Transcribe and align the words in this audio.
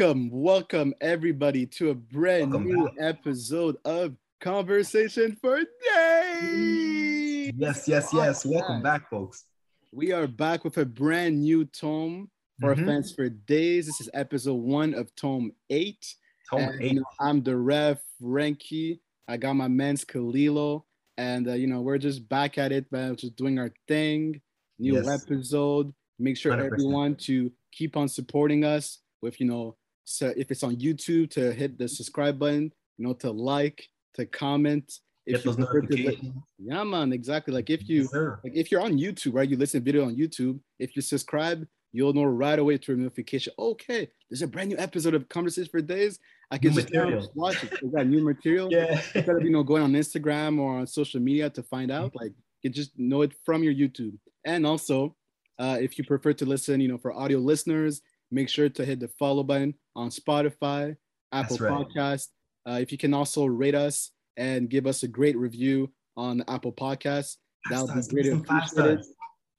Welcome, 0.00 0.30
welcome 0.30 0.94
everybody 1.00 1.66
to 1.66 1.90
a 1.90 1.94
brand 1.94 2.52
Welcome 2.52 2.68
new 2.68 2.84
back. 2.84 2.94
episode 3.00 3.78
of 3.84 4.14
Conversation 4.40 5.36
for 5.40 5.58
Days. 5.58 7.52
Yes, 7.58 7.88
yes, 7.88 8.10
yes. 8.14 8.46
Welcome 8.46 8.80
back, 8.80 9.10
folks. 9.10 9.46
We 9.90 10.12
are 10.12 10.28
back 10.28 10.62
with 10.62 10.78
a 10.78 10.84
brand 10.84 11.40
new 11.40 11.64
tome 11.64 12.30
for 12.60 12.76
Mhm. 12.76 12.86
fans 12.86 13.12
for 13.12 13.28
days. 13.28 13.86
This 13.86 14.00
is 14.02 14.08
episode 14.14 14.54
one 14.62 14.94
of 14.94 15.12
tome 15.16 15.50
eight. 15.68 16.14
Tome 16.48 16.60
And, 16.60 16.80
eight. 16.80 16.92
you 16.92 17.00
know, 17.00 17.06
I'm 17.18 17.42
the 17.42 17.56
ref, 17.56 18.00
Renki. 18.22 19.00
I 19.26 19.36
got 19.36 19.54
my 19.54 19.66
man's 19.66 20.04
Kalilo. 20.04 20.84
And, 21.16 21.48
uh, 21.48 21.54
you 21.54 21.66
know, 21.66 21.80
we're 21.82 21.98
just 21.98 22.28
back 22.28 22.56
at 22.56 22.70
it, 22.70 22.86
man. 22.92 23.16
Just 23.16 23.34
doing 23.34 23.58
our 23.58 23.72
thing. 23.88 24.40
New 24.78 24.94
Yes. 24.94 25.08
episode. 25.24 25.92
Make 26.20 26.36
sure 26.36 26.52
100%. 26.52 26.72
everyone 26.84 27.16
to 27.16 27.50
keep 27.72 27.96
on 27.96 28.06
supporting 28.08 28.62
us 28.64 28.98
with, 29.20 29.40
you 29.40 29.46
know, 29.46 29.76
so 30.08 30.32
if 30.36 30.50
it's 30.50 30.62
on 30.62 30.76
YouTube, 30.76 31.30
to 31.32 31.52
hit 31.52 31.78
the 31.78 31.86
subscribe 31.88 32.38
button, 32.38 32.72
you 32.96 33.06
know, 33.06 33.12
to 33.14 33.30
like, 33.30 33.86
to 34.14 34.24
comment. 34.26 35.00
Get 35.26 35.44
those 35.44 35.56
prefer 35.56 35.82
to- 35.82 36.32
yeah, 36.58 36.84
man, 36.84 37.12
exactly. 37.12 37.52
Like 37.52 37.68
if 37.68 37.86
you 37.88 38.02
yes, 38.02 38.14
like 38.42 38.56
if 38.56 38.72
you're 38.72 38.80
on 38.80 38.98
YouTube, 38.98 39.34
right? 39.34 39.48
You 39.48 39.58
listen 39.58 39.80
to 39.80 39.84
video 39.84 40.06
on 40.06 40.16
YouTube. 40.16 40.58
If 40.78 40.96
you 40.96 41.02
subscribe, 41.02 41.66
you'll 41.92 42.14
know 42.14 42.24
right 42.24 42.58
away 42.58 42.78
through 42.78 42.94
a 42.94 42.98
notification. 42.98 43.52
Okay, 43.58 44.08
there's 44.30 44.40
a 44.40 44.46
brand 44.46 44.70
new 44.70 44.78
episode 44.78 45.12
of 45.12 45.28
Conversations 45.28 45.68
for 45.68 45.82
Days. 45.82 46.18
I 46.50 46.56
can 46.56 46.70
New 46.70 46.76
just 46.76 46.90
material. 46.90 47.30
watch 47.34 47.62
it. 47.62 47.82
We 47.82 47.90
got 47.90 48.06
new 48.06 48.24
material. 48.24 48.68
Yeah. 48.72 49.02
Instead 49.14 49.36
of 49.36 49.42
you 49.42 49.50
know 49.50 49.62
going 49.62 49.82
on 49.82 49.92
Instagram 49.92 50.58
or 50.58 50.78
on 50.78 50.86
social 50.86 51.20
media 51.20 51.50
to 51.50 51.62
find 51.62 51.90
out, 51.90 52.16
like 52.16 52.32
you 52.62 52.70
just 52.70 52.98
know 52.98 53.20
it 53.20 53.34
from 53.44 53.62
your 53.62 53.74
YouTube. 53.74 54.16
And 54.46 54.66
also, 54.66 55.14
uh, 55.58 55.76
if 55.78 55.98
you 55.98 56.04
prefer 56.04 56.32
to 56.32 56.46
listen, 56.46 56.80
you 56.80 56.88
know, 56.88 56.96
for 56.96 57.12
audio 57.12 57.38
listeners, 57.38 58.00
make 58.30 58.48
sure 58.48 58.68
to 58.68 58.84
hit 58.84 59.00
the 59.00 59.08
follow 59.08 59.42
button 59.42 59.74
on 59.96 60.10
Spotify, 60.10 60.96
Apple 61.32 61.56
That's 61.56 61.60
right. 61.60 61.86
Podcast. 61.86 62.26
Uh, 62.68 62.78
if 62.80 62.92
you 62.92 62.98
can 62.98 63.14
also 63.14 63.46
rate 63.46 63.74
us 63.74 64.10
and 64.36 64.68
give 64.68 64.86
us 64.86 65.02
a 65.02 65.08
great 65.08 65.36
review 65.36 65.90
on 66.16 66.42
Apple 66.48 66.72
Podcasts, 66.72 67.36
that 67.70 67.82
would 67.82 67.94
be 67.94 68.00
greatly 68.14 68.32
appreciated. 68.32 68.68
stars. 68.68 69.08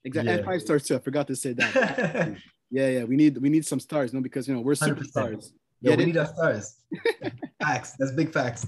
Exactly, 0.04 0.32
and 0.32 0.40
Yeah. 0.40 0.46
five 0.46 0.62
stars 0.62 0.84
too. 0.84 0.96
I 0.96 0.98
forgot 1.00 1.26
to 1.28 1.36
say 1.36 1.52
that. 1.54 2.36
yeah, 2.70 2.88
yeah, 2.88 3.04
we 3.04 3.16
need 3.16 3.36
we 3.38 3.48
need 3.50 3.66
some 3.66 3.80
stars, 3.80 4.12
no, 4.14 4.20
because 4.20 4.48
you 4.48 4.54
know 4.54 4.60
we're 4.60 4.74
100%. 4.74 4.96
superstars. 4.96 5.50
Get 5.82 5.98
we 5.98 6.06
need 6.06 6.16
our 6.18 6.26
stars. 6.26 6.76
facts. 7.62 7.94
That's 7.98 8.12
big 8.12 8.32
facts. 8.32 8.66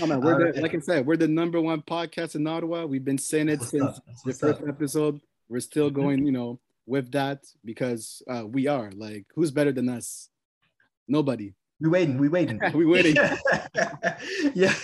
No, 0.00 0.06
man, 0.06 0.20
we're 0.20 0.52
the, 0.52 0.60
like 0.62 0.74
I 0.74 0.78
said, 0.78 1.06
we're 1.06 1.16
the 1.18 1.28
number 1.28 1.60
one 1.60 1.82
podcast 1.82 2.34
in 2.36 2.46
Ottawa. 2.46 2.86
We've 2.86 3.04
been 3.04 3.18
saying 3.18 3.48
it 3.50 3.60
That's 3.60 3.70
since 3.70 3.82
up. 3.84 3.94
The 3.96 4.12
what's 4.24 4.38
first 4.40 4.62
up. 4.62 4.68
episode. 4.68 5.20
We're 5.48 5.60
still 5.60 5.90
going, 5.90 6.24
you 6.24 6.32
know, 6.32 6.58
with 6.86 7.12
that 7.12 7.44
because 7.64 8.22
uh, 8.28 8.46
we 8.46 8.66
are 8.66 8.90
like, 8.96 9.24
who's 9.34 9.50
better 9.50 9.72
than 9.72 9.88
us? 9.88 10.28
Nobody. 11.08 11.54
We 11.80 11.88
waiting. 11.88 12.18
We 12.18 12.28
waiting. 12.28 12.60
we 12.74 12.86
waiting. 12.86 13.16
yeah. 14.54 14.74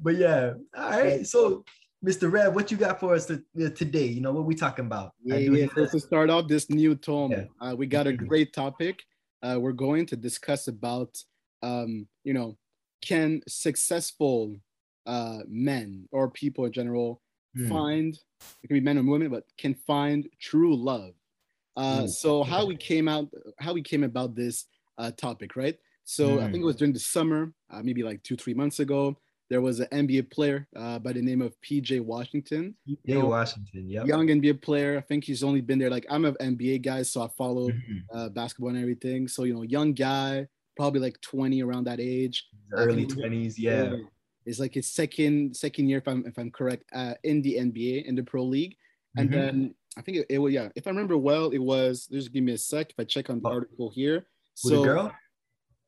But 0.00 0.16
yeah. 0.16 0.54
All 0.76 0.90
right. 0.90 1.26
So, 1.26 1.64
Mr. 2.04 2.32
Rev, 2.32 2.54
what 2.54 2.70
you 2.70 2.76
got 2.78 2.98
for 2.98 3.14
us 3.14 3.26
to, 3.26 3.42
uh, 3.62 3.68
today? 3.70 4.06
You 4.06 4.20
know 4.22 4.32
what 4.32 4.46
we 4.46 4.54
talking 4.54 4.86
about? 4.86 5.12
Yeah, 5.22 5.36
yeah. 5.36 5.66
So 5.74 5.86
to 5.86 6.00
start 6.00 6.30
off 6.30 6.48
this 6.48 6.70
new 6.70 6.94
tome, 6.94 7.32
Yeah. 7.32 7.44
uh, 7.60 7.74
we 7.76 7.86
got 7.86 8.06
a 8.06 8.12
Mhm. 8.12 8.26
great 8.26 8.52
topic. 8.52 9.02
Uh, 9.42 9.58
we're 9.60 9.72
going 9.72 10.06
to 10.06 10.16
discuss 10.16 10.68
about, 10.68 11.22
um, 11.62 12.08
you 12.24 12.32
know, 12.32 12.56
can 13.02 13.42
successful 13.48 14.60
uh, 15.06 15.40
men 15.48 16.06
or 16.12 16.30
people 16.30 16.66
in 16.66 16.72
general 16.72 17.20
Hmm. 17.56 17.68
find 17.68 18.14
it 18.62 18.66
can 18.68 18.74
be 18.74 18.80
men 18.80 18.98
or 18.98 19.02
women, 19.02 19.30
but 19.30 19.44
can 19.56 19.74
find 19.74 20.28
true 20.38 20.76
love. 20.76 21.14
Uh, 21.76 22.02
Ooh, 22.04 22.08
so 22.08 22.42
how 22.42 22.66
we 22.66 22.76
came 22.76 23.08
out, 23.08 23.28
how 23.58 23.72
we 23.72 23.82
came 23.82 24.04
about 24.04 24.34
this 24.34 24.66
uh, 24.98 25.10
topic, 25.12 25.56
right? 25.56 25.78
So 26.04 26.40
I 26.40 26.44
Mm. 26.48 26.52
think 26.52 26.62
it 26.62 26.66
was 26.66 26.76
during 26.76 26.92
the 26.92 27.00
summer, 27.00 27.54
uh, 27.70 27.82
maybe 27.82 28.02
like 28.02 28.22
two, 28.22 28.36
three 28.36 28.54
months 28.54 28.80
ago. 28.80 29.18
There 29.48 29.60
was 29.62 29.80
an 29.80 29.88
NBA 29.92 30.30
player 30.30 30.68
uh, 30.76 30.98
by 30.98 31.12
the 31.12 31.22
name 31.22 31.40
of 31.42 31.58
PJ 31.62 32.00
Washington, 32.00 32.76
Yeah, 32.84 33.14
know, 33.16 33.28
Washington. 33.28 33.88
Yep. 33.88 34.06
young 34.06 34.26
NBA 34.28 34.54
player. 34.60 34.98
I 34.98 35.00
think 35.00 35.24
he's 35.24 35.42
only 35.42 35.60
been 35.60 35.78
there. 35.78 35.90
Like 35.90 36.06
I'm 36.10 36.24
an 36.24 36.36
NBA 36.40 36.78
guy, 36.82 37.02
so 37.02 37.22
I 37.22 37.28
follow 37.28 37.70
Mhm. 37.70 38.04
uh, 38.12 38.28
basketball 38.28 38.70
and 38.70 38.78
everything. 38.78 39.26
So 39.28 39.44
you 39.44 39.54
know, 39.54 39.62
young 39.62 39.92
guy, 39.94 40.46
probably 40.76 41.00
like 41.00 41.20
20 41.20 41.62
around 41.62 41.84
that 41.84 42.00
age. 42.00 42.48
Early 42.72 43.06
twenties. 43.06 43.58
Yeah. 43.58 43.94
It's 44.46 44.58
like 44.58 44.74
his 44.74 44.90
second 44.90 45.56
second 45.56 45.88
year, 45.88 45.98
if 45.98 46.08
I'm 46.08 46.24
if 46.26 46.38
I'm 46.38 46.50
correct, 46.50 46.84
uh, 46.92 47.14
in 47.24 47.42
the 47.42 47.56
NBA 47.56 48.04
in 48.06 48.14
the 48.14 48.22
pro 48.22 48.42
league. 48.44 48.76
And 49.16 49.28
Mhm. 49.28 49.32
then 49.32 49.74
I 49.96 50.02
think 50.02 50.18
it, 50.18 50.26
it 50.30 50.38
was 50.38 50.52
yeah, 50.52 50.68
if 50.76 50.86
I 50.86 50.90
remember 50.90 51.16
well, 51.18 51.50
it 51.50 51.58
was 51.58 52.06
just 52.06 52.32
give 52.32 52.44
me 52.44 52.52
a 52.52 52.58
sec 52.58 52.90
if 52.90 52.98
I 52.98 53.04
check 53.04 53.28
on 53.30 53.40
the 53.40 53.48
Oh. 53.48 53.52
article 53.52 53.90
here. 53.90 54.26
With 54.64 54.74
So 54.74 54.84
girl. 54.84 55.12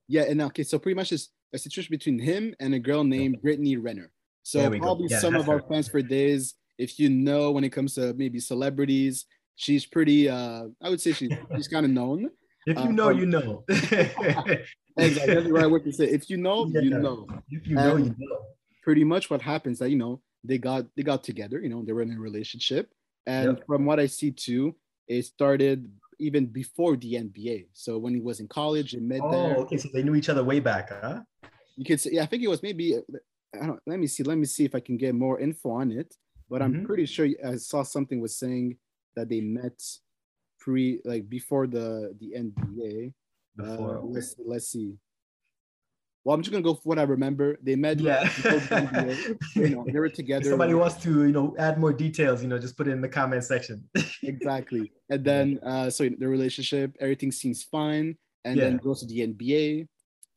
yeah, 0.08 0.22
and 0.22 0.40
okay, 0.42 0.62
so 0.64 0.78
pretty 0.78 0.96
much 0.96 1.12
it's 1.12 1.30
a 1.52 1.58
situation 1.58 1.90
between 1.92 2.18
him 2.18 2.54
and 2.60 2.74
a 2.74 2.78
girl 2.78 3.04
named 3.04 3.40
Brittany 3.42 3.76
Renner. 3.76 4.10
So 4.42 4.58
There 4.58 4.70
we 4.70 4.78
go. 4.78 4.86
probably 4.86 5.08
Yeah, 5.08 5.20
some 5.20 5.36
of 5.36 5.48
our 5.48 5.60
her. 5.60 5.68
fans 5.68 5.88
for 5.88 6.02
days, 6.02 6.54
if 6.78 6.98
you 6.98 7.08
know 7.08 7.52
when 7.52 7.64
it 7.64 7.70
comes 7.70 7.94
to 7.94 8.12
maybe 8.14 8.40
celebrities, 8.40 9.26
she's 9.56 9.86
pretty 9.86 10.28
uh 10.28 10.68
I 10.80 10.88
would 10.90 11.00
say 11.00 11.12
she's 11.12 11.30
she's 11.56 11.68
kind 11.68 11.86
of 11.86 11.92
known. 11.92 12.30
If 12.66 12.78
you 12.78 12.92
know, 12.92 13.10
um, 13.10 13.18
you 13.18 13.26
know. 13.26 13.64
Exactly, 14.96 15.34
that's 15.34 15.48
right 15.48 15.70
word 15.70 15.84
to 15.84 15.92
say. 15.92 16.04
If 16.04 16.28
you 16.28 16.36
know, 16.36 16.66
you 16.74 16.90
know. 16.90 17.26
If 17.50 17.66
you 17.66 17.76
know, 17.76 17.96
And- 17.96 18.06
you 18.18 18.28
know. 18.28 18.38
pretty 18.82 19.04
much 19.04 19.30
what 19.30 19.40
happens 19.40 19.78
that 19.78 19.90
you 19.90 19.96
know 19.96 20.20
they 20.44 20.58
got 20.58 20.84
they 20.96 21.02
got 21.04 21.22
together 21.22 21.60
you 21.62 21.68
know 21.68 21.82
they 21.84 21.92
were 21.92 22.02
in 22.02 22.10
a 22.12 22.18
relationship 22.18 22.90
and 23.26 23.56
Yep. 23.56 23.66
from 23.66 23.86
what 23.86 24.00
i 24.00 24.06
see 24.06 24.32
too 24.32 24.74
it 25.06 25.22
started 25.22 25.88
even 26.18 26.46
before 26.46 26.96
the 26.96 27.12
nba 27.14 27.66
so 27.72 27.90
when 28.02 28.12
he 28.12 28.20
was 28.20 28.40
in 28.40 28.48
college 28.48 28.90
they 28.92 28.98
met 28.98 29.20
Oh, 29.22 29.30
there 29.30 29.54
okay. 29.62 29.76
So 29.76 29.88
they 29.94 30.02
knew 30.02 30.16
each 30.16 30.28
other 30.28 30.42
way 30.42 30.58
back, 30.58 30.90
huh? 30.90 31.20
you 31.76 31.84
could 31.84 32.00
say 32.00 32.10
yeah 32.14 32.24
i 32.24 32.26
think 32.26 32.42
it 32.42 32.48
was 32.54 32.60
maybe 32.68 32.86
i 33.60 33.66
don't 33.68 33.80
let 33.86 33.98
me 34.02 34.08
see 34.08 34.24
let 34.24 34.36
me 34.42 34.46
see 34.54 34.64
if 34.64 34.74
i 34.74 34.80
can 34.80 34.96
get 34.96 35.14
more 35.14 35.38
info 35.38 35.70
on 35.82 35.92
it 35.92 36.10
but 36.50 36.60
i'm 36.60 36.74
Mhm. 36.74 36.84
pretty 36.88 37.06
sure 37.06 37.26
i 37.46 37.54
saw 37.70 37.84
something 37.84 38.18
was 38.20 38.34
saying 38.36 38.76
that 39.14 39.28
they 39.28 39.40
met 39.40 39.78
pre 40.62 41.00
like 41.04 41.28
before 41.28 41.66
the 41.66 42.14
the 42.20 42.28
nba 42.46 43.12
Before. 43.56 43.98
uh, 43.98 44.02
let's 44.14 44.30
let's 44.38 44.68
see 44.74 44.94
well 46.24 46.34
i'm 46.34 46.42
just 46.42 46.52
gonna 46.52 46.62
go 46.70 46.74
for 46.74 46.86
what 46.90 47.00
i 47.00 47.06
remember 47.16 47.48
they 47.66 47.74
met 47.74 47.98
yeah. 47.98 48.22
before 48.22 48.52
the 48.52 48.76
NBA. 48.86 49.16
you 49.62 49.68
know 49.74 49.84
they 49.92 49.98
were 49.98 50.06
if 50.06 50.14
together 50.14 50.48
somebody 50.48 50.74
wants 50.82 50.96
to, 51.04 51.10
you 51.26 51.34
know, 51.36 51.46
add 51.58 51.74
more 51.84 51.92
details, 51.92 52.42
you 52.42 52.48
know, 52.48 52.58
just 52.66 52.76
put 52.76 52.86
it 52.86 52.92
in 52.92 53.00
the 53.06 53.08
comment 53.18 53.42
section. 53.52 53.76
exactly. 54.22 54.84
And 55.10 55.20
then 55.24 55.46
uh 55.72 55.90
so 55.90 56.00
the 56.22 56.28
relationship, 56.36 56.88
everything 57.04 57.32
seems 57.32 57.58
fine, 57.76 58.16
and 58.46 58.54
then 58.62 58.72
goes 58.86 59.00
to 59.00 59.06
the 59.06 59.18
NBA, 59.26 59.88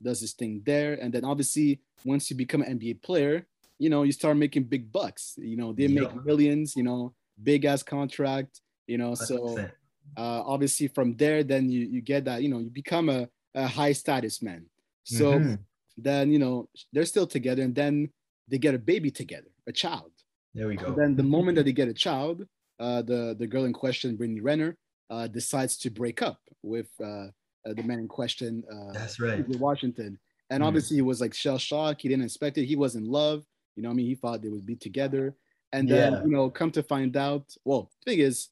does 0.02 0.20
this 0.22 0.34
thing 0.34 0.54
there, 0.66 0.94
and 1.02 1.10
then 1.14 1.24
obviously 1.32 1.70
once 2.04 2.24
you 2.30 2.36
become 2.36 2.62
an 2.64 2.70
NBA 2.80 2.96
player, 3.08 3.36
you 3.84 3.90
know 3.94 4.02
you 4.08 4.14
start 4.22 4.36
making 4.46 4.64
big 4.76 4.92
bucks. 4.92 5.24
You 5.38 5.58
know 5.60 5.70
they 5.78 5.88
make 5.88 6.10
Yeah. 6.10 6.26
millions. 6.30 6.76
You 6.76 6.86
know, 6.90 7.14
big 7.52 7.62
ass 7.72 7.84
contract. 7.84 8.62
You 8.88 8.98
know, 9.02 9.14
so 9.30 9.38
100%. 9.38 9.72
Uh, 10.18 10.42
obviously 10.46 10.88
from 10.88 11.16
there, 11.18 11.44
then 11.44 11.70
you 11.70 11.82
you 11.86 12.02
get 12.02 12.26
that. 12.26 12.42
You 12.44 12.50
know, 12.50 12.60
you 12.60 12.70
become 12.70 13.10
a, 13.10 13.28
a 13.56 13.68
high 13.68 13.94
status 13.94 14.42
man. 14.42 14.66
So 15.04 15.40
Mhm. 15.40 15.60
then 15.98 16.32
you 16.32 16.40
know 16.40 16.70
they're 16.94 17.06
still 17.06 17.28
together, 17.28 17.64
and 17.64 17.76
then 17.76 18.10
they 18.48 18.58
get 18.58 18.76
a 18.76 18.80
baby 18.80 19.12
together, 19.12 19.52
a 19.68 19.72
child. 19.72 20.12
there 20.54 20.68
we 20.68 20.76
go. 20.78 20.88
And 20.88 20.96
then 20.98 21.16
the 21.16 21.24
moment 21.36 21.56
that 21.58 21.66
they 21.66 21.74
get 21.74 21.88
a 21.90 21.94
child, 21.94 22.46
uh, 22.80 23.02
the 23.02 23.36
the 23.38 23.48
girl 23.48 23.66
in 23.66 23.74
question, 23.74 24.16
Brittany 24.16 24.42
Renner, 24.42 24.78
uh, 25.10 25.28
decides 25.28 25.78
to 25.84 25.90
break 25.90 26.22
up 26.22 26.40
with 26.64 26.90
uh, 27.02 27.06
uh, 27.06 27.74
the 27.78 27.84
man 27.84 28.00
in 28.00 28.08
question, 28.08 28.64
uh, 28.72 28.94
That's 28.94 29.20
right. 29.20 29.44
Washington. 29.68 30.20
And 30.52 30.62
Mm. 30.62 30.68
obviously, 30.68 30.96
he 30.98 31.02
was 31.12 31.20
like 31.22 31.34
shell 31.34 31.58
shocked. 31.58 32.02
He 32.04 32.08
didn't 32.10 32.26
expect 32.26 32.58
it. 32.58 32.66
He 32.66 32.76
was 32.76 32.96
in 32.96 33.06
love. 33.06 33.44
You 33.76 33.82
know, 33.84 33.90
I 33.90 33.94
mean, 33.94 34.06
he 34.06 34.16
thought 34.16 34.42
they 34.42 34.50
would 34.56 34.66
be 34.74 34.76
together. 34.88 35.36
And 35.74 35.90
then, 35.90 36.14
Yeah. 36.14 36.24
you 36.24 36.30
know, 36.36 36.50
come 36.50 36.72
to 36.72 36.84
find 36.84 37.18
out. 37.18 37.46
Well, 37.66 37.92
thing 38.06 38.20
is, 38.20 38.50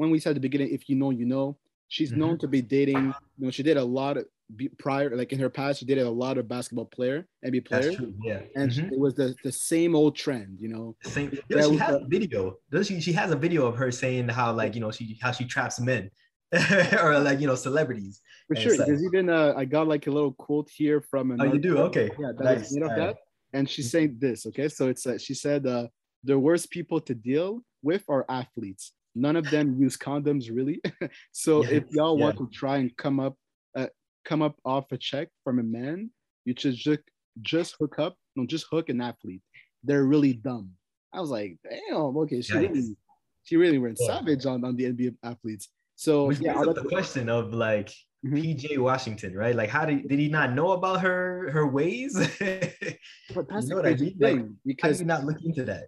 when 0.00 0.10
we 0.10 0.18
said 0.18 0.30
at 0.30 0.34
the 0.40 0.40
beginning, 0.48 0.70
if 0.72 0.88
you 0.88 0.96
know, 0.96 1.10
you 1.10 1.26
know. 1.26 1.58
She's 1.88 2.12
known 2.12 2.36
Mhm. 2.36 2.40
to 2.40 2.48
be 2.48 2.62
dating. 2.62 3.04
You 3.36 3.44
know, 3.44 3.50
she 3.50 3.62
did 3.62 3.76
a 3.76 3.84
lot 3.84 4.16
of 4.16 4.24
prior, 4.78 5.14
like 5.14 5.32
in 5.34 5.38
her 5.40 5.50
past, 5.50 5.80
she 5.80 5.84
dated 5.84 6.06
a 6.06 6.10
lot 6.24 6.38
of 6.38 6.48
basketball 6.48 6.86
player, 6.86 7.26
NBA 7.44 7.60
That's 7.60 7.68
players, 7.68 7.96
true. 7.96 8.14
Yeah. 8.24 8.42
and 8.56 8.70
Mhm. 8.70 8.92
it 8.94 8.98
was 8.98 9.14
the 9.20 9.28
the 9.44 9.52
same 9.52 9.92
old 10.00 10.14
trend. 10.16 10.52
You 10.64 10.68
know, 10.74 10.96
Same. 11.02 11.28
Yeah, 11.32 11.40
Yeah, 11.50 11.62
she 11.66 11.70
with 11.72 11.80
has 11.86 11.94
a 11.96 12.06
video. 12.16 12.40
Does 12.70 12.86
she? 12.88 13.00
She 13.06 13.12
has 13.20 13.30
a 13.36 13.36
video 13.36 13.66
of 13.70 13.74
her 13.76 13.90
saying 14.02 14.28
how 14.38 14.48
like 14.62 14.72
you 14.76 14.80
know 14.84 14.92
she 14.96 15.18
how 15.24 15.32
she 15.38 15.44
traps 15.54 15.76
men, 15.90 16.02
or 17.04 17.18
like 17.28 17.38
you 17.42 17.48
know 17.50 17.58
celebrities. 17.68 18.14
For 18.48 18.54
And 18.54 18.62
sure. 18.62 18.76
such. 18.76 18.86
There's 18.86 19.04
even 19.10 19.28
uh, 19.28 19.52
I 19.62 19.64
got 19.76 19.84
like 19.94 20.06
a 20.06 20.12
little 20.18 20.32
quote 20.46 20.68
here 20.80 21.00
from 21.10 21.24
Oh, 21.42 21.44
you 21.54 21.58
do? 21.68 21.74
Okay. 21.90 22.08
Yeah, 22.22 22.32
that 22.38 22.44
Nice. 22.44 22.66
is 22.68 22.74
made 22.74 22.84
of 22.84 22.92
Alright. 22.92 23.16
that. 23.16 23.16
And 23.56 23.68
she's 23.72 23.90
saying 23.94 24.10
this, 24.26 24.46
okay? 24.48 24.68
So 24.68 24.82
it's 24.92 25.04
uh, 25.10 25.18
she 25.18 25.34
said 25.34 25.66
uh, 25.66 25.86
the 26.30 26.38
worst 26.46 26.70
people 26.70 27.00
to 27.08 27.14
deal 27.14 27.50
with 27.82 28.04
are 28.08 28.24
athletes. 28.28 28.92
None 29.14 29.36
of 29.36 29.50
them 29.50 29.74
use 29.78 29.96
condoms 29.96 30.54
really. 30.54 30.80
so 31.32 31.62
if 31.64 31.84
y'all 31.90 32.16
want 32.16 32.38
to 32.38 32.48
try 32.52 32.76
and 32.78 32.96
come 32.96 33.18
up 33.20 33.36
uh, 33.76 33.86
come 34.24 34.42
up 34.42 34.56
off 34.64 34.90
a 34.92 34.98
check 34.98 35.28
from 35.44 35.58
a 35.58 35.62
man, 35.62 36.10
you 36.44 36.54
should 36.56 36.74
just 36.76 37.00
just 37.42 37.76
hook 37.80 37.98
up, 37.98 38.16
no, 38.36 38.46
just 38.46 38.66
hook 38.70 38.88
an 38.88 39.00
athlete. 39.00 39.42
They're 39.82 40.04
really 40.04 40.34
dumb. 40.34 40.70
I 41.12 41.20
was 41.20 41.30
like, 41.30 41.56
damn, 41.68 42.16
okay, 42.18 42.40
she 42.42 42.56
really 42.56 42.96
she 43.44 43.56
really 43.56 43.78
went 43.78 43.98
Yeah. 44.00 44.06
savage 44.18 44.46
on, 44.46 44.64
on 44.64 44.76
the 44.76 44.84
NBA 44.84 45.16
athletes. 45.24 45.68
So 45.96 46.26
Which 46.26 46.38
yeah, 46.38 46.52
brings 46.52 46.56
I'll 46.62 46.70
up 46.70 46.76
let- 46.76 46.82
the 46.84 46.88
question 46.88 47.28
of 47.28 47.52
like 47.52 47.90
Mhm. 48.24 48.36
PJ 48.60 48.76
Washington, 48.78 49.34
right? 49.34 49.56
Like, 49.56 49.70
how 49.70 49.86
did 49.86 50.06
did 50.06 50.18
he 50.18 50.28
not 50.28 50.52
know 50.52 50.72
about 50.72 51.00
her 51.00 51.50
her 51.52 51.66
ways? 51.66 52.12
but 53.34 53.48
that's 53.48 53.64
you 53.64 53.70
know 53.70 53.76
what 53.76 53.86
I 53.86 53.94
mean? 53.94 54.16
Like, 54.20 54.36
how 54.36 54.48
because 54.66 54.98
did 54.98 55.04
you 55.04 55.06
not 55.06 55.24
look 55.24 55.42
into 55.42 55.64
that? 55.64 55.84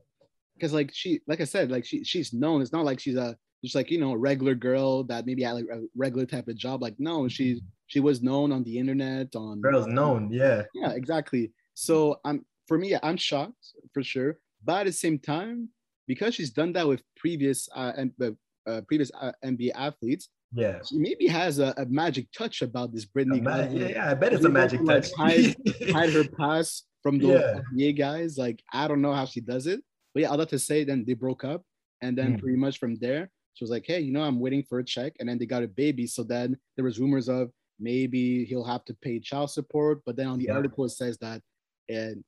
Because 0.62 0.72
like 0.72 0.90
she 0.94 1.20
like 1.26 1.40
I 1.40 1.44
said 1.44 1.72
like 1.72 1.84
she 1.84 2.04
she's 2.04 2.32
known. 2.32 2.62
It's 2.62 2.72
not 2.72 2.84
like 2.84 3.00
she's 3.00 3.16
a 3.16 3.36
just 3.64 3.74
like 3.74 3.90
you 3.90 3.98
know 3.98 4.12
a 4.12 4.16
regular 4.16 4.54
girl 4.54 5.02
that 5.04 5.26
maybe 5.26 5.42
had 5.42 5.52
like 5.54 5.66
a 5.72 5.80
regular 5.96 6.24
type 6.24 6.46
of 6.46 6.56
job. 6.56 6.80
Like 6.80 6.94
no, 7.00 7.26
she's 7.26 7.60
she 7.88 7.98
was 7.98 8.22
known 8.22 8.52
on 8.52 8.62
the 8.62 8.78
internet 8.78 9.34
on 9.34 9.60
Girls 9.60 9.88
known, 9.88 10.30
yeah. 10.32 10.62
yeah 10.72 10.92
exactly. 10.92 11.52
So 11.74 12.20
I'm 12.24 12.46
for 12.68 12.78
me 12.78 12.94
I'm 13.02 13.16
shocked 13.16 13.64
for 13.92 14.04
sure, 14.04 14.38
but 14.64 14.82
at 14.82 14.86
the 14.86 14.92
same 14.92 15.18
time 15.18 15.68
because 16.06 16.34
she's 16.36 16.50
done 16.50 16.72
that 16.74 16.86
with 16.86 17.02
previous 17.16 17.68
uh, 17.74 17.92
and 17.96 18.12
uh, 18.22 18.30
uh, 18.70 18.80
previous 18.86 19.10
uh, 19.20 19.32
NBA 19.44 19.72
athletes, 19.74 20.28
Yeah. 20.52 20.78
she 20.88 20.98
maybe 20.98 21.26
has 21.26 21.58
a, 21.58 21.74
a 21.76 21.86
magic 21.86 22.26
touch 22.38 22.62
about 22.62 22.92
this 22.94 23.04
Brittany. 23.04 23.40
Ma- 23.40 23.56
yeah, 23.70 23.88
yeah, 23.88 24.10
I 24.10 24.14
bet 24.14 24.32
it's 24.32 24.44
a 24.44 24.48
magic 24.48 24.80
to, 24.80 24.86
like, 24.86 25.02
touch. 25.02 25.12
hide- 25.18 25.56
hide 25.96 26.10
her 26.12 26.24
past 26.38 26.86
from 27.02 27.18
those 27.18 27.40
Yeah. 27.40 27.60
NBA 27.74 27.98
guys. 27.98 28.38
Like 28.38 28.62
I 28.72 28.86
don't 28.88 29.02
know 29.02 29.12
how 29.12 29.24
she 29.26 29.40
does 29.40 29.66
it, 29.66 29.80
but 30.14 30.22
yeah, 30.22 30.30
I'll 30.30 30.38
have 30.38 30.48
to 30.48 30.58
say. 30.58 30.84
Then 30.84 31.04
they 31.06 31.14
broke 31.14 31.44
up, 31.44 31.62
and 32.02 32.16
then 32.16 32.34
Mm. 32.34 32.38
pretty 32.40 32.56
much 32.58 32.78
from 32.78 32.94
there, 32.96 33.30
she 33.54 33.64
was 33.64 33.70
like, 33.70 33.84
"Hey, 33.86 34.00
you 34.00 34.12
know, 34.12 34.22
I'm 34.22 34.40
waiting 34.40 34.62
for 34.62 34.78
a 34.78 34.84
check," 34.84 35.14
and 35.18 35.28
then 35.28 35.38
they 35.38 35.46
got 35.46 35.62
a 35.62 35.68
baby. 35.68 36.06
So 36.06 36.22
then 36.22 36.56
there 36.76 36.84
was 36.84 36.98
rumors 37.00 37.28
of 37.28 37.50
maybe 37.78 38.44
he'll 38.44 38.64
have 38.64 38.84
to 38.86 38.94
pay 38.94 39.18
child 39.20 39.50
support, 39.50 40.02
but 40.06 40.16
then 40.16 40.26
on 40.28 40.38
the 40.38 40.46
Yeah. 40.46 40.54
article 40.56 40.84
it 40.84 40.90
says 40.90 41.18
that 41.18 41.42
it 41.88 42.18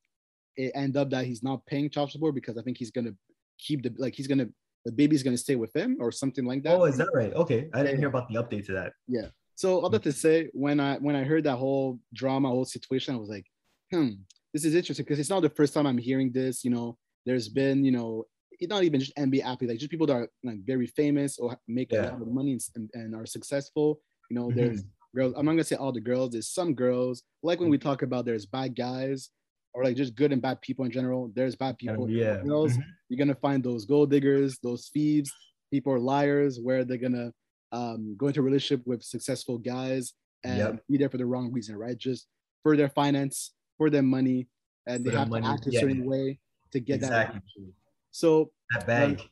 it 0.56 0.70
end 0.74 0.96
up 0.96 1.10
that 1.10 1.26
he's 1.26 1.42
not 1.42 1.66
paying 1.66 1.90
child 1.90 2.12
support 2.12 2.34
because 2.34 2.56
I 2.56 2.62
think 2.62 2.78
he's 2.78 2.90
gonna 2.92 3.14
keep 3.58 3.82
the 3.82 3.92
like 3.98 4.14
he's 4.14 4.26
gonna 4.28 4.48
the 4.84 4.92
baby's 4.92 5.22
gonna 5.22 5.36
stay 5.38 5.56
with 5.56 5.74
him 5.74 5.96
or 6.00 6.12
something 6.12 6.44
like 6.44 6.62
that. 6.62 6.74
oh, 6.76 6.84
is 6.84 6.96
that 6.98 7.08
right? 7.14 7.32
Okay. 7.34 7.68
I 7.72 7.82
didn't 7.82 7.98
hear 7.98 8.08
about 8.08 8.28
the 8.28 8.34
update 8.36 8.66
to 8.66 8.72
that. 8.72 8.92
Yeah. 9.08 9.28
So 9.56 9.80
all 9.80 9.90
that 9.90 10.02
to 10.02 10.12
say, 10.12 10.48
when 10.52 10.78
I 10.80 10.98
when 10.98 11.16
I 11.16 11.24
heard 11.24 11.44
that 11.44 11.56
whole 11.56 11.98
drama, 12.12 12.48
whole 12.48 12.64
situation, 12.64 13.14
I 13.14 13.18
was 13.18 13.28
like, 13.28 13.46
hmm, 13.92 14.10
this 14.52 14.64
is 14.64 14.74
interesting 14.74 15.04
because 15.04 15.18
it's 15.18 15.30
not 15.30 15.40
the 15.42 15.50
first 15.50 15.72
time 15.74 15.86
I'm 15.86 15.98
hearing 15.98 16.30
this. 16.32 16.64
You 16.64 16.70
know, 16.70 16.98
there's 17.26 17.48
been, 17.48 17.84
you 17.84 17.90
know, 17.92 18.24
it's 18.52 18.70
not 18.70 18.84
even 18.84 19.00
just 19.00 19.14
NBA 19.16 19.42
athletes, 19.42 19.70
like 19.70 19.78
just 19.78 19.90
people 19.90 20.06
that 20.06 20.14
are 20.16 20.28
like 20.44 20.60
very 20.64 20.86
famous 20.86 21.38
or 21.38 21.58
make 21.66 21.92
a 21.92 21.96
lot 22.12 22.22
of 22.22 22.28
money 22.28 22.58
and, 22.76 22.90
and 22.94 23.14
are 23.14 23.26
successful. 23.26 24.00
You 24.30 24.36
know, 24.36 24.50
there's 24.50 24.84
girls. 25.14 25.34
I'm 25.36 25.44
not 25.44 25.52
gonna 25.52 25.64
say 25.64 25.76
all 25.76 25.92
the 25.92 26.00
girls. 26.00 26.30
There's 26.30 26.48
some 26.48 26.74
girls. 26.74 27.22
Like 27.42 27.60
when 27.60 27.68
we 27.70 27.78
talk 27.78 28.02
about 28.02 28.24
there's 28.24 28.46
bad 28.46 28.76
guys 28.76 29.30
or 29.74 29.82
like 29.84 29.96
just 29.96 30.14
good 30.14 30.32
and 30.32 30.40
bad 30.40 30.60
people 30.60 30.84
in 30.84 30.90
general. 30.92 31.32
There's 31.34 31.56
bad 31.56 31.78
people. 31.78 32.08
yeah. 32.08 32.42
Girls, 32.44 32.76
Mhm. 32.76 32.84
you're 33.08 33.18
gonna 33.18 33.34
find 33.34 33.62
those 33.62 33.86
gold 33.86 34.10
diggers, 34.10 34.58
those 34.62 34.88
thieves. 34.88 35.32
People 35.72 35.92
are 35.92 35.98
liars, 35.98 36.60
where 36.60 36.84
they're 36.84 36.96
gonna 36.98 37.32
um, 37.72 38.14
go 38.16 38.28
into 38.28 38.38
a 38.38 38.42
relationship 38.44 38.86
with 38.86 39.02
successful 39.02 39.58
guys 39.58 40.12
and 40.44 40.58
Yep. 40.58 40.84
be 40.88 40.96
there 40.96 41.08
for 41.10 41.18
the 41.18 41.26
wrong 41.26 41.50
reason, 41.50 41.74
right? 41.76 41.98
Just 41.98 42.28
for 42.62 42.76
their 42.76 42.88
finance, 42.88 43.52
for 43.78 43.90
their 43.90 44.02
money, 44.02 44.46
and 44.86 45.04
For 45.04 45.10
they 45.10 45.16
have 45.16 45.28
money, 45.28 45.44
to 45.44 45.50
act 45.52 45.66
a 45.66 45.70
yeah. 45.72 45.80
certain 45.80 46.04
way 46.04 46.38
to 46.74 46.80
get 46.80 46.96
Exactly. 46.96 47.40
that. 47.56 47.72
So 48.10 48.50
That 48.74 48.86
bag. 48.86 49.22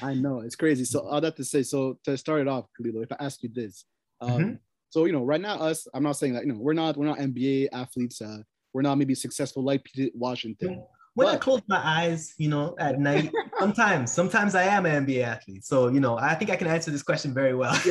I 0.00 0.14
know 0.14 0.40
it's 0.40 0.56
crazy. 0.56 0.84
So 0.84 1.00
all 1.00 1.20
that 1.20 1.36
to 1.36 1.44
say, 1.44 1.62
so 1.62 1.98
to 2.04 2.16
start 2.16 2.40
it 2.40 2.48
off, 2.48 2.66
Khalilo, 2.80 3.02
if 3.02 3.12
I 3.12 3.16
ask 3.24 3.42
you 3.42 3.50
this, 3.52 3.84
um, 4.20 4.30
Mhm. 4.38 4.58
so 4.90 5.04
you 5.04 5.12
know, 5.12 5.24
right 5.24 5.40
now 5.40 5.56
us, 5.56 5.86
I'm 5.92 6.02
not 6.04 6.16
saying 6.16 6.34
that 6.34 6.46
you 6.46 6.52
know 6.52 6.58
we're 6.58 6.72
not 6.72 6.96
we're 6.96 7.06
not 7.06 7.18
NBA 7.18 7.68
athletes. 7.72 8.22
Uh, 8.22 8.38
we're 8.72 8.82
not 8.82 8.96
maybe 8.96 9.14
successful 9.14 9.62
like 9.62 9.84
P. 9.84 10.10
Washington. 10.14 10.82
When 11.14 11.28
I 11.28 11.36
close 11.36 11.60
my 11.68 11.76
eyes, 11.84 12.32
you 12.38 12.48
know, 12.48 12.74
at 12.78 12.98
night, 12.98 13.30
sometimes, 13.60 14.10
sometimes 14.10 14.54
I 14.54 14.62
am 14.62 14.86
an 14.86 15.04
NBA 15.04 15.22
athlete. 15.24 15.62
So, 15.64 15.88
you 15.88 16.00
know, 16.00 16.16
I 16.16 16.34
think 16.34 16.50
I 16.50 16.56
can 16.56 16.66
answer 16.68 16.90
this 16.90 17.02
question 17.02 17.34
very 17.34 17.54
well. 17.54 17.74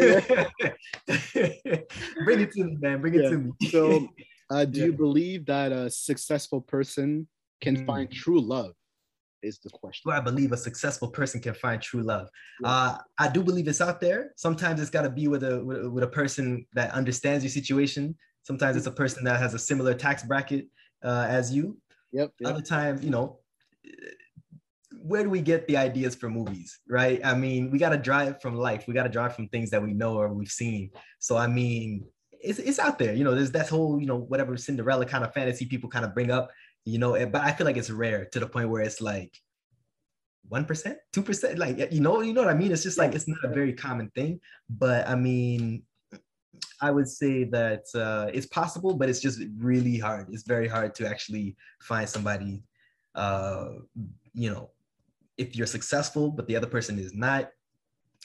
Bring 2.25 2.40
it 2.40 2.52
to 2.54 2.64
me, 2.64 2.78
man. 2.80 3.00
Bring 3.02 3.14
it 3.16 3.22
Yeah. 3.24 3.30
to 3.30 3.38
me. 3.38 3.52
So, 3.69 4.10
uh, 4.50 4.66
do 4.66 4.80
Yeah. 4.80 4.86
you 4.86 4.94
believe 4.94 5.46
that 5.46 5.72
a 5.72 5.90
successful 5.92 6.62
person 6.62 7.28
can 7.62 7.75
Mm. 7.78 7.86
find 7.86 8.12
true 8.12 8.42
love? 8.42 8.74
Is 9.44 9.60
the 9.60 9.70
question. 9.70 10.12
do 10.12 10.12
I 10.12 10.20
believe 10.20 10.52
a 10.52 10.58
successful 10.58 11.08
person 11.08 11.42
can 11.42 11.54
find 11.54 11.82
true 11.82 12.04
love? 12.04 12.30
Yeah. 12.62 12.70
Uh, 12.70 12.98
I 13.18 13.28
do 13.28 13.44
believe 13.44 13.68
it's 13.68 13.82
out 13.82 14.00
there. 14.00 14.34
Sometimes 14.36 14.80
it's 14.80 14.92
got 14.92 15.02
to 15.02 15.10
be 15.10 15.28
with 15.28 15.44
a, 15.44 15.64
with 15.64 15.86
a 15.86 15.90
with 15.90 16.04
a 16.04 16.08
person 16.08 16.66
that 16.74 16.92
understands 16.92 17.44
your 17.44 17.52
situation. 17.52 18.16
Sometimes 18.44 18.78
it's 18.78 18.88
a 18.88 18.92
person 18.92 19.24
that 19.24 19.40
has 19.40 19.54
a 19.54 19.60
similar 19.60 19.94
tax 19.94 20.24
bracket 20.24 20.68
uh, 21.04 21.26
as 21.30 21.54
you. 21.54 21.78
Yep. 22.12 22.34
yep. 22.40 22.52
Other 22.52 22.62
times, 22.62 23.04
you 23.04 23.10
know, 23.10 23.40
where 25.04 25.24
do 25.24 25.30
we 25.30 25.42
get 25.42 25.68
the 25.68 25.78
ideas 25.78 26.16
for 26.16 26.30
movies, 26.30 26.80
right? 26.88 27.20
I 27.24 27.34
mean, 27.34 27.72
we 27.72 27.80
got 27.80 27.90
to 27.90 27.98
draw 27.98 28.22
it 28.22 28.42
from 28.42 28.56
life. 28.56 28.86
We 28.88 28.94
got 28.94 29.04
to 29.04 29.10
draw 29.10 29.26
it 29.26 29.34
from 29.34 29.48
things 29.48 29.70
that 29.72 29.82
we 29.82 29.94
know 29.94 30.18
or 30.18 30.34
we've 30.34 30.52
seen. 30.52 30.92
So, 31.20 31.38
I 31.38 31.48
mean, 31.48 32.06
it's, 32.32 32.60
it's 32.60 32.80
out 32.80 33.00
there. 33.00 33.14
You 33.14 33.24
know, 33.24 33.34
there's 33.34 33.52
that 33.52 33.70
whole, 33.70 34.00
you 34.00 34.06
know, 34.06 34.18
whatever 34.18 34.56
Cinderella 34.58 35.06
kind 35.06 35.24
of 35.24 35.34
fantasy 35.34 35.66
people 35.66 35.90
kind 35.90 36.06
of 36.06 36.14
bring 36.14 36.32
up, 36.32 36.52
you 36.86 36.98
know, 36.98 37.12
but 37.28 37.42
I 37.42 37.51
feel 37.51 37.66
like 37.66 37.78
it's 37.78 37.89
rare 37.89 38.25
to 38.25 38.39
the 38.39 38.48
point 38.48 38.69
where 38.69 38.81
it's 38.81 39.01
like, 39.01 39.38
1%, 40.51 40.95
2%, 41.13 41.57
like, 41.57 41.92
you 41.94 42.01
know, 42.01 42.22
you 42.22 42.33
know 42.33 42.42
what 42.42 42.50
I 42.50 42.57
mean? 42.57 42.72
It's 42.72 42.83
just 42.83 42.98
like, 42.98 43.16
it's 43.16 43.28
not 43.28 43.38
a 43.44 43.54
very 43.54 43.74
common 43.74 44.10
thing, 44.10 44.42
but 44.69 45.07
I 45.07 45.16
mean, 45.16 45.83
I 46.81 46.92
would 46.92 47.07
say 47.07 47.45
that 47.45 47.86
uh, 47.95 48.30
it's 48.33 48.48
possible, 48.48 48.95
but 48.95 49.07
it's 49.07 49.22
just 49.22 49.42
really 49.57 49.98
hard. 49.98 50.28
It's 50.31 50.44
very 50.44 50.68
hard 50.68 50.94
to 50.95 51.07
actually 51.07 51.56
find 51.80 52.10
somebody, 52.10 52.63
uh, 53.16 53.69
you 54.33 54.50
know, 54.50 54.72
if 55.38 55.56
you're 55.56 55.68
successful, 55.68 56.31
but 56.31 56.48
the 56.48 56.56
other 56.56 56.68
person 56.68 57.00
is 57.00 57.13
not, 57.13 57.50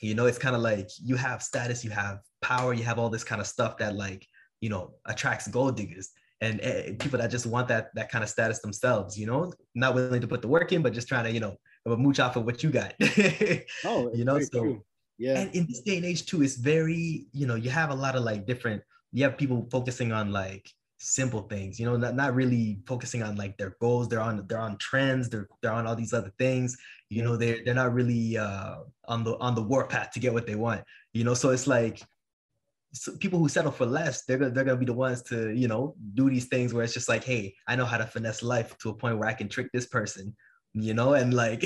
you 0.00 0.14
know, 0.14 0.26
it's 0.26 0.38
kind 0.38 0.56
of 0.56 0.62
like 0.62 0.88
you 1.02 1.16
have 1.16 1.42
status, 1.42 1.84
you 1.84 1.90
have 1.90 2.20
power, 2.42 2.74
you 2.74 2.82
have 2.82 2.98
all 2.98 3.08
this 3.08 3.24
kind 3.24 3.40
of 3.40 3.46
stuff 3.46 3.76
that 3.78 3.94
like, 3.94 4.26
you 4.60 4.68
know, 4.68 4.94
attracts 5.04 5.48
gold 5.48 5.76
diggers 5.76 6.10
and 6.40 6.60
uh, 6.60 6.82
people 6.98 7.18
that 7.18 7.30
just 7.30 7.46
want 7.46 7.68
that 7.68 7.94
that 7.94 8.10
kind 8.10 8.22
of 8.22 8.30
status 8.30 8.60
themselves, 8.60 9.18
you 9.18 9.26
know, 9.26 9.52
not 9.74 9.94
willing 9.94 10.20
to 10.20 10.28
put 10.28 10.42
the 10.42 10.48
work 10.48 10.72
in, 10.72 10.82
but 10.82 10.92
just 10.92 11.08
trying 11.08 11.24
to, 11.24 11.30
you 11.30 11.40
know, 11.40 11.56
mooch 11.86 12.20
off 12.20 12.36
of 12.36 12.44
what 12.44 12.62
you 12.62 12.70
got. 12.70 12.94
Oh, 13.84 14.10
you 14.14 14.24
know, 14.24 14.38
so 14.40 14.60
true. 14.60 14.84
yeah, 15.18 15.38
and 15.38 15.54
in 15.54 15.66
this 15.66 15.80
day 15.80 15.96
and 15.96 16.04
age 16.04 16.26
too 16.26 16.42
it's 16.42 16.56
very 16.56 17.26
you 17.32 17.46
know 17.46 17.54
you 17.54 17.70
have 17.70 17.90
a 17.90 17.94
lot 17.94 18.16
of 18.16 18.22
like 18.22 18.46
different 18.46 18.82
you 19.12 19.22
have 19.24 19.36
people 19.38 19.66
focusing 19.70 20.12
on 20.12 20.32
like 20.32 20.68
simple 20.98 21.42
things 21.42 21.78
you 21.78 21.84
know? 21.86 21.96
Not, 21.96 22.14
not 22.14 22.34
really 22.34 22.78
focusing 22.86 23.22
on 23.22 23.36
like 23.36 23.56
their 23.58 23.76
goals. 23.80 24.08
They're 24.08 24.20
on 24.20 24.44
they're 24.48 24.58
on 24.58 24.78
trends. 24.78 25.28
They're 25.28 25.48
they're 25.62 25.72
on 25.72 25.86
all 25.86 25.96
these 25.96 26.12
other 26.12 26.32
things. 26.38 26.76
You 27.10 27.22
know 27.22 27.36
they're 27.36 27.58
they're 27.64 27.74
not 27.74 27.94
really 27.94 28.36
uh 28.36 28.76
on 29.06 29.24
the 29.24 29.36
on 29.38 29.54
the 29.54 29.62
warpath 29.62 30.10
to 30.12 30.20
get 30.20 30.32
what 30.32 30.46
they 30.46 30.54
want 30.54 30.82
you 31.16 31.24
know? 31.24 31.34
So 31.34 31.50
it's 31.50 31.66
like 31.66 32.02
people 33.18 33.38
who 33.38 33.48
settle 33.48 33.72
for 33.72 33.84
less 33.84 34.24
they're 34.24 34.38
gonna, 34.38 34.50
they're 34.50 34.64
gonna 34.64 34.76
be 34.76 34.86
the 34.86 34.92
ones 34.92 35.22
to 35.22 35.50
you 35.50 35.68
know 35.68 35.94
do 36.14 36.30
these 36.30 36.46
things 36.46 36.72
where 36.72 36.82
it's 36.82 36.94
just 36.94 37.08
like 37.08 37.24
hey 37.24 37.54
i 37.66 37.76
know 37.76 37.84
how 37.84 37.98
to 37.98 38.06
finesse 38.06 38.42
life 38.42 38.76
to 38.78 38.88
a 38.88 38.94
point 38.94 39.18
where 39.18 39.28
i 39.28 39.34
can 39.34 39.48
trick 39.48 39.68
this 39.72 39.86
person 39.86 40.34
you 40.76 40.94
know? 40.94 41.14
And 41.14 41.34
like 41.34 41.64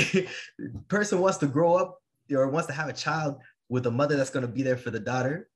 person 0.89 1.21
wants 1.21 1.39
to 1.39 1.47
grow 1.47 1.75
up 1.75 1.99
or 2.33 2.49
wants 2.49 2.69
to 2.69 2.73
have 2.73 2.89
a 2.89 2.93
child 2.93 3.37
with 3.69 3.87
a 3.87 3.91
mother 3.91 4.17
that's 4.17 4.31
going 4.31 4.47
to 4.47 4.53
be 4.53 4.63
there 4.63 4.77
for 4.77 4.91
the 4.91 5.01
daughter 5.01 5.49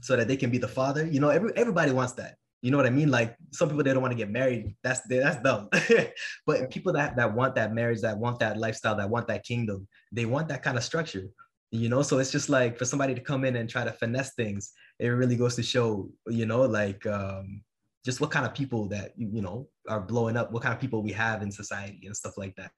so 0.00 0.16
that 0.16 0.28
they 0.28 0.36
can 0.36 0.50
be 0.50 0.58
the 0.58 0.68
father 0.68 1.06
you 1.06 1.20
know? 1.20 1.28
Every, 1.28 1.52
everybody 1.56 1.92
wants 1.92 2.14
that 2.14 2.36
you 2.62 2.70
know 2.70 2.78
what 2.78 2.86
i 2.86 2.90
mean? 2.90 3.10
Like 3.10 3.36
some 3.52 3.68
people 3.68 3.84
they 3.84 3.92
don't 3.92 4.02
want 4.02 4.12
to 4.12 4.18
get 4.18 4.30
married 4.30 4.74
that's 4.82 5.00
that's 5.08 5.42
dumb. 5.42 5.68
But 6.46 6.70
people 6.70 6.92
that 6.94 7.16
that 7.16 7.34
want 7.34 7.54
that 7.56 7.72
marriage 7.72 8.00
that 8.00 8.18
want 8.18 8.40
that 8.40 8.56
lifestyle 8.56 8.96
that 8.96 9.10
want 9.10 9.28
that 9.28 9.44
kingdom 9.44 9.86
they 10.10 10.24
want 10.24 10.48
that 10.48 10.62
kind 10.62 10.76
of 10.76 10.84
structure 10.84 11.28
you 11.72 11.88
know? 11.88 12.00
So 12.00 12.18
it's 12.18 12.30
just 12.30 12.48
like 12.48 12.78
for 12.78 12.84
somebody 12.84 13.14
to 13.14 13.20
come 13.20 13.44
in 13.44 13.56
and 13.56 13.68
try 13.68 13.84
to 13.84 13.92
finesse 13.92 14.34
things 14.34 14.72
it 14.98 15.08
really 15.08 15.36
goes 15.36 15.54
to 15.56 15.62
show 15.62 16.10
you 16.28 16.46
know 16.46 16.62
like 16.62 17.04
um 17.06 17.62
just 18.04 18.20
what 18.20 18.30
kind 18.30 18.46
of 18.46 18.54
people 18.54 18.86
that 18.88 19.12
you 19.16 19.42
know 19.42 19.68
are 19.88 20.00
blowing 20.00 20.36
up 20.36 20.52
what 20.52 20.62
kind 20.62 20.74
of 20.74 20.80
people 20.80 21.02
we 21.02 21.12
have 21.12 21.42
in 21.42 21.50
society 21.50 22.06
and 22.06 22.16
stuff 22.16 22.36
like 22.38 22.54
that 22.56 22.72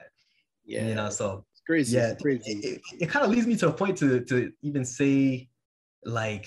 yeah. 0.64 0.86
you 0.88 0.94
know 0.94 1.10
so 1.10 1.44
it's 1.52 1.62
crazy. 1.66 1.96
yeah 1.96 2.08
it's 2.12 2.22
crazy. 2.22 2.52
it, 2.52 2.64
it, 2.64 3.02
it 3.02 3.08
kind 3.10 3.24
of 3.24 3.30
leads 3.30 3.46
me 3.46 3.56
to 3.56 3.68
a 3.68 3.72
point 3.72 3.96
to 3.98 4.20
to 4.24 4.50
even 4.62 4.84
say 4.84 5.48
like 6.04 6.46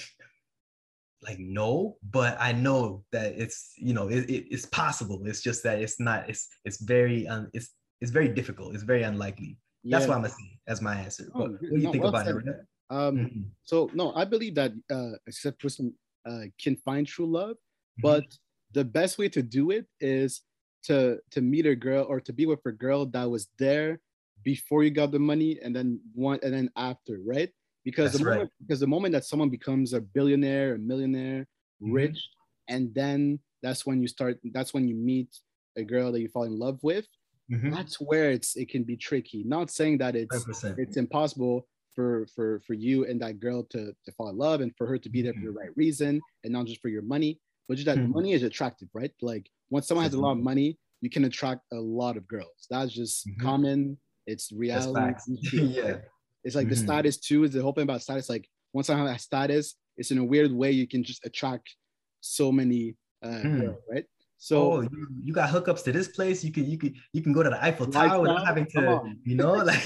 like 1.21 1.37
no 1.39 1.97
but 2.09 2.35
i 2.39 2.51
know 2.51 3.03
that 3.11 3.33
it's 3.37 3.73
you 3.77 3.93
know 3.93 4.07
it, 4.09 4.29
it- 4.29 4.47
it's 4.49 4.65
possible 4.65 5.21
it's 5.25 5.41
just 5.41 5.61
that 5.63 5.79
it's 5.79 5.99
not 5.99 6.27
it's 6.29 6.47
it's 6.65 6.81
very 6.81 7.27
um 7.27 7.47
it's 7.53 7.75
it's 8.01 8.11
very 8.11 8.27
difficult 8.27 8.73
it's 8.73 8.83
very 8.83 9.03
unlikely 9.03 9.55
that's 9.85 10.03
Yeah. 10.03 10.09
what 10.09 10.15
i'm 10.15 10.21
gonna 10.23 10.29
say 10.33 10.59
as 10.67 10.81
my 10.81 10.95
answer 10.95 11.25
Oh, 11.35 11.41
but 11.43 11.51
what 11.51 11.59
do 11.61 11.67
you 11.77 11.83
No, 11.83 11.91
think 11.91 12.03
well 12.03 12.09
about 12.15 12.25
said. 12.25 12.35
it? 12.37 12.55
Um, 12.91 13.15
Mhm. 13.17 13.51
so 13.63 13.89
no, 13.93 14.13
I 14.13 14.25
believe 14.25 14.55
that 14.55 14.73
uh, 14.91 15.13
except 15.27 15.61
person 15.61 15.95
uh, 16.25 16.45
can 16.61 16.75
find 16.77 17.07
true 17.07 17.25
love, 17.25 17.57
Mhm. 17.97 18.03
but 18.03 18.25
the 18.73 18.83
best 18.85 19.17
way 19.17 19.29
to 19.29 19.41
do 19.41 19.71
it 19.71 19.87
is 19.99 20.41
to 20.83 21.19
to 21.31 21.41
meet 21.41 21.65
a 21.65 21.75
girl 21.75 22.05
or 22.09 22.19
to 22.21 22.33
be 22.33 22.45
with 22.45 22.59
a 22.65 22.71
girl 22.71 23.05
that 23.07 23.25
was 23.29 23.47
there 23.57 24.01
before 24.43 24.83
you 24.83 24.91
got 24.91 25.11
the 25.11 25.19
money 25.19 25.59
and 25.61 25.75
then 25.75 26.01
one 26.13 26.39
and 26.43 26.53
then 26.53 26.69
after, 26.75 27.19
right? 27.25 27.51
Because 27.85 28.11
That's 28.11 28.19
the 28.19 28.25
right. 28.25 28.37
moment 28.39 28.51
because 28.59 28.79
the 28.81 28.87
moment 28.87 29.13
that 29.13 29.25
someone 29.25 29.49
becomes 29.49 29.93
a 29.93 30.01
billionaire, 30.01 30.75
a 30.75 30.79
millionaire, 30.79 31.47
Mhm. 31.81 31.93
rich, 31.93 32.29
and 32.67 32.93
then 32.93 33.39
that's 33.61 33.85
when 33.85 34.01
you 34.01 34.07
start. 34.07 34.39
That's 34.43 34.73
when 34.73 34.87
you 34.87 34.95
meet 34.95 35.29
a 35.77 35.83
girl 35.83 36.11
that 36.11 36.19
you 36.21 36.27
fall 36.29 36.43
in 36.43 36.59
love 36.59 36.79
with. 36.83 37.07
Mhm. 37.49 37.71
That's 37.73 37.95
where 38.01 38.31
it's 38.31 38.55
it 38.57 38.69
can 38.69 38.83
be 38.83 38.97
tricky. 38.97 39.43
Not 39.43 39.69
saying 39.71 39.99
that 39.99 40.15
it's 40.15 40.35
100%. 40.35 40.77
it's 40.79 40.97
impossible 40.97 41.67
for 41.95 42.25
for 42.35 42.59
for 42.61 42.73
you 42.73 43.05
and 43.05 43.21
that 43.21 43.39
girl 43.39 43.63
to 43.63 43.93
to 44.05 44.11
fall 44.13 44.29
in 44.29 44.37
love 44.37 44.61
and 44.61 44.75
for 44.77 44.87
her 44.87 44.97
to 44.97 45.09
be 45.09 45.21
there 45.21 45.33
for 45.33 45.45
the 45.45 45.51
right 45.51 45.75
reason 45.75 46.21
and 46.43 46.53
not 46.53 46.65
just 46.65 46.81
for 46.81 46.89
your 46.89 47.01
money 47.01 47.39
but 47.67 47.75
just 47.75 47.85
that 47.85 47.97
Mhm. 47.97 48.09
money 48.13 48.31
is 48.33 48.43
attractive 48.43 48.89
right 48.93 49.11
like 49.21 49.49
once 49.69 49.87
someone 49.87 50.03
has 50.05 50.13
a 50.13 50.19
lot 50.19 50.31
of 50.33 50.39
money 50.39 50.77
you 51.01 51.09
can 51.09 51.25
attract 51.25 51.61
a 51.73 51.79
lot 51.79 52.17
of 52.17 52.27
girls 52.27 52.67
that's 52.69 52.93
just 52.93 53.27
Mhm. 53.27 53.39
common 53.39 53.97
it's 54.27 54.51
reality 54.51 55.01
facts. 55.01 55.27
you 55.27 55.37
see 55.37 55.57
it, 55.77 55.85
yeah. 55.85 55.97
it's 56.43 56.55
like 56.55 56.69
the 56.69 56.75
Mhm. 56.75 56.83
status 56.87 57.17
too 57.17 57.43
is 57.43 57.53
the 57.53 57.61
whole 57.61 57.73
thing 57.73 57.83
about 57.83 58.01
status 58.01 58.29
like 58.29 58.47
once 58.73 58.89
I 58.89 58.97
have 58.97 59.07
that 59.07 59.21
status 59.21 59.75
it's 59.97 60.11
in 60.11 60.17
a 60.17 60.23
weird 60.25 60.51
way 60.51 60.71
you 60.71 60.87
can 60.87 61.03
just 61.03 61.25
attract 61.25 61.75
so 62.21 62.51
many 62.51 62.95
uh 63.23 63.43
Mm. 63.43 63.59
girls, 63.61 63.83
right 63.89 64.05
so 64.43 64.57
oh, 64.73 64.81
you, 64.81 65.07
you 65.23 65.33
got 65.33 65.51
hookups 65.51 65.83
to 65.83 65.91
this 65.91 66.07
place. 66.07 66.43
You 66.43 66.51
can 66.51 66.65
you 66.65 66.75
can 66.75 66.95
you 67.13 67.21
can 67.21 67.31
go 67.31 67.43
to 67.43 67.49
the 67.51 67.63
Eiffel 67.63 67.85
Tower 67.85 68.19
without 68.21 68.43
having 68.43 68.65
to, 68.73 69.03
you 69.23 69.35
know, 69.35 69.53
like 69.71 69.85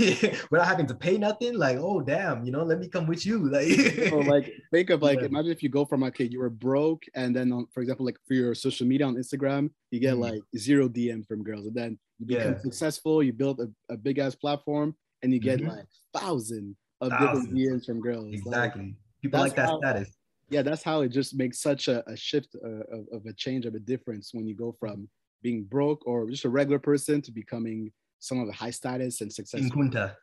without 0.49 0.65
having 0.65 0.87
to 0.87 0.95
pay 0.95 1.17
nothing. 1.17 1.57
Like, 1.57 1.77
oh 1.77 1.99
damn, 1.99 2.45
you 2.45 2.53
know, 2.53 2.63
let 2.63 2.79
me 2.79 2.87
come 2.87 3.05
with 3.05 3.25
you. 3.25 3.49
Like, 3.55 3.67
So 4.09 4.19
like 4.19 4.53
think 4.71 4.91
of 4.91 5.01
like 5.01 5.19
Yeah. 5.19 5.25
imagine 5.25 5.51
if 5.51 5.61
you 5.61 5.67
go 5.67 5.83
from 5.83 6.03
okay 6.03 6.23
you 6.23 6.39
were 6.39 6.49
broke 6.49 7.03
and 7.15 7.35
then 7.35 7.51
on, 7.51 7.67
for 7.73 7.81
example 7.81 8.05
like 8.05 8.17
for 8.27 8.33
your 8.33 8.55
social 8.55 8.87
media 8.87 9.05
on 9.07 9.15
Instagram 9.15 9.71
you 9.91 9.99
get 9.99 10.15
Mhm. 10.15 10.21
like 10.27 10.41
zero 10.57 10.87
DM 10.87 11.27
from 11.27 11.43
girls 11.43 11.65
and 11.67 11.75
then 11.75 11.99
you 12.19 12.25
become 12.25 12.53
Yeah. 12.53 12.59
successful 12.67 13.21
you 13.21 13.33
build 13.33 13.59
a, 13.59 13.67
a 13.93 13.97
big 13.97 14.19
ass 14.19 14.35
platform 14.35 14.95
and 15.21 15.33
you 15.33 15.39
get 15.39 15.59
Mhm. 15.59 15.67
like 15.67 15.85
thousand 16.13 16.77
of 17.01 17.11
different 17.11 17.51
Thousands. 17.51 17.59
DMs 17.59 17.85
from 17.85 17.99
girls 17.99 18.23
Like, 18.31 18.35
exactly. 18.45 18.95
People 19.21 19.39
like 19.41 19.55
that 19.57 19.65
how- 19.67 19.79
status. 19.79 20.09
Yeah 20.49 20.61
that's 20.61 20.83
how 20.83 21.01
it 21.01 21.09
just 21.09 21.35
makes 21.35 21.59
such 21.61 21.87
a, 21.87 22.07
a 22.09 22.15
shift 22.15 22.55
uh, 22.63 22.83
of, 22.95 23.05
of 23.11 23.25
a 23.25 23.33
change 23.33 23.65
of 23.65 23.75
a 23.75 23.79
difference 23.79 24.31
when 24.33 24.45
you 24.47 24.55
go 24.55 24.75
from 24.79 25.07
being 25.41 25.63
broke 25.63 26.05
or 26.05 26.29
just 26.29 26.45
a 26.45 26.49
regular 26.49 26.79
person 26.79 27.21
to 27.21 27.31
becoming 27.31 27.91
someone 28.19 28.47
of 28.47 28.55
high 28.55 28.71
status 28.71 29.21
and 29.21 29.29
King 29.29 29.35
successful 29.35 29.83
Kunta. 29.83 30.15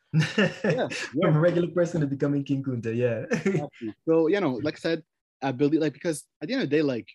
yeah, 0.64 0.88
From 1.22 1.36
a 1.36 1.40
regular 1.40 1.68
person 1.68 2.00
to 2.00 2.06
becoming 2.06 2.42
King 2.44 2.62
Kunta. 2.64 2.94
Yeah. 2.94 3.24
Exactly. 3.30 3.94
So 4.08 4.26
you 4.28 4.40
know, 4.40 4.58
like 4.62 4.76
I 4.76 4.78
said, 4.78 5.02
I 5.42 5.52
believe 5.52 5.80
like 5.80 5.92
because 5.92 6.24
at 6.42 6.48
the 6.48 6.54
end 6.54 6.62
of 6.64 6.70
the 6.70 6.76
day, 6.76 6.82
like 6.82 7.08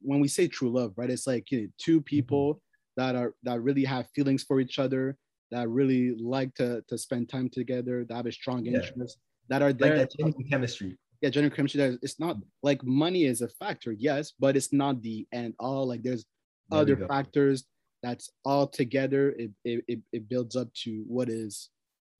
when 0.00 0.20
we 0.20 0.28
say 0.28 0.48
true 0.48 0.70
love, 0.70 0.94
right? 0.96 1.10
It's 1.10 1.26
like 1.26 1.50
you 1.50 1.62
know, 1.62 1.68
two 1.78 2.00
people 2.00 2.60
that 2.96 3.14
are 3.14 3.34
that 3.44 3.60
really 3.62 3.84
have 3.84 4.08
feelings 4.14 4.42
for 4.42 4.60
each 4.60 4.78
other, 4.78 5.16
that 5.50 5.68
really 5.68 6.16
like 6.18 6.54
to 6.54 6.82
to 6.88 6.98
spend 6.98 7.28
time 7.28 7.48
together, 7.48 8.04
that 8.08 8.14
have 8.14 8.26
a 8.26 8.32
strong 8.32 8.66
Yeah. 8.66 8.78
interest, 8.78 9.18
that 9.48 9.62
are 9.62 9.72
there. 9.72 9.96
like 9.96 10.10
that 10.10 10.44
chemistry. 10.50 10.98
Yeah, 11.22 11.30
chemistry. 11.30 11.78
That 11.78 11.98
it's 12.02 12.18
not 12.20 12.36
like 12.62 12.82
money 12.84 13.24
is 13.24 13.40
a 13.42 13.48
factor, 13.48 13.92
yes, 13.92 14.32
but 14.38 14.56
it's 14.56 14.72
not 14.72 15.02
the 15.02 15.26
end 15.32 15.54
all. 15.58 15.86
Like 15.86 16.02
there's 16.02 16.24
There 16.70 16.80
other 16.80 16.96
factors 17.08 17.64
that's 18.02 18.30
all 18.44 18.66
together. 18.66 19.34
It, 19.38 19.50
it 19.64 20.00
it 20.12 20.28
builds 20.28 20.56
up 20.56 20.72
to 20.84 21.04
what 21.06 21.28
is. 21.28 21.70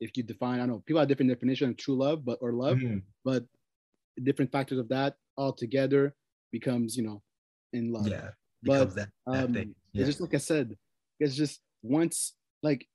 If 0.01 0.17
you 0.17 0.23
define, 0.23 0.57
I 0.61 0.61
don't 0.61 0.69
know, 0.69 0.83
people 0.87 0.99
have 1.01 1.09
different 1.09 1.31
definition 1.31 1.69
of 1.71 1.77
true 1.77 1.95
love, 1.97 2.25
but 2.25 2.39
or 2.41 2.53
love 2.53 2.79
Mhm. 2.79 3.03
but 3.25 3.45
different 4.23 4.51
factors 4.53 4.79
of 4.79 4.89
that 4.89 5.15
all 5.37 5.53
together 5.53 6.15
becomes 6.53 6.97
you 6.97 7.03
know 7.05 7.23
in 7.73 7.93
love 7.93 8.09
Yeah. 8.09 8.31
But, 8.63 8.95
that, 8.95 9.09
that 9.27 9.45
um 9.45 9.55
thing. 9.55 9.75
it's 9.95 10.07
just 10.09 10.21
like 10.21 10.35
i 10.35 10.39
said 10.39 10.77
it's 11.21 11.35
just 11.37 11.61
once 11.83 12.35
like 12.63 12.87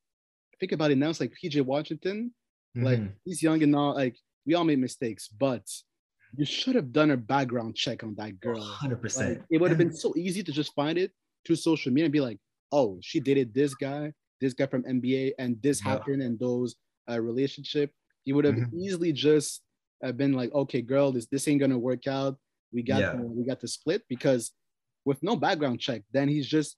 think 0.60 0.72
about 0.74 0.92
it 0.92 0.98
now 0.98 1.10
it's 1.10 1.20
like 1.20 1.34
pj 1.42 1.62
washington 1.66 2.32
like 2.76 3.00
Mhm. 3.00 3.14
he's 3.24 3.42
young 3.42 3.64
and 3.64 3.76
all 3.76 3.96
like 3.96 4.18
we 4.46 4.54
all 4.54 4.66
made 4.66 4.78
mistakes 4.80 5.28
but 5.30 5.66
you 6.38 6.46
should 6.46 6.76
have 6.76 6.92
done 6.92 7.12
a 7.12 7.18
background 7.18 7.76
check 7.76 8.04
on 8.04 8.16
that 8.16 8.40
girl 8.40 8.78
100%. 8.82 9.30
like, 9.30 9.42
it 9.50 9.60
would 9.60 9.72
have 9.72 9.78
been 9.78 9.94
so 9.94 10.14
easy 10.18 10.44
to 10.44 10.52
just 10.52 10.74
find 10.74 10.98
it 10.98 11.12
through 11.46 11.56
social 11.56 11.92
media 11.92 12.06
and 12.06 12.14
be 12.14 12.22
like 12.22 12.40
oh 12.72 12.98
she 13.02 13.20
dated 13.20 13.54
this 13.54 13.74
guy 13.76 14.12
this 14.42 14.54
guy 14.54 14.66
from 14.66 14.84
nba 14.84 15.34
and 15.40 15.62
this 15.62 15.82
Yeah. 15.82 15.92
happened 15.92 16.22
and 16.22 16.40
those 16.40 16.76
uh, 17.10 17.20
relationship 17.20 17.92
you 18.26 18.34
would 18.36 18.46
have 18.46 18.56
Mhm. 18.56 18.74
easily 18.74 19.12
just 19.14 19.62
uh, 20.04 20.12
been 20.12 20.34
like 20.34 20.52
okay 20.54 20.82
girl 20.82 21.12
this 21.12 21.28
this 21.28 21.48
ain't 21.48 21.60
gonna 21.62 21.78
work 21.78 22.08
out 22.08 22.38
we 22.74 22.82
got 22.82 23.02
Yeah. 23.02 23.16
we 23.22 23.46
got 23.46 23.60
to 23.62 23.68
split 23.68 24.04
because 24.10 24.52
with 25.06 25.22
no 25.22 25.36
background 25.36 25.80
check 25.80 26.02
then 26.12 26.28
he's 26.28 26.48
just 26.48 26.78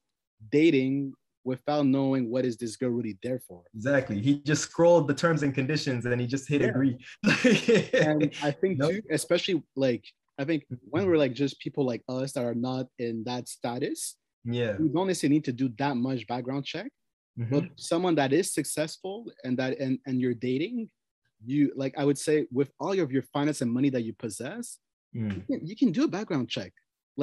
dating 0.51 1.13
without 1.51 1.85
knowing 1.95 2.23
what 2.33 2.43
is 2.49 2.55
this 2.61 2.75
girl 2.79 2.89
really 2.99 3.17
there 3.25 3.39
for 3.47 3.59
Exactly. 3.73 4.17
He 4.27 4.31
just 4.51 4.63
scrolled 4.69 5.05
the 5.07 5.17
terms 5.23 5.41
and 5.45 5.53
conditions 5.61 6.01
and 6.05 6.19
he 6.23 6.27
just 6.35 6.45
hit 6.53 6.61
Yeah. 6.61 6.71
agree. 6.73 6.95
and 8.09 8.19
i 8.49 8.51
think 8.59 8.73
Nope. 8.77 8.91
too 8.91 9.01
especially 9.19 9.57
like 9.85 10.03
i 10.41 10.43
think 10.49 10.61
when 10.93 11.03
we're 11.07 11.21
like 11.25 11.33
just 11.43 11.53
people 11.65 11.83
like 11.91 12.03
us 12.19 12.29
that 12.33 12.45
are 12.49 12.59
not 12.69 12.85
in 13.07 13.23
that 13.29 13.43
status 13.57 13.99
yeah. 14.59 14.73
we 14.81 14.87
don't 14.95 15.07
necessarily 15.07 15.35
need 15.37 15.45
to 15.49 15.55
do 15.63 15.67
that 15.81 15.95
much 16.07 16.21
background 16.33 16.65
check 16.73 16.89
Mhm. 17.39 17.51
but 17.53 17.63
someone 17.91 18.15
that 18.21 18.31
is 18.39 18.47
successful 18.59 19.15
and 19.45 19.53
that 19.59 19.71
and, 19.83 19.93
and 20.07 20.15
you're 20.21 20.39
dating 20.49 20.77
you 21.51 21.61
like 21.81 21.93
i 22.01 22.03
would 22.07 22.17
say 22.27 22.35
with 22.59 22.69
all 22.81 22.95
of 23.05 23.09
your 23.15 23.25
finance 23.35 23.59
and 23.63 23.71
money 23.77 23.89
that 23.95 24.03
you 24.07 24.13
possess 24.25 24.65
Mm. 25.15 25.31
you 25.35 25.41
can, 25.49 25.59
you 25.69 25.75
can 25.81 25.91
do 25.97 26.03
a 26.03 26.11
background 26.17 26.45
check 26.55 26.71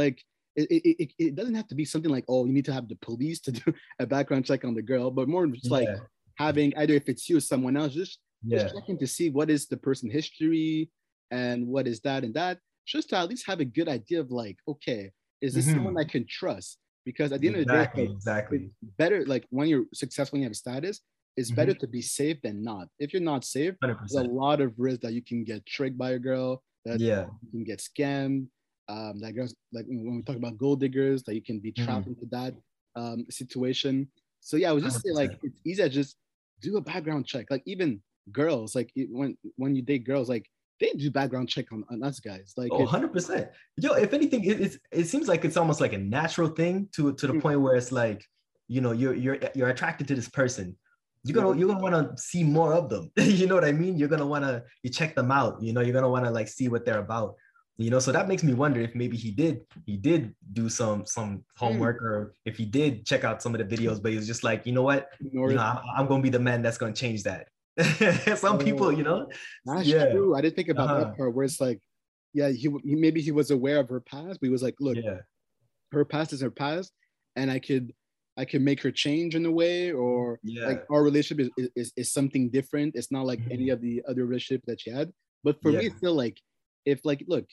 like 0.02 0.16
it, 0.57 0.69
it, 1.01 1.13
it, 1.19 1.35
doesn't 1.35 1.55
have 1.55 1.67
to 1.69 1.75
be 1.75 1.85
something 1.85 2.11
like 2.11 2.25
oh 2.29 2.45
you 2.47 2.53
need 2.53 2.65
to 2.65 2.73
have 2.73 2.89
the 2.89 2.97
police 2.97 3.41
to 3.41 3.53
do 3.61 3.73
a 3.99 4.07
background 4.07 4.45
check 4.45 4.65
on 4.65 4.75
the 4.75 4.83
girl 4.83 5.11
but 5.11 5.29
more 5.29 5.47
just 5.47 5.71
like 5.71 5.89
Yeah. 5.89 5.97
having 6.37 6.73
either 6.77 6.95
if 6.95 7.09
it's 7.09 7.29
you 7.29 7.37
or 7.39 7.41
someone 7.41 7.77
else 7.77 7.93
just, 7.95 8.19
Yeah. 8.43 8.59
just 8.63 8.75
checking 8.75 8.99
to 8.99 9.07
see 9.07 9.31
what 9.31 9.51
is 9.51 9.67
the 9.67 9.77
person 9.77 10.11
history 10.11 10.91
and 11.31 11.67
what 11.67 11.87
is 11.87 12.01
that 12.01 12.25
and 12.25 12.35
that 12.35 12.59
just 12.87 13.09
to 13.11 13.17
at 13.17 13.29
least 13.29 13.47
have 13.47 13.61
a 13.61 13.65
good 13.65 13.89
idea 13.89 14.21
of 14.21 14.31
like 14.31 14.59
okay 14.69 15.11
is 15.41 15.55
this 15.55 15.67
Mhm. 15.67 15.75
someone 15.75 15.97
i 15.99 16.05
can 16.05 16.25
trust 16.27 16.79
because 17.05 17.33
at 17.33 17.41
the 17.41 17.49
end 17.49 17.57
of 17.57 17.67
the 17.67 17.73
day 17.73 17.81
Exactly. 17.81 18.05
Exactly. 18.05 18.71
better 18.99 19.25
like 19.27 19.45
when 19.51 19.69
you're 19.69 19.87
successful 19.93 20.37
and 20.37 20.43
you 20.43 20.47
have 20.47 20.53
a 20.53 20.65
status 20.67 21.01
it's 21.37 21.51
Mhm. 21.51 21.57
better 21.57 21.75
to 21.75 21.87
be 21.89 22.01
safe 22.03 22.39
than 22.43 22.63
not 22.63 22.89
if 22.99 23.13
you're 23.13 23.23
not 23.33 23.45
safe 23.45 23.75
there's 23.81 24.15
a 24.15 24.23
lot 24.23 24.61
of 24.61 24.73
risk 24.79 25.01
that 25.01 25.15
you 25.15 25.23
can 25.23 25.43
get 25.45 25.65
tricked 25.67 25.99
by 25.99 26.11
a 26.13 26.19
girl 26.19 26.63
that 26.85 27.01
Yeah. 27.01 27.27
you 27.43 27.51
can 27.51 27.65
get 27.65 27.79
scammed 27.81 28.47
um 28.88 29.19
that 29.21 29.33
girls 29.35 29.55
like 29.73 29.87
when 29.87 30.17
we 30.17 30.23
talk 30.23 30.37
about 30.37 30.59
gold 30.59 30.81
diggers 30.81 31.23
that 31.25 31.35
you 31.35 31.43
can 31.43 31.59
be 31.59 31.73
Mm-hmm. 31.73 31.85
trapped 31.85 32.07
into 32.07 32.26
that 32.31 32.55
um 32.97 33.25
situation 33.31 34.09
so 34.41 34.57
yeah 34.57 34.69
i 34.71 34.73
was 34.73 34.85
just 34.85 35.00
saying 35.03 35.14
like 35.14 35.33
100%. 35.33 35.38
it's 35.43 35.61
easy 35.64 35.83
to 35.83 35.88
just 35.88 36.17
do 36.61 36.76
a 36.76 36.81
background 36.81 37.26
check 37.26 37.47
like 37.50 37.62
even 37.67 38.00
girls 38.33 38.75
like 38.75 38.91
when 39.11 39.37
when 39.57 39.75
you 39.75 39.83
date 39.83 40.05
girls 40.05 40.29
like 40.29 40.47
they 40.81 40.91
do 40.93 41.11
background 41.11 41.49
check 41.49 41.67
on, 41.73 41.85
on 41.91 42.03
us 42.03 42.21
guys 42.21 42.53
like 42.57 42.73
Oh, 42.73 42.87
100%. 42.87 43.49
Yo, 43.76 43.93
if 43.95 44.12
anything, 44.12 44.45
it, 44.45 44.61
it's, 44.61 44.79
it 44.91 45.05
seems 45.05 45.29
like 45.29 45.45
it's 45.45 45.57
almost 45.57 45.81
like 45.81 45.93
a 45.93 45.99
natural 45.99 46.49
thing 46.49 46.88
to, 46.97 47.12
to 47.14 47.26
the 47.29 47.35
Mm. 47.35 47.43
point 47.43 47.61
where 47.61 47.76
it's 47.76 47.93
like, 47.93 48.25
you 48.67 48.81
know, 48.81 48.91
you're, 48.93 49.14
you're, 49.14 49.38
you're 49.55 49.69
attracted 49.69 50.09
to 50.09 50.14
this 50.17 50.29
person. 50.29 50.76
You're 51.23 51.41
gonna, 51.43 51.57
you're 51.59 51.69
gonna 51.69 51.81
want 51.81 52.17
to 52.17 52.21
see 52.23 52.43
more 52.43 52.73
of 52.75 52.88
them. 52.88 53.11
you 53.17 53.47
know 53.47 53.55
what 53.55 53.64
I 53.64 53.73
mean? 53.73 53.97
You're 53.97 54.09
gonna 54.09 54.26
want 54.26 54.45
to, 54.45 54.64
you 54.83 54.91
check 54.91 55.14
them 55.14 55.31
out. 55.31 55.62
You 55.62 55.73
know, 55.73 55.81
you're 55.81 55.95
gonna 55.95 56.09
want 56.09 56.25
to 56.25 56.31
like 56.31 56.49
see 56.49 56.69
what 56.69 56.85
they're 56.85 56.99
about. 56.99 57.37
You 57.76 57.90
know, 57.90 57.99
so 57.99 58.12
that 58.12 58.28
makes 58.28 58.45
me 58.45 58.54
wonder 58.54 58.81
if 58.81 58.95
maybe 58.95 59.16
he 59.16 59.33
did, 59.33 59.62
he 59.85 59.97
did 59.97 60.33
do 60.52 60.69
some, 60.69 61.04
some 61.07 61.45
homework, 61.57 62.00
or 62.00 62.35
if 62.45 62.57
he 62.57 62.64
did 62.64 63.04
check 63.04 63.25
out 63.25 63.43
some 63.43 63.52
of 63.52 63.59
the 63.59 63.76
videos, 63.76 64.00
but 64.00 64.12
he 64.12 64.16
was 64.16 64.28
just 64.28 64.45
like, 64.45 64.64
you 64.64 64.73
know 64.73 64.83
what, 64.83 65.09
ignore 65.21 65.50
you 65.50 65.57
know, 65.57 65.62
I'm, 65.62 65.78
I'm 65.97 66.07
gonna 66.07 66.23
be 66.23 66.28
the 66.28 66.38
man 66.38 66.62
that's 66.62 66.78
gonna 66.78 66.93
change 66.93 67.25
that. 67.25 67.49
some 68.38 68.59
people, 68.59 68.93
you 68.93 69.02
know, 69.02 69.28
That's 69.64 69.88
yeah. 69.88 70.12
true. 70.12 70.37
I 70.37 70.40
didn't 70.40 70.54
think 70.54 70.69
about 70.69 70.88
Uh-huh. 70.88 71.00
that 71.00 71.16
part 71.16 71.35
where 71.35 71.45
it's 71.45 71.61
like, 71.61 71.81
yeah, 72.33 72.50
he, 72.50 72.69
he 72.85 72.95
maybe 72.95 73.21
he 73.21 73.33
was 73.33 73.50
aware 73.50 73.81
of 73.81 73.88
her 73.88 74.00
past, 74.00 74.38
but 74.40 74.47
he 74.47 74.50
was 74.50 74.62
like, 74.62 74.76
look, 74.78 74.97
yeah, 74.97 75.21
her 75.90 76.04
past 76.04 76.33
is 76.33 76.40
her 76.40 76.50
past, 76.50 76.93
and 77.35 77.50
I 77.50 77.59
could 77.59 77.93
I 78.37 78.45
can 78.45 78.64
make 78.64 78.83
her 78.83 78.90
change 78.90 79.35
in 79.37 79.47
a 79.47 79.50
way, 79.50 79.93
or 79.93 80.38
yeah, 80.43 80.66
like 80.66 80.85
our 80.90 81.02
relationship 81.02 81.50
is, 81.57 81.69
is, 81.76 81.93
is 81.97 82.12
something 82.12 82.50
different. 82.50 82.95
It's 82.97 83.12
not 83.12 83.26
like 83.26 83.40
any 83.50 83.71
of 83.71 83.81
the 83.81 84.02
other 84.09 84.26
relationships 84.26 84.64
that 84.66 84.81
she 84.81 84.90
had. 84.90 85.12
But 85.45 85.61
for 85.62 85.71
me, 85.73 85.87
it's 85.87 85.97
still 85.97 86.14
like 86.14 86.40
if 86.85 87.00
like 87.04 87.25
look, 87.28 87.47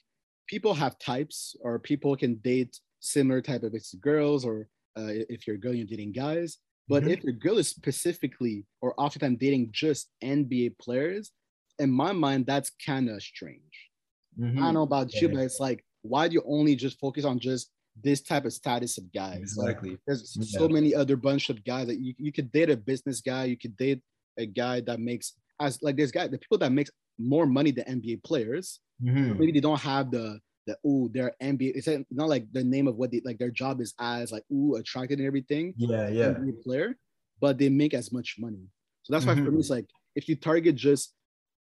people 0.51 0.74
have 0.75 1.00
types, 1.00 1.55
or 1.62 1.79
people 1.79 2.15
can 2.17 2.36
date 2.36 2.79
similar 3.00 3.41
type 3.41 3.63
of 3.63 3.74
it's 3.74 3.96
girls, 3.96 4.46
or 4.46 4.67
uh, 5.00 5.08
if 5.08 5.48
you're 5.48 5.55
a 5.55 5.60
girl, 5.60 5.74
you're 5.74 5.88
dating 5.88 6.12
guys. 6.12 6.60
But 6.89 7.05
Mhm. 7.05 7.12
if 7.13 7.24
your 7.24 7.34
girl 7.34 7.58
is 7.58 7.70
specifically 7.70 8.65
or 8.81 8.93
oftentimes 9.00 9.39
dating 9.39 9.70
just 9.72 10.12
NBA 10.22 10.72
players, 10.79 11.31
in 11.79 11.89
my 11.89 12.12
mind, 12.12 12.46
that's 12.46 12.72
kind 12.86 13.10
of 13.10 13.24
strange. 13.24 13.89
I 14.38 14.41
Mhm. 14.43 14.55
don't 14.65 14.74
know 14.75 14.84
about 14.84 15.13
you, 15.22 15.29
but 15.29 15.39
it's 15.39 15.60
like, 15.60 15.86
why 16.01 16.27
do 16.27 16.34
you 16.36 16.43
only 16.46 16.75
just 16.75 17.00
focus 17.00 17.25
on 17.25 17.39
just 17.39 17.72
this 18.03 18.22
type 18.22 18.46
of 18.46 18.53
status 18.53 18.98
of 18.98 19.12
guys? 19.13 19.55
Like, 19.58 19.77
Exactly. 19.77 19.98
there's 20.05 20.34
Yeah. 20.36 20.60
so 20.60 20.67
many 20.67 20.93
other 20.93 21.15
bunch 21.15 21.50
of 21.50 21.63
guys 21.63 21.88
that 21.88 22.00
you, 22.00 22.13
you 22.17 22.31
could 22.34 22.51
date 22.51 22.70
a 22.70 22.77
business 22.77 23.22
guy, 23.22 23.46
you 23.46 23.58
could 23.58 23.77
date 23.77 24.01
a 24.38 24.46
guy 24.46 24.81
that 24.81 25.00
makes 25.00 25.34
as 25.60 25.81
like 25.84 25.96
there's 25.96 26.12
guy 26.12 26.27
the 26.27 26.39
people 26.39 26.58
that 26.58 26.72
makes 26.72 26.89
more 27.19 27.45
money 27.45 27.71
than 27.71 27.85
NBA 27.85 28.23
players. 28.23 28.79
Mhm. 29.03 29.37
Maybe 29.39 29.51
they 29.51 29.59
don't 29.59 29.79
have 29.81 30.11
the 30.11 30.39
the 30.67 30.77
ooh, 30.85 31.09
they're 31.11 31.33
NBA. 31.41 31.73
It's 31.75 31.87
not 32.11 32.29
like 32.29 32.45
the 32.53 32.63
name 32.63 32.87
of 32.87 32.95
what 32.95 33.09
they 33.11 33.21
like 33.25 33.39
their 33.39 33.49
job 33.49 33.81
is 33.81 33.93
as 33.99 34.31
like 34.31 34.43
ooh 34.51 34.75
attracted 34.75 35.17
and 35.19 35.27
everything. 35.27 35.73
Yeah, 35.77 36.07
yeah. 36.09 36.33
NBA 36.33 36.61
player, 36.63 36.97
but 37.39 37.57
they 37.57 37.69
make 37.69 37.93
as 37.95 38.11
much 38.11 38.35
money. 38.37 38.67
So 39.03 39.13
that's 39.13 39.25
why 39.25 39.33
for 39.35 39.41
Mhm. 39.41 39.53
me 39.53 39.59
it's 39.59 39.69
like 39.71 39.87
if 40.15 40.29
you 40.29 40.35
target 40.35 40.75
just 40.75 41.15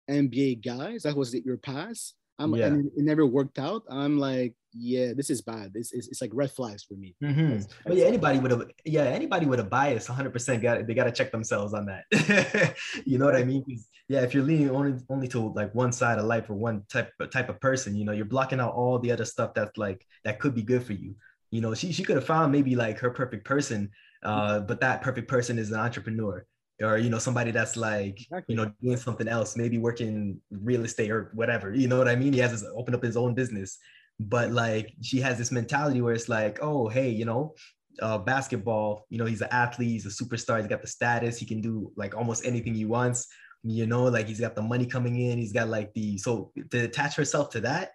NBA 0.08 0.56
guys, 0.64 1.02
that 1.02 1.16
was 1.16 1.34
your 1.34 1.56
past. 1.56 2.14
I'm 2.38 2.54
Yeah. 2.54 2.66
and 2.66 2.86
it 2.96 3.02
never 3.02 3.26
worked 3.26 3.58
out. 3.58 3.82
I'm 3.88 4.18
like, 4.18 4.54
yeah, 4.72 5.14
this 5.14 5.30
is 5.30 5.40
bad. 5.40 5.72
This 5.72 5.90
is 5.92 6.06
it's 6.08 6.20
like 6.20 6.30
red 6.34 6.50
flags 6.52 6.84
for 6.84 6.94
me. 6.94 7.16
Mm-hmm. 7.24 7.62
But 7.86 7.96
yeah, 7.96 8.04
anybody 8.04 8.38
with 8.38 8.52
a 8.52 8.68
yeah, 8.84 9.04
anybody 9.04 9.46
with 9.46 9.58
a 9.58 9.64
bias, 9.64 10.08
100 10.08 10.30
percent 10.32 10.62
got 10.62 10.86
they 10.86 10.94
got 10.94 11.04
to 11.04 11.12
check 11.12 11.32
themselves 11.32 11.72
on 11.74 11.86
that. 11.86 12.04
you 13.06 13.18
know 13.18 13.24
what 13.24 13.34
I 13.36 13.42
mean? 13.44 13.64
Yeah, 14.08 14.20
if 14.20 14.34
you're 14.34 14.44
leaning 14.44 14.70
only 14.70 15.00
only 15.08 15.28
to 15.28 15.52
like 15.52 15.74
one 15.74 15.92
side 15.92 16.18
of 16.18 16.26
life 16.26 16.48
or 16.48 16.54
one 16.54 16.84
type 16.90 17.10
type 17.32 17.48
of 17.48 17.60
person, 17.60 17.96
you 17.96 18.04
know, 18.04 18.12
you're 18.12 18.24
blocking 18.24 18.60
out 18.60 18.74
all 18.74 18.98
the 18.98 19.10
other 19.10 19.24
stuff 19.24 19.54
that's 19.54 19.76
like 19.76 20.06
that 20.24 20.38
could 20.38 20.54
be 20.54 20.62
good 20.62 20.84
for 20.84 20.92
you. 20.92 21.16
You 21.50 21.60
know, 21.60 21.74
she 21.74 21.92
she 21.92 22.04
could 22.04 22.16
have 22.16 22.26
found 22.26 22.52
maybe 22.52 22.76
like 22.76 22.98
her 22.98 23.10
perfect 23.10 23.44
person, 23.44 23.90
uh, 24.22 24.60
but 24.60 24.80
that 24.80 25.02
perfect 25.02 25.28
person 25.28 25.58
is 25.58 25.72
an 25.72 25.80
entrepreneur 25.80 26.46
or 26.82 26.98
you 26.98 27.08
know 27.08 27.18
somebody 27.18 27.50
that's 27.50 27.76
like 27.76 28.20
exactly. 28.20 28.54
you 28.54 28.56
know 28.56 28.70
doing 28.82 28.96
something 28.96 29.28
else 29.28 29.56
maybe 29.56 29.78
working 29.78 30.40
real 30.50 30.84
estate 30.84 31.10
or 31.10 31.30
whatever 31.34 31.74
you 31.74 31.88
know 31.88 31.98
what 31.98 32.08
i 32.08 32.14
mean 32.14 32.32
he 32.32 32.38
has 32.38 32.50
his, 32.50 32.64
opened 32.76 32.94
up 32.94 33.02
his 33.02 33.16
own 33.16 33.34
business 33.34 33.78
but 34.20 34.50
like 34.50 34.92
she 35.02 35.20
has 35.20 35.38
this 35.38 35.50
mentality 35.50 36.00
where 36.00 36.14
it's 36.14 36.28
like 36.28 36.58
oh 36.60 36.88
hey 36.88 37.08
you 37.08 37.24
know 37.24 37.54
uh, 38.02 38.18
basketball 38.18 39.06
you 39.08 39.16
know 39.16 39.24
he's 39.24 39.40
an 39.40 39.48
athlete 39.52 39.88
he's 39.88 40.04
a 40.06 40.24
superstar 40.24 40.58
he's 40.58 40.66
got 40.66 40.82
the 40.82 40.86
status 40.86 41.38
he 41.38 41.46
can 41.46 41.62
do 41.62 41.90
like 41.96 42.14
almost 42.14 42.44
anything 42.44 42.74
he 42.74 42.84
wants 42.84 43.26
you 43.62 43.86
know 43.86 44.04
like 44.04 44.26
he's 44.28 44.40
got 44.40 44.54
the 44.54 44.62
money 44.62 44.86
coming 44.86 45.20
in 45.20 45.38
he's 45.38 45.52
got 45.52 45.68
like 45.68 45.92
the 45.94 46.16
so 46.18 46.52
to 46.70 46.84
attach 46.84 47.16
herself 47.16 47.50
to 47.50 47.60
that 47.60 47.92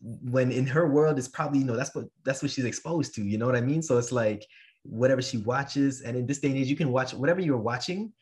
when 0.00 0.50
in 0.50 0.66
her 0.66 0.88
world 0.88 1.18
is 1.18 1.28
probably 1.28 1.60
you 1.60 1.64
know 1.64 1.76
that's 1.76 1.94
what 1.94 2.06
that's 2.24 2.42
what 2.42 2.50
she's 2.50 2.64
exposed 2.64 3.14
to 3.14 3.22
you 3.22 3.38
know 3.38 3.46
what 3.46 3.56
i 3.56 3.60
mean 3.60 3.80
so 3.80 3.96
it's 3.96 4.12
like 4.12 4.44
whatever 4.84 5.22
she 5.22 5.38
watches. 5.38 6.02
And 6.02 6.16
in 6.16 6.26
this 6.26 6.38
day 6.38 6.48
and 6.48 6.58
age, 6.58 6.68
you 6.68 6.76
can 6.76 6.92
watch 6.92 7.14
whatever 7.14 7.40
you're 7.40 7.56
watching, 7.56 8.12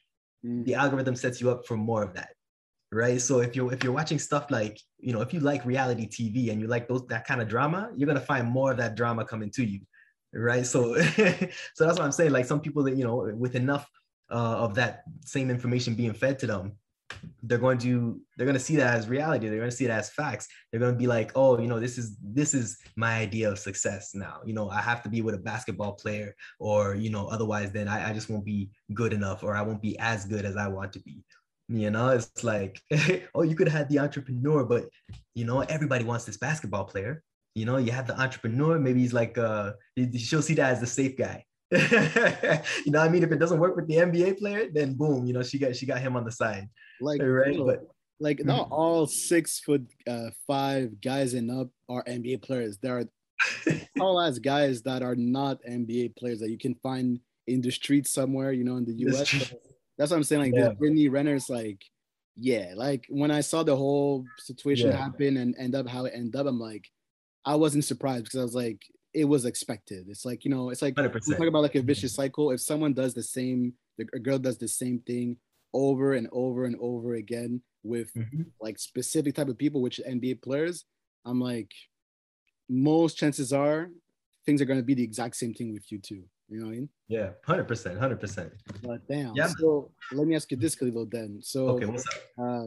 mm. 0.45 0.65
the 0.65 0.75
algorithm 0.75 1.15
sets 1.15 1.41
you 1.41 1.51
up 1.51 1.67
for 1.67 1.77
more 1.77 2.03
of 2.03 2.15
that. 2.15 2.31
Right. 2.91 3.21
So 3.21 3.41
if 3.41 3.57
you're 3.57 3.73
if 3.73 3.83
you're 3.83 3.93
watching 3.93 4.19
stuff 4.19 4.51
like, 4.51 4.79
you 4.99 5.15
know, 5.15 5.23
if 5.23 5.33
you 5.33 5.41
like 5.41 5.65
reality 5.65 6.07
TV 6.07 6.53
and 6.53 6.61
you 6.61 6.67
like 6.67 6.89
those 6.89 7.07
that 7.07 7.27
kind 7.27 7.41
of 7.41 7.49
drama, 7.49 7.91
you're 7.97 8.07
gonna 8.07 8.21
find 8.21 8.47
more 8.47 8.71
of 8.71 8.77
that 8.77 8.97
drama 8.97 9.25
coming 9.25 9.51
to 9.53 9.65
you. 9.65 9.81
Right. 10.35 10.67
So 10.67 10.95
so 11.01 11.87
that's 11.87 11.99
what 11.99 12.03
I'm 12.03 12.13
saying. 12.13 12.33
Like 12.33 12.45
some 12.45 12.61
people 12.61 12.83
that, 12.85 12.97
you 12.97 13.05
know, 13.05 13.33
with 13.35 13.55
enough 13.55 13.89
uh, 14.33 14.57
of 14.65 14.75
that 14.75 15.03
same 15.25 15.51
information 15.51 15.95
being 15.95 16.15
fed 16.15 16.39
to 16.41 16.47
them, 16.47 16.73
they're 17.43 17.59
going 17.59 17.79
to 17.79 18.21
they're 18.37 18.47
going 18.47 18.57
to 18.57 18.61
see 18.61 18.77
that 18.77 18.95
as 18.95 19.09
reality. 19.09 19.49
They're 19.49 19.59
going 19.59 19.71
to 19.71 19.77
see 19.77 19.85
it 19.85 19.91
as 19.91 20.11
facts. 20.11 20.49
They're 20.71 20.81
going 20.81 20.93
to 20.93 20.99
be 20.99 21.07
like 21.07 21.33
oh 21.35 21.59
you 21.59 21.69
know 21.69 21.81
this 21.81 21.99
is 21.99 22.17
this 22.23 22.55
is 22.55 22.79
my 22.97 23.19
idea 23.19 23.51
of 23.51 23.59
success 23.59 24.15
now. 24.15 24.41
You 24.45 24.55
know 24.55 24.71
i 24.71 24.81
have 24.81 25.03
to 25.03 25.09
be 25.09 25.23
with 25.23 25.35
a 25.35 25.39
basketball 25.39 25.93
player 25.93 26.35
or 26.59 26.95
you 26.95 27.11
know 27.11 27.27
otherwise 27.29 27.73
then 27.73 27.89
i, 27.89 28.11
I 28.11 28.13
just 28.13 28.31
won't 28.31 28.45
be 28.45 28.71
good 28.95 29.13
enough 29.13 29.43
or 29.43 29.57
i 29.57 29.63
won't 29.63 29.83
be 29.83 29.99
as 29.99 30.25
good 30.25 30.45
as 30.45 30.57
i 30.57 30.69
want 30.69 30.93
to 30.95 31.01
be. 31.01 31.25
You 31.69 31.91
know 31.91 32.09
it's 32.09 32.45
like 32.45 32.81
oh 33.35 33.43
you 33.43 33.55
could 33.55 33.69
have 33.69 33.79
had 33.79 33.89
the 33.89 33.99
entrepreneur 33.99 34.65
but 34.65 34.89
you 35.35 35.45
know 35.45 35.61
everybody 35.61 36.05
wants 36.05 36.25
this 36.25 36.37
basketball 36.37 36.85
player. 36.85 37.23
You 37.55 37.67
know 37.67 37.77
you 37.77 37.93
have 37.93 38.07
the 38.07 38.19
entrepreneur. 38.19 38.79
Maybe 38.79 39.01
he's 39.01 39.13
like 39.13 39.37
uh 39.39 39.73
she'll 40.17 40.43
see 40.43 40.55
that 40.55 40.73
as 40.73 40.81
the 40.81 40.87
safe 40.87 41.17
guy 41.17 41.45
you 42.85 42.93
know 42.93 43.01
I 43.01 43.09
mean? 43.09 43.23
If 43.23 43.33
it 43.33 43.39
doesn't 43.39 43.59
work 43.59 43.77
with 43.77 43.87
the 43.87 43.95
NBA 43.95 44.39
player, 44.39 44.69
then 44.73 44.95
boom, 44.95 45.27
you 45.27 45.33
know, 45.33 45.43
she 45.43 45.59
got 45.59 45.75
she 45.75 45.87
got 45.87 46.01
him 46.01 46.17
on 46.17 46.25
the 46.25 46.33
side. 46.33 46.69
Like 47.01 47.21
right, 47.23 47.57
but 47.59 47.89
like 48.21 48.39
mm-hmm. 48.39 48.49
not 48.49 48.69
all 48.71 49.07
six 49.07 49.59
foot 49.61 49.87
uh, 50.07 50.31
five 50.47 51.01
guys 51.01 51.35
and 51.35 51.51
up 51.51 51.69
are 51.89 52.05
NBA 52.05 52.43
players. 52.43 52.79
There 52.79 52.99
are 52.99 53.05
all 54.01 54.21
as 54.21 54.39
guys 54.39 54.83
that 54.83 55.03
are 55.03 55.15
not 55.15 55.63
NBA 55.69 56.17
players 56.17 56.41
that 56.41 56.51
you 56.51 56.59
can 56.59 56.75
find 56.77 57.19
in 57.47 57.61
the 57.61 57.71
streets 57.71 58.13
somewhere, 58.13 58.53
you 58.53 58.65
know, 58.65 58.77
in 58.77 58.85
the 58.85 58.95
US. 59.09 59.31
So 59.31 59.57
that's 59.97 60.11
what 60.11 60.19
I'm 60.19 60.25
saying. 60.25 60.43
Like 60.43 60.55
yeah. 60.55 60.69
this 60.69 60.79
Brittany 60.79 61.09
Renner's 61.09 61.49
like, 61.49 61.83
yeah, 62.37 62.73
like 62.77 63.07
when 63.09 63.31
I 63.31 63.41
saw 63.41 63.63
the 63.63 63.77
whole 63.77 64.25
situation 64.39 64.91
yeah. 64.91 64.97
happen 64.97 65.39
and 65.39 65.57
end 65.59 65.75
up 65.75 65.89
how 65.89 66.05
it 66.05 66.13
ended 66.15 66.37
up, 66.37 66.47
I'm 66.47 66.61
like, 66.61 66.87
I 67.45 67.57
wasn't 67.57 67.85
surprised 67.85 68.25
because 68.25 68.41
I 68.41 68.43
was 68.45 68.55
like, 68.55 68.81
it 69.15 69.25
was 69.25 69.45
expected. 69.45 70.07
It's 70.09 70.25
like, 70.25 70.45
you 70.45 70.51
know, 70.51 70.71
it's 70.71 70.83
like 70.83 70.95
100%. 70.95 71.29
we 71.29 71.35
talk 71.35 71.47
about 71.47 71.63
like 71.63 71.75
a 71.75 71.83
vicious 71.83 72.15
cycle. 72.15 72.51
If 72.51 72.61
someone 72.61 72.95
does 72.95 73.15
the 73.15 73.23
same, 73.23 73.75
a 73.99 74.19
girl 74.19 74.39
does 74.39 74.59
the 74.59 74.69
same 74.69 75.01
thing 75.01 75.37
over 75.75 76.15
and 76.15 76.29
over 76.33 76.65
and 76.65 76.77
over 76.81 77.15
again 77.15 77.63
with 77.83 78.13
mm-hmm. 78.15 78.43
like 78.61 78.79
specific 78.79 79.35
type 79.35 79.49
of 79.49 79.59
people, 79.59 79.83
which 79.83 80.01
NBA 80.09 80.43
players, 80.43 80.85
I'm 81.25 81.41
like, 81.41 81.71
most 82.69 83.17
chances 83.17 83.53
are 83.53 83.91
things 84.47 84.61
are 84.61 84.65
going 84.65 84.79
to 84.79 84.85
be 84.85 84.95
the 84.95 85.03
exact 85.03 85.37
same 85.37 85.55
thing 85.55 85.73
with 85.73 85.91
you 85.91 85.99
too. 85.99 86.23
You 86.49 86.61
know 86.61 86.67
what 86.67 86.73
I 86.73 86.77
mean? 86.77 86.89
Yeah, 87.09 87.31
hundred 87.47 87.67
percent, 87.69 87.99
hundred 87.99 88.21
percent. 88.21 88.53
But 88.83 89.07
damn. 89.09 89.35
Yeah. 89.35 89.49
So 89.59 89.91
let 90.13 90.27
me 90.27 90.37
ask 90.37 90.51
you 90.51 90.57
this, 90.57 90.75
Khalil. 90.75 91.07
Then, 91.11 91.39
so 91.41 91.69
okay, 91.69 91.87
what's 91.87 92.07
up? 92.07 92.15
Uh, 92.39 92.67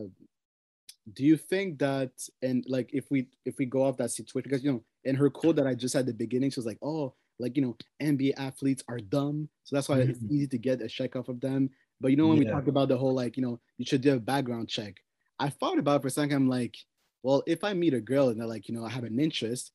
do 1.13 1.23
you 1.23 1.37
think 1.37 1.77
that 1.79 2.11
and 2.41 2.65
like 2.67 2.89
if 2.93 3.11
we 3.11 3.27
if 3.45 3.57
we 3.57 3.65
go 3.65 3.83
off 3.83 3.97
that 3.97 4.11
situation 4.11 4.49
because 4.49 4.63
you 4.63 4.71
know 4.71 4.83
in 5.03 5.15
her 5.15 5.29
quote 5.29 5.55
that 5.55 5.67
I 5.67 5.75
just 5.75 5.93
had 5.93 6.05
the 6.05 6.13
beginning 6.13 6.49
she 6.49 6.59
was 6.59 6.65
like 6.65 6.79
oh 6.81 7.13
like 7.39 7.55
you 7.55 7.61
know 7.61 7.77
NBA 8.01 8.33
athletes 8.37 8.83
are 8.87 8.97
dumb 8.97 9.47
so 9.63 9.75
that's 9.75 9.87
why 9.87 9.97
mm-hmm. 9.97 10.11
it's 10.11 10.23
easy 10.29 10.47
to 10.47 10.57
get 10.57 10.81
a 10.81 10.87
check 10.87 11.15
off 11.15 11.29
of 11.29 11.39
them 11.39 11.69
but 12.01 12.09
you 12.09 12.17
know 12.17 12.27
when 12.27 12.41
yeah. 12.41 12.45
we 12.45 12.51
talk 12.51 12.67
about 12.67 12.87
the 12.87 12.97
whole 12.97 13.13
like 13.13 13.37
you 13.37 13.43
know 13.43 13.59
you 13.77 13.85
should 13.85 14.01
do 14.01 14.15
a 14.15 14.19
background 14.19 14.67
check 14.67 14.95
I 15.39 15.49
thought 15.49 15.77
about 15.77 16.01
for 16.01 16.07
a 16.07 16.11
second 16.11 16.35
I'm 16.35 16.49
like 16.49 16.75
well 17.21 17.43
if 17.45 17.63
I 17.63 17.73
meet 17.73 17.93
a 17.93 18.01
girl 18.01 18.29
and 18.29 18.39
they're 18.39 18.47
like 18.47 18.67
you 18.67 18.75
know 18.75 18.85
I 18.85 18.89
have 18.89 19.03
an 19.03 19.19
interest 19.19 19.71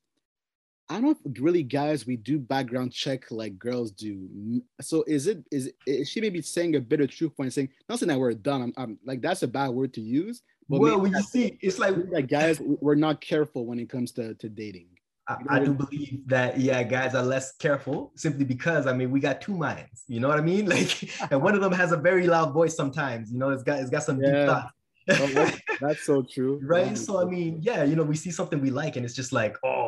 I 0.91 1.01
don't 1.01 1.17
really 1.39 1.63
guys 1.63 2.05
we 2.05 2.17
do 2.17 2.37
background 2.37 2.91
check 2.91 3.31
like 3.31 3.57
girls 3.57 3.91
do 3.91 4.61
so 4.81 5.03
is 5.07 5.27
it 5.27 5.43
is, 5.51 5.71
is 5.87 6.09
she 6.09 6.21
maybe 6.21 6.41
saying 6.41 6.75
a 6.75 6.81
bit 6.81 7.01
of 7.01 7.09
truth 7.09 7.35
point 7.35 7.53
saying 7.53 7.69
not 7.87 7.99
saying 7.99 8.09
that 8.09 8.19
we're 8.19 8.33
done 8.33 8.61
I'm, 8.61 8.73
I'm 8.77 8.99
like 9.05 9.21
that's 9.21 9.43
a 9.43 9.47
bad 9.47 9.69
word 9.69 9.93
to 9.93 10.01
use 10.01 10.41
but 10.71 10.79
well, 10.79 11.01
when 11.01 11.11
you 11.11 11.21
see, 11.21 11.57
it's 11.59 11.79
like 11.79 11.95
like 12.09 12.29
guys, 12.29 12.61
we're 12.61 12.95
not 12.95 13.19
careful 13.19 13.65
when 13.65 13.77
it 13.77 13.89
comes 13.89 14.13
to 14.13 14.35
to 14.35 14.47
dating. 14.47 14.87
I, 15.27 15.35
I, 15.49 15.59
do 15.59 15.73
believe 15.73 16.21
that 16.27 16.59
yeah, 16.59 16.81
guys 16.81 17.13
are 17.13 17.23
less 17.23 17.55
careful 17.57 18.13
simply 18.15 18.45
because 18.45 18.87
I 18.87 18.93
mean 18.93 19.11
we 19.11 19.19
got 19.19 19.41
two 19.41 19.55
minds. 19.55 20.03
You 20.07 20.21
know 20.21 20.29
what 20.29 20.39
I 20.39 20.41
mean? 20.41 20.65
Like, 20.69 21.09
and 21.29 21.41
one 21.41 21.55
of 21.55 21.61
them 21.61 21.73
has 21.73 21.91
a 21.91 21.97
very 21.97 22.25
loud 22.25 22.53
voice 22.53 22.73
sometimes. 22.73 23.33
You 23.33 23.37
know, 23.37 23.49
it's 23.49 23.63
got 23.63 23.79
it's 23.79 23.89
got 23.89 24.03
some 24.03 24.21
yeah. 24.21 24.31
deep 24.31 24.47
thoughts. 24.47 24.73
oh, 25.09 25.27
that's, 25.27 25.59
that's, 25.81 26.05
so 26.05 26.21
true. 26.21 26.61
right. 26.63 26.97
So 26.97 27.21
I 27.21 27.25
mean, 27.25 27.59
yeah, 27.61 27.83
you 27.83 27.97
know, 27.97 28.03
we 28.03 28.15
see 28.15 28.31
something 28.31 28.61
we 28.61 28.69
like, 28.69 28.95
and 28.95 29.03
it's 29.03 29.15
just 29.15 29.33
like, 29.33 29.57
oh, 29.65 29.80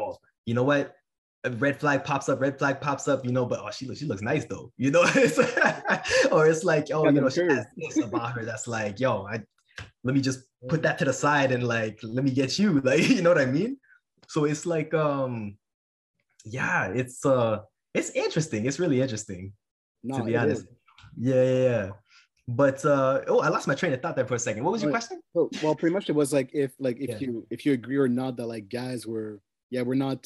you 0.45 0.53
know 0.53 0.63
what? 0.63 0.95
A 1.45 1.51
red 1.51 1.77
flag 1.77 2.05
pops 2.05 2.29
up, 2.29 2.39
red 2.39 2.57
flag 2.57 2.79
pops 2.79 3.07
up, 3.07 3.25
you 3.25 3.31
know, 3.31 3.45
but 3.45 3.59
oh, 3.59 3.69
she 3.69 3.85
looks, 3.85 3.99
she 3.99 4.05
looks 4.05 4.21
nice 4.21 4.45
though, 4.45 4.71
you 4.77 4.91
know. 4.91 5.01
or 6.31 6.47
it's 6.47 6.63
like, 6.63 6.87
oh, 6.93 7.05
you 7.05 7.19
know, 7.19 7.29
she 7.29 7.41
has 7.41 7.65
this 7.75 7.97
about 7.97 8.31
her 8.31 8.45
that's 8.45 8.65
like, 8.65 8.99
yo, 8.99 9.25
I, 9.25 9.41
let 10.03 10.15
me 10.15 10.21
just 10.21 10.45
put 10.67 10.81
that 10.83 10.97
to 10.99 11.05
the 11.05 11.13
side 11.13 11.51
and 11.51 11.63
like 11.63 11.99
let 12.03 12.23
me 12.23 12.31
get 12.31 12.57
you 12.59 12.79
like 12.83 13.07
you 13.07 13.21
know 13.21 13.29
what 13.29 13.41
i 13.41 13.45
mean? 13.45 13.77
So 14.27 14.45
it's 14.45 14.65
like 14.65 14.93
um 14.93 15.57
yeah 16.45 16.87
it's 16.87 17.25
uh 17.25 17.59
it's 17.93 18.09
interesting. 18.11 18.65
It's 18.65 18.79
really 18.79 19.01
interesting 19.01 19.53
no, 20.03 20.17
to 20.17 20.23
be 20.23 20.35
honest. 20.35 20.65
Yeah, 21.17 21.43
yeah 21.43 21.63
yeah. 21.63 21.89
But 22.47 22.83
uh 22.85 23.21
oh 23.27 23.39
i 23.39 23.49
lost 23.49 23.67
my 23.67 23.75
train 23.75 23.93
of 23.93 24.01
thought 24.01 24.15
there 24.15 24.25
for 24.25 24.35
a 24.35 24.39
second. 24.39 24.63
What 24.63 24.71
was 24.71 24.81
your 24.81 24.91
question? 24.91 25.21
Well, 25.33 25.49
well 25.61 25.75
pretty 25.75 25.93
much 25.93 26.09
it 26.09 26.15
was 26.15 26.33
like 26.33 26.49
if 26.53 26.73
like 26.79 26.97
if 26.99 27.09
yeah. 27.09 27.17
you 27.19 27.47
if 27.49 27.65
you 27.65 27.73
agree 27.73 27.97
or 27.97 28.07
not 28.07 28.37
that 28.37 28.47
like 28.47 28.69
guys 28.69 29.05
were 29.05 29.39
yeah 29.73 29.81
we're 29.81 30.03
not 30.07 30.21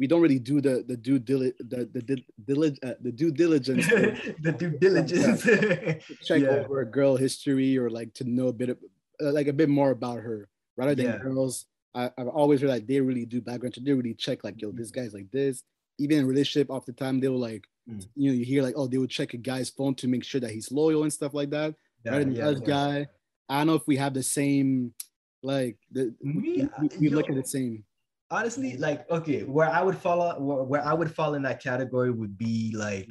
we 0.00 0.06
don't 0.06 0.22
really 0.22 0.38
do 0.38 0.60
the 0.60 0.84
the 0.88 0.96
due 0.96 1.20
dili- 1.20 1.58
the 1.58 1.80
the 1.94 2.00
the, 2.46 2.78
uh, 2.82 2.94
the 3.02 3.12
due 3.12 3.30
diligence 3.30 3.86
the 4.46 4.54
due 4.62 4.70
diligence 4.70 5.42
check 6.26 6.42
yeah. 6.42 6.48
over 6.48 6.80
a 6.80 6.86
girl 6.86 7.16
history 7.16 7.76
or 7.76 7.90
like 7.90 8.12
to 8.14 8.24
know 8.24 8.48
a 8.48 8.52
bit 8.52 8.70
of 8.70 8.78
uh, 9.22 9.32
like 9.32 9.46
a 9.46 9.52
bit 9.52 9.68
more 9.68 9.90
about 9.90 10.20
her 10.20 10.48
rather 10.76 10.94
than 10.94 11.06
yeah. 11.06 11.18
girls. 11.18 11.66
I, 11.94 12.10
have 12.16 12.28
always 12.28 12.60
heard 12.60 12.70
like 12.70 12.86
they 12.86 13.00
really 13.00 13.26
do 13.26 13.40
background 13.40 13.74
check. 13.74 13.84
They 13.84 13.92
really 13.92 14.14
check 14.14 14.44
like, 14.44 14.60
yo, 14.60 14.70
this 14.72 14.90
guy's 14.90 15.12
like 15.12 15.30
this. 15.30 15.62
Even 15.98 16.20
in 16.20 16.26
relationship, 16.26 16.70
off 16.70 16.86
the 16.86 16.92
time 16.92 17.20
they 17.20 17.28
will 17.28 17.38
like, 17.38 17.64
mm. 17.88 18.06
you 18.14 18.30
know, 18.30 18.36
you 18.36 18.44
hear 18.44 18.62
like, 18.62 18.74
oh, 18.76 18.86
they 18.86 18.98
would 18.98 19.10
check 19.10 19.34
a 19.34 19.36
guy's 19.36 19.70
phone 19.70 19.94
to 19.96 20.08
make 20.08 20.24
sure 20.24 20.40
that 20.40 20.52
he's 20.52 20.72
loyal 20.72 21.02
and 21.02 21.12
stuff 21.12 21.34
like 21.34 21.50
that. 21.50 21.74
Yeah, 22.04 22.12
rather 22.12 22.24
than 22.24 22.34
yeah, 22.34 22.54
guy. 22.64 23.06
I 23.48 23.58
don't 23.58 23.66
know 23.66 23.74
if 23.74 23.86
we 23.86 23.96
have 23.96 24.14
the 24.14 24.22
same, 24.22 24.94
like 25.42 25.76
the 25.90 26.14
we, 26.24 26.68
we, 26.80 26.88
we 27.00 27.08
look 27.08 27.28
at 27.28 27.34
the 27.34 27.44
same. 27.44 27.84
Honestly, 28.30 28.76
like 28.76 29.10
okay, 29.10 29.42
where 29.42 29.68
I 29.68 29.82
would 29.82 29.98
fall 29.98 30.40
where, 30.40 30.84
I 30.84 30.94
would 30.94 31.14
fall 31.14 31.34
in 31.34 31.42
that 31.42 31.62
category 31.62 32.10
would 32.10 32.38
be 32.38 32.72
like 32.76 33.10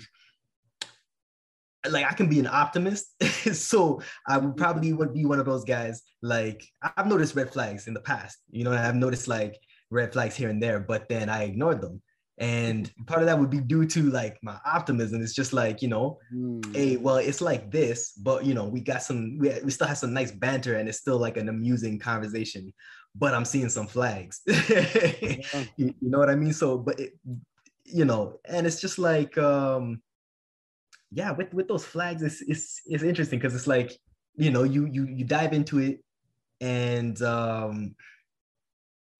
like 1.90 2.06
I 2.06 2.14
can 2.14 2.28
be 2.28 2.40
an 2.40 2.48
optimist. 2.48 3.22
so 3.54 4.02
I 4.28 4.38
would 4.38 4.58
probably 4.58 4.94
would 4.94 5.14
be 5.14 5.26
one 5.26 5.40
of 5.40 5.46
those 5.46 5.64
guys. 5.64 6.02
Like 6.22 6.64
I've 6.82 7.08
noticed 7.08 7.36
red 7.36 7.52
flags 7.52 7.88
in 7.88 7.94
the 7.94 8.02
past. 8.02 8.38
You 8.52 8.64
know, 8.64 8.72
I've 8.72 8.96
noticed 8.96 9.28
like 9.28 9.60
red 9.92 10.14
flags 10.14 10.36
here 10.36 10.50
and 10.50 10.62
there, 10.62 10.80
but 10.80 11.10
then 11.10 11.30
I 11.30 11.44
ignored 11.44 11.82
them. 11.82 12.02
And 12.40 12.90
part 13.06 13.20
of 13.20 13.26
that 13.26 13.38
would 13.38 13.50
be 13.50 13.60
due 13.60 13.86
to 13.86 14.10
like 14.12 14.38
my 14.42 14.58
optimism. 14.66 15.22
It's 15.22 15.34
just 15.34 15.52
like, 15.52 15.82
you 15.82 15.90
know, 15.90 16.20
mm. 16.34 16.74
hey, 16.74 16.96
well, 16.96 17.18
it's 17.18 17.42
like 17.42 17.70
this, 17.70 18.14
but 18.14 18.46
you 18.46 18.54
know, 18.54 18.64
we 18.64 18.80
got 18.80 19.04
some, 19.04 19.38
we, 19.38 19.52
we 19.62 19.72
still 19.72 19.88
have 19.88 19.98
some 19.98 20.14
nice 20.14 20.32
banter 20.32 20.78
and 20.78 20.88
it's 20.88 21.00
still 21.00 21.18
like 21.18 21.36
an 21.36 21.50
amusing 21.50 22.00
conversation, 22.00 22.74
but 23.16 23.34
I'm 23.34 23.46
seeing 23.46 23.70
some 23.70 23.88
flags. 23.88 24.42
yeah. 24.48 25.42
you, 25.78 25.94
you, 26.00 26.10
know 26.10 26.20
what 26.20 26.30
I 26.30 26.36
mean? 26.36 26.54
So, 26.54 26.78
but 26.78 27.00
it, 27.00 27.18
you 27.86 28.06
know, 28.06 28.40
and 28.46 28.68
it's 28.68 28.80
just 28.80 29.00
like, 29.00 29.38
um, 29.38 30.02
yeah, 31.12 31.32
with 31.32 31.54
with 31.54 31.68
those 31.68 31.86
flags, 31.86 32.22
it's 32.22 32.42
it's 32.42 32.82
it's 32.86 33.04
interesting 33.04 33.40
because 33.40 33.56
it's 33.56 33.68
like 33.68 33.92
you 34.36 34.52
know 34.52 34.64
you 34.64 34.86
you 34.86 35.06
you 35.08 35.26
dive 35.26 35.54
into 35.54 35.80
it, 35.80 36.04
and 36.62 37.20
um, 37.24 37.96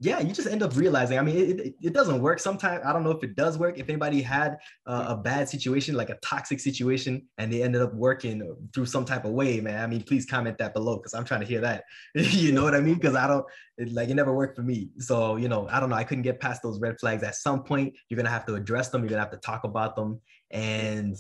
yeah, 0.02 0.22
you 0.22 0.32
just 0.32 0.48
end 0.48 0.64
up 0.64 0.78
realizing. 0.78 1.20
I 1.20 1.22
mean, 1.22 1.36
it, 1.36 1.76
it, 1.82 1.94
doesn't 1.94 2.22
work 2.22 2.40
sometimes. 2.40 2.86
I 2.86 2.94
don't 2.94 3.04
know 3.04 3.12
if 3.12 3.22
it 3.22 3.36
does 3.36 3.58
work. 3.58 3.78
If 3.78 3.90
anybody 3.90 4.22
had 4.22 4.58
uh, 4.86 5.08
a 5.10 5.18
bad 5.18 5.50
situation, 5.50 5.94
like 5.94 6.10
a 6.10 6.18
toxic 6.24 6.62
situation, 6.62 7.28
and 7.38 7.52
they 7.52 7.62
ended 7.62 7.82
up 7.82 7.94
working 7.94 8.56
through 8.74 8.86
some 8.86 9.04
type 9.04 9.26
of 9.26 9.32
way, 9.32 9.60
man. 9.60 9.84
I 9.84 9.88
mean, 9.88 10.02
please 10.04 10.26
comment 10.26 10.58
that 10.60 10.74
below 10.74 10.96
because 10.96 11.14
I'm 11.14 11.26
trying 11.26 11.42
to 11.42 11.46
hear 11.46 11.60
that. 11.62 11.84
you 12.16 12.54
know 12.54 12.64
what 12.64 12.76
I 12.76 12.80
mean? 12.80 12.96
Because 12.96 13.16
I 13.16 13.28
don't 13.28 13.46
it, 13.78 13.92
like 13.92 14.08
it 14.08 14.16
never 14.16 14.34
worked 14.34 14.56
for 14.56 14.64
me. 14.64 14.90
So 15.00 15.36
you 15.36 15.50
know, 15.50 15.68
I 15.70 15.82
don't 15.82 15.90
know. 15.90 15.98
I 15.98 16.06
couldn't 16.06 16.24
get 16.24 16.40
past 16.40 16.64
those 16.64 16.80
red 16.80 16.98
flags. 16.98 17.22
At 17.22 17.36
some 17.36 17.64
point, 17.64 17.94
you're 18.08 18.18
gonna 18.18 18.30
have 18.30 18.46
to 18.46 18.56
address 18.56 18.90
them. 18.90 19.02
You're 19.02 19.10
gonna 19.10 19.22
have 19.22 19.32
to 19.32 19.38
talk 19.38 19.66
about 19.66 19.98
them, 19.98 20.22
and 20.52 21.18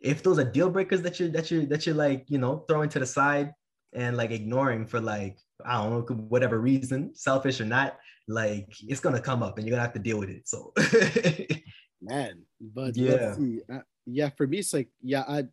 if 0.00 0.24
those 0.24 0.40
are 0.40 0.44
deal 0.44 0.70
breakers 0.70 1.02
that 1.02 1.20
you're 1.20 1.28
that 1.28 1.52
you're 1.52 1.66
that 1.66 1.86
you're 1.86 1.94
like 1.94 2.24
you 2.28 2.38
know 2.38 2.64
throwing 2.68 2.88
to 2.88 2.98
the 2.98 3.06
side 3.06 3.52
and 3.92 4.16
like 4.16 4.32
ignoring 4.32 4.86
for 4.86 5.00
like 5.00 5.38
I 5.64 5.82
don't 5.82 6.08
know, 6.08 6.16
whatever 6.16 6.60
reason, 6.60 7.14
selfish 7.14 7.60
or 7.60 7.64
not, 7.64 7.98
like 8.28 8.68
it's 8.86 9.00
gonna 9.00 9.20
come 9.20 9.42
up 9.42 9.58
and 9.58 9.66
you're 9.66 9.72
gonna 9.72 9.82
have 9.82 9.94
to 9.94 9.98
deal 9.98 10.18
with 10.18 10.28
it. 10.28 10.48
So, 10.48 10.72
man, 12.02 12.42
but 12.60 12.96
yeah, 12.96 13.34
uh, 13.72 13.80
yeah, 14.06 14.30
for 14.36 14.46
me, 14.46 14.58
it's 14.58 14.72
like, 14.72 14.88
yeah, 15.02 15.24
I, 15.26 15.44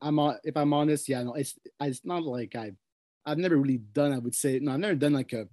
I'm 0.00 0.18
on. 0.18 0.36
If 0.44 0.56
I'm 0.56 0.72
honest, 0.72 1.08
yeah, 1.08 1.22
no, 1.22 1.34
it's 1.34 1.58
it's 1.80 2.04
not 2.04 2.22
like 2.22 2.54
I, 2.54 2.72
I've 3.24 3.38
never 3.38 3.56
really 3.56 3.78
done. 3.78 4.12
I 4.12 4.18
would 4.18 4.34
say 4.34 4.58
no, 4.60 4.72
I've 4.72 4.80
never 4.80 4.94
done 4.94 5.14
like 5.14 5.32
a 5.32 5.48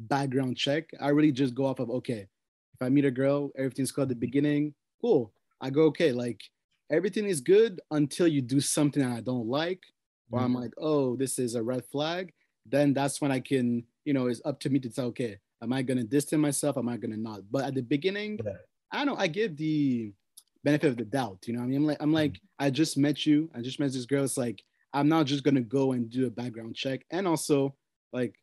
background 0.00 0.56
check. 0.56 0.90
I 1.00 1.10
really 1.10 1.32
just 1.32 1.54
go 1.54 1.66
off 1.66 1.78
of 1.80 1.90
okay, 1.90 2.26
if 2.74 2.82
I 2.82 2.88
meet 2.88 3.04
a 3.04 3.10
girl, 3.10 3.50
everything's 3.56 3.92
good 3.92 4.02
at 4.02 4.08
the 4.08 4.14
beginning, 4.14 4.74
cool. 5.00 5.32
I 5.60 5.70
go 5.70 5.82
okay, 5.84 6.12
like 6.12 6.40
everything 6.90 7.26
is 7.26 7.40
good 7.40 7.80
until 7.90 8.26
you 8.26 8.40
do 8.40 8.60
something 8.60 9.02
that 9.02 9.16
I 9.18 9.20
don't 9.20 9.48
like, 9.48 9.82
or 10.30 10.40
mm. 10.40 10.44
I'm 10.44 10.54
like, 10.54 10.72
oh, 10.78 11.14
this 11.16 11.38
is 11.38 11.54
a 11.54 11.62
red 11.62 11.84
flag 11.92 12.32
then 12.70 12.92
that's 12.92 13.20
when 13.20 13.30
I 13.30 13.40
can, 13.40 13.84
you 14.04 14.12
know, 14.12 14.26
it's 14.26 14.40
up 14.44 14.60
to 14.60 14.70
me 14.70 14.78
to 14.80 14.90
say, 14.90 15.02
okay, 15.02 15.38
am 15.62 15.72
I 15.72 15.82
gonna 15.82 16.04
distance 16.04 16.40
myself? 16.40 16.76
Am 16.76 16.88
I 16.88 16.96
gonna 16.96 17.16
not? 17.16 17.40
But 17.50 17.64
at 17.64 17.74
the 17.74 17.82
beginning, 17.82 18.38
yeah. 18.44 18.52
I 18.92 18.98
don't 18.98 19.06
know, 19.06 19.16
I 19.20 19.26
give 19.26 19.56
the 19.56 20.12
benefit 20.64 20.88
of 20.88 20.96
the 20.96 21.04
doubt. 21.04 21.44
You 21.46 21.54
know, 21.54 21.62
I 21.62 21.66
mean, 21.66 21.76
I'm 21.78 21.86
like, 21.86 21.98
I'm 22.00 22.12
like. 22.12 22.40
I 22.58 22.70
just 22.70 22.98
met 22.98 23.24
you, 23.24 23.48
I 23.54 23.60
just 23.60 23.78
met 23.78 23.92
this 23.92 24.04
girl. 24.04 24.24
It's 24.24 24.36
like, 24.36 24.62
I'm 24.92 25.08
not 25.08 25.26
just 25.26 25.44
gonna 25.44 25.60
go 25.60 25.92
and 25.92 26.10
do 26.10 26.26
a 26.26 26.30
background 26.30 26.74
check. 26.74 27.04
And 27.10 27.28
also, 27.28 27.76
like, 28.12 28.34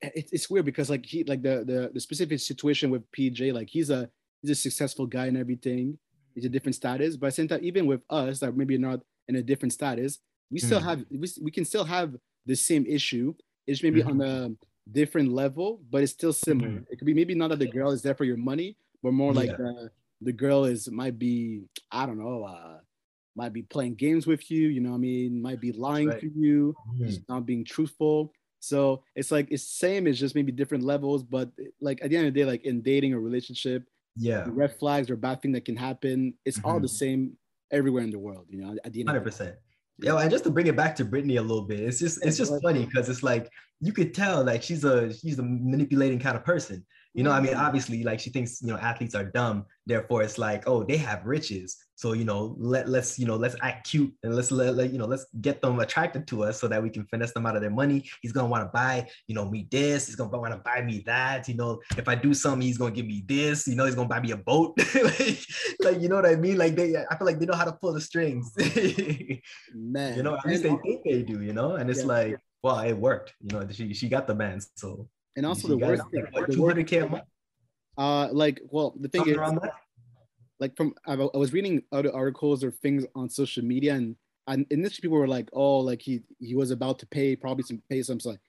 it, 0.00 0.30
it's 0.32 0.48
weird 0.48 0.64
because 0.64 0.88
like 0.88 1.04
he, 1.04 1.24
like 1.24 1.42
the, 1.42 1.64
the 1.66 1.90
the 1.92 2.00
specific 2.00 2.40
situation 2.40 2.90
with 2.90 3.10
PJ, 3.12 3.52
like 3.52 3.68
he's 3.68 3.90
a 3.90 4.08
he's 4.40 4.50
a 4.52 4.54
successful 4.54 5.06
guy 5.06 5.26
and 5.26 5.36
everything. 5.36 5.98
He's 6.34 6.44
a 6.44 6.48
different 6.48 6.76
status, 6.76 7.16
but 7.16 7.26
at 7.26 7.30
the 7.30 7.34
same 7.34 7.48
time, 7.48 7.60
even 7.62 7.86
with 7.86 8.00
us 8.08 8.38
that 8.40 8.56
maybe 8.56 8.78
not 8.78 9.00
in 9.26 9.36
a 9.36 9.42
different 9.42 9.72
status, 9.72 10.18
we 10.50 10.60
still 10.60 10.80
mm. 10.80 10.84
have 10.84 11.04
we, 11.10 11.28
we 11.42 11.50
can 11.50 11.64
still 11.64 11.84
have 11.84 12.14
the 12.48 12.56
same 12.56 12.84
issue. 12.86 13.34
It's 13.66 13.82
maybe 13.82 14.00
mm-hmm. 14.00 14.22
on 14.22 14.28
a 14.28 14.90
different 14.90 15.30
level, 15.30 15.80
but 15.90 16.02
it's 16.02 16.12
still 16.12 16.32
similar. 16.32 16.70
Mm-hmm. 16.70 16.90
It 16.90 16.98
could 16.98 17.06
be 17.06 17.14
maybe 17.14 17.34
not 17.34 17.50
that 17.50 17.60
the 17.60 17.68
girl 17.68 17.92
is 17.92 18.02
there 18.02 18.14
for 18.14 18.24
your 18.24 18.38
money, 18.38 18.76
but 19.02 19.12
more 19.12 19.32
like 19.32 19.50
yeah. 19.50 19.56
the, 19.58 19.90
the 20.22 20.32
girl 20.32 20.64
is 20.64 20.90
might 20.90 21.18
be, 21.18 21.62
I 21.92 22.06
don't 22.06 22.18
know, 22.18 22.44
uh, 22.44 22.78
might 23.36 23.52
be 23.52 23.62
playing 23.62 23.94
games 23.94 24.26
with 24.26 24.50
you, 24.50 24.68
you 24.68 24.80
know 24.80 24.90
what 24.90 24.96
I 24.96 25.00
mean? 25.00 25.40
Might 25.40 25.60
be 25.60 25.72
lying 25.72 26.08
right. 26.08 26.20
to 26.20 26.30
you, 26.34 26.74
mm-hmm. 26.96 27.14
not 27.28 27.46
being 27.46 27.64
truthful. 27.64 28.32
So 28.60 29.04
it's 29.14 29.30
like 29.30 29.48
it's 29.52 29.62
same, 29.62 30.06
it's 30.08 30.18
just 30.18 30.34
maybe 30.34 30.50
different 30.50 30.82
levels, 30.82 31.22
but 31.22 31.50
like 31.80 32.00
at 32.02 32.10
the 32.10 32.16
end 32.16 32.26
of 32.26 32.34
the 32.34 32.40
day, 32.40 32.46
like 32.46 32.64
in 32.64 32.82
dating 32.82 33.14
or 33.14 33.20
relationship, 33.20 33.84
yeah, 34.16 34.46
red 34.48 34.74
flags 34.76 35.10
or 35.10 35.16
bad 35.16 35.42
thing 35.42 35.52
that 35.52 35.64
can 35.64 35.76
happen, 35.76 36.34
it's 36.44 36.58
all 36.64 36.80
the 36.80 36.88
mm-hmm. 36.88 37.04
same 37.04 37.36
everywhere 37.70 38.02
in 38.02 38.10
the 38.10 38.18
world, 38.18 38.46
you 38.48 38.58
know, 38.60 38.74
at 38.84 38.92
the 38.92 39.00
end 39.00 39.10
100%. 39.10 39.54
Yeah, 40.00 40.16
and 40.16 40.30
just 40.30 40.44
to 40.44 40.50
bring 40.50 40.68
it 40.68 40.76
back 40.76 40.94
to 40.96 41.04
Brittany 41.04 41.36
a 41.36 41.42
little 41.42 41.64
bit, 41.64 41.80
it's 41.80 41.98
just 41.98 42.24
it's 42.24 42.36
just 42.36 42.52
funny 42.62 42.86
because 42.86 43.08
it's 43.08 43.22
like 43.22 43.50
you 43.80 43.92
could 43.92 44.14
tell 44.14 44.44
like 44.44 44.62
she's 44.62 44.84
a 44.84 45.12
she's 45.12 45.38
a 45.38 45.42
manipulating 45.42 46.20
kind 46.20 46.36
of 46.36 46.44
person. 46.44 46.86
You 47.18 47.24
know, 47.24 47.32
I 47.32 47.40
mean, 47.40 47.54
obviously, 47.54 48.04
like 48.04 48.20
she 48.20 48.30
thinks, 48.30 48.62
you 48.62 48.68
know, 48.68 48.76
athletes 48.76 49.16
are 49.16 49.24
dumb. 49.24 49.66
Therefore, 49.86 50.22
it's 50.22 50.38
like, 50.38 50.68
oh, 50.68 50.84
they 50.84 50.96
have 50.98 51.26
riches. 51.26 51.76
So, 51.96 52.12
you 52.12 52.24
know, 52.24 52.54
let 52.60 52.88
let's, 52.88 53.18
you 53.18 53.26
know, 53.26 53.34
let's 53.34 53.56
act 53.60 53.90
cute 53.90 54.14
and 54.22 54.36
let's 54.36 54.52
let, 54.52 54.76
let 54.76 54.92
you 54.92 54.98
know, 54.98 55.06
let's 55.06 55.26
get 55.40 55.60
them 55.60 55.80
attracted 55.80 56.28
to 56.28 56.44
us 56.44 56.60
so 56.60 56.68
that 56.68 56.80
we 56.80 56.90
can 56.90 57.04
finesse 57.06 57.32
them 57.32 57.44
out 57.44 57.56
of 57.56 57.60
their 57.60 57.72
money. 57.72 58.08
He's 58.22 58.30
gonna 58.30 58.46
want 58.46 58.62
to 58.62 58.70
buy, 58.72 59.08
you 59.26 59.34
know, 59.34 59.50
me 59.50 59.66
this. 59.68 60.06
He's 60.06 60.14
gonna 60.14 60.38
want 60.38 60.52
to 60.52 60.60
buy 60.60 60.80
me 60.82 61.02
that. 61.06 61.48
You 61.48 61.56
know, 61.56 61.80
if 61.96 62.06
I 62.06 62.14
do 62.14 62.34
something, 62.34 62.60
he's 62.60 62.78
gonna 62.78 62.92
give 62.92 63.06
me 63.06 63.24
this. 63.26 63.66
You 63.66 63.74
know, 63.74 63.84
he's 63.84 63.96
gonna 63.96 64.08
buy 64.08 64.20
me 64.20 64.30
a 64.30 64.36
boat. 64.36 64.78
like, 64.94 65.40
like, 65.80 66.00
you 66.00 66.08
know 66.08 66.14
what 66.14 66.26
I 66.26 66.36
mean? 66.36 66.56
Like 66.56 66.76
they, 66.76 66.96
I 66.96 67.16
feel 67.16 67.26
like 67.26 67.40
they 67.40 67.46
know 67.46 67.56
how 67.56 67.64
to 67.64 67.72
pull 67.72 67.94
the 67.94 68.00
strings. 68.00 68.52
Man, 69.74 70.16
you 70.16 70.22
know, 70.22 70.36
at 70.36 70.46
least 70.46 70.62
they 70.62 70.76
think 70.84 71.02
they 71.02 71.22
do. 71.22 71.42
You 71.42 71.52
know, 71.52 71.74
and 71.74 71.90
it's 71.90 72.02
yeah. 72.02 72.06
like, 72.06 72.38
well, 72.62 72.78
it 72.78 72.92
worked. 72.92 73.34
You 73.40 73.58
know, 73.58 73.68
she 73.72 73.92
she 73.92 74.08
got 74.08 74.28
the 74.28 74.36
man. 74.36 74.60
So 74.76 75.08
and 75.36 75.46
also 75.46 75.68
the 75.68 75.78
worst 75.78 76.02
thing, 76.10 76.24
like, 76.32 76.46
the 76.46 76.60
worst, 76.60 77.22
uh, 77.98 78.28
like, 78.32 78.60
well, 78.70 78.94
the 79.00 79.08
thing 79.08 79.24
Something 79.24 79.58
is, 79.64 79.70
like 80.60 80.76
from 80.76 80.94
I, 81.06 81.14
I 81.14 81.36
was 81.36 81.52
reading 81.52 81.82
other 81.92 82.14
articles 82.14 82.64
or 82.64 82.70
things 82.70 83.04
on 83.14 83.28
social 83.28 83.64
media, 83.64 83.94
and 83.94 84.16
and 84.46 84.66
initially 84.70 85.02
people 85.02 85.18
were 85.18 85.28
like, 85.28 85.48
oh, 85.52 85.78
like 85.78 86.02
he 86.02 86.22
he 86.38 86.54
was 86.54 86.70
about 86.70 86.98
to 87.00 87.06
pay 87.06 87.36
probably 87.36 87.64
some 87.64 87.82
pay 87.88 88.02
some 88.02 88.18
like 88.24 88.40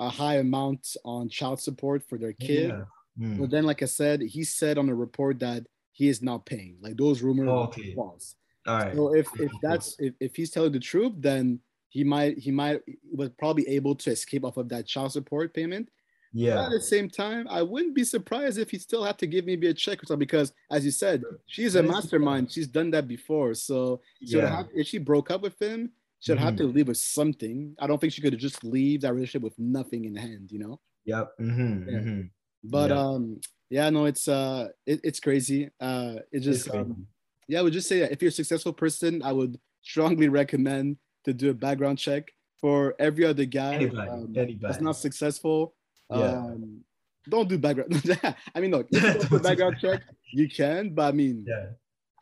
a 0.00 0.08
high 0.08 0.36
amount 0.36 0.96
on 1.04 1.28
child 1.28 1.60
support 1.60 2.02
for 2.08 2.18
their 2.18 2.32
kid. 2.32 2.70
Yeah. 2.70 2.84
Mm. 3.26 3.38
But 3.38 3.50
then, 3.50 3.64
like 3.64 3.82
I 3.82 3.86
said, 3.86 4.22
he 4.22 4.44
said 4.44 4.78
on 4.78 4.88
a 4.88 4.94
report 4.94 5.40
that 5.40 5.66
he 5.92 6.08
is 6.08 6.22
not 6.22 6.46
paying. 6.46 6.76
Like 6.80 6.96
those 6.96 7.22
rumors 7.22 7.48
oh, 7.48 7.64
okay. 7.64 7.94
false. 7.94 8.36
All 8.66 8.78
right. 8.78 8.94
So 8.94 9.14
if 9.14 9.28
if 9.40 9.50
that's 9.62 9.96
if, 9.98 10.14
if 10.20 10.36
he's 10.36 10.50
telling 10.50 10.72
the 10.72 10.80
truth, 10.80 11.14
then 11.16 11.60
he 11.88 12.04
might 12.04 12.38
he 12.38 12.50
might 12.50 12.80
was 13.12 13.30
probably 13.38 13.68
able 13.68 13.94
to 13.96 14.10
escape 14.10 14.44
off 14.44 14.56
of 14.56 14.68
that 14.68 14.86
child 14.86 15.12
support 15.12 15.54
payment 15.54 15.88
yeah. 16.32 16.54
But 16.54 16.64
at 16.66 16.70
the 16.72 16.80
same 16.80 17.08
time, 17.08 17.46
I 17.48 17.62
wouldn't 17.62 17.94
be 17.94 18.04
surprised 18.04 18.58
if 18.58 18.70
he 18.70 18.78
still 18.78 19.04
had 19.04 19.18
to 19.18 19.26
give 19.26 19.46
me 19.46 19.54
a 19.54 19.74
check 19.74 20.02
or 20.02 20.06
something 20.06 20.18
because, 20.18 20.52
as 20.70 20.84
you 20.84 20.90
said, 20.90 21.22
she's 21.46 21.74
a 21.74 21.82
mastermind. 21.82 22.52
She's 22.52 22.66
done 22.66 22.90
that 22.90 23.08
before. 23.08 23.54
So 23.54 24.00
yeah. 24.20 24.56
have, 24.56 24.68
if 24.74 24.86
she 24.86 24.98
broke 24.98 25.30
up 25.30 25.42
with 25.42 25.60
him, 25.60 25.92
she'd 26.20 26.32
mm-hmm. 26.32 26.44
have 26.44 26.56
to 26.56 26.64
leave 26.64 26.88
with 26.88 26.98
something. 26.98 27.74
I 27.78 27.86
don't 27.86 28.00
think 28.00 28.12
she 28.12 28.20
could 28.20 28.38
just 28.38 28.62
leave 28.64 29.02
that 29.02 29.14
relationship 29.14 29.42
with 29.42 29.58
nothing 29.58 30.04
in 30.04 30.14
hand. 30.14 30.50
You 30.50 30.58
know. 30.58 30.80
Yep. 31.06 31.32
Mm-hmm. 31.40 31.88
Yeah. 31.88 31.98
Mm-hmm. 31.98 32.20
But 32.64 32.90
yep. 32.90 32.98
um, 32.98 33.40
yeah, 33.70 33.90
no, 33.90 34.04
it's 34.04 34.28
uh, 34.28 34.68
it, 34.86 35.00
it's 35.04 35.20
crazy. 35.20 35.70
Uh, 35.80 36.16
it 36.32 36.40
just 36.40 36.70
um, 36.70 37.06
yeah, 37.46 37.60
I 37.60 37.62
would 37.62 37.72
just 37.72 37.88
say 37.88 38.00
that 38.00 38.12
if 38.12 38.20
you're 38.20 38.30
a 38.30 38.32
successful 38.32 38.72
person, 38.72 39.22
I 39.22 39.32
would 39.32 39.58
strongly 39.82 40.28
recommend 40.40 40.98
to 41.24 41.32
do 41.32 41.50
a 41.50 41.54
background 41.54 41.98
check 41.98 42.30
for 42.60 42.94
every 42.98 43.24
other 43.24 43.44
guy 43.44 43.74
anybody, 43.74 44.10
um, 44.10 44.34
anybody. 44.36 44.58
that's 44.60 44.80
not 44.80 44.96
successful 44.96 45.74
yeah. 46.10 46.38
Um, 46.38 46.80
don't 47.28 47.48
do 47.48 47.58
background. 47.58 47.92
I 48.54 48.60
mean, 48.60 48.70
look, 48.70 48.88
if 48.90 49.30
you 49.30 49.38
background 49.40 49.76
check, 49.80 50.02
you 50.32 50.48
can, 50.48 50.94
but 50.94 51.08
I 51.08 51.12
mean, 51.12 51.44
yeah. 51.46 51.66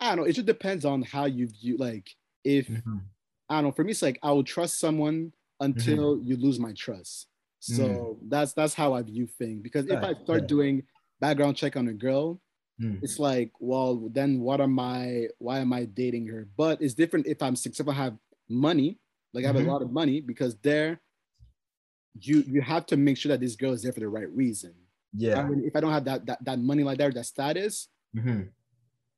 I 0.01 0.09
don't 0.09 0.17
know. 0.17 0.25
It 0.25 0.33
just 0.33 0.47
depends 0.47 0.85
on 0.85 1.03
how 1.03 1.27
you 1.27 1.49
view. 1.49 1.77
Like, 1.77 2.09
if 2.45 2.67
mm-hmm. 2.69 2.99
I 3.49 3.57
don't 3.57 3.65
know, 3.65 3.73
for 3.73 3.85
me, 3.85 3.93
it's 3.93 4.03
like 4.03 4.19
I 4.23 4.33
will 4.33 4.45
trust 4.45 4.81
someone 4.81 5.33
until 5.61 6.17
mm-hmm. 6.17 6.27
you 6.27 6.37
lose 6.37 6.59
my 6.59 6.73
trust. 6.73 7.29
So 7.61 7.83
mm. 7.83 8.17
that's 8.29 8.53
that's 8.53 8.75
how 8.75 8.95
I 8.95 9.03
view 9.03 9.27
things. 9.27 9.63
Because 9.63 9.87
if 9.87 10.03
I 10.03 10.15
start 10.23 10.43
yeah. 10.43 10.47
doing 10.47 10.83
background 11.21 11.57
check 11.57 11.77
on 11.77 11.89
a 11.89 11.93
girl, 11.93 12.41
mm. 12.81 13.03
it's 13.03 13.19
like, 13.19 13.51
well, 13.59 14.09
then 14.13 14.41
what 14.41 14.61
am 14.61 14.79
I? 14.79 15.29
Why 15.39 15.59
am 15.59 15.73
I 15.73 15.85
dating 15.85 16.29
her? 16.29 16.49
But 16.57 16.81
it's 16.83 16.95
different 16.95 17.27
if 17.27 17.43
I'm 17.43 17.57
successful, 17.57 17.93
I 17.93 17.97
have 17.97 18.17
money, 18.49 18.99
like 19.33 19.45
I 19.45 19.49
have 19.49 19.57
mm-hmm. 19.57 19.69
a 19.69 19.73
lot 19.73 19.83
of 19.83 19.91
money, 19.91 20.21
because 20.21 20.57
there 20.63 21.01
you 22.21 22.45
you 22.47 22.61
have 22.61 22.87
to 22.87 22.97
make 22.97 23.17
sure 23.17 23.31
that 23.31 23.41
this 23.41 23.57
girl 23.57 23.73
is 23.73 23.83
there 23.83 23.93
for 23.93 24.01
the 24.01 24.09
right 24.09 24.31
reason. 24.31 24.75
Yeah. 25.15 25.41
I 25.41 25.49
mean, 25.49 25.65
if 25.65 25.75
I 25.77 25.81
don't 25.81 25.93
have 25.93 26.05
that 26.05 26.27
that, 26.27 26.45
that 26.45 26.59
money 26.59 26.83
like 26.83 26.99
that, 26.99 27.15
that 27.15 27.27
status, 27.27 27.89
mm-hmm. 28.17 28.43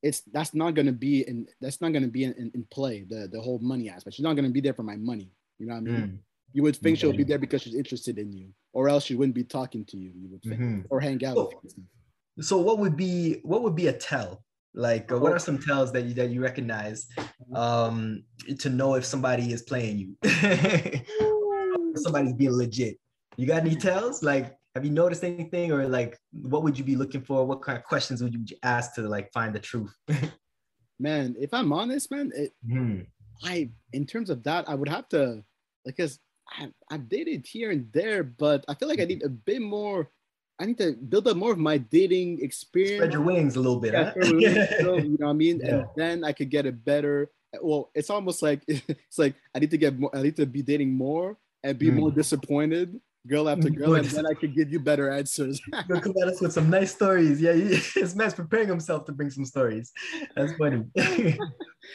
it's 0.02 0.22
that's 0.32 0.54
not 0.54 0.74
gonna 0.74 0.92
be 0.92 1.26
in 1.26 1.46
that's 1.61 1.80
not 1.80 1.92
gonna 1.92 2.08
be 2.08 2.24
in, 2.24 2.32
in, 2.34 2.50
in, 2.54 2.66
play 2.70 3.04
the 3.08 3.28
the 3.30 3.40
whole 3.40 3.58
money 3.58 3.88
aspect. 3.88 4.16
She's 4.16 4.24
not 4.24 4.37
gonna 4.37 4.50
be 4.50 4.61
there 4.61 4.74
for 4.74 4.82
my 4.82 4.96
money. 4.96 5.30
You 5.58 5.66
know 5.66 5.74
what 5.74 5.80
I 5.80 5.82
mean? 5.82 6.00
Mm. 6.00 6.18
You 6.52 6.62
would 6.62 6.76
think 6.76 6.98
she'll 6.98 7.12
be 7.12 7.24
there 7.24 7.38
because 7.38 7.62
she's 7.62 7.74
interested 7.74 8.18
in 8.18 8.32
you, 8.32 8.48
or 8.72 8.88
else 8.88 9.04
she 9.04 9.14
wouldn't 9.14 9.34
be 9.34 9.44
talking 9.44 9.84
to 9.87 9.98
you. 9.98 10.12
You 10.14 10.28
would 10.30 10.42
think, 10.42 10.61
mm-hmm. 10.61 10.80
or 10.88 11.00
hang 11.00 11.22
out 11.24 11.37
so, 11.37 11.52
with 11.62 11.74
you. 11.76 12.42
So 12.42 12.58
what 12.58 12.78
would 12.78 12.96
be 12.96 13.40
what 13.42 13.62
would 13.62 13.74
be 13.74 13.88
a 13.88 13.92
tell? 13.92 14.44
Like, 14.74 15.11
uh, 15.11 15.18
what 15.18 15.32
are 15.32 15.38
some 15.38 15.58
tells 15.58 15.92
that 15.92 16.04
you 16.04 16.14
that 16.14 16.30
you 16.30 16.40
recognize 16.40 17.08
mm-hmm. 17.18 17.56
um, 17.56 18.24
to 18.61 18.70
know 18.70 18.94
if 18.94 19.04
somebody 19.04 19.52
is 19.52 19.62
playing 19.62 19.98
you? 19.98 20.16
somebody's 21.96 22.33
being 22.33 22.53
legit. 22.53 22.98
You 23.37 23.46
got 23.46 23.62
any 23.62 23.77
tells? 23.77 24.22
Like, 24.22 24.57
have 24.74 24.85
you 24.85 24.90
noticed 24.90 25.24
anything, 25.24 25.72
or 25.72 25.88
like, 25.88 26.18
what 26.33 26.62
would 26.62 26.79
you 26.79 26.85
be 26.85 26.96
looking 26.96 27.22
for? 27.22 27.44
What 27.44 27.62
kind 27.62 27.79
of 27.79 27.85
questions 27.85 28.22
would 28.22 28.35
you 28.35 28.57
ask 28.62 28.94
to 28.94 29.03
like 29.03 29.33
find 29.33 29.55
the 29.55 29.61
truth? 29.61 29.94
man, 30.98 31.37
if 31.38 31.55
I'm 31.55 31.72
honest, 31.72 32.11
man, 32.11 32.33
it, 32.35 32.53
mm. 32.68 33.07
I 33.44 33.70
in 33.92 34.07
terms 34.07 34.31
of 34.31 34.42
that, 34.44 34.68
I 34.68 34.74
would 34.74 34.88
have 34.88 35.09
to 35.11 35.42
cause 35.96 36.18
I've, 36.59 36.72
I've 36.90 37.09
dated 37.09 37.46
here 37.46 37.70
and 37.70 37.88
there, 37.92 38.22
but 38.22 38.64
I 38.68 38.74
feel 38.74 38.88
like 38.88 39.01
I 39.01 39.05
need 39.05 39.22
a 39.22 39.29
bit 39.29 39.62
more. 39.62 40.11
I 40.61 40.66
need 40.66 40.79
to 40.79 40.92
build 40.92 41.29
up 41.29 41.37
more 41.37 41.53
of 41.53 41.59
my 41.59 41.79
dating 41.79 42.42
experience. 42.42 42.96
Spread 42.96 43.12
your 43.12 43.22
wings 43.22 43.55
a 43.55 43.61
little 43.61 43.79
bit. 43.79 43.92
Yeah, 43.92 44.12
huh? 44.14 44.27
you 44.27 45.16
know 45.18 45.27
what 45.27 45.31
I 45.31 45.33
mean? 45.33 45.61
Yeah. 45.62 45.68
And 45.68 45.87
then 45.96 46.24
I 46.24 46.33
could 46.33 46.51
get 46.51 46.66
a 46.66 46.72
better. 46.72 47.31
Well, 47.62 47.90
it's 47.94 48.11
almost 48.11 48.42
like 48.42 48.62
it's 48.68 49.18
like 49.18 49.35
I 49.55 49.61
need 49.61 49.70
to 49.70 49.79
get 49.79 49.98
more. 49.98 50.14
I 50.14 50.22
need 50.22 50.37
to 50.37 50.46
be 50.46 50.62
dating 50.62 50.94
more 50.94 51.37
and 51.62 51.78
be 51.78 51.90
mm. 51.90 51.94
more 51.94 52.10
disappointed 52.10 52.98
girl 53.26 53.48
after 53.48 53.68
girl, 53.70 53.94
and 53.94 54.04
then 54.06 54.26
I 54.26 54.34
could 54.34 54.54
give 54.54 54.72
you 54.72 54.80
better 54.80 55.10
answers. 55.10 55.60
You'll 55.88 56.00
come 56.00 56.14
at 56.22 56.28
us 56.28 56.40
with 56.40 56.52
some 56.52 56.70
nice 56.70 56.94
stories. 56.94 57.40
Yeah, 57.40 57.52
this 57.94 58.14
man's 58.14 58.34
preparing 58.34 58.68
himself 58.68 59.04
to 59.06 59.12
bring 59.12 59.30
some 59.30 59.44
stories. 59.44 59.92
That's 60.34 60.52
funny. 60.54 60.84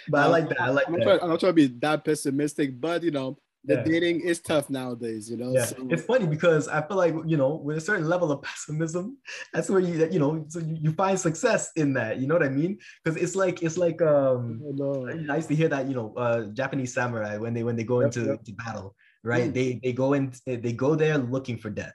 but 0.08 0.20
I 0.22 0.26
like 0.28 0.50
that. 0.50 0.62
I 0.62 0.70
like 0.70 0.88
I'm 0.88 0.94
that. 0.94 1.04
trying, 1.04 1.20
I'm 1.22 1.30
not 1.30 1.40
trying 1.40 1.52
to 1.52 1.54
be 1.54 1.68
that 1.80 2.06
pessimistic, 2.06 2.80
but 2.80 3.04
you 3.04 3.12
know, 3.12 3.38
the 3.64 3.78
Yeah. 3.78 3.84
dating 3.84 4.22
is 4.22 4.42
tough 4.42 4.70
nowadays. 4.70 5.30
You 5.30 5.38
know, 5.38 5.54
Yeah, 5.56 5.66
so, 5.66 5.88
it's 5.90 6.04
funny 6.04 6.28
because 6.28 6.68
I 6.68 6.86
feel 6.86 6.98
like 6.98 7.16
you 7.26 7.38
know, 7.38 7.56
with 7.56 7.78
a 7.78 7.82
certain 7.82 8.08
level 8.08 8.32
of 8.32 8.42
pessimism, 8.42 9.18
that's 9.54 9.70
where 9.70 9.80
you 9.80 10.08
you 10.12 10.20
know, 10.20 10.46
so 10.50 10.60
you, 10.60 10.78
you 10.80 10.92
find 10.94 11.20
success 11.20 11.72
in 11.76 11.94
that. 11.94 12.20
You 12.20 12.28
know 12.28 12.36
what 12.36 12.44
I 12.44 12.50
mean? 12.50 12.78
Because 13.04 13.22
it's 13.22 13.36
like 13.36 13.64
it's 13.64 13.78
like 13.78 14.02
um, 14.02 14.62
know. 14.62 15.08
I 15.30 15.38
used 15.38 15.50
to 15.50 15.56
hear 15.56 15.70
that 15.70 15.88
you 15.88 15.96
know, 15.96 16.14
uh, 16.16 16.46
Japanese 16.54 16.94
samurai 16.94 17.38
when 17.38 17.54
they 17.54 17.64
when 17.64 17.76
they 17.76 17.84
go 17.84 18.02
Yep, 18.02 18.16
into 18.16 18.26
yep. 18.26 18.44
to 18.44 18.54
battle, 18.54 18.96
right? 19.24 19.50
Mm. 19.50 19.54
They 19.54 19.80
they 19.84 19.94
go 19.94 20.14
in 20.14 20.34
they 20.46 20.74
go 20.74 20.96
there 20.96 21.18
looking 21.18 21.58
for 21.58 21.70
death. 21.70 21.94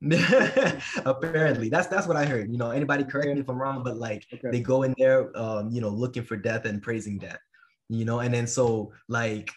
Apparently, 1.04 1.68
that's 1.68 1.88
that's 1.88 2.06
what 2.06 2.16
I 2.16 2.24
heard. 2.24 2.50
You 2.50 2.58
know, 2.58 2.70
anybody 2.70 3.04
correct 3.04 3.34
me 3.34 3.40
if 3.40 3.48
I'm 3.48 3.60
wrong, 3.60 3.82
but 3.82 3.96
like 3.96 4.24
Okay. 4.32 4.50
they 4.50 4.60
go 4.60 4.82
in 4.84 4.94
there, 4.96 5.36
um, 5.36 5.70
you 5.70 5.80
know, 5.80 5.90
looking 5.90 6.22
for 6.22 6.36
death 6.36 6.64
and 6.64 6.80
praising 6.82 7.18
death. 7.18 7.38
You 7.88 8.04
know, 8.04 8.20
and 8.20 8.32
then 8.32 8.46
so 8.46 8.92
like, 9.08 9.50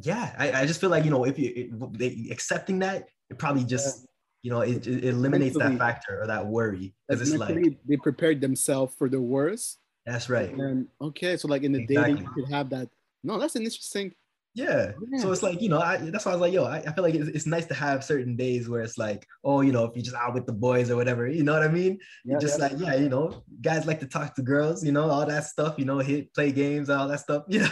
yeah, 0.00 0.34
I, 0.38 0.62
I 0.62 0.66
just 0.66 0.80
feel 0.80 0.90
like 0.90 1.04
you 1.04 1.10
know 1.10 1.24
if 1.24 1.38
you 1.38 1.52
it, 1.54 1.98
they, 1.98 2.28
accepting 2.30 2.78
that, 2.78 3.08
it 3.28 3.38
probably 3.38 3.64
just 3.64 4.06
you 4.42 4.50
know 4.50 4.60
it, 4.62 4.86
it 4.86 5.04
eliminates 5.04 5.58
that 5.58 5.76
factor 5.78 6.22
or 6.22 6.26
that 6.26 6.46
worry 6.46 6.94
because 7.08 7.28
it's 7.28 7.38
like 7.38 7.76
they 7.86 7.96
prepared 7.96 8.40
themselves 8.40 8.94
for 8.96 9.08
the 9.08 9.20
worst. 9.20 9.78
that's 10.06 10.30
right. 10.30 10.54
And 10.54 10.86
okay, 11.02 11.36
so 11.36 11.48
like 11.48 11.64
in 11.64 11.72
the 11.72 11.84
dating, 11.86 12.16
Exactly. 12.18 12.24
you 12.24 12.44
could 12.46 12.54
have 12.54 12.70
that. 12.70 12.88
No, 13.22 13.38
that's 13.38 13.56
an 13.56 13.64
interesting. 13.64 14.14
Yeah. 14.54 14.92
Yeah. 15.10 15.20
So 15.20 15.30
it's 15.30 15.42
like, 15.42 15.62
you 15.62 15.68
know, 15.68 15.80
I, 15.80 15.96
that's 15.96 16.26
why 16.26 16.32
I 16.32 16.34
was 16.34 16.40
like, 16.40 16.52
yo, 16.52 16.64
I, 16.64 16.78
I 16.78 16.92
feel 16.92 17.04
like 17.04 17.14
it's, 17.14 17.28
it's 17.28 17.46
nice 17.46 17.66
to 17.66 17.74
have 17.74 18.02
certain 18.02 18.36
days 18.36 18.68
where 18.68 18.80
it's 18.82 18.98
like, 18.98 19.26
oh, 19.44 19.60
you 19.60 19.70
know, 19.72 19.84
if 19.84 19.94
you're 19.94 20.04
just 20.04 20.16
out 20.16 20.34
with 20.34 20.46
the 20.46 20.52
boys 20.52 20.90
or 20.90 20.96
whatever, 20.96 21.28
you 21.28 21.44
know 21.44 21.52
what 21.52 21.62
I 21.62 21.68
mean? 21.68 21.98
Yeah, 22.24 22.38
just 22.38 22.58
yeah. 22.58 22.66
like, 22.66 22.78
yeah, 22.78 22.94
you 22.96 23.08
know, 23.08 23.44
guys 23.60 23.86
like 23.86 24.00
to 24.00 24.06
talk 24.06 24.34
to 24.34 24.42
girls, 24.42 24.84
you 24.84 24.92
know, 24.92 25.08
all 25.08 25.24
that 25.26 25.44
stuff, 25.44 25.76
you 25.78 25.84
know, 25.84 25.98
hit, 25.98 26.34
play 26.34 26.50
games, 26.50 26.90
all 26.90 27.06
that 27.08 27.20
stuff. 27.20 27.44
Know? 27.48 27.66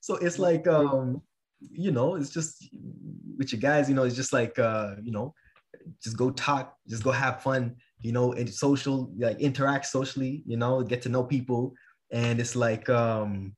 so 0.00 0.16
it's 0.16 0.38
like, 0.38 0.66
um, 0.66 1.20
you 1.60 1.90
know, 1.90 2.14
it's 2.14 2.30
just 2.30 2.68
with 3.36 3.52
your 3.52 3.60
guys, 3.60 3.88
you 3.88 3.94
know, 3.94 4.04
it's 4.04 4.16
just 4.16 4.32
like, 4.32 4.58
uh, 4.58 4.94
you 5.02 5.12
know, 5.12 5.34
just 6.02 6.16
go 6.16 6.30
talk, 6.30 6.74
just 6.88 7.02
go 7.02 7.10
have 7.10 7.42
fun, 7.42 7.76
you 8.00 8.12
know, 8.12 8.32
and 8.32 8.48
social, 8.48 9.12
like 9.18 9.40
interact 9.40 9.86
socially, 9.86 10.42
you 10.46 10.56
know, 10.56 10.82
get 10.82 11.02
to 11.02 11.08
know 11.08 11.24
people. 11.24 11.74
And 12.10 12.40
it's 12.40 12.56
like, 12.56 12.88
um, 12.88 13.54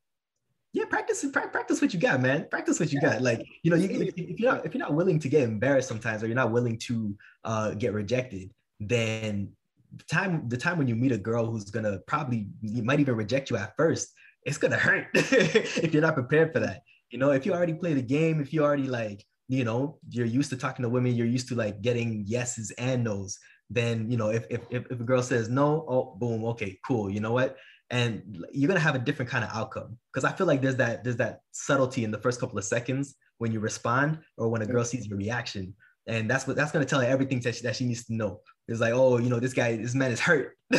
yeah, 0.73 0.85
practice 0.85 1.25
pra- 1.33 1.49
practice 1.49 1.81
what 1.81 1.93
you 1.93 1.99
got, 1.99 2.21
man. 2.21 2.47
Practice 2.49 2.79
what 2.79 2.93
you 2.93 3.01
got. 3.01 3.23
Like, 3.23 3.45
you 3.63 3.71
know, 3.71 3.77
you, 3.77 3.89
if, 4.03 4.15
if 4.17 4.39
you're 4.39 4.53
not 4.53 4.65
if 4.65 4.73
you're 4.75 4.83
not 4.83 4.95
willing 4.95 5.19
to 5.19 5.29
get 5.29 5.43
embarrassed 5.43 5.89
sometimes, 5.89 6.23
or 6.23 6.27
you're 6.27 6.37
not 6.37 6.53
willing 6.53 6.79
to 6.79 7.17
uh, 7.45 7.71
get 7.73 7.93
rejected, 7.93 8.51
then 8.79 9.51
the 9.97 10.05
time 10.05 10.49
the 10.49 10.57
time 10.57 10.79
when 10.79 10.87
you 10.87 10.95
meet 10.95 11.11
a 11.11 11.19
girl 11.19 11.47
who's 11.47 11.71
gonna 11.71 11.99
probably 12.07 12.47
you 12.61 12.83
might 12.85 13.01
even 13.01 13.17
reject 13.17 13.51
you 13.51 13.57
at 13.57 13.77
first, 13.77 14.13
it's 14.45 14.59
gonna 14.59 14.77
hurt 14.77 15.07
if 15.15 15.93
you're 15.93 16.03
not 16.03 16.15
prepared 16.15 16.53
for 16.53 16.61
that. 16.61 16.83
You 17.11 17.19
know, 17.19 17.31
if 17.31 17.45
you 17.45 17.53
already 17.53 17.75
play 17.75 17.95
the 17.95 18.03
game, 18.03 18.41
if 18.41 18.53
you 18.53 18.63
already 18.63 18.87
like, 18.87 19.25
you 19.49 19.65
know, 19.65 19.99
you're 20.09 20.27
used 20.27 20.51
to 20.51 20.57
talking 20.57 20.85
to 20.85 20.89
women, 20.89 21.17
you're 21.17 21.27
used 21.27 21.49
to 21.49 21.57
like 21.57 21.83
getting 21.83 22.25
yeses 22.27 22.71
and 22.73 23.03
nos. 23.03 23.39
Then 23.71 24.09
you 24.09 24.17
know, 24.17 24.29
if 24.29 24.47
if, 24.51 24.61
if 24.71 24.89
a 24.89 24.95
girl 24.95 25.23
says 25.23 25.49
no, 25.49 25.85
oh 25.89 26.15
boom, 26.17 26.45
okay, 26.45 26.79
cool. 26.87 27.11
You 27.11 27.19
know 27.19 27.33
what? 27.33 27.57
And 27.91 28.45
you're 28.53 28.69
gonna 28.69 28.81
have 28.81 28.95
a 28.95 29.01
different 29.01 29.31
kind 29.31 29.45
of 29.45 29.51
outcome 29.53 29.99
because 30.13 30.25
I 30.25 30.33
feel 30.33 30.47
like 30.47 30.61
there's 30.63 30.77
that 30.77 31.05
there's 31.05 31.17
that 31.17 31.41
subtlety 31.53 32.05
in 32.05 32.11
the 32.11 32.19
first 32.19 32.41
couple 32.41 32.59
of 32.59 32.65
seconds 32.65 33.15
when 33.39 33.53
you 33.53 33.61
respond 33.61 34.19
or 34.37 34.49
when 34.49 34.63
a 34.63 34.67
girl 34.67 34.85
sees 34.85 35.07
your 35.07 35.19
reaction, 35.19 35.75
and 36.07 36.31
that's 36.31 36.47
what 36.47 36.57
that's 36.57 36.73
gonna 36.73 36.85
tell 36.85 37.01
her 37.01 37.07
everything 37.07 37.41
that 37.41 37.55
she, 37.55 37.63
that 37.63 37.77
she 37.77 37.87
needs 37.87 38.05
to 38.07 38.15
know. 38.15 38.41
It's 38.69 38.81
like, 38.81 38.93
oh, 38.95 39.19
you 39.19 39.29
know, 39.29 39.41
this 39.41 39.53
guy, 39.53 39.77
this 39.77 39.95
man 39.95 40.13
is 40.13 40.21
hurt. 40.21 40.57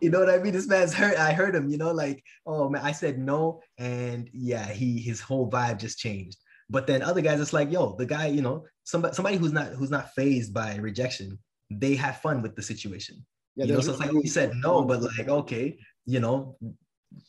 you 0.00 0.10
know 0.10 0.20
what 0.20 0.28
I 0.28 0.38
mean? 0.38 0.52
This 0.52 0.66
man's 0.66 0.92
hurt. 0.92 1.16
I 1.16 1.32
heard 1.32 1.54
him. 1.54 1.70
You 1.70 1.78
know, 1.78 1.92
like, 1.92 2.22
oh 2.46 2.68
man, 2.68 2.82
I 2.84 2.92
said 2.92 3.18
no, 3.18 3.62
and 3.78 4.28
yeah, 4.32 4.66
he 4.66 4.98
his 5.00 5.20
whole 5.20 5.50
vibe 5.50 5.78
just 5.78 5.98
changed. 5.98 6.36
But 6.68 6.86
then 6.86 7.02
other 7.02 7.20
guys, 7.20 7.40
it's 7.40 7.52
like, 7.52 7.72
yo, 7.72 7.96
the 7.96 8.06
guy, 8.06 8.26
you 8.26 8.42
know, 8.42 8.66
somebody 8.84 9.14
somebody 9.14 9.36
who's 9.36 9.52
not 9.52 9.68
who's 9.68 9.90
not 9.90 10.14
phased 10.14 10.52
by 10.52 10.76
rejection, 10.76 11.38
they 11.70 11.94
have 11.94 12.20
fun 12.20 12.42
with 12.42 12.54
the 12.56 12.62
situation 12.62 13.24
Yeah, 13.56 13.66
you 13.66 13.72
know, 13.74 13.80
so 13.80 13.92
it's 13.92 14.00
like 14.00 14.12
you 14.12 14.28
said 14.28 14.52
no, 14.56 14.84
but 14.84 15.02
like 15.02 15.28
okay, 15.28 15.78
you 16.12 16.20
know, 16.20 16.56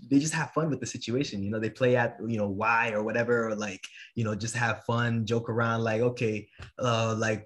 they 0.10 0.20
just 0.26 0.34
have 0.34 0.52
fun 0.58 0.70
with 0.72 0.80
the 0.80 0.86
situation. 0.96 1.44
You 1.44 1.52
know, 1.52 1.60
they 1.60 1.70
play 1.82 1.96
at 2.04 2.12
you 2.32 2.38
know 2.42 2.48
why 2.62 2.92
or 2.96 3.02
whatever, 3.08 3.36
or 3.50 3.56
like 3.68 3.84
you 4.18 4.24
know 4.26 4.36
just 4.46 4.56
have 4.56 4.84
fun, 4.90 5.26
joke 5.32 5.48
around. 5.50 5.80
Like 5.84 6.02
okay, 6.12 6.36
uh, 6.80 7.16
like 7.26 7.42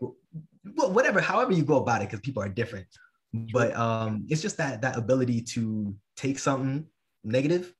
wh- 0.77 0.91
whatever, 0.97 1.19
however 1.21 1.53
you 1.53 1.63
go 1.63 1.77
about 1.83 2.01
it, 2.01 2.07
because 2.09 2.21
people 2.27 2.43
are 2.43 2.49
different. 2.61 2.87
But 3.57 3.75
um, 3.75 4.25
it's 4.29 4.41
just 4.41 4.57
that 4.57 4.81
that 4.81 4.95
ability 4.97 5.41
to 5.55 5.93
take 6.15 6.39
something 6.39 6.85
negative 7.23 7.73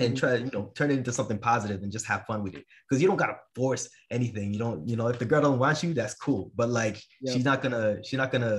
and 0.00 0.14
Mhm. 0.14 0.18
try 0.20 0.34
you 0.46 0.50
know 0.52 0.64
turn 0.78 0.90
it 0.90 0.98
into 0.98 1.12
something 1.12 1.38
positive 1.38 1.82
and 1.82 1.90
just 1.92 2.06
have 2.06 2.22
fun 2.26 2.42
with 2.42 2.54
it 2.58 2.64
because 2.84 3.00
you 3.00 3.08
don't 3.08 3.16
gotta 3.24 3.38
force 3.54 3.88
anything 4.10 4.52
you 4.52 4.58
don't 4.58 4.86
you 4.90 4.96
know 4.98 5.08
if 5.12 5.18
the 5.18 5.24
girl 5.30 5.40
don't 5.46 5.58
want 5.64 5.82
you 5.82 5.94
that's 5.94 6.14
cool 6.26 6.42
but 6.58 6.68
like 6.68 6.96
she's 7.32 7.44
not 7.50 7.62
gonna 7.62 7.84
she's 8.04 8.18
not 8.22 8.30
gonna 8.34 8.56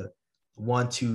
want 0.56 0.90
to 1.00 1.10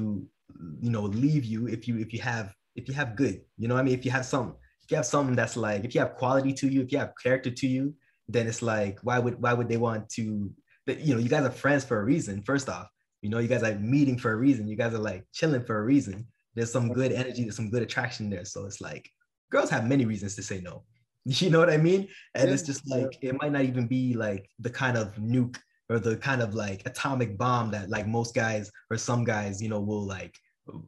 you 0.86 0.90
know 0.94 1.04
leave 1.24 1.44
you 1.52 1.60
if 1.76 1.88
you 1.88 1.94
if 2.04 2.12
you 2.14 2.20
have 2.20 2.46
if 2.74 2.88
you 2.88 2.94
have 2.94 3.16
good 3.16 3.40
you 3.56 3.68
know 3.68 3.74
what 3.74 3.80
i 3.80 3.84
mean? 3.84 3.94
If 3.94 4.04
you 4.04 4.10
have 4.10 4.26
some 4.26 4.54
if 4.82 4.90
you 4.90 4.96
have 4.96 5.06
something 5.06 5.36
that's 5.36 5.56
like 5.56 5.84
if 5.84 5.94
you 5.94 6.00
have 6.00 6.14
quality 6.14 6.52
to 6.54 6.68
you 6.68 6.82
if 6.82 6.92
you 6.92 6.98
have 6.98 7.12
character 7.22 7.50
to 7.50 7.66
you 7.66 7.94
then 8.28 8.46
it's 8.46 8.62
like 8.62 8.98
why 9.02 9.18
would 9.18 9.40
why 9.40 9.52
would 9.52 9.68
they 9.68 9.76
want 9.76 10.08
to 10.10 10.50
that 10.86 11.00
you 11.00 11.14
know 11.14 11.20
you 11.20 11.28
guys 11.28 11.44
are 11.44 11.50
friends 11.50 11.84
for 11.84 12.00
a 12.00 12.04
reason 12.04 12.42
first 12.42 12.68
off. 12.68 12.88
You 13.20 13.30
know 13.30 13.38
you 13.38 13.48
guys 13.48 13.62
are 13.62 13.74
meeting 13.78 14.18
for 14.18 14.32
a 14.32 14.36
reason. 14.36 14.66
You 14.66 14.76
guys 14.76 14.94
are 14.94 14.98
like 14.98 15.24
chilling 15.32 15.64
for 15.64 15.78
a 15.78 15.82
reason. 15.82 16.26
There's 16.54 16.72
some 16.72 16.92
good 16.92 17.12
energy 17.12 17.42
there's 17.42 17.56
some 17.56 17.70
good 17.70 17.82
attraction 17.82 18.28
there. 18.28 18.44
So 18.44 18.66
it's 18.66 18.80
like 18.80 19.08
girls 19.50 19.70
have 19.70 19.86
many 19.86 20.04
reasons 20.04 20.34
to 20.36 20.42
say 20.42 20.60
no. 20.60 20.84
You 21.24 21.50
know 21.50 21.60
what 21.60 21.70
i 21.70 21.76
mean? 21.76 22.08
And 22.34 22.50
it's 22.50 22.64
just 22.64 22.88
like 22.90 23.16
it 23.22 23.40
might 23.40 23.52
not 23.52 23.62
even 23.62 23.86
be 23.86 24.14
like 24.14 24.50
the 24.58 24.70
kind 24.70 24.96
of 24.96 25.14
nuke 25.14 25.56
or 25.88 26.00
the 26.00 26.16
kind 26.16 26.42
of 26.42 26.52
like 26.54 26.82
atomic 26.84 27.38
bomb 27.38 27.70
that 27.70 27.88
like 27.88 28.08
most 28.08 28.34
guys 28.34 28.72
or 28.90 28.96
some 28.96 29.22
guys 29.22 29.62
you 29.62 29.68
know 29.68 29.80
will 29.80 30.04
like 30.04 30.34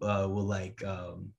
uh 0.02 0.26
will 0.28 0.48
like 0.58 0.82
um 0.84 1.30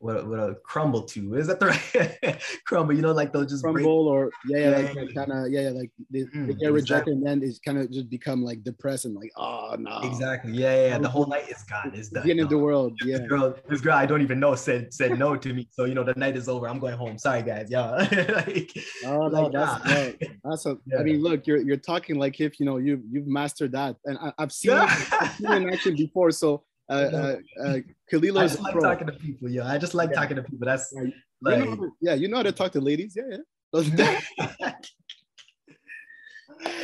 what 0.00 0.26
what 0.26 0.38
a 0.40 0.54
crumble 0.64 1.02
to 1.02 1.34
is 1.34 1.46
that 1.46 1.60
the 1.60 1.66
right 1.66 2.42
crumble 2.66 2.94
you 2.94 3.02
know 3.02 3.12
like 3.12 3.32
they'll 3.32 3.44
just 3.44 3.62
break 3.62 3.84
crumble 3.84 4.08
or 4.08 4.30
yeah, 4.48 4.58
yeah, 4.58 4.70
Yeah, 4.70 4.76
like 4.76 4.94
yeah, 4.94 5.02
kind 5.14 5.32
of 5.32 5.52
yeah, 5.52 5.60
yeah, 5.60 5.70
like 5.70 5.90
they, 6.10 6.20
they 6.22 6.28
Mhm, 6.30 6.46
get 6.46 6.52
exactly. 6.52 6.72
rejected 6.72 7.12
and 7.14 7.26
then 7.26 7.42
it's 7.42 7.58
kind 7.58 7.78
of 7.78 7.90
just 7.90 8.08
become 8.08 8.42
like 8.42 8.64
depressed 8.64 9.04
and 9.04 9.14
like 9.14 9.30
oh 9.36 9.76
no, 9.78 10.00
exactly 10.02 10.52
yeah 10.52 10.74
yeah, 10.74 10.88
yeah. 10.88 10.98
the 10.98 11.08
whole 11.08 11.26
night 11.26 11.48
is 11.50 11.62
gone 11.64 11.92
it's 11.94 12.08
done 12.08 12.24
the 12.24 12.30
end 12.30 12.40
of 12.40 12.48
the 12.48 12.58
world. 12.58 12.96
Yeah, 13.04 13.18
this 13.18 13.28
girl, 13.28 13.54
this 13.68 13.80
girl 13.82 13.94
I 13.94 14.06
don't 14.06 14.22
even 14.22 14.40
know 14.40 14.54
said 14.54 14.92
said 14.92 15.18
no 15.18 15.36
to 15.36 15.52
me. 15.52 15.68
So 15.70 15.84
you 15.84 15.94
know 15.94 16.02
the 16.04 16.14
night 16.14 16.36
is 16.36 16.48
over. 16.48 16.66
I'm 16.66 16.78
going 16.78 16.96
home. 16.96 17.18
Sorry 17.18 17.42
guys. 17.42 17.66
Yeah. 17.68 17.90
like, 18.46 18.72
oh 19.04 19.28
no, 19.28 19.42
like, 19.42 19.52
that's 19.52 19.86
nah. 19.86 19.94
no, 19.94 20.12
that's 20.44 20.66
a. 20.66 20.70
I 20.70 20.74
Yeah. 20.86 21.02
mean, 21.02 21.22
look, 21.22 21.46
you're 21.46 21.58
you're 21.58 21.76
talking 21.76 22.16
like 22.16 22.40
if 22.40 22.58
you 22.58 22.64
know 22.66 22.78
you 22.78 23.02
you've 23.10 23.26
mastered 23.26 23.72
that, 23.72 23.96
and 24.06 24.16
I, 24.18 24.32
I've 24.38 24.52
seen, 24.52 24.72
it, 24.72 24.78
I've 25.20 25.30
seen 25.32 25.52
it 25.52 25.62
in 25.62 25.72
action 25.72 25.94
before. 25.94 26.30
So 26.30 26.64
uh, 26.90 26.92
uh, 26.92 27.36
uh, 27.64 27.76
Kalilo 28.12 28.40
I 28.40 28.44
is 28.44 28.52
just 28.52 28.62
like 28.62 28.72
pro. 28.72 28.82
talking 28.82 29.06
to 29.06 29.12
people. 29.14 29.48
Yeah, 29.48 29.66
I 29.66 29.78
just 29.78 29.94
like 29.94 30.10
Yeah. 30.10 30.20
talking 30.20 30.36
to 30.36 30.42
people. 30.42 30.66
That's 30.66 30.92
Yeah, 30.94 31.02
you 31.02 31.12
like 31.42 31.58
know, 31.60 31.70
how 31.70 31.76
to- 31.76 31.92
yeah, 32.00 32.14
you 32.14 32.28
know 32.28 32.36
how 32.38 32.42
to 32.42 32.52
talk 32.52 32.72
to 32.72 32.80
ladies. 32.80 33.16
Yeah, 33.16 33.36
yeah. 33.36 33.38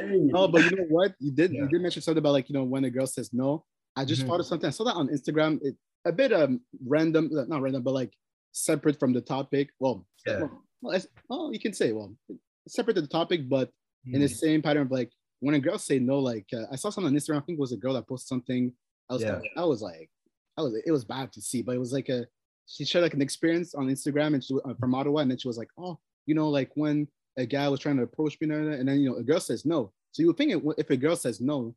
No, 0.02 0.48
but 0.48 0.64
you 0.64 0.70
know 0.76 0.84
what? 0.88 1.14
You 1.18 1.32
did 1.32 1.52
you 1.52 1.62
Yeah. 1.64 1.68
did 1.70 1.82
mention 1.82 2.00
something 2.02 2.18
about 2.18 2.32
like 2.32 2.48
you 2.48 2.54
know 2.54 2.64
when 2.64 2.84
a 2.84 2.90
girl 2.90 3.06
says 3.06 3.32
no. 3.32 3.64
I 3.96 4.04
just 4.04 4.22
Mhm. 4.22 4.26
thought 4.28 4.40
of 4.40 4.46
something. 4.46 4.68
I 4.68 4.70
saw 4.70 4.84
that 4.84 4.94
on 4.94 5.08
Instagram. 5.08 5.58
It 5.62 5.76
a 6.04 6.12
bit 6.12 6.32
um 6.32 6.60
random, 6.86 7.30
uh, 7.36 7.44
not 7.44 7.62
random, 7.62 7.82
but 7.82 7.92
like 7.94 8.12
separate 8.52 8.98
from 8.98 9.12
the 9.12 9.20
topic. 9.20 9.70
Well, 9.80 10.06
Yeah. 10.26 10.40
well, 10.42 10.62
well, 10.82 11.00
well, 11.28 11.52
you 11.52 11.58
can 11.60 11.72
say 11.72 11.92
well 11.92 12.14
separate 12.68 12.94
to 12.94 13.00
the 13.02 13.08
topic, 13.08 13.48
but 13.48 13.70
in 14.06 14.20
Mm. 14.20 14.24
the 14.24 14.28
same 14.28 14.62
pattern 14.62 14.82
of 14.86 14.90
like 14.90 15.10
when 15.40 15.54
a 15.54 15.60
girl 15.60 15.78
say 15.78 15.98
no, 15.98 16.18
like 16.20 16.46
uh, 16.54 16.66
I 16.70 16.76
saw 16.76 16.90
something 16.90 17.12
on 17.12 17.18
Instagram. 17.18 17.38
I 17.42 17.44
think 17.46 17.58
it 17.58 17.60
was 17.66 17.72
a 17.72 17.76
girl 17.76 17.94
that 17.94 18.06
posted 18.08 18.28
something. 18.28 18.72
I 19.10 19.14
was 19.14 19.22
Yeah. 19.22 19.40
I 19.56 19.64
was 19.64 19.82
like 19.82 20.10
I 20.56 20.62
was 20.62 20.74
it 20.84 20.90
was 20.90 21.04
bad 21.04 21.32
to 21.32 21.40
see, 21.40 21.62
but 21.62 21.74
it 21.74 21.78
was 21.78 21.92
like 21.92 22.08
a 22.08 22.26
she 22.66 22.84
shared 22.84 23.02
like 23.04 23.14
an 23.14 23.22
experience 23.22 23.74
on 23.74 23.86
Instagram 23.86 24.34
and 24.34 24.42
she 24.42 24.54
uh, 24.64 24.74
from 24.80 24.94
Ottawa, 24.94 25.20
and 25.20 25.30
then 25.30 25.38
she 25.38 25.46
was 25.48 25.58
like, 25.58 25.70
oh, 25.78 25.98
you 26.26 26.34
know, 26.34 26.48
like 26.48 26.70
when 26.74 27.06
a 27.36 27.46
guy 27.46 27.68
was 27.68 27.78
trying 27.80 27.96
to 27.98 28.02
approach 28.02 28.36
me, 28.40 28.48
and 28.52 28.88
then- 28.88 28.98
you 29.00 29.08
know 29.10 29.16
a 29.16 29.22
girl 29.22 29.38
says 29.40 29.64
no. 29.64 29.92
So 30.12 30.22
you 30.22 30.28
would 30.28 30.36
think 30.38 30.50
it, 30.52 30.62
if 30.78 30.90
a 30.90 30.96
girl 30.96 31.14
says 31.14 31.40
no, 31.40 31.74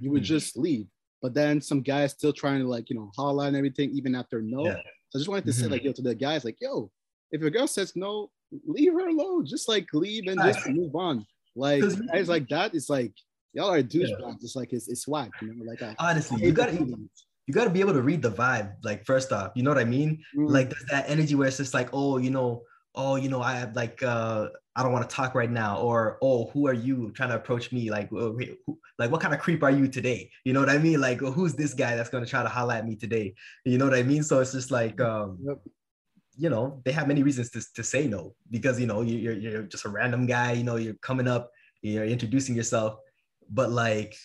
you 0.00 0.10
would 0.10 0.22
Mhm. 0.22 0.26
just 0.26 0.56
leave. 0.56 0.88
But 1.22 1.32
then 1.32 1.60
some 1.60 1.80
guys 1.80 2.12
still 2.12 2.32
trying 2.32 2.60
to 2.60 2.68
like 2.68 2.90
you 2.90 2.96
know 2.96 3.10
holla 3.16 3.46
and 3.46 3.56
everything 3.56 3.90
even 3.92 4.14
after 4.14 4.42
no. 4.42 4.64
Yeah. 4.66 4.80
So 5.10 5.16
I 5.16 5.18
just 5.20 5.28
wanted 5.28 5.46
to 5.46 5.52
say 5.52 5.66
Mhm. 5.66 5.70
like 5.70 5.84
yo 5.84 5.92
to 5.92 6.02
the 6.02 6.14
guys 6.14 6.44
like 6.44 6.58
yo, 6.60 6.90
if 7.30 7.40
a 7.42 7.50
girl 7.50 7.66
says 7.66 7.96
no, 7.96 8.30
leave 8.66 8.92
her 8.92 9.08
alone. 9.08 9.46
Just 9.46 9.68
like 9.68 9.86
leave 9.94 10.26
and 10.26 10.38
just 10.42 10.68
move 10.68 10.94
on. 10.94 11.24
Like 11.54 11.82
guys 12.12 12.28
like 12.28 12.48
that, 12.50 12.74
it's 12.74 12.90
like 12.90 13.14
y'all 13.56 13.72
are 13.72 13.82
douchebags. 13.82 14.42
It's 14.42 14.54
like 14.54 14.72
it's 14.72 14.88
it's 14.88 15.08
whack, 15.08 15.30
you 15.40 15.54
know. 15.54 15.64
Like 15.64 15.82
I, 15.82 15.96
honestly, 15.98 16.42
I 16.42 16.46
you 16.46 16.52
gotta 16.52 16.74
you 16.74 17.54
gotta 17.54 17.70
be 17.70 17.80
able 17.80 17.94
to 17.94 18.02
read 18.02 18.22
the 18.22 18.30
vibe. 18.30 18.74
Like 18.84 19.04
first 19.04 19.32
off, 19.32 19.52
you 19.56 19.62
know 19.62 19.70
what 19.70 19.78
I 19.78 19.84
mean? 19.84 20.22
Mm. 20.36 20.50
Like 20.50 20.68
there's 20.68 20.84
that 20.90 21.08
energy 21.08 21.34
where 21.34 21.48
it's 21.48 21.56
just 21.56 21.74
like, 21.74 21.88
oh, 21.92 22.18
you 22.18 22.30
know, 22.30 22.62
oh, 22.94 23.16
you 23.16 23.28
know, 23.28 23.40
I 23.40 23.54
have 23.56 23.74
like, 23.74 24.02
uh, 24.02 24.48
I 24.74 24.82
don't 24.82 24.92
want 24.92 25.08
to 25.08 25.14
talk 25.14 25.34
right 25.34 25.50
now, 25.50 25.78
or 25.78 26.18
oh, 26.22 26.50
who 26.52 26.66
are 26.66 26.74
you 26.74 27.10
trying 27.12 27.30
to 27.30 27.36
approach 27.36 27.72
me? 27.72 27.90
Like, 27.90 28.10
who, 28.10 28.38
like 28.98 29.10
what 29.10 29.20
kind 29.20 29.32
of 29.32 29.40
creep 29.40 29.62
are 29.62 29.70
you 29.70 29.88
today? 29.88 30.30
You 30.44 30.52
know 30.52 30.60
what 30.60 30.68
I 30.68 30.78
mean? 30.78 31.00
Like, 31.00 31.20
who's 31.20 31.54
this 31.54 31.72
guy 31.72 31.96
that's 31.96 32.10
gonna 32.10 32.26
try 32.26 32.42
to 32.42 32.48
holler 32.48 32.74
at 32.74 32.86
me 32.86 32.94
today? 32.94 33.34
You 33.64 33.78
know 33.78 33.86
what 33.86 33.94
I 33.94 34.02
mean? 34.02 34.22
So 34.22 34.40
it's 34.40 34.52
just 34.52 34.70
like, 34.70 35.00
um, 35.00 35.38
yep. 35.40 35.58
you 36.36 36.50
know, 36.50 36.82
they 36.84 36.92
have 36.92 37.08
many 37.08 37.22
reasons 37.22 37.50
to, 37.50 37.62
to 37.74 37.82
say 37.82 38.06
no 38.06 38.34
because 38.50 38.78
you 38.78 38.86
know 38.86 39.00
you're 39.00 39.34
you're 39.34 39.62
just 39.62 39.86
a 39.86 39.88
random 39.88 40.26
guy. 40.26 40.52
You 40.52 40.64
know, 40.64 40.76
you're 40.76 40.94
coming 40.94 41.28
up, 41.28 41.50
you're 41.80 42.04
introducing 42.04 42.54
yourself, 42.54 42.98
but 43.50 43.70
like, 43.70 44.16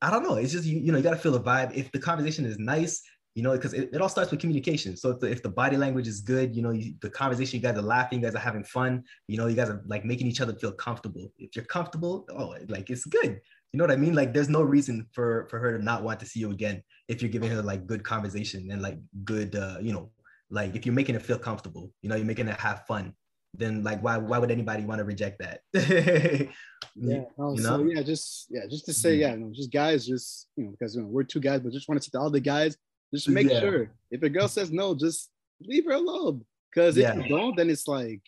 I 0.00 0.10
don't 0.10 0.22
know. 0.22 0.34
It's 0.34 0.52
just 0.52 0.64
you, 0.64 0.78
you 0.78 0.92
know, 0.92 0.98
you 0.98 1.04
gotta 1.04 1.16
feel 1.16 1.32
the 1.32 1.40
vibe. 1.40 1.74
If 1.74 1.90
the 1.92 1.98
conversation 1.98 2.44
is 2.44 2.58
nice, 2.58 3.02
you 3.34 3.42
know, 3.42 3.52
because 3.52 3.72
it, 3.72 3.90
it, 3.92 4.00
all 4.00 4.08
starts 4.08 4.30
with 4.30 4.40
communication. 4.40 4.96
So 4.96 5.10
if 5.10 5.20
the, 5.20 5.30
if 5.30 5.42
the 5.42 5.48
body 5.48 5.76
language 5.76 6.08
is 6.08 6.20
good, 6.20 6.56
you 6.56 6.62
know, 6.62 6.70
you, 6.70 6.94
the 7.00 7.10
conversation, 7.10 7.58
you 7.58 7.62
guys 7.62 7.76
are 7.76 7.82
laughing, 7.82 8.18
you 8.18 8.26
guys 8.26 8.34
are 8.34 8.40
having 8.40 8.64
fun, 8.64 9.04
you 9.28 9.36
know, 9.36 9.46
you 9.46 9.54
guys 9.54 9.68
are 9.68 9.82
like 9.86 10.04
making 10.04 10.26
each 10.26 10.40
other 10.40 10.54
feel 10.54 10.72
comfortable. 10.72 11.32
If 11.38 11.54
you're 11.54 11.64
comfortable, 11.64 12.26
oh, 12.36 12.56
like 12.68 12.90
it's 12.90 13.04
good. 13.04 13.40
You 13.72 13.78
know 13.78 13.84
what 13.84 13.92
I 13.92 13.96
mean? 13.96 14.14
Like 14.14 14.32
there's 14.32 14.48
no 14.48 14.62
reason 14.62 15.06
for 15.12 15.46
for 15.50 15.58
her 15.58 15.76
to 15.76 15.84
not 15.84 16.02
want 16.02 16.18
to 16.20 16.26
see 16.26 16.40
you 16.40 16.50
again 16.50 16.82
if 17.06 17.22
you're 17.22 17.30
giving 17.30 17.50
her 17.50 17.62
like 17.62 17.86
good 17.86 18.02
conversation 18.02 18.68
and 18.72 18.82
like 18.82 18.98
good, 19.24 19.54
uh, 19.54 19.78
you 19.80 19.92
know, 19.92 20.10
like 20.50 20.74
if 20.74 20.86
you're 20.86 20.94
making 20.94 21.14
it 21.14 21.22
feel 21.22 21.38
comfortable, 21.38 21.92
you 22.02 22.08
know, 22.08 22.16
you're 22.16 22.24
making 22.24 22.48
it 22.48 22.58
have 22.58 22.86
fun. 22.86 23.14
Then 23.54 23.82
like 23.82 24.02
why 24.02 24.18
why 24.18 24.38
would 24.38 24.50
anybody 24.50 24.84
want 24.84 24.98
to 24.98 25.04
reject 25.04 25.40
that? 25.40 25.60
yeah. 25.72 26.48
You 26.94 27.26
know? 27.38 27.56
So 27.56 27.84
yeah, 27.84 28.02
just 28.02 28.46
yeah, 28.50 28.66
just 28.68 28.84
to 28.86 28.92
say 28.92 29.12
mm-hmm. 29.12 29.20
yeah, 29.20 29.34
no, 29.34 29.52
just 29.52 29.72
guys, 29.72 30.06
just 30.06 30.48
you 30.56 30.64
know, 30.64 30.70
because 30.70 30.94
you 30.94 31.02
know 31.02 31.08
we're 31.08 31.24
two 31.24 31.40
guys, 31.40 31.60
but 31.60 31.72
just 31.72 31.88
want 31.88 32.00
to 32.00 32.04
say 32.04 32.10
to 32.12 32.20
all 32.20 32.30
the 32.30 32.40
guys, 32.40 32.76
just 33.12 33.28
make 33.28 33.48
yeah. 33.48 33.60
sure 33.60 33.90
if 34.10 34.22
a 34.22 34.28
girl 34.28 34.48
says 34.48 34.70
no, 34.70 34.94
just 34.94 35.30
leave 35.60 35.86
her 35.86 35.92
alone. 35.92 36.44
Because 36.72 36.96
if 36.96 37.02
yeah. 37.02 37.14
you 37.14 37.28
don't, 37.28 37.56
then 37.56 37.70
it's 37.70 37.88
like 37.88 38.20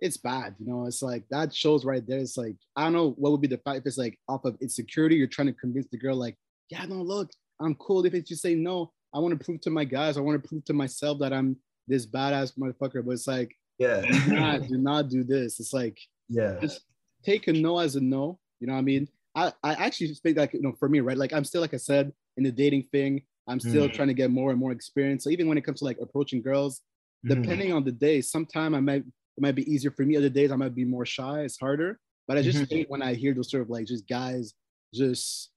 it's 0.00 0.16
bad. 0.16 0.54
You 0.58 0.66
know, 0.66 0.86
it's 0.86 1.02
like 1.02 1.24
that 1.30 1.54
shows 1.54 1.84
right 1.84 2.06
there. 2.06 2.18
It's 2.18 2.36
like 2.36 2.56
I 2.76 2.84
don't 2.84 2.92
know 2.92 3.14
what 3.16 3.32
would 3.32 3.40
be 3.40 3.48
the 3.48 3.58
fact 3.58 3.78
if 3.78 3.86
it's 3.86 3.98
like 3.98 4.18
off 4.28 4.44
of 4.44 4.58
insecurity. 4.60 5.16
You're 5.16 5.28
trying 5.28 5.48
to 5.48 5.54
convince 5.54 5.86
the 5.90 5.98
girl 5.98 6.16
like, 6.16 6.36
yeah, 6.68 6.84
no, 6.86 6.96
look, 6.96 7.30
I'm 7.60 7.74
cool. 7.76 8.04
If 8.04 8.14
it's 8.14 8.30
you 8.30 8.36
say 8.36 8.54
no, 8.54 8.92
I 9.14 9.18
want 9.18 9.38
to 9.38 9.44
prove 9.44 9.60
to 9.62 9.70
my 9.70 9.84
guys, 9.84 10.16
I 10.16 10.20
want 10.20 10.42
to 10.42 10.48
prove 10.48 10.64
to 10.66 10.72
myself 10.72 11.18
that 11.20 11.32
I'm 11.32 11.56
this 11.88 12.06
badass 12.06 12.58
motherfucker. 12.58 13.04
But 13.04 13.12
it's 13.12 13.26
like, 13.26 13.54
yeah, 13.78 14.00
do 14.00 14.34
not, 14.34 14.62
do 14.68 14.78
not 14.78 15.08
do 15.08 15.24
this. 15.24 15.60
It's 15.60 15.72
like, 15.72 15.98
yeah, 16.28 16.58
just 16.60 16.82
take 17.24 17.48
a 17.48 17.52
no 17.52 17.78
as 17.78 17.96
a 17.96 18.00
no. 18.00 18.38
You 18.60 18.66
know 18.68 18.74
what 18.74 18.80
I 18.80 18.82
mean? 18.82 19.08
I, 19.34 19.52
I 19.62 19.72
actually 19.74 20.14
think 20.14 20.36
like 20.36 20.52
you 20.52 20.62
know 20.62 20.74
for 20.78 20.88
me 20.88 21.00
right 21.00 21.16
like 21.16 21.32
I'm 21.32 21.44
still 21.44 21.62
like 21.62 21.72
I 21.72 21.78
said 21.78 22.12
in 22.36 22.44
the 22.44 22.52
dating 22.52 22.82
thing 22.92 23.22
I'm 23.48 23.60
still 23.60 23.88
mm. 23.88 23.92
trying 23.92 24.08
to 24.08 24.14
get 24.14 24.30
more 24.30 24.50
and 24.50 24.60
more 24.60 24.72
experience. 24.72 25.24
So 25.24 25.30
even 25.30 25.48
when 25.48 25.58
it 25.58 25.62
comes 25.62 25.80
to 25.80 25.84
like 25.84 25.98
approaching 26.00 26.42
girls, 26.42 26.80
mm. 27.26 27.34
depending 27.34 27.72
on 27.72 27.84
the 27.84 27.92
day, 27.92 28.20
sometime 28.20 28.74
I 28.74 28.80
might 28.80 29.02
it 29.02 29.40
might 29.40 29.54
be 29.54 29.70
easier 29.72 29.90
for 29.90 30.04
me. 30.04 30.16
Other 30.16 30.28
days 30.28 30.52
I 30.52 30.56
might 30.56 30.74
be 30.74 30.84
more 30.84 31.06
shy. 31.06 31.40
It's 31.40 31.58
harder. 31.58 31.98
But 32.28 32.38
I 32.38 32.42
just 32.42 32.58
mm-hmm. 32.58 32.74
hate 32.74 32.90
when 32.90 33.02
I 33.02 33.14
hear 33.14 33.34
those 33.34 33.50
sort 33.50 33.62
of 33.62 33.70
like 33.70 33.86
just 33.86 34.06
guys 34.08 34.54
just 34.94 35.50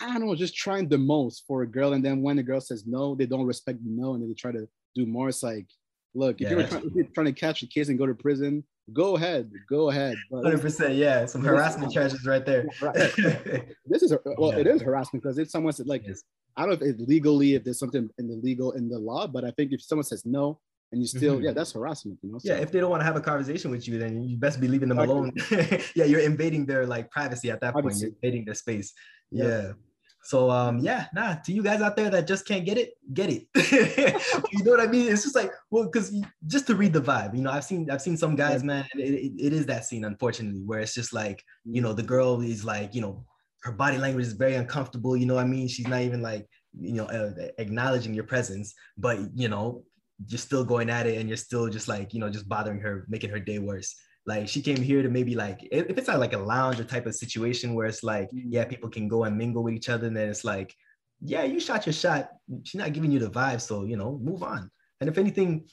I 0.00 0.06
don't 0.06 0.26
know, 0.26 0.34
just 0.34 0.54
trying 0.54 0.88
the 0.88 0.98
most 0.98 1.44
for 1.46 1.62
a 1.62 1.66
girl, 1.66 1.92
and 1.92 2.04
then 2.04 2.22
when 2.22 2.36
the 2.36 2.42
girl 2.42 2.60
says 2.60 2.86
no, 2.86 3.14
they 3.14 3.26
don't 3.26 3.46
respect 3.46 3.82
the 3.82 3.90
no, 3.90 4.14
and 4.14 4.22
then 4.22 4.28
they 4.28 4.34
try 4.34 4.52
to 4.52 4.68
do 4.94 5.06
more. 5.06 5.28
It's 5.28 5.42
like, 5.42 5.66
look, 6.14 6.40
if, 6.40 6.50
yeah, 6.50 6.56
you're, 6.56 6.66
trying, 6.66 6.90
you're 6.94 7.06
trying 7.06 7.26
to 7.26 7.32
catch 7.32 7.62
a 7.62 7.66
case 7.66 7.88
and 7.88 7.98
go 7.98 8.06
to 8.06 8.14
prison, 8.14 8.64
go 8.92 9.16
ahead, 9.16 9.50
go 9.68 9.90
ahead. 9.90 10.16
Hundred 10.32 10.60
percent, 10.60 10.94
yeah. 10.94 11.26
Some 11.26 11.42
harassment 11.42 11.92
charges 11.92 12.26
right 12.26 12.44
there. 12.44 12.66
this 13.86 14.02
is 14.02 14.14
well, 14.38 14.52
yeah. 14.52 14.60
it 14.60 14.66
is 14.66 14.82
harassment 14.82 15.22
because 15.22 15.38
if 15.38 15.50
someone 15.50 15.72
said 15.72 15.86
like, 15.86 16.04
I 16.56 16.62
don't 16.62 16.80
know 16.80 16.86
if 16.86 16.94
it's 16.94 17.08
legally 17.08 17.54
if 17.54 17.64
there's 17.64 17.78
something 17.78 18.08
in 18.18 18.28
the 18.28 18.36
legal 18.36 18.72
in 18.72 18.88
the 18.88 18.98
law, 18.98 19.26
but 19.26 19.44
I 19.44 19.50
think 19.52 19.72
if 19.72 19.82
someone 19.82 20.04
says 20.04 20.26
no 20.26 20.60
and 20.90 21.00
you 21.00 21.06
still, 21.06 21.36
mm-hmm. 21.36 21.44
yeah, 21.44 21.52
that's 21.52 21.72
harassment. 21.72 22.18
You 22.22 22.32
know. 22.32 22.38
So, 22.38 22.52
yeah, 22.52 22.60
if 22.60 22.70
they 22.70 22.80
don't 22.80 22.90
want 22.90 23.00
to 23.00 23.06
have 23.06 23.16
a 23.16 23.20
conversation 23.20 23.70
with 23.70 23.88
you, 23.88 23.98
then 23.98 24.22
you 24.22 24.36
best 24.36 24.60
be 24.60 24.68
leaving 24.68 24.90
them 24.90 24.98
alone. 24.98 25.32
yeah, 25.94 26.04
you're 26.04 26.20
invading 26.20 26.66
their 26.66 26.86
like 26.86 27.10
privacy 27.10 27.50
at 27.50 27.60
that 27.62 27.72
point. 27.72 27.96
You're 27.98 28.10
invading 28.10 28.44
their 28.44 28.54
space. 28.54 28.92
yeah. 29.30 29.44
yeah. 29.44 29.72
So 30.24 30.50
um 30.50 30.78
yeah, 30.78 31.06
nah, 31.12 31.34
to 31.34 31.52
you 31.52 31.62
guys 31.62 31.80
out 31.80 31.96
there 31.96 32.08
that 32.10 32.26
just 32.26 32.46
can't 32.46 32.64
get 32.64 32.78
it, 32.78 32.94
get 33.12 33.28
it. 33.28 33.46
you 34.52 34.64
know 34.64 34.70
what 34.70 34.80
I 34.80 34.86
mean? 34.86 35.10
It's 35.12 35.24
just 35.24 35.34
like, 35.34 35.52
well, 35.70 35.84
because 35.84 36.14
just 36.46 36.66
to 36.68 36.76
read 36.76 36.92
the 36.92 37.00
vibe, 37.00 37.34
you 37.34 37.42
know, 37.42 37.50
I've 37.50 37.64
seen 37.64 37.90
I've 37.90 38.02
seen 38.02 38.16
some 38.16 38.36
guys, 38.36 38.62
man, 38.62 38.86
it, 38.94 39.00
it, 39.00 39.32
it 39.46 39.52
is 39.52 39.66
that 39.66 39.84
scene, 39.84 40.04
unfortunately, 40.04 40.62
where 40.64 40.80
it's 40.80 40.94
just 40.94 41.12
like, 41.12 41.42
you 41.64 41.82
know, 41.82 41.92
the 41.92 42.04
girl 42.04 42.40
is 42.40 42.64
like, 42.64 42.94
you 42.94 43.00
know, 43.00 43.24
her 43.62 43.72
body 43.72 43.98
language 43.98 44.26
is 44.26 44.32
very 44.32 44.54
uncomfortable, 44.54 45.16
you 45.16 45.26
know 45.26 45.34
what 45.34 45.44
I 45.44 45.48
mean? 45.48 45.66
She's 45.66 45.88
not 45.88 46.02
even 46.02 46.22
like, 46.22 46.46
you 46.78 46.94
know, 46.94 47.06
uh, 47.06 47.32
acknowledging 47.58 48.14
your 48.14 48.24
presence, 48.24 48.74
but 48.96 49.18
you 49.34 49.48
know, 49.48 49.82
you're 50.28 50.38
still 50.38 50.64
going 50.64 50.88
at 50.88 51.06
it 51.06 51.18
and 51.18 51.28
you're 51.28 51.36
still 51.36 51.68
just 51.68 51.88
like, 51.88 52.14
you 52.14 52.20
know, 52.20 52.30
just 52.30 52.48
bothering 52.48 52.80
her, 52.80 53.06
making 53.08 53.30
her 53.30 53.40
day 53.40 53.58
worse 53.58 53.96
like 54.26 54.48
she 54.48 54.62
came 54.62 54.76
here 54.76 55.02
to 55.02 55.08
maybe 55.08 55.34
like 55.34 55.60
if 55.72 55.98
it's 55.98 56.08
not 56.08 56.20
like 56.20 56.32
a 56.32 56.38
lounge 56.38 56.78
or 56.78 56.84
type 56.84 57.06
of 57.06 57.14
situation 57.14 57.74
where 57.74 57.86
it's 57.86 58.02
like 58.02 58.30
mm. 58.30 58.42
yeah 58.46 58.64
people 58.64 58.88
can 58.88 59.08
go 59.08 59.24
and 59.24 59.36
mingle 59.36 59.62
with 59.64 59.74
each 59.74 59.88
other 59.88 60.06
and 60.06 60.16
then 60.16 60.28
it's 60.28 60.44
like 60.44 60.74
yeah 61.20 61.44
you 61.44 61.60
shot 61.60 61.86
your 61.86 61.92
shot. 61.92 62.30
She's 62.64 62.78
not 62.78 62.92
giving 62.92 63.12
you 63.12 63.18
the 63.18 63.30
vibe 63.30 63.60
so 63.60 63.84
you 63.84 63.96
know 63.96 64.18
move 64.22 64.42
on. 64.42 64.70
And 65.00 65.08
if 65.10 65.18
anything 65.18 65.64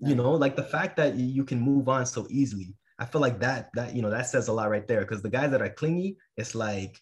you 0.00 0.14
know 0.14 0.32
like 0.32 0.56
the 0.56 0.62
fact 0.62 0.96
that 0.96 1.14
you 1.16 1.44
can 1.44 1.60
move 1.60 1.88
on 1.88 2.04
so 2.04 2.26
easily 2.30 2.74
i 2.98 3.04
feel 3.04 3.20
like 3.20 3.40
that 3.40 3.70
that 3.74 3.94
you 3.94 4.02
know 4.02 4.10
that 4.10 4.26
says 4.26 4.48
a 4.48 4.52
lot 4.52 4.70
right 4.70 4.86
there 4.88 5.00
because 5.00 5.22
the 5.22 5.30
guys 5.30 5.50
that 5.50 5.62
are 5.62 5.68
clingy 5.70 6.16
it's 6.36 6.54
like 6.54 7.00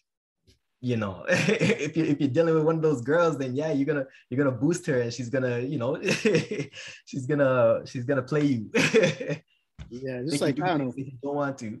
you 0.81 0.97
know 0.97 1.25
if 1.29 1.97
you 1.97 2.03
if 2.03 2.19
you're 2.19 2.29
dealing 2.29 2.53
with 2.53 2.63
one 2.63 2.75
of 2.75 2.81
those 2.81 3.01
girls 3.01 3.37
then 3.37 3.55
yeah 3.55 3.71
you're 3.71 3.85
gonna 3.85 4.05
you're 4.29 4.43
gonna 4.43 4.55
boost 4.55 4.85
her 4.85 5.01
and 5.01 5.13
she's 5.13 5.29
gonna 5.29 5.59
you 5.59 5.77
know 5.77 5.99
she's 7.05 7.25
gonna 7.25 7.81
she's 7.85 8.05
gonna 8.05 8.21
play 8.21 8.43
you 8.43 8.69
Yeah, 10.01 10.21
just 10.23 10.41
like 10.41 10.59
I 10.61 10.67
don't 10.69 10.79
know. 10.79 10.93
If 10.95 10.97
you 10.97 11.11
don't 11.21 11.35
want 11.35 11.57
to. 11.59 11.79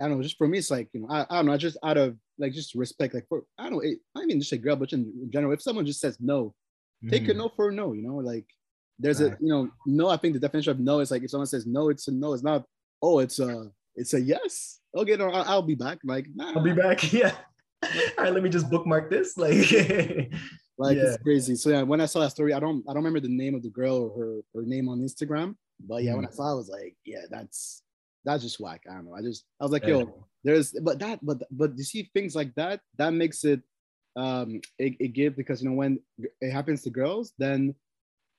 I 0.00 0.06
don't 0.06 0.18
know. 0.18 0.22
Just 0.22 0.36
for 0.36 0.46
me, 0.46 0.58
it's 0.58 0.70
like 0.70 0.88
you 0.92 1.00
know, 1.00 1.08
I, 1.10 1.26
I 1.30 1.36
don't 1.36 1.46
know. 1.46 1.56
Just 1.56 1.78
out 1.82 1.96
of 1.96 2.16
like 2.38 2.52
just 2.52 2.74
respect, 2.74 3.14
like 3.14 3.26
for 3.28 3.44
I 3.58 3.64
don't 3.64 3.72
know. 3.72 3.80
It, 3.80 3.98
I 4.14 4.24
mean, 4.26 4.38
just 4.38 4.52
a 4.52 4.58
girl, 4.58 4.76
but 4.76 4.92
in 4.92 5.30
general, 5.32 5.52
if 5.52 5.62
someone 5.62 5.86
just 5.86 6.00
says 6.00 6.18
no, 6.20 6.54
mm. 7.04 7.10
take 7.10 7.28
a 7.28 7.32
mm. 7.32 7.38
no 7.38 7.48
for 7.48 7.70
a 7.70 7.72
no. 7.72 7.94
You 7.94 8.02
know, 8.02 8.16
like 8.16 8.46
there's 8.98 9.22
right. 9.22 9.32
a 9.32 9.36
you 9.40 9.48
know 9.48 9.70
no. 9.86 10.08
I 10.08 10.16
think 10.16 10.34
the 10.34 10.40
definition 10.40 10.72
of 10.72 10.78
no 10.78 11.00
is 11.00 11.10
like 11.10 11.22
if 11.22 11.30
someone 11.30 11.46
says 11.46 11.66
no, 11.66 11.88
it's 11.88 12.06
a 12.08 12.12
no. 12.12 12.34
It's 12.34 12.42
not. 12.42 12.64
Oh, 13.00 13.20
it's 13.20 13.38
a 13.38 13.70
it's 13.96 14.14
a 14.14 14.20
yes. 14.20 14.80
Okay, 14.94 15.16
no, 15.16 15.30
I'll, 15.30 15.44
I'll 15.44 15.62
be 15.62 15.74
back. 15.74 15.98
Like 16.04 16.26
nah. 16.34 16.52
I'll 16.54 16.62
be 16.62 16.74
back. 16.74 17.12
Yeah. 17.12 17.32
All 18.18 18.24
right, 18.24 18.34
let 18.34 18.42
me 18.42 18.50
just 18.50 18.68
bookmark 18.68 19.08
this. 19.08 19.38
Like, 19.38 19.52
like 20.78 20.96
yeah. 20.96 21.04
it's 21.04 21.22
crazy. 21.22 21.54
So 21.54 21.70
yeah, 21.70 21.82
when 21.82 22.00
I 22.00 22.06
saw 22.06 22.18
that 22.20 22.30
story, 22.30 22.52
I 22.52 22.58
don't 22.58 22.84
I 22.88 22.92
don't 22.92 23.04
remember 23.04 23.20
the 23.20 23.28
name 23.28 23.54
of 23.54 23.62
the 23.62 23.70
girl 23.70 23.96
or 23.96 24.18
her 24.18 24.40
her 24.54 24.66
name 24.66 24.88
on 24.88 24.98
Instagram. 24.98 25.54
But 25.80 26.02
yeah, 26.02 26.12
mm 26.12 26.16
when 26.16 26.26
I 26.26 26.30
saw, 26.30 26.48
it, 26.48 26.52
I 26.52 26.54
was 26.54 26.68
like, 26.68 26.96
yeah, 27.04 27.22
that's 27.30 27.82
that's 28.24 28.42
just 28.42 28.60
whack. 28.60 28.82
I 28.90 28.94
don't 28.94 29.06
know. 29.06 29.14
I 29.14 29.22
just 29.22 29.44
I 29.60 29.64
was 29.64 29.72
like, 29.72 29.86
yo, 29.86 30.26
there's 30.44 30.72
but 30.72 30.98
that 30.98 31.18
but 31.24 31.42
but 31.50 31.76
you 31.76 31.84
see 31.84 32.10
things 32.14 32.34
like 32.34 32.54
that 32.54 32.80
that 32.96 33.12
makes 33.12 33.44
it 33.44 33.62
um 34.16 34.60
it, 34.78 34.94
it 34.98 35.12
give 35.12 35.36
because 35.36 35.62
you 35.62 35.68
know 35.68 35.74
when 35.74 36.00
it 36.40 36.50
happens 36.50 36.82
to 36.82 36.90
girls 36.90 37.32
then 37.38 37.74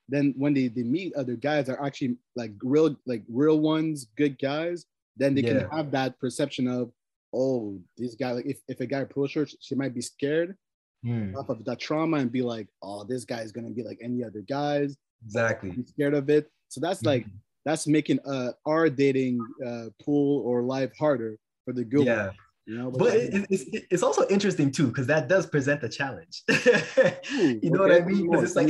then 0.08 0.34
when 0.38 0.54
they, 0.54 0.68
they 0.68 0.84
meet 0.84 1.14
other 1.16 1.36
guys 1.36 1.70
are 1.70 1.84
actually 1.86 2.18
like 2.36 2.52
real 2.64 2.96
like 3.06 3.24
real 3.30 3.60
ones 3.60 4.08
good 4.18 4.38
guys 4.40 4.86
then 5.18 5.36
they 5.36 5.42
yeah. 5.42 5.60
can 5.60 5.70
have 5.70 5.92
that 5.92 6.20
perception 6.20 6.68
of 6.68 6.92
oh 7.34 7.80
this 7.98 8.16
guy 8.16 8.32
like 8.32 8.46
if, 8.46 8.60
if 8.68 8.80
a 8.80 8.86
guy 8.86 9.00
approaches 9.00 9.52
her 9.52 9.58
she 9.62 9.76
might 9.76 9.94
be 9.94 10.02
scared 10.02 10.58
mm. 11.06 11.36
off 11.36 11.50
of 11.50 11.64
that 11.64 11.80
trauma 11.80 12.18
and 12.18 12.32
be 12.32 12.42
like 12.42 12.68
oh 12.82 13.04
this 13.04 13.24
guy 13.24 13.42
is 13.42 13.52
gonna 13.52 13.70
be 13.70 13.84
like 13.84 14.00
any 14.02 14.24
other 14.24 14.42
guys 14.42 14.98
exactly 15.24 15.70
be 15.72 15.86
scared 15.86 16.14
of 16.14 16.30
it 16.30 16.50
so 16.70 16.80
that's 16.80 17.04
like 17.04 17.24
mm-hmm. 17.24 17.38
that's 17.66 17.88
making 17.88 18.20
uh, 18.26 18.52
our 18.66 18.90
dating 18.90 19.46
uh, 19.66 19.86
pool 20.02 20.42
or 20.46 20.64
life 20.64 20.92
harder 20.98 21.38
for 21.66 21.74
the 21.74 21.84
good. 21.84 22.06
Yeah. 22.06 22.32
You 22.66 22.78
know, 22.78 22.92
but, 22.92 23.00
but 23.00 23.14
it, 23.16 23.48
it's, 23.50 23.64
it's 23.90 24.04
also 24.04 24.28
interesting 24.28 24.72
too 24.72 24.88
because 24.88 25.08
that 25.08 25.28
does 25.28 25.48
present 25.48 25.84
a 25.84 25.90
challenge. 25.90 26.44
Ooh, 26.52 27.60
you 27.64 27.72
know 27.72 27.82
okay. 27.82 27.94
what 27.94 28.02
I 28.04 28.06
mean? 28.06 28.30
Because 28.30 28.44
it's 28.44 28.56
like 28.56 28.70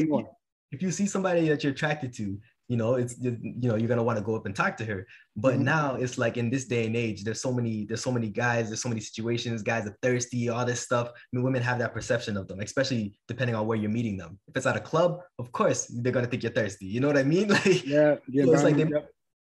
if 0.72 0.82
you 0.82 0.90
see 0.90 1.06
somebody 1.06 1.50
that 1.50 1.64
you're 1.64 1.74
attracted 1.74 2.14
to 2.14 2.38
you 2.70 2.78
know 2.78 2.94
it's 2.94 3.16
you 3.20 3.68
know 3.68 3.76
you're 3.76 3.88
gonna 3.88 4.04
want 4.04 4.18
to 4.18 4.24
go 4.24 4.36
up 4.36 4.46
and 4.46 4.56
talk 4.56 4.78
to 4.78 4.86
her. 4.86 5.06
But 5.36 5.56
mm-hmm. 5.56 5.64
now 5.64 5.96
it's 5.96 6.18
like 6.18 6.38
in 6.38 6.50
this 6.52 6.66
day 6.66 6.86
and 6.86 6.96
age 6.96 7.24
there's 7.24 7.42
so 7.42 7.52
many 7.52 7.86
there's 7.86 8.04
so 8.04 8.12
many 8.12 8.30
guys 8.30 8.68
there's 8.70 8.82
so 8.82 8.90
many 8.90 9.02
situations 9.02 9.64
guys 9.64 9.88
are 9.88 9.98
thirsty 10.04 10.50
all 10.50 10.66
this 10.66 10.80
stuff. 10.80 11.10
I 11.10 11.20
mean 11.34 11.44
women 11.44 11.64
have 11.64 11.80
that 11.80 11.94
perception 11.94 12.38
of 12.38 12.48
them 12.48 12.60
especially 12.60 13.18
depending 13.28 13.56
on 13.56 13.66
where 13.66 13.78
you're 13.78 13.90
meeting 13.90 14.18
them. 14.18 14.40
If 14.48 14.56
it's 14.56 14.68
at 14.68 14.78
a 14.78 14.80
club 14.80 15.20
of 15.40 15.52
course 15.52 15.88
they're 15.88 16.14
gonna 16.14 16.28
think 16.28 16.44
you're 16.44 16.52
thirsty 16.52 16.86
you 16.86 17.00
know 17.00 17.08
what 17.08 17.18
i 17.18 17.24
mean? 17.24 17.50
Like 17.60 17.86
yeah 17.86 18.16
yeah, 18.28 18.46
so 18.46 18.64
like 18.64 18.78
they, 18.78 18.88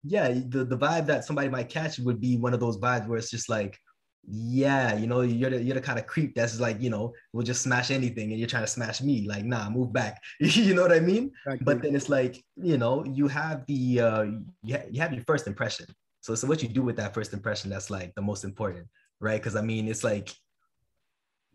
yeah 0.03 0.29
the, 0.29 0.65
the 0.65 0.77
vibe 0.77 1.05
that 1.05 1.23
somebody 1.23 1.47
might 1.47 1.69
catch 1.69 1.99
would 1.99 2.19
be 2.19 2.37
one 2.37 2.53
of 2.55 2.59
those 2.59 2.79
vibes 2.79 3.07
where 3.07 3.19
it's 3.19 3.29
just 3.29 3.49
like 3.49 3.77
yeah, 4.27 4.95
you 4.95 5.07
know, 5.07 5.21
you're 5.21 5.49
the, 5.49 5.61
you're 5.61 5.75
the 5.75 5.81
kind 5.81 5.97
of 5.97 6.05
creep 6.07 6.35
that's 6.35 6.59
like, 6.59 6.81
you 6.81 6.89
know, 6.89 7.13
will 7.33 7.43
just 7.43 7.61
smash 7.61 7.91
anything 7.91 8.31
and 8.31 8.39
you're 8.39 8.47
trying 8.47 8.63
to 8.63 8.67
smash 8.67 9.01
me. 9.01 9.27
Like, 9.27 9.45
nah, 9.45 9.69
move 9.69 9.91
back. 9.91 10.21
you 10.39 10.73
know 10.73 10.83
what 10.83 10.91
I 10.91 10.99
mean? 10.99 11.31
Exactly. 11.45 11.65
But 11.65 11.81
then 11.81 11.95
it's 11.95 12.09
like, 12.09 12.43
you 12.55 12.77
know, 12.77 13.03
you 13.05 13.27
have 13.27 13.65
the, 13.65 13.99
uh, 13.99 14.23
you, 14.63 14.75
ha- 14.75 14.85
you 14.89 15.01
have 15.01 15.13
your 15.13 15.23
first 15.23 15.47
impression. 15.47 15.87
So, 16.21 16.35
so 16.35 16.47
what 16.47 16.61
you 16.61 16.69
do 16.69 16.83
with 16.83 16.97
that 16.97 17.13
first 17.13 17.33
impression, 17.33 17.71
that's 17.71 17.89
like 17.89 18.13
the 18.15 18.21
most 18.21 18.43
important, 18.43 18.87
right? 19.19 19.41
Because 19.41 19.55
I 19.55 19.61
mean, 19.61 19.87
it's 19.87 20.03
like, 20.03 20.29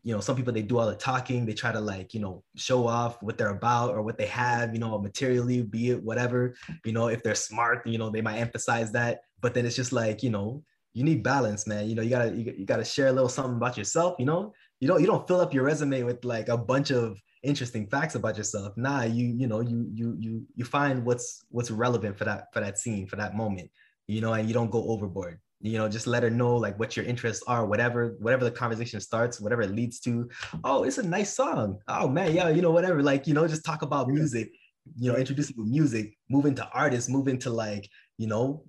you 0.03 0.13
know, 0.15 0.21
some 0.21 0.37
people 0.37 0.53
they 0.53 0.63
do 0.63 0.79
all 0.79 0.87
the 0.87 0.95
talking, 0.95 1.47
they 1.47 1.55
try 1.55 1.73
to 1.73 1.81
like, 1.81 2.15
you 2.15 2.21
know, 2.21 2.43
show 2.57 2.87
off 2.87 3.23
what 3.23 3.39
they're 3.39 3.51
about 3.51 3.91
or 3.91 4.03
what 4.03 4.19
they 4.19 4.27
have, 4.27 4.73
you 4.73 4.81
know, 4.81 4.99
materially, 4.99 5.63
be 5.63 5.91
it 5.91 6.03
whatever, 6.03 6.55
you 6.85 6.93
know, 6.93 7.09
if 7.09 7.23
they're 7.23 7.35
smart, 7.35 7.87
you 7.87 7.99
know, 7.99 8.11
they 8.11 8.21
might 8.21 8.39
emphasize 8.39 8.93
that. 8.93 9.21
But 9.41 9.55
then 9.55 9.67
it's 9.67 9.77
just 9.77 9.93
like, 9.93 10.23
you 10.23 10.31
know, 10.31 10.63
you 10.97 11.05
need 11.05 11.23
balance, 11.23 11.67
man. 11.67 11.87
You 11.91 11.95
know, 11.95 12.01
you 12.01 12.09
gotta 12.09 12.31
you, 12.35 12.65
gotta 12.65 12.83
share 12.83 13.09
a 13.09 13.13
little 13.13 13.29
something 13.29 13.57
about 13.57 13.77
yourself, 13.77 14.17
you 14.19 14.25
know. 14.25 14.55
You 14.81 14.89
don't 14.89 14.99
you 15.03 15.07
don't 15.07 15.29
fill 15.29 15.43
up 15.43 15.53
your 15.53 15.65
resume 15.65 16.03
with 16.05 16.25
like 16.25 16.49
a 16.49 16.57
bunch 16.57 16.91
of 16.91 17.21
interesting 17.43 17.87
facts 17.87 18.15
about 18.15 18.39
yourself. 18.39 18.73
Nah, 18.79 19.03
you 19.03 19.27
you 19.27 19.47
know, 19.47 19.61
you 19.61 19.87
you 19.93 20.17
you 20.19 20.47
you 20.55 20.65
find 20.65 21.05
what's 21.05 21.45
what's 21.51 21.71
relevant 21.71 22.17
for 22.17 22.25
that 22.25 22.47
for 22.55 22.61
that 22.61 22.79
scene, 22.79 23.07
for 23.07 23.17
that 23.17 23.37
moment, 23.37 23.71
you 24.07 24.23
know, 24.23 24.33
and 24.33 24.49
you 24.49 24.55
don't 24.55 24.71
go 24.71 24.89
overboard 24.89 25.39
you 25.63 25.79
know 25.79 25.89
just 25.89 26.07
let 26.07 26.23
her 26.23 26.29
know 26.29 26.55
like 26.55 26.79
what 26.79 26.99
your 26.99 27.07
interests 27.07 27.43
are 27.47 27.65
whatever 27.65 28.15
whatever 28.21 28.45
the 28.45 28.51
conversation 28.51 29.01
starts 29.01 29.41
whatever 29.41 29.63
it 29.63 29.71
leads 29.71 29.99
to 29.99 30.29
oh 30.65 30.85
it's 30.85 30.99
a 30.99 31.03
nice 31.03 31.35
song 31.35 31.79
oh 31.89 32.07
man 32.07 32.35
yeah 32.35 32.51
you 32.51 32.61
know 32.61 32.71
whatever 32.71 33.03
like 33.03 33.27
you 33.27 33.33
know 33.33 33.49
just 33.49 33.65
talk 33.65 33.81
about 33.81 34.07
music 34.07 34.53
you 34.99 35.11
know 35.11 35.17
introducing 35.17 35.57
music 35.59 36.15
move 36.29 36.45
into 36.45 36.69
artists 36.75 37.09
move 37.09 37.27
into 37.27 37.49
like 37.49 37.89
you 38.19 38.27
know 38.27 38.63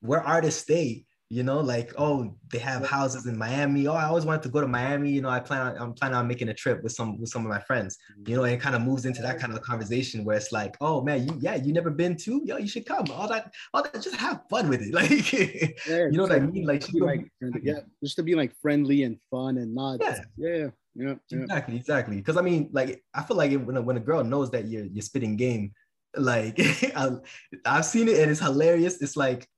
where 0.00 0.22
artists 0.22 0.62
stay 0.62 1.04
you 1.28 1.42
know 1.42 1.58
like 1.58 1.92
oh 1.98 2.32
they 2.50 2.58
have 2.58 2.86
houses 2.86 3.26
in 3.26 3.36
miami. 3.36 3.86
Oh 3.86 3.94
i 3.94 4.04
always 4.04 4.24
wanted 4.24 4.42
to 4.44 4.48
go 4.48 4.60
to 4.60 4.68
miami. 4.68 5.10
You 5.10 5.22
know 5.22 5.28
i 5.28 5.40
plan 5.40 5.66
on 5.66 5.76
i'm 5.78 5.92
planning 5.92 6.16
on 6.16 6.28
making 6.28 6.48
a 6.48 6.54
trip 6.54 6.82
with 6.82 6.92
some 6.92 7.18
with 7.18 7.30
some 7.30 7.44
of 7.44 7.50
my 7.50 7.60
friends 7.60 7.96
you 8.26 8.36
know 8.36 8.44
and 8.44 8.54
it 8.54 8.60
kind 8.60 8.76
of 8.76 8.82
moves 8.82 9.06
into 9.06 9.22
that 9.22 9.40
kind 9.40 9.52
of 9.52 9.60
conversation 9.62 10.24
where 10.24 10.36
it's 10.36 10.52
like 10.52 10.76
oh 10.80 11.02
man 11.02 11.26
you 11.26 11.36
yeah 11.40 11.56
you 11.56 11.72
never 11.72 11.90
been 11.90 12.16
to 12.16 12.42
yo 12.44 12.56
you 12.56 12.68
should 12.68 12.86
come. 12.86 13.06
All 13.10 13.28
that 13.28 13.52
all 13.74 13.82
that 13.82 14.00
just 14.00 14.16
have 14.16 14.42
fun 14.50 14.68
with 14.68 14.82
it. 14.82 14.86
Like 14.96 15.32
yeah, 15.32 16.06
you 16.10 16.12
know 16.12 16.22
what 16.22 16.32
i 16.32 16.38
mean? 16.38 16.64
like, 16.64 16.84
like 16.94 17.26
yeah 17.62 17.80
just 18.02 18.16
to 18.16 18.22
be 18.22 18.34
like 18.34 18.54
friendly 18.62 19.02
and 19.02 19.18
fun 19.30 19.58
and 19.58 19.74
not 19.74 19.98
yeah. 20.00 20.20
Yeah 20.36 20.66
yeah, 20.94 21.14
yeah. 21.28 21.40
exactly 21.42 21.76
exactly. 21.76 22.16
Because 22.16 22.36
i 22.36 22.40
mean 22.40 22.70
like 22.72 23.02
i 23.14 23.22
feel 23.22 23.36
like 23.36 23.52
when 23.52 23.76
a, 23.76 23.82
when 23.82 23.96
a 23.96 24.00
girl 24.00 24.22
knows 24.24 24.50
that 24.52 24.68
you're 24.68 24.86
you're 24.86 25.02
spitting 25.02 25.36
game 25.36 25.72
like 26.16 26.58
I've 27.66 27.84
seen 27.84 28.08
it 28.08 28.18
and 28.20 28.30
it's 28.30 28.40
hilarious. 28.40 29.02
It's 29.02 29.16
like 29.16 29.48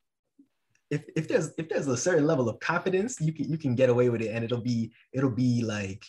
if 0.91 1.05
if 1.17 1.29
there's 1.29 1.51
if 1.59 1.69
there's 1.69 1.87
a 1.87 1.97
certain 1.97 2.27
level 2.27 2.49
of 2.49 2.61
confidence, 2.61 3.21
you 3.21 3.33
can 3.33 3.51
you 3.51 3.59
can 3.59 3.75
get 3.75 3.91
away 3.91 4.09
with 4.09 4.23
it, 4.23 4.29
and 4.29 4.45
it'll 4.45 4.61
be 4.61 4.93
it'll 5.13 5.31
be 5.31 5.63
like 5.63 6.05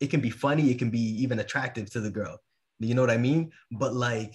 it 0.00 0.08
can 0.08 0.20
be 0.20 0.30
funny, 0.30 0.70
it 0.70 0.78
can 0.78 0.90
be 0.90 1.22
even 1.22 1.38
attractive 1.38 1.90
to 1.90 2.00
the 2.00 2.10
girl. 2.10 2.38
You 2.78 2.94
know 2.94 3.02
what 3.02 3.10
I 3.10 3.16
mean? 3.16 3.52
But 3.72 3.94
like 3.94 4.34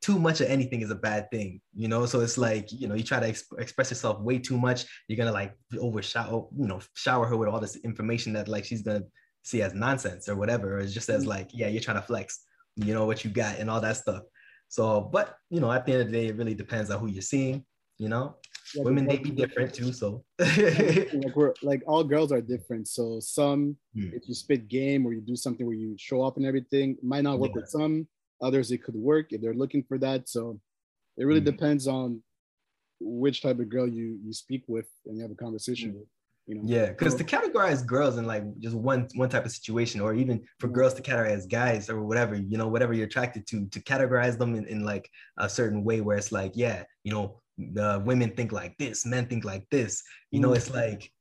too 0.00 0.18
much 0.18 0.40
of 0.40 0.48
anything 0.48 0.82
is 0.82 0.90
a 0.90 0.94
bad 0.94 1.30
thing, 1.30 1.60
you 1.74 1.88
know. 1.88 2.04
So 2.06 2.20
it's 2.20 2.38
like 2.38 2.68
you 2.70 2.88
know 2.88 2.94
you 2.94 3.02
try 3.02 3.20
to 3.20 3.28
exp- 3.28 3.58
express 3.58 3.90
yourself 3.90 4.20
way 4.20 4.38
too 4.38 4.58
much, 4.58 4.84
you're 5.08 5.16
gonna 5.16 5.32
like 5.32 5.54
overshower, 5.80 6.46
you 6.56 6.66
know, 6.66 6.80
shower 6.94 7.26
her 7.26 7.36
with 7.36 7.48
all 7.48 7.60
this 7.60 7.76
information 7.76 8.34
that 8.34 8.48
like 8.48 8.64
she's 8.64 8.82
gonna 8.82 9.04
see 9.44 9.62
as 9.62 9.74
nonsense 9.74 10.28
or 10.28 10.36
whatever, 10.36 10.76
or 10.76 10.80
it's 10.80 10.92
just 10.92 11.08
as 11.08 11.22
mm-hmm. 11.22 11.30
like 11.30 11.50
yeah, 11.52 11.68
you're 11.68 11.82
trying 11.82 12.00
to 12.00 12.06
flex, 12.06 12.44
you 12.76 12.92
know 12.92 13.06
what 13.06 13.24
you 13.24 13.30
got 13.30 13.58
and 13.58 13.70
all 13.70 13.80
that 13.80 13.96
stuff. 13.96 14.22
So, 14.68 15.00
but 15.00 15.36
you 15.48 15.60
know, 15.60 15.72
at 15.72 15.86
the 15.86 15.92
end 15.92 16.02
of 16.02 16.06
the 16.08 16.12
day, 16.12 16.26
it 16.26 16.36
really 16.36 16.54
depends 16.54 16.90
on 16.90 17.00
who 17.00 17.06
you're 17.06 17.22
seeing 17.22 17.64
you 17.98 18.08
know 18.08 18.34
yeah, 18.74 18.82
women 18.82 19.06
they 19.06 19.18
be 19.18 19.30
different 19.30 19.72
too 19.72 19.92
so 19.92 20.24
like 20.38 21.34
we're 21.34 21.54
like 21.62 21.82
all 21.86 22.02
girls 22.02 22.32
are 22.32 22.40
different 22.40 22.88
so 22.88 23.20
some 23.20 23.76
hmm. 23.94 24.10
if 24.12 24.28
you 24.28 24.34
spit 24.34 24.68
game 24.68 25.06
or 25.06 25.12
you 25.12 25.20
do 25.20 25.36
something 25.36 25.66
where 25.66 25.76
you 25.76 25.94
show 25.98 26.22
up 26.22 26.36
and 26.36 26.46
everything 26.46 26.96
might 27.02 27.22
not 27.22 27.38
work 27.38 27.52
yeah. 27.54 27.60
with 27.60 27.68
some 27.68 28.06
others 28.42 28.70
it 28.70 28.82
could 28.82 28.94
work 28.94 29.32
if 29.32 29.40
they're 29.40 29.54
looking 29.54 29.82
for 29.82 29.98
that 29.98 30.28
so 30.28 30.58
it 31.16 31.24
really 31.24 31.40
hmm. 31.40 31.46
depends 31.46 31.86
on 31.86 32.22
which 33.00 33.42
type 33.42 33.58
of 33.58 33.68
girl 33.68 33.86
you 33.86 34.18
you 34.24 34.32
speak 34.32 34.64
with 34.66 34.88
and 35.06 35.16
you 35.16 35.22
have 35.22 35.30
a 35.30 35.34
conversation 35.34 35.90
hmm. 35.90 35.98
with 35.98 36.08
you 36.46 36.54
know 36.54 36.62
yeah 36.64 36.86
because 36.86 37.14
to 37.14 37.24
categorize 37.24 37.84
girls 37.84 38.18
in 38.18 38.26
like 38.26 38.44
just 38.60 38.74
one 38.74 39.08
one 39.16 39.28
type 39.28 39.44
of 39.44 39.50
situation 39.50 40.00
or 40.00 40.14
even 40.14 40.42
for 40.60 40.68
girls 40.68 40.94
to 40.94 41.02
categorize 41.02 41.48
guys 41.48 41.90
or 41.90 42.04
whatever 42.04 42.36
you 42.36 42.56
know 42.56 42.68
whatever 42.68 42.92
you're 42.92 43.06
attracted 43.06 43.46
to 43.46 43.66
to 43.68 43.80
categorize 43.80 44.38
them 44.38 44.54
in, 44.54 44.64
in 44.66 44.84
like 44.84 45.10
a 45.38 45.48
certain 45.48 45.82
way 45.82 46.00
where 46.00 46.16
it's 46.16 46.30
like 46.30 46.52
yeah 46.54 46.84
you 47.02 47.12
know 47.12 47.40
the 47.58 48.02
women 48.04 48.30
think 48.30 48.52
like 48.52 48.76
this, 48.78 49.06
men 49.06 49.26
think 49.26 49.44
like 49.44 49.68
this. 49.70 50.02
You 50.30 50.40
know, 50.40 50.52
it's 50.52 50.68
mm-hmm. 50.68 50.92
like 50.92 51.12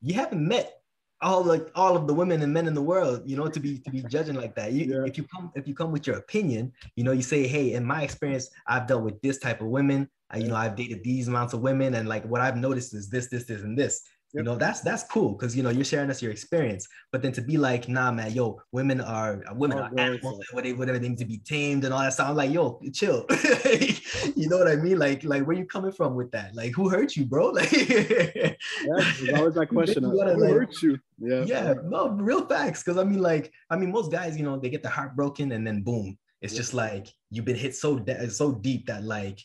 you 0.00 0.14
haven't 0.14 0.46
met 0.46 0.82
all 1.22 1.44
like 1.44 1.70
all 1.74 1.96
of 1.96 2.06
the 2.06 2.14
women 2.14 2.42
and 2.42 2.52
men 2.52 2.66
in 2.66 2.74
the 2.74 2.82
world, 2.82 3.22
you 3.24 3.36
know, 3.36 3.48
to 3.48 3.60
be 3.60 3.78
to 3.78 3.90
be 3.90 4.02
judging 4.02 4.34
like 4.34 4.54
that. 4.56 4.72
You, 4.72 4.86
yeah. 4.86 5.06
If 5.06 5.16
you 5.16 5.24
come 5.24 5.52
if 5.54 5.68
you 5.68 5.74
come 5.74 5.92
with 5.92 6.06
your 6.06 6.16
opinion, 6.16 6.72
you 6.96 7.04
know, 7.04 7.12
you 7.12 7.22
say, 7.22 7.46
hey, 7.46 7.74
in 7.74 7.84
my 7.84 8.02
experience, 8.02 8.50
I've 8.66 8.86
dealt 8.86 9.04
with 9.04 9.20
this 9.22 9.38
type 9.38 9.60
of 9.60 9.68
women. 9.68 10.08
I, 10.30 10.38
you 10.38 10.48
know, 10.48 10.56
I've 10.56 10.76
dated 10.76 11.04
these 11.04 11.28
amounts 11.28 11.54
of 11.54 11.60
women, 11.60 11.94
and 11.94 12.08
like 12.08 12.24
what 12.24 12.40
I've 12.40 12.56
noticed 12.56 12.94
is 12.94 13.08
this, 13.08 13.28
this, 13.28 13.44
this, 13.44 13.62
and 13.62 13.78
this. 13.78 14.02
You 14.34 14.42
know, 14.42 14.56
that's 14.56 14.80
that's 14.80 15.02
cool 15.04 15.32
because 15.32 15.54
you 15.54 15.62
know 15.62 15.68
you're 15.68 15.84
sharing 15.84 16.08
us 16.08 16.22
your 16.22 16.32
experience. 16.32 16.88
But 17.10 17.20
then 17.20 17.32
to 17.32 17.42
be 17.42 17.58
like, 17.58 17.86
nah, 17.86 18.10
man, 18.10 18.32
yo, 18.32 18.62
women 18.72 19.00
are 19.02 19.44
uh, 19.46 19.54
women 19.54 19.78
oh, 19.78 19.82
are 19.82 19.90
animals, 19.98 20.42
whatever, 20.52 20.78
whatever 20.78 20.98
they 20.98 21.08
need 21.10 21.18
to 21.18 21.26
be 21.26 21.38
tamed 21.38 21.84
and 21.84 21.92
all 21.92 22.00
that 22.00 22.14
stuff. 22.14 22.30
I'm 22.30 22.36
like, 22.36 22.50
yo, 22.50 22.80
chill. 22.94 23.26
you 24.34 24.48
know 24.48 24.56
what 24.56 24.68
I 24.68 24.76
mean? 24.76 24.98
Like, 24.98 25.22
like 25.24 25.46
where 25.46 25.54
you 25.54 25.66
coming 25.66 25.92
from 25.92 26.14
with 26.14 26.30
that? 26.30 26.54
Like, 26.54 26.72
who 26.72 26.88
hurt 26.88 27.14
you, 27.14 27.26
bro? 27.26 27.52
Like, 27.62 27.70
yeah, 27.72 28.54
there's 28.86 29.38
always 29.38 29.54
that 29.54 29.66
question. 29.72 30.04
who 30.04 30.16
like, 30.16 30.36
hurt 30.36 30.80
you? 30.80 30.98
Yeah, 31.18 31.44
yeah, 31.44 31.74
no, 31.84 32.08
real 32.08 32.46
facts. 32.46 32.82
Because 32.82 32.98
I 32.98 33.04
mean, 33.04 33.20
like, 33.20 33.52
I 33.68 33.76
mean, 33.76 33.92
most 33.92 34.10
guys, 34.10 34.36
you 34.38 34.44
know, 34.44 34.58
they 34.58 34.70
get 34.70 34.82
the 34.82 34.88
heart 34.88 35.14
broken 35.14 35.52
and 35.52 35.66
then 35.66 35.82
boom, 35.82 36.16
it's 36.40 36.54
yeah. 36.54 36.58
just 36.58 36.72
like 36.72 37.08
you've 37.30 37.44
been 37.44 37.56
hit 37.56 37.76
so 37.76 37.98
de- 37.98 38.30
so 38.30 38.52
deep 38.52 38.86
that 38.86 39.04
like 39.04 39.40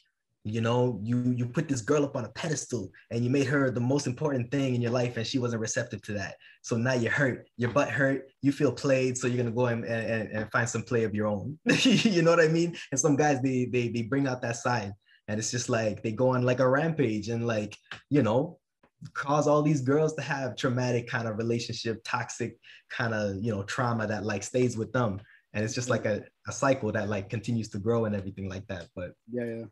you 0.49 0.61
know 0.61 0.99
you 1.03 1.33
you 1.35 1.45
put 1.45 1.67
this 1.67 1.81
girl 1.81 2.03
up 2.03 2.15
on 2.15 2.25
a 2.25 2.29
pedestal 2.29 2.91
and 3.11 3.23
you 3.23 3.29
made 3.29 3.47
her 3.47 3.69
the 3.69 3.79
most 3.79 4.07
important 4.07 4.51
thing 4.51 4.75
in 4.75 4.81
your 4.81 4.91
life 4.91 5.17
and 5.17 5.25
she 5.25 5.39
wasn't 5.39 5.61
receptive 5.61 6.01
to 6.03 6.13
that. 6.13 6.35
So 6.61 6.77
now 6.77 6.93
you're 6.93 7.11
hurt 7.11 7.47
your 7.57 7.71
butt 7.71 7.89
hurt 7.89 8.29
you 8.41 8.51
feel 8.51 8.71
played 8.71 9.17
so 9.17 9.27
you're 9.27 9.37
gonna 9.37 9.55
go 9.55 9.67
and, 9.67 9.83
and, 9.85 10.29
and 10.31 10.51
find 10.51 10.67
some 10.67 10.83
play 10.83 11.03
of 11.03 11.13
your 11.15 11.27
own. 11.27 11.57
You 11.83 12.21
know 12.21 12.31
what 12.31 12.39
i 12.39 12.47
mean? 12.47 12.75
And 12.91 12.99
some 12.99 13.15
guys 13.15 13.41
they, 13.41 13.65
they 13.65 13.89
they 13.89 14.03
bring 14.03 14.27
out 14.27 14.41
that 14.41 14.57
side 14.57 14.93
and 15.27 15.39
it's 15.39 15.51
just 15.51 15.69
like 15.69 16.03
they 16.03 16.11
go 16.11 16.29
on 16.29 16.43
like 16.43 16.59
a 16.59 16.67
rampage 16.67 17.29
and 17.29 17.45
like 17.45 17.75
you 18.09 18.21
know 18.21 18.59
cause 19.13 19.47
all 19.47 19.61
these 19.61 19.81
girls 19.81 20.13
to 20.15 20.21
have 20.21 20.55
traumatic 20.55 21.07
kind 21.07 21.27
of 21.27 21.37
relationship 21.37 22.01
toxic 22.03 22.57
kind 22.89 23.13
of 23.13 23.35
you 23.43 23.53
know 23.53 23.63
trauma 23.63 24.07
that 24.07 24.25
like 24.25 24.43
stays 24.43 24.77
with 24.77 24.91
them. 24.93 25.19
And 25.53 25.63
it's 25.63 25.73
just 25.73 25.89
like 25.89 26.05
a, 26.05 26.23
a 26.47 26.51
cycle 26.51 26.91
that 26.91 27.09
like 27.09 27.29
continues 27.29 27.69
to 27.69 27.79
grow 27.79 28.05
and 28.05 28.15
everything 28.15 28.47
like 28.47 28.67
that 28.67 28.87
but 28.95 29.13
yeah 29.31 29.45
yeah 29.45 29.63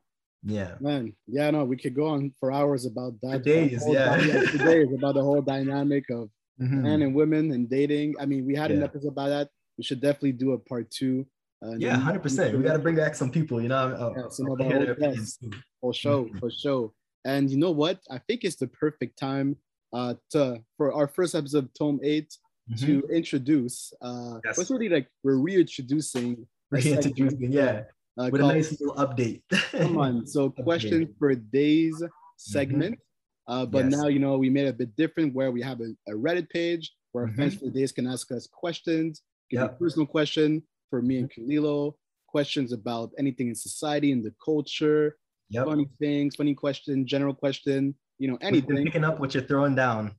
yeah. 0.45 0.75
Man, 0.79 1.13
yeah, 1.27 1.49
no, 1.49 1.65
we 1.65 1.75
could 1.75 1.95
go 1.95 2.05
on 2.05 2.31
for 2.39 2.51
hours 2.51 2.85
about 2.85 3.19
that. 3.23 3.43
Days, 3.43 3.83
yeah. 3.87 4.17
for 4.17 4.57
days 4.59 4.93
about 4.93 5.15
the 5.15 5.23
whole 5.23 5.41
dynamic 5.41 6.05
of 6.11 6.29
mm-hmm. 6.61 6.83
men 6.83 7.01
and 7.01 7.15
women 7.15 7.51
and 7.51 7.67
dating. 7.67 8.15
I 8.19 8.25
mean, 8.25 8.45
we 8.45 8.55
had 8.55 8.69
yeah. 8.69 8.77
an 8.77 8.83
episode 8.83 9.09
about 9.09 9.29
that. 9.29 9.49
We 9.77 9.83
should 9.83 10.01
definitely 10.01 10.33
do 10.33 10.51
a 10.51 10.59
part 10.59 10.91
two. 10.91 11.25
Uh, 11.65 11.75
yeah, 11.77 11.97
hundred 11.97 12.21
percent. 12.21 12.55
We 12.55 12.63
got 12.63 12.73
to 12.73 12.79
bring 12.79 12.95
back 12.95 13.15
some 13.15 13.31
people. 13.31 13.59
You 13.59 13.69
know, 13.69 13.75
uh, 13.75 14.13
yeah, 14.15 14.29
some 14.29 14.51
of 14.51 14.61
our 14.61 14.93
guests 14.93 15.39
for 15.81 15.93
sure, 15.93 16.25
mm-hmm. 16.25 16.37
for 16.37 16.51
sure. 16.51 16.91
And 17.25 17.49
you 17.49 17.57
know 17.57 17.71
what? 17.71 17.99
I 18.11 18.19
think 18.19 18.43
it's 18.43 18.57
the 18.57 18.67
perfect 18.67 19.17
time 19.17 19.57
uh, 19.93 20.13
to 20.31 20.61
for 20.77 20.93
our 20.93 21.07
first 21.07 21.33
episode, 21.33 21.65
of 21.65 21.73
Tome 21.73 21.99
8 22.03 22.37
mm-hmm. 22.69 22.85
to 22.85 23.07
introduce. 23.11 23.91
Uh, 23.99 24.39
yes. 24.45 24.57
What's 24.57 24.69
really 24.69 24.89
like 24.89 25.07
we're 25.23 25.37
reintroducing. 25.37 26.45
Reintroducing, 26.71 27.51
yeah 27.51 27.83
uh, 28.17 28.29
with 28.31 28.41
a 28.41 28.47
nice 28.47 28.71
little 28.79 28.95
update. 28.95 29.41
come 29.71 29.97
on. 29.97 30.25
So 30.35 30.49
question 30.49 31.13
for 31.19 31.35
days 31.35 32.01
segment. 32.37 32.95
Mm-hmm. 32.95 33.53
Uh, 33.53 33.65
but 33.65 33.85
yes. 33.85 33.93
now 33.93 34.07
you 34.07 34.19
know 34.19 34.37
we 34.37 34.49
made 34.49 34.67
a 34.67 34.73
bit 34.73 34.95
different 34.95 35.33
where 35.33 35.51
we 35.51 35.61
have 35.61 35.79
a, 35.81 35.93
a 36.07 36.13
Reddit 36.13 36.49
page 36.49 36.91
where 37.11 37.27
mm-hmm. 37.27 37.37
fans 37.37 37.55
for 37.55 37.69
days 37.69 37.91
can 37.91 38.07
ask 38.07 38.31
us 38.31 38.47
questions, 38.51 39.21
give 39.49 39.61
yep. 39.61 39.71
a 39.71 39.75
personal 39.75 40.07
question 40.07 40.63
for 40.89 41.01
me 41.01 41.17
and 41.19 41.31
Kalilo, 41.31 41.93
questions 42.27 42.71
about 42.71 43.11
anything 43.17 43.47
in 43.49 43.55
society 43.55 44.11
and 44.11 44.23
the 44.23 44.33
culture, 44.43 45.15
yep. 45.49 45.65
funny 45.65 45.87
things, 45.99 46.35
funny 46.35 46.53
question, 46.53 47.05
general 47.05 47.33
question, 47.33 47.95
you 48.17 48.29
know, 48.29 48.37
anything. 48.41 48.75
We're 48.75 48.83
picking 48.83 49.03
up 49.03 49.19
what 49.19 49.33
you're 49.33 49.43
throwing 49.43 49.75
down. 49.75 50.15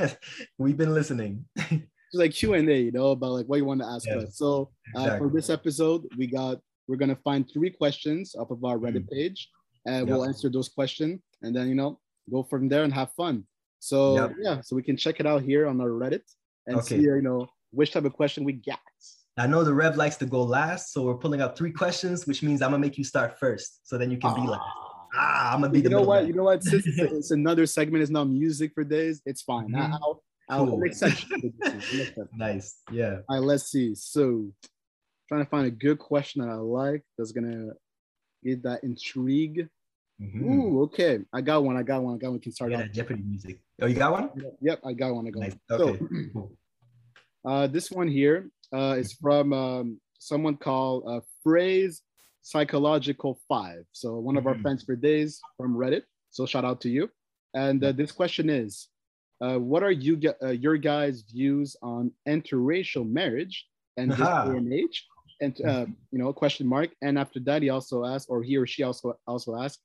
We've 0.58 0.76
been 0.76 0.94
listening. 0.94 1.44
It's 2.10 2.18
like 2.18 2.32
Q 2.32 2.54
and 2.54 2.66
A, 2.70 2.78
you 2.78 2.90
know, 2.90 3.10
about 3.10 3.32
like 3.32 3.46
what 3.46 3.56
you 3.56 3.66
want 3.66 3.82
to 3.82 3.86
ask 3.86 4.08
us. 4.08 4.38
So 4.38 4.70
uh, 4.96 5.02
exactly. 5.02 5.28
for 5.28 5.34
this 5.34 5.50
episode, 5.50 6.06
we 6.16 6.26
got 6.26 6.58
we're 6.88 6.96
gonna 6.96 7.18
find 7.22 7.48
three 7.52 7.70
questions 7.70 8.34
off 8.34 8.50
of 8.50 8.64
our 8.64 8.78
Reddit 8.78 9.04
mm. 9.04 9.10
page, 9.10 9.48
and 9.86 10.08
yep. 10.08 10.08
we'll 10.08 10.24
answer 10.24 10.48
those 10.48 10.68
questions, 10.68 11.20
and 11.42 11.54
then 11.54 11.68
you 11.68 11.74
know 11.74 12.00
go 12.30 12.42
from 12.42 12.68
there 12.68 12.82
and 12.82 12.92
have 12.92 13.12
fun. 13.12 13.44
So 13.78 14.16
yep. 14.16 14.32
yeah, 14.40 14.60
so 14.62 14.74
we 14.74 14.82
can 14.82 14.96
check 14.96 15.20
it 15.20 15.26
out 15.26 15.42
here 15.42 15.68
on 15.68 15.80
our 15.80 15.90
Reddit 15.90 16.22
and 16.66 16.78
okay. 16.78 16.96
see 16.96 17.02
you 17.02 17.22
know 17.22 17.48
which 17.70 17.92
type 17.92 18.04
of 18.04 18.14
question 18.14 18.42
we 18.42 18.54
get. 18.54 18.78
I 19.36 19.46
know 19.46 19.62
the 19.62 19.72
Rev 19.72 19.96
likes 19.96 20.16
to 20.16 20.26
go 20.26 20.42
last, 20.42 20.92
so 20.92 21.02
we're 21.02 21.14
pulling 21.14 21.40
up 21.40 21.56
three 21.56 21.70
questions, 21.70 22.26
which 22.26 22.42
means 22.42 22.60
I'm 22.60 22.70
gonna 22.70 22.80
make 22.80 22.98
you 22.98 23.04
start 23.04 23.38
first, 23.38 23.86
so 23.86 23.96
then 23.96 24.10
you 24.10 24.18
can 24.18 24.30
ah. 24.30 24.34
be 24.34 24.48
last. 24.48 24.62
Ah, 25.14 25.54
I'm 25.54 25.60
gonna 25.60 25.72
be 25.72 25.80
you 25.80 25.88
know 25.88 26.02
what? 26.02 26.26
You 26.26 26.32
know 26.32 26.44
what? 26.44 26.62
Since 26.62 26.86
it's, 26.86 26.98
it's, 26.98 27.30
another 27.30 27.66
segment, 27.66 28.02
it's 28.02 28.10
not 28.10 28.24
music 28.24 28.72
for 28.74 28.84
days. 28.84 29.22
It's 29.26 29.42
fine. 29.42 29.68
Mm-hmm. 29.70 29.94
I'll, 29.94 30.22
I'll 30.50 30.66
cool. 30.66 30.78
make 30.78 30.94
sense. 30.94 31.24
nice. 32.36 32.80
Yeah. 32.90 33.18
All 33.28 33.38
right. 33.38 33.46
Let's 33.46 33.70
see. 33.70 33.94
So 33.94 34.48
trying 35.28 35.44
to 35.44 35.50
find 35.50 35.66
a 35.66 35.70
good 35.70 35.98
question 35.98 36.42
that 36.42 36.48
I 36.50 36.54
like 36.54 37.02
that's 37.16 37.32
gonna 37.32 37.68
get 38.42 38.62
that 38.62 38.82
intrigue. 38.82 39.68
Mhm. 40.20 40.42
Ooh, 40.42 40.82
okay. 40.82 41.20
I 41.32 41.40
got 41.42 41.62
one. 41.62 41.76
I 41.76 41.82
got 41.82 42.02
one. 42.02 42.14
I 42.14 42.18
got 42.18 42.28
one. 42.28 42.34
We 42.34 42.40
can 42.40 42.52
start 42.52 42.72
Yeah, 42.72 42.82
off. 42.82 42.90
Jeopardy 42.90 43.22
music. 43.22 43.60
Oh, 43.80 43.86
you 43.86 43.94
got 43.94 44.10
one? 44.12 44.30
Yep, 44.60 44.80
I 44.84 44.92
got 44.94 45.14
one. 45.14 45.26
I 45.28 45.30
got 45.30 45.40
Nice. 45.40 45.56
one. 45.68 45.80
Okay. 45.80 45.98
So, 45.98 46.08
cool. 46.32 46.52
uh, 47.44 47.66
this 47.68 47.90
one 47.90 48.08
here 48.08 48.50
uh, 48.72 48.96
is 48.98 49.12
from 49.12 49.52
um, 49.52 50.00
someone 50.18 50.56
called 50.56 51.04
uh, 51.06 51.20
Phrase 51.44 52.02
Psychological 52.42 53.38
Five. 53.48 53.84
So 53.92 54.18
one 54.18 54.36
of 54.36 54.46
our 54.46 54.54
Mhm. 54.54 54.62
friends 54.62 54.82
for 54.82 54.96
days 54.96 55.40
from 55.56 55.74
Reddit. 55.76 56.02
So 56.30 56.46
shout 56.46 56.64
out 56.64 56.80
to 56.82 56.88
you. 56.88 57.10
And 57.54 57.82
uh, 57.84 57.92
this 57.92 58.12
question 58.12 58.50
is, 58.50 58.88
uh, 59.40 59.58
what 59.58 59.82
are 59.82 59.92
you 59.92 60.20
uh, 60.42 60.48
your 60.50 60.76
guys' 60.78 61.22
views 61.22 61.76
on 61.82 62.12
interracial 62.28 63.08
marriage 63.08 63.66
and 63.96 64.10
this 64.10 64.18
day 64.18 64.56
and 64.56 64.72
age? 64.72 65.06
And 65.40 65.60
uh, 65.64 65.86
you 66.10 66.18
know, 66.18 66.32
question 66.32 66.66
mark. 66.66 66.90
And 67.02 67.18
after 67.18 67.40
that, 67.40 67.62
he 67.62 67.70
also 67.70 68.04
asked, 68.04 68.26
or 68.28 68.42
he 68.42 68.56
or 68.56 68.66
she 68.66 68.82
also 68.82 69.14
also 69.26 69.56
asked, 69.56 69.80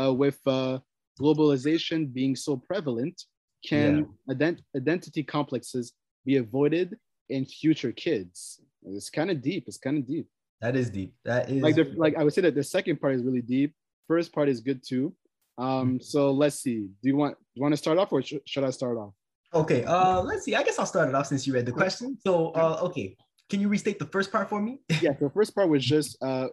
uh, 0.00 0.12
with 0.12 0.38
uh, 0.46 0.78
globalization 1.20 2.12
being 2.12 2.36
so 2.36 2.56
prevalent, 2.56 3.20
can 3.66 4.06
ident- 4.30 4.62
identity 4.76 5.22
complexes 5.22 5.92
be 6.24 6.36
avoided 6.36 6.96
in 7.28 7.44
future 7.44 7.92
kids? 7.92 8.60
It's 8.84 9.10
kind 9.10 9.30
of 9.30 9.42
deep. 9.42 9.64
It's 9.66 9.78
kind 9.78 9.98
of 9.98 10.06
deep. 10.06 10.28
That 10.60 10.76
is 10.76 10.90
deep. 10.90 11.14
That 11.24 11.50
is 11.50 11.62
Like 11.62 11.74
the 11.74 11.92
like 11.96 12.16
I 12.16 12.22
would 12.24 12.32
say 12.32 12.42
that 12.42 12.54
the 12.54 12.64
second 12.64 13.00
part 13.00 13.14
is 13.14 13.22
really 13.22 13.42
deep. 13.42 13.74
First 14.08 14.32
part 14.32 14.48
is 14.48 14.60
good 14.60 14.82
too. 14.86 15.14
Um, 15.58 16.00
so 16.00 16.30
let's 16.30 16.56
see. 16.56 16.88
Do 17.02 17.08
you 17.10 17.16
want 17.16 17.36
do 17.36 17.44
you 17.54 17.62
want 17.62 17.72
to 17.72 17.76
start 17.76 17.98
off 17.98 18.12
or 18.12 18.22
sh- 18.22 18.34
should 18.46 18.64
I 18.64 18.70
start 18.70 18.96
off? 18.98 19.12
Okay, 19.54 19.84
uh, 19.84 20.22
let's 20.22 20.44
see. 20.44 20.54
I 20.54 20.62
guess 20.62 20.78
I'll 20.78 20.86
start 20.86 21.08
it 21.10 21.14
off 21.14 21.26
since 21.26 21.46
you 21.46 21.52
read 21.52 21.66
the 21.66 21.72
question. 21.72 22.16
So, 22.24 22.52
uh, 22.52 22.78
okay, 22.84 23.16
can 23.52 23.60
you 23.60 23.68
restate 23.68 23.98
the 23.98 24.06
first 24.06 24.32
part 24.32 24.48
for 24.48 24.60
me? 24.62 24.80
Yeah. 25.02 25.12
The 25.20 25.28
first 25.28 25.54
part 25.54 25.68
was 25.68 25.84
just 25.84 26.16
uh, 26.22 26.48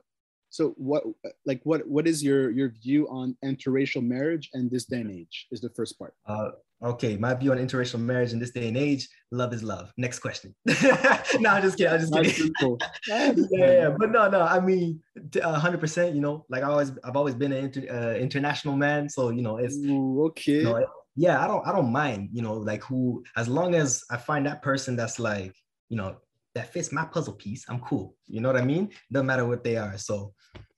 so 0.49 0.73
what 0.75 1.03
like 1.45 1.61
what 1.63 1.87
what 1.87 2.05
is 2.07 2.21
your 2.21 2.51
your 2.51 2.73
view 2.83 3.07
on 3.07 3.37
interracial 3.45 4.03
marriage 4.03 4.49
and 4.53 4.69
this 4.69 4.83
day 4.83 4.99
and 5.01 5.11
age? 5.11 5.47
Is 5.51 5.61
the 5.61 5.69
first 5.69 5.97
part. 5.97 6.13
Uh, 6.25 6.49
okay, 6.91 7.15
my 7.15 7.33
view 7.35 7.51
on 7.53 7.57
interracial 7.57 8.01
marriage 8.01 8.33
in 8.33 8.39
this 8.39 8.51
day 8.51 8.67
and 8.67 8.75
age: 8.75 9.07
love 9.31 9.53
is 9.53 9.63
love. 9.63 9.93
Next 9.95 10.19
question. 10.19 10.53
no, 10.65 11.49
I'm 11.55 11.61
just 11.61 11.77
kidding. 11.77 11.93
I'm 11.93 12.01
just 12.01 12.11
Nice, 12.11 12.35
kidding. 12.35 12.51
simple. 12.59 12.77
yeah, 13.07 13.31
yeah, 13.51 13.89
but 13.97 14.11
no, 14.11 14.27
no. 14.29 14.41
I 14.41 14.59
mean, 14.59 14.99
hundred 15.41 15.79
percent. 15.79 16.15
You 16.15 16.21
know, 16.21 16.45
like 16.49 16.63
I 16.63 16.67
always, 16.67 16.91
I've 17.05 17.15
always 17.15 17.35
been 17.35 17.53
an 17.53 17.63
inter, 17.65 17.81
uh, 17.97 18.15
international 18.19 18.75
man. 18.75 19.07
So 19.07 19.29
you 19.29 19.43
know, 19.47 19.55
it's 19.57 19.77
Ooh, 19.77 20.25
okay. 20.29 20.51
you 20.51 20.63
know, 20.63 20.85
yeah, 21.15 21.41
I 21.43 21.47
don't, 21.47 21.65
I 21.65 21.71
don't 21.71 21.91
mind. 21.91 22.29
You 22.33 22.41
know, 22.41 22.55
like 22.55 22.83
who, 22.83 23.23
as 23.37 23.47
long 23.47 23.75
as 23.75 24.03
I 24.11 24.17
find 24.17 24.45
that 24.47 24.61
person 24.61 24.97
that's 24.97 25.17
like, 25.19 25.55
you 25.89 25.97
know, 25.97 26.17
that 26.55 26.73
fits 26.73 26.91
my 26.91 27.05
puzzle 27.05 27.33
piece, 27.33 27.65
I'm 27.69 27.79
cool. 27.79 28.15
You 28.27 28.41
know 28.41 28.51
what 28.51 28.61
I 28.61 28.65
mean? 28.65 28.91
Doesn't 29.11 29.27
matter 29.27 29.45
what 29.45 29.63
they 29.63 29.77
are. 29.77 29.97
So, 29.97 30.33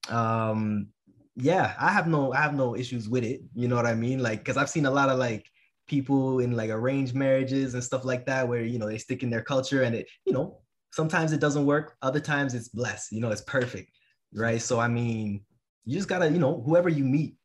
um, 0.10 0.88
yeah, 1.36 1.76
I 1.80 1.90
have 1.90 2.08
no, 2.08 2.34
I 2.34 2.42
have 2.42 2.54
no 2.54 2.76
issues 2.76 3.08
with 3.08 3.24
it. 3.24 3.42
You 3.56 3.68
know 3.68 3.76
what 3.76 3.86
I 3.86 3.96
mean? 3.96 4.22
Like, 4.22 4.40
because 4.40 4.58
I've 4.58 4.70
seen 4.70 4.86
a 4.86 4.92
lot 4.92 5.10
of 5.10 5.18
like 5.18 5.46
people 5.88 6.40
in 6.40 6.52
like 6.56 6.70
arranged 6.70 7.16
marriages 7.16 7.74
and 7.74 7.84
stuff 7.84 8.06
like 8.06 8.26
that, 8.26 8.48
where 8.48 8.64
you 8.64 8.80
know 8.80 8.88
they 8.88 8.98
stick 8.98 9.24
in 9.24 9.30
their 9.30 9.44
culture 9.44 9.84
and 9.84 9.96
it, 9.96 10.08
you 10.26 10.34
know, 10.34 10.60
sometimes 10.92 11.32
it 11.32 11.40
doesn't 11.40 11.66
work. 11.66 11.96
Other 12.02 12.20
times 12.20 12.54
it's 12.54 12.70
blessed. 12.70 13.12
You 13.12 13.22
know, 13.22 13.32
it's 13.32 13.42
perfect, 13.42 13.92
right? 14.34 14.62
So 14.62 14.80
I 14.80 14.88
mean, 14.88 15.46
you 15.86 15.96
just 15.96 16.10
gotta, 16.10 16.30
you 16.30 16.40
know, 16.40 16.62
whoever 16.66 16.90
you 16.90 17.04
meet, 17.04 17.36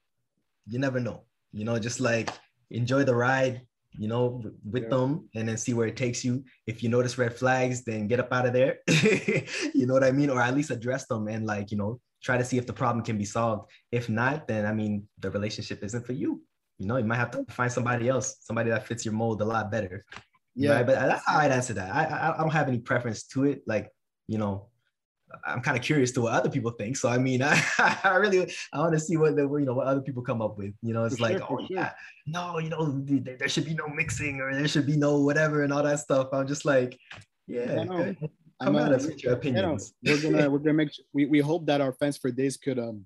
you 0.67 0.79
never 0.79 1.01
know. 1.01 1.25
You 1.53 1.65
know, 1.65 1.79
just 1.79 2.01
like 2.01 2.31
enjoy 2.71 3.05
the 3.05 3.15
ride. 3.15 3.63
You 3.99 4.09
know, 4.09 4.43
with 4.71 4.85
Yeah. 4.85 4.89
them, 4.91 5.29
and 5.35 5.49
then 5.49 5.57
see 5.57 5.75
where 5.75 5.87
it 5.87 5.97
takes 5.97 6.25
you. 6.25 6.45
If 6.67 6.83
you 6.83 6.89
notice 6.89 7.19
red 7.19 7.35
flags, 7.35 7.85
then 7.85 8.07
get 8.09 8.21
up 8.21 8.33
out 8.33 8.47
of 8.47 8.53
there. 8.53 8.79
you 9.75 9.87
know 9.87 9.95
what 9.95 10.05
I 10.05 10.13
mean, 10.13 10.31
or 10.31 10.41
at 10.41 10.55
least 10.55 10.71
address 10.71 11.07
them 11.07 11.29
and 11.29 11.47
like 11.47 11.71
you 11.71 11.77
know 11.79 12.01
try 12.23 12.37
to 12.39 12.45
see 12.45 12.59
if 12.59 12.67
the 12.67 12.73
problem 12.73 13.05
can 13.05 13.17
be 13.19 13.25
solved. 13.25 13.71
If 13.93 14.09
not, 14.09 14.49
then 14.49 14.67
I 14.67 14.73
mean 14.73 15.09
the 15.21 15.31
relationship 15.31 15.83
isn't 15.83 16.07
for 16.07 16.13
you. 16.13 16.43
You 16.79 16.87
know, 16.87 16.97
you 16.99 17.05
might 17.05 17.17
have 17.25 17.31
to 17.33 17.45
find 17.49 17.73
somebody 17.73 18.09
else, 18.09 18.37
somebody 18.41 18.71
that 18.71 18.87
fits 18.87 19.05
your 19.05 19.15
mold 19.15 19.41
a 19.41 19.45
lot 19.45 19.71
better. 19.71 20.05
yeah. 20.55 20.75
Right? 20.77 20.87
But 20.87 20.97
that's 20.97 21.27
how 21.27 21.39
I'd 21.39 21.53
answer 21.53 21.73
that. 21.75 21.95
I, 21.95 22.05
I 22.05 22.35
I 22.35 22.39
don't 22.43 22.51
have 22.53 22.69
any 22.69 22.81
preference 22.81 23.23
to 23.33 23.45
it. 23.45 23.63
Like, 23.67 23.91
you 24.29 24.39
know, 24.39 24.69
I'm 25.45 25.61
kind 25.61 25.77
of 25.77 25.83
curious 25.83 26.13
to 26.13 26.21
what 26.23 26.33
other 26.33 26.49
people 26.49 26.71
think. 26.71 26.97
So 26.97 27.09
I 27.09 27.19
mean, 27.19 27.43
I, 27.43 27.61
I 28.05 28.17
really 28.17 28.53
I 28.73 28.79
want 28.79 28.93
to 28.95 29.01
see 29.01 29.17
what 29.17 29.37
the 29.37 29.43
you 29.43 29.65
know 29.67 29.75
what 29.75 29.87
other 29.87 30.01
people 30.01 30.23
come 30.23 30.41
up 30.41 30.57
with. 30.59 30.73
You 30.83 30.95
know, 30.95 31.05
it's 31.05 31.17
For 31.17 31.23
like, 31.25 31.39
sure, 31.39 31.47
oh 31.51 31.59
sure. 31.59 31.67
yeah, 31.71 31.93
no, 32.27 32.59
you 32.59 32.69
know, 32.71 32.93
there, 33.05 33.37
there 33.37 33.49
should 33.49 33.65
be 33.65 33.75
no 33.75 33.89
mixing 33.89 34.41
or 34.41 34.55
there 34.55 34.69
should 34.69 34.87
be 34.87 34.97
no 34.97 35.19
whatever 35.21 35.63
and 35.65 35.73
all 35.73 35.83
that 35.83 35.99
stuff. 36.01 36.29
I'm 36.33 36.47
just 36.47 36.65
like, 36.65 36.99
yeah, 37.47 37.81
I 37.81 37.85
know. 37.85 38.15
come 38.63 38.77
I'm, 38.77 38.77
at 38.77 38.93
uh, 38.93 38.97
us 38.97 39.07
with 39.07 39.23
your 39.23 39.33
you 39.43 39.53
know, 39.53 39.75
opinions. 39.75 39.95
we're 40.05 40.23
gonna 40.23 40.49
we're 40.53 40.59
gonna 40.59 40.75
make 40.75 40.91
we, 41.13 41.27
we 41.27 41.41
hope 41.41 41.67
that 41.67 41.81
our 41.81 41.93
fans 41.95 42.17
for 42.17 42.31
days 42.31 42.57
could 42.57 42.79
um 42.79 43.05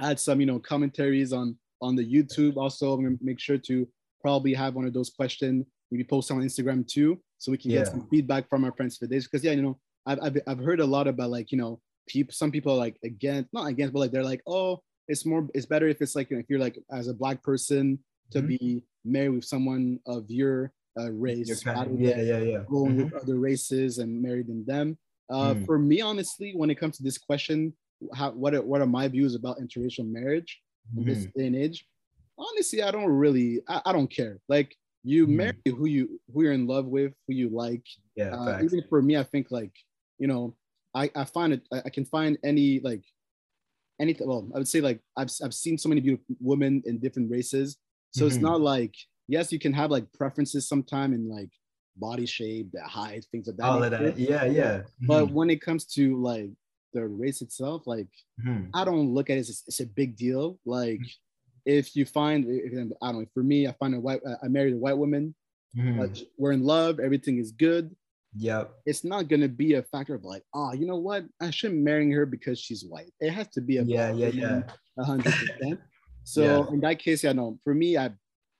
add 0.00 0.18
some 0.20 0.40
you 0.40 0.46
know 0.46 0.58
commentaries 0.58 1.32
on 1.32 1.56
on 1.80 1.94
the 1.94 2.04
YouTube. 2.04 2.56
Also, 2.56 2.92
I'm 2.92 3.02
gonna 3.04 3.16
make 3.20 3.38
sure 3.40 3.58
to 3.58 3.88
probably 4.20 4.54
have 4.54 4.74
one 4.74 4.86
of 4.86 4.92
those 4.92 5.10
questions 5.10 5.64
maybe 5.90 6.04
post 6.04 6.30
on 6.30 6.38
Instagram 6.38 6.86
too, 6.86 7.18
so 7.38 7.50
we 7.52 7.58
can 7.58 7.70
Yeah. 7.70 7.78
get 7.78 7.88
some 7.88 8.06
feedback 8.10 8.48
from 8.48 8.64
our 8.64 8.72
friends 8.72 8.96
for 8.98 9.06
days. 9.06 9.24
Because 9.26 9.44
yeah, 9.44 9.52
you 9.52 9.62
know, 9.62 9.78
I've, 10.06 10.18
I've 10.22 10.36
I've 10.46 10.58
heard 10.58 10.80
a 10.80 10.86
lot 10.86 11.06
about 11.08 11.30
like 11.30 11.52
you 11.52 11.58
know 11.58 11.80
people 12.06 12.32
some 12.32 12.50
people 12.50 12.72
are 12.72 12.76
like 12.78 12.96
against 13.04 13.52
not 13.52 13.66
against 13.66 13.92
but 13.92 14.00
like 14.00 14.10
they're 14.12 14.24
like 14.24 14.42
oh 14.46 14.80
it's 15.08 15.24
more 15.26 15.46
it's 15.54 15.66
better 15.66 15.88
if 15.88 16.00
it's 16.00 16.14
like 16.16 16.30
if 16.30 16.46
you're 16.48 16.58
like 16.58 16.78
as 16.92 17.08
a 17.08 17.14
black 17.14 17.42
person 17.42 17.98
to 18.30 18.40
Mhm. 18.42 18.48
be 18.48 18.84
married 19.04 19.30
with 19.30 19.44
someone 19.44 19.98
of 20.06 20.30
your 20.30 20.72
uh, 20.98 21.10
race 21.12 21.48
Your 21.48 21.56
kind- 21.58 21.78
rather 21.78 22.02
yeah, 22.02 22.20
yeah, 22.20 22.38
yeah. 22.52 22.64
going 22.68 22.96
Mhm. 22.96 23.04
with 23.04 23.14
other 23.22 23.38
races 23.38 23.98
and 23.98 24.20
married 24.20 24.48
in 24.48 24.64
them. 24.64 24.98
Uh, 25.30 25.54
Mm. 25.54 25.66
For 25.66 25.78
me, 25.78 26.00
honestly, 26.00 26.52
when 26.56 26.70
it 26.70 26.76
comes 26.76 26.96
to 26.96 27.02
this 27.02 27.18
question, 27.18 27.72
how, 28.14 28.32
what 28.32 28.54
are, 28.54 28.62
what 28.62 28.80
are 28.80 28.86
my 28.86 29.06
views 29.08 29.34
about 29.34 29.58
interracial 29.60 30.06
marriage 30.08 30.60
in 30.96 31.04
this 31.04 31.26
Mhm. 31.26 31.32
day 31.34 31.46
and 31.46 31.56
age? 31.56 31.86
Honestly, 32.38 32.82
I 32.82 32.90
don't 32.90 33.10
really, 33.10 33.60
I, 33.68 33.82
I 33.86 33.92
don't 33.92 34.08
care. 34.10 34.40
Like 34.48 34.74
you 35.04 35.26
Mhm. 35.26 35.30
marry 35.40 35.56
who 35.66 35.86
you 35.86 36.20
who 36.32 36.42
you're 36.42 36.52
in 36.52 36.66
love 36.66 36.86
with, 36.86 37.12
who 37.26 37.34
you 37.34 37.48
like. 37.50 37.84
Yeah, 38.16 38.34
Uh, 38.34 38.60
even 38.64 38.82
for 38.88 39.00
me, 39.02 39.16
I 39.16 39.22
think 39.24 39.50
like 39.50 39.72
you 40.18 40.26
know, 40.26 40.54
I 40.94 41.10
I 41.14 41.24
find 41.24 41.52
it, 41.52 41.62
I, 41.72 41.90
can 41.90 42.04
find 42.04 42.38
any 42.44 42.80
like 42.80 43.04
anything. 44.00 44.28
Well, 44.28 44.48
I 44.54 44.58
would 44.58 44.68
say 44.68 44.80
like 44.80 45.00
I've 45.16 45.30
I've 45.42 45.54
seen 45.54 45.78
so 45.78 45.88
many 45.88 46.00
beautiful 46.00 46.36
women 46.40 46.82
in 46.86 46.98
different 46.98 47.30
races, 47.30 47.76
so 48.10 48.26
it's 48.26 48.38
Mhm. 48.38 48.42
not 48.42 48.60
like 48.60 48.94
yes, 49.28 49.52
you 49.52 49.58
can 49.58 49.72
have 49.74 49.90
like 49.90 50.10
preferences 50.12 50.68
sometime 50.68 51.12
in 51.12 51.28
like 51.28 51.50
body 51.96 52.26
shape, 52.26 52.70
the 52.72 52.82
height, 52.82 53.26
things 53.30 53.46
like 53.48 53.56
that. 53.56 53.64
all 53.64 53.82
of 53.82 53.90
that. 53.90 54.18
Yeah, 54.18 54.44
yeah. 54.44 54.82
But 55.02 55.26
Mhm. 55.26 55.32
when 55.32 55.50
it 55.50 55.60
comes 55.60 55.84
to 55.96 56.20
like 56.22 56.50
the 56.94 57.06
race 57.06 57.42
itself, 57.42 57.86
like 57.86 58.08
Mhm. 58.40 58.70
I 58.72 58.84
don't 58.84 59.12
look 59.14 59.30
at 59.30 59.36
it 59.36 59.40
as 59.40 59.62
it's 59.66 59.80
a 59.80 59.86
big 59.86 60.16
deal. 60.16 60.58
Like 60.64 61.00
if 61.66 61.94
you 61.96 62.06
find, 62.06 62.46
I 62.46 63.12
don't 63.12 63.22
know, 63.22 63.26
for 63.34 63.42
me, 63.42 63.66
I 63.66 63.72
find 63.72 63.94
a 63.94 64.00
white, 64.00 64.22
I 64.42 64.48
married 64.48 64.74
a 64.74 64.78
white 64.78 64.96
woman, 64.96 65.34
Mhm. 65.76 65.96
but 65.98 66.22
we're 66.38 66.52
in 66.52 66.62
love, 66.62 66.98
everything 67.00 67.38
is 67.38 67.52
good. 67.52 67.94
Yep. 68.38 68.72
It's 68.86 69.04
not 69.04 69.28
gonna 69.28 69.48
be 69.48 69.74
a 69.74 69.82
factor 69.82 70.14
of 70.14 70.24
like, 70.24 70.42
oh, 70.54 70.72
you 70.72 70.86
know 70.86 70.96
what? 70.96 71.24
I 71.40 71.50
shouldn't 71.50 71.82
marry 71.82 72.10
her 72.12 72.24
because 72.26 72.58
she's 72.60 72.84
white. 72.84 73.12
It 73.20 73.30
has 73.32 73.48
to 73.48 73.60
be 73.60 73.78
about 73.78 73.88
Yeah, 73.90 74.12
yeah, 74.12 74.28
yeah. 74.28 75.04
hundred 75.04 75.32
percent. 75.34 75.80
So 76.24 76.42
Yeah. 76.42 76.74
in 76.74 76.80
that 76.80 76.98
case, 76.98 77.24
yeah, 77.24 77.32
no. 77.32 77.58
For 77.64 77.74
me, 77.74 77.96
I 77.96 78.10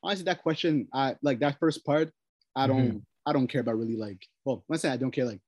honestly 0.03 0.25
that 0.25 0.43
question, 0.43 0.89
I 0.95 1.17
like 1.23 1.39
that 1.41 1.59
first 1.61 1.85
part. 1.85 2.11
I 2.57 2.67
don't, 2.67 2.89
Mm-hmm. 2.89 2.99
I 3.27 3.33
don't 3.35 3.47
care 3.47 3.61
about 3.61 3.77
really 3.77 3.97
like. 3.97 4.25
Well, 4.47 4.65
let's 4.71 4.81
say 4.83 4.91
I 4.91 4.97
don't 4.97 5.11
care 5.11 5.27
like, 5.27 5.41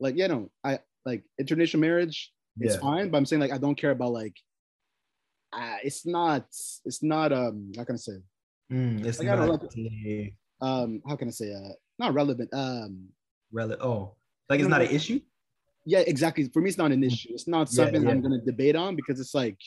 like 0.00 0.16
yeah, 0.16 0.26
know, 0.26 0.50
I 0.64 0.80
like 1.06 1.22
international 1.38 1.80
marriage. 1.80 2.32
It's 2.58 2.74
Yeah. 2.74 2.80
fine, 2.80 3.10
but 3.10 3.16
I'm 3.18 3.26
saying 3.26 3.38
like 3.40 3.52
I 3.52 3.58
don't 3.58 3.76
care 3.76 3.92
about 3.92 4.12
like. 4.12 4.34
Uh, 5.52 5.76
it's 5.84 6.04
not. 6.04 6.44
It's 6.84 7.02
not. 7.02 7.32
Um, 7.32 7.70
how 7.76 7.84
can 7.84 7.94
I 7.94 7.98
say? 7.98 8.18
Mm, 8.72 9.06
it's 9.06 9.18
gotta 9.20 9.46
not 9.46 9.48
look- 9.48 9.72
a 9.76 10.34
Um, 10.60 11.00
how 11.06 11.14
can 11.16 11.28
I 11.28 11.30
say? 11.30 11.54
Uh, 11.54 11.72
not 11.98 12.12
relevant. 12.12 12.50
Um, 12.52 13.08
rel- 13.52 13.76
Oh, 13.80 14.14
like 14.48 14.60
it's 14.60 14.68
not 14.68 14.82
an 14.82 14.88
issue. 14.90 15.20
yeah, 15.84 16.00
exactly. 16.00 16.48
For 16.48 16.60
me, 16.60 16.68
it's 16.68 16.78
not 16.78 16.92
an 16.92 17.02
issue. 17.04 17.30
It's 17.32 17.48
not 17.48 17.66
Mm. 17.68 17.70
Yeah, 17.70 17.84
something 17.84 18.08
I'm 18.08 18.20
gonna 18.20 18.40
debate 18.44 18.76
on 18.76 18.96
because 18.96 19.20
it's 19.20 19.34
like 19.34 19.58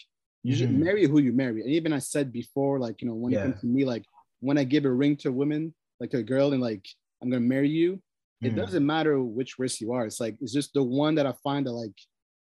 you 0.44 0.56
should 0.56 0.70
Mhm. 0.70 0.80
marry 0.80 1.06
who 1.06 1.20
you 1.20 1.32
marry. 1.34 1.62
And 1.62 1.70
even 1.70 1.94
I 1.94 2.00
said 2.00 2.32
before, 2.32 2.80
like, 2.80 3.02
you 3.02 3.08
know, 3.08 3.14
when 3.16 3.32
it 3.34 3.38
comes 3.44 3.62
to 3.62 3.68
me, 3.68 3.86
like 3.86 4.06
when 4.40 4.58
I 4.58 4.64
give 4.64 4.86
a 4.86 4.92
ring 4.92 5.16
to 5.18 5.30
a 5.30 5.32
woman, 5.32 5.74
like 6.00 6.14
a 6.16 6.24
girl, 6.24 6.54
and 6.54 6.62
like 6.62 6.86
I'm 7.22 7.30
gonna 7.30 7.42
marry 7.42 7.70
you, 7.70 8.02
it 8.42 8.54
Mm. 8.54 8.56
doesn't 8.56 8.86
matter 8.86 9.22
which 9.22 9.60
race 9.60 9.80
you 9.80 9.92
are. 9.92 10.06
It's 10.06 10.20
like 10.20 10.36
it's 10.42 10.54
just 10.54 10.74
the 10.74 10.84
one 10.84 11.14
that 11.16 11.28
I 11.28 11.34
find 11.44 11.66
that 11.68 11.74
like 11.74 11.94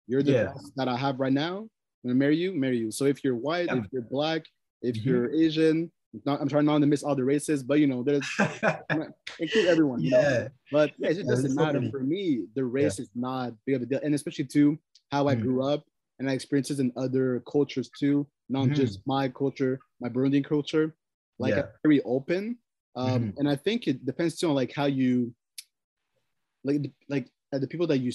you're 0.07 0.23
the 0.23 0.31
Yeah. 0.31 0.45
best 0.53 0.71
that 0.77 0.87
I 0.87 0.97
have 0.97 1.19
right 1.19 1.33
now. 1.33 1.59
I'm 2.03 2.07
gonna 2.09 2.15
marry 2.15 2.37
you, 2.37 2.53
marry 2.53 2.77
you. 2.79 2.89
So 2.91 3.05
if 3.05 3.23
you're 3.23 3.35
white, 3.35 3.67
Yeah. 3.67 3.77
if 3.77 3.85
you're 3.91 4.01
black, 4.01 4.45
if 4.81 4.95
Mhm. 4.95 5.05
you're 5.05 5.31
Asian, 5.31 5.91
not, 6.25 6.41
I'm 6.41 6.47
trying 6.49 6.65
not 6.65 6.79
to 6.79 6.85
miss 6.87 7.03
all 7.03 7.15
the 7.15 7.23
races, 7.23 7.63
but 7.63 7.79
you 7.79 7.87
know, 7.87 8.03
there's 8.03 8.21
include 9.39 9.67
everyone. 9.67 10.01
you 10.03 10.11
know? 10.11 10.21
yeah. 10.21 10.47
But 10.71 10.93
yeah, 10.97 11.09
it 11.09 11.15
just 11.15 11.27
Yeah, 11.27 11.35
doesn't 11.35 11.49
so 11.51 11.55
matter 11.55 11.81
for 11.91 11.99
me. 11.99 12.45
The 12.55 12.63
race 12.63 12.99
is 12.99 13.09
not 13.15 13.53
big 13.65 13.75
of 13.75 13.81
a 13.81 13.85
deal, 13.85 13.99
and 14.03 14.13
especially 14.15 14.45
too 14.45 14.77
how 15.11 15.27
I 15.27 15.35
Mm. 15.35 15.41
grew 15.41 15.63
up 15.63 15.85
and 16.19 16.29
I 16.29 16.33
experiences 16.33 16.79
in 16.79 16.93
other 16.95 17.41
cultures 17.51 17.89
too, 17.89 18.27
not 18.49 18.67
Mhm. 18.67 18.75
just 18.75 18.99
my 19.05 19.27
culture, 19.29 19.79
my 19.99 20.09
Burundian 20.09 20.43
culture. 20.45 20.95
Like 21.39 21.55
Yeah. 21.55 21.65
Very 21.83 22.01
open, 22.03 22.59
um, 22.95 23.23
Mhm. 23.23 23.37
and 23.37 23.49
I 23.49 23.55
think 23.55 23.87
it 23.87 24.05
depends 24.05 24.37
too 24.37 24.49
on 24.49 24.55
like 24.55 24.71
how 24.73 24.85
you, 24.85 25.33
like 26.63 26.91
like 27.09 27.31
uh, 27.53 27.57
the 27.59 27.67
people 27.67 27.87
that 27.87 27.97
you 27.97 28.11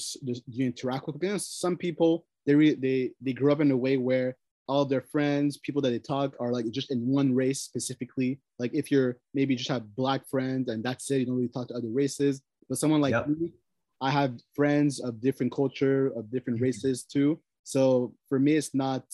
you 0.46 0.66
interact 0.66 1.06
with. 1.06 1.18
Because 1.18 1.46
some 1.46 1.76
people 1.76 2.26
they 2.46 2.54
re- 2.54 2.74
they 2.74 3.12
they 3.20 3.32
grew 3.32 3.50
up 3.52 3.60
in 3.60 3.70
a 3.70 3.76
way 3.76 3.96
where 3.96 4.36
all 4.68 4.84
their 4.84 5.02
friends, 5.02 5.58
people 5.58 5.80
that 5.82 5.90
they 5.90 5.98
talk 5.98 6.34
are 6.40 6.52
like 6.52 6.70
just 6.70 6.90
in 6.90 7.06
one 7.06 7.34
race 7.34 7.60
specifically. 7.60 8.40
Like 8.58 8.74
if 8.74 8.90
you're 8.90 9.18
maybe 9.34 9.54
just 9.54 9.70
have 9.70 9.94
black 9.94 10.28
friends 10.28 10.68
and 10.68 10.82
that's 10.82 11.10
it, 11.10 11.18
you 11.18 11.26
don't 11.26 11.36
really 11.36 11.48
talk 11.48 11.68
to 11.68 11.74
other 11.74 11.90
races. 11.90 12.42
But 12.68 12.78
someone 12.78 13.00
like 13.00 13.12
yep. 13.12 13.28
me, 13.28 13.52
I 14.00 14.10
have 14.10 14.34
friends 14.54 15.00
of 15.00 15.20
different 15.20 15.52
culture, 15.52 16.08
of 16.16 16.30
different 16.30 16.58
mm-hmm. 16.58 16.64
races 16.64 17.04
too. 17.04 17.40
So 17.62 18.14
for 18.28 18.38
me, 18.38 18.56
it's 18.56 18.74
not 18.74 19.04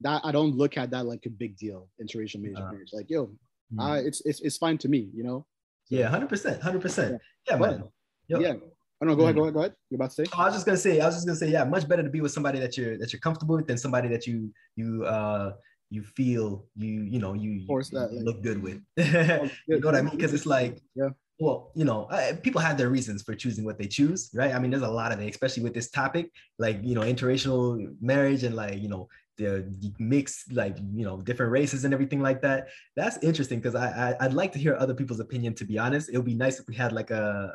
that 0.00 0.20
I 0.24 0.32
don't 0.32 0.56
look 0.56 0.76
at 0.76 0.90
that 0.90 1.06
like 1.06 1.26
a 1.26 1.30
big 1.30 1.56
deal, 1.56 1.88
interracial 2.02 2.40
marriage. 2.40 2.58
Uh, 2.58 2.72
marriage. 2.72 2.90
Like, 2.92 3.08
yo, 3.08 3.26
mm-hmm. 3.26 3.80
uh, 3.80 3.96
it's, 3.96 4.20
it's 4.24 4.40
it's 4.40 4.56
fine 4.56 4.78
to 4.78 4.88
me, 4.88 5.08
you 5.14 5.22
know. 5.22 5.46
So, 5.84 5.96
yeah, 5.96 6.08
hundred 6.08 6.28
percent, 6.28 6.62
hundred 6.62 6.82
percent. 6.82 7.20
Yeah, 7.48 7.56
man. 7.56 7.84
Yeah. 8.28 8.54
Oh 9.02 9.04
no, 9.04 9.16
go 9.16 9.24
ahead, 9.24 9.34
go 9.34 9.42
ahead, 9.42 9.54
go 9.54 9.60
ahead. 9.60 9.74
You're 9.90 9.96
about 9.96 10.10
to 10.10 10.14
say? 10.14 10.24
Oh, 10.32 10.42
I 10.42 10.44
was 10.44 10.54
just 10.54 10.64
gonna 10.64 10.78
say, 10.78 11.00
I 11.00 11.06
was 11.06 11.16
just 11.16 11.26
gonna 11.26 11.36
say, 11.36 11.50
yeah, 11.50 11.64
much 11.64 11.88
better 11.88 12.04
to 12.04 12.08
be 12.08 12.20
with 12.20 12.30
somebody 12.30 12.60
that 12.60 12.78
you're 12.78 12.96
that 12.98 13.12
you're 13.12 13.18
comfortable 13.18 13.56
with 13.56 13.66
than 13.66 13.76
somebody 13.76 14.08
that 14.08 14.28
you 14.28 14.52
you 14.76 15.04
uh 15.04 15.54
you 15.90 16.04
feel 16.04 16.66
you 16.76 17.02
you 17.02 17.18
know 17.18 17.34
you, 17.34 17.50
you, 17.50 17.66
that, 17.66 18.12
like, 18.12 18.24
look 18.24 18.42
good 18.42 18.62
with. 18.62 18.80
you 18.96 19.80
know 19.80 19.88
what 19.88 19.96
I 19.96 20.02
mean? 20.02 20.14
Because 20.14 20.32
it's 20.32 20.46
like, 20.46 20.80
yeah. 20.94 21.08
Well, 21.40 21.72
you 21.74 21.84
know, 21.84 22.06
I, 22.08 22.34
people 22.34 22.60
have 22.60 22.78
their 22.78 22.90
reasons 22.90 23.22
for 23.22 23.34
choosing 23.34 23.64
what 23.64 23.76
they 23.76 23.88
choose, 23.88 24.30
right? 24.32 24.54
I 24.54 24.60
mean, 24.60 24.70
there's 24.70 24.84
a 24.84 24.88
lot 24.88 25.10
of 25.10 25.18
it, 25.18 25.28
especially 25.28 25.64
with 25.64 25.74
this 25.74 25.90
topic, 25.90 26.30
like 26.60 26.78
you 26.84 26.94
know, 26.94 27.00
interracial 27.00 27.84
marriage 28.00 28.44
and 28.44 28.54
like 28.54 28.78
you 28.78 28.88
know, 28.88 29.08
the 29.36 29.92
mix 29.98 30.44
like 30.52 30.76
you 30.94 31.04
know 31.04 31.20
different 31.22 31.50
races 31.50 31.84
and 31.84 31.92
everything 31.92 32.20
like 32.20 32.42
that 32.42 32.68
that's 32.94 33.16
interesting 33.22 33.58
because 33.58 33.74
I, 33.74 34.14
I 34.20 34.28
would 34.28 34.36
like 34.36 34.52
to 34.52 34.58
hear 34.58 34.76
other 34.76 34.94
people's 34.94 35.20
opinion 35.20 35.54
to 35.54 35.64
be 35.64 35.78
honest 35.78 36.10
it 36.10 36.16
would 36.18 36.26
be 36.26 36.34
nice 36.34 36.60
if 36.60 36.68
we 36.68 36.74
had 36.74 36.92
like 36.92 37.10
a 37.10 37.52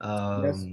um 0.00 0.44
yes. 0.44 0.66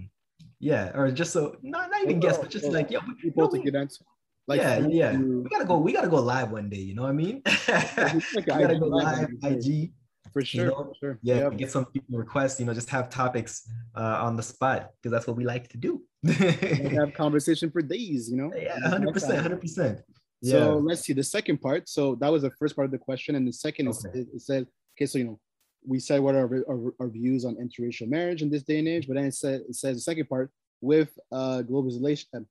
yeah 0.60 0.92
or 0.98 1.12
just 1.12 1.32
so 1.32 1.56
not, 1.62 1.90
not 1.92 2.02
even 2.04 2.20
guess 2.20 2.38
but 2.38 2.50
just 2.50 2.72
like 2.72 2.90
yeah 2.92 3.00
we, 3.08 3.14
people 3.16 3.48
to 3.48 3.60
get 3.60 3.76
answer 3.76 4.04
like 4.48 4.62
yeah 4.62 4.80
yeah 4.88 5.18
we 5.18 5.50
gotta 5.50 5.66
go 5.66 5.78
we 5.78 5.92
gotta 5.92 6.08
go 6.08 6.18
live 6.18 6.52
one 6.52 6.70
day 6.70 6.78
you 6.78 6.96
know 6.96 7.04
what 7.04 7.10
i 7.10 7.14
mean 7.14 7.42
we 8.36 8.42
gotta 8.42 8.80
go 8.80 8.88
live 8.88 9.30
ig 9.44 9.92
for 10.38 10.46
sure, 10.46 10.66
you 10.66 10.72
know? 10.72 10.84
for 10.84 10.96
sure. 11.00 11.20
Yeah, 11.24 11.36
yep. 11.36 11.58
get 11.58 11.72
some 11.72 11.86
people 11.86 12.18
requests, 12.18 12.60
you 12.60 12.66
know, 12.66 12.74
just 12.74 12.90
have 12.90 13.10
topics 13.10 13.68
uh, 13.96 14.20
on 14.22 14.36
the 14.36 14.44
spot 14.44 14.92
because 14.98 15.12
that's 15.12 15.26
what 15.26 15.36
we 15.36 15.46
like 15.46 15.68
to 15.70 15.78
do. 15.78 16.02
have 16.26 17.14
conversation 17.16 17.72
for 17.72 17.82
days, 17.82 18.30
you 18.30 18.38
know. 18.38 18.52
Yeah, 18.56 18.78
hundred 18.88 19.14
percent, 19.14 19.42
hundred 19.42 19.62
percent. 19.62 20.02
So 20.44 20.58
yeah. 20.60 20.82
let's 20.88 21.02
see 21.02 21.14
the 21.14 21.24
second 21.24 21.60
part. 21.60 21.90
So 21.90 22.16
that 22.16 22.32
was 22.32 22.44
the 22.44 22.52
first 22.52 22.76
part 22.76 22.86
of 22.86 22.92
the 22.92 22.98
question, 22.98 23.36
and 23.36 23.48
the 23.48 23.54
second 23.54 23.88
okay. 23.88 24.20
is 24.20 24.28
it 24.34 24.42
said, 24.42 24.68
okay, 24.96 25.06
so 25.08 25.18
you 25.18 25.26
know, 25.26 25.40
we 25.88 26.00
said 26.00 26.20
what 26.20 26.36
are 26.36 26.48
our, 26.48 26.64
our, 26.70 26.94
our, 27.00 27.10
views 27.10 27.46
on 27.46 27.56
interracial 27.56 28.10
marriage 28.10 28.42
in 28.42 28.50
this 28.50 28.64
day 28.64 28.80
and 28.80 28.88
age, 28.88 29.08
but 29.08 29.16
then 29.16 29.26
it 29.26 29.34
said 29.34 29.62
it 29.70 29.76
says 29.76 29.98
the 29.98 30.02
second 30.02 30.28
part 30.28 30.52
with 30.82 31.18
uh, 31.32 31.64
globalization 31.68 32.46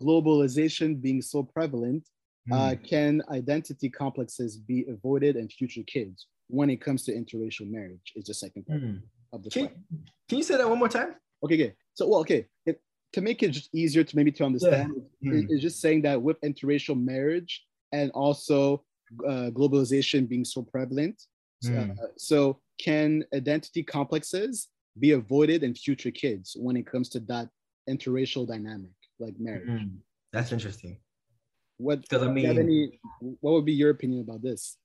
globalization 0.00 1.00
being 1.00 1.22
so 1.22 1.42
prevalent, 1.42 2.08
mm. 2.50 2.56
uh, 2.56 2.74
hmm. 2.74 2.84
can 2.84 3.22
identity 3.30 3.88
complexes 3.88 4.56
be 4.56 4.84
avoided 4.88 5.36
in 5.36 5.48
future 5.48 5.82
kids 5.86 6.26
when 6.48 6.70
it 6.70 6.80
comes 6.80 7.04
to 7.04 7.12
interracial 7.12 7.70
marriage? 7.70 8.12
Is 8.16 8.24
the 8.24 8.34
second 8.34 8.66
part 8.66 8.82
mm. 8.82 9.00
of 9.32 9.42
the 9.42 9.50
can, 9.50 9.68
can 10.28 10.38
you 10.38 10.44
say 10.44 10.56
that 10.56 10.68
one 10.68 10.78
more 10.78 10.88
time? 10.88 11.14
Okay, 11.44 11.54
okay. 11.54 11.74
So 11.94 12.08
well, 12.08 12.20
okay. 12.20 12.46
It, 12.66 12.80
to 13.12 13.20
make 13.20 13.42
it 13.42 13.50
just 13.50 13.74
easier 13.74 14.02
to 14.02 14.16
maybe 14.16 14.32
to 14.32 14.44
understand, 14.44 14.92
yeah. 15.20 15.32
mm. 15.32 15.46
it's 15.50 15.62
just 15.62 15.80
saying 15.80 16.02
that 16.02 16.20
with 16.20 16.40
interracial 16.40 17.00
marriage 17.00 17.64
and 17.92 18.10
also 18.12 18.84
uh, 19.26 19.50
globalization 19.52 20.28
being 20.28 20.44
so 20.44 20.62
prevalent, 20.62 21.22
mm. 21.64 21.90
uh, 21.90 22.06
so 22.16 22.58
can 22.82 23.24
identity 23.34 23.82
complexes 23.82 24.68
be 24.98 25.12
avoided 25.12 25.62
in 25.62 25.74
future 25.74 26.10
kids 26.10 26.56
when 26.58 26.76
it 26.76 26.86
comes 26.86 27.08
to 27.10 27.20
that 27.20 27.48
interracial 27.88 28.46
dynamic, 28.46 28.90
like 29.18 29.34
marriage? 29.38 29.68
Mm. 29.68 29.96
That's 30.32 30.52
interesting. 30.52 30.98
What 31.78 32.04
I 32.12 32.28
mean, 32.28 32.46
any, 32.46 33.00
what 33.40 33.52
would 33.52 33.64
be 33.64 33.72
your 33.72 33.90
opinion 33.90 34.22
about 34.22 34.42
this? 34.42 34.76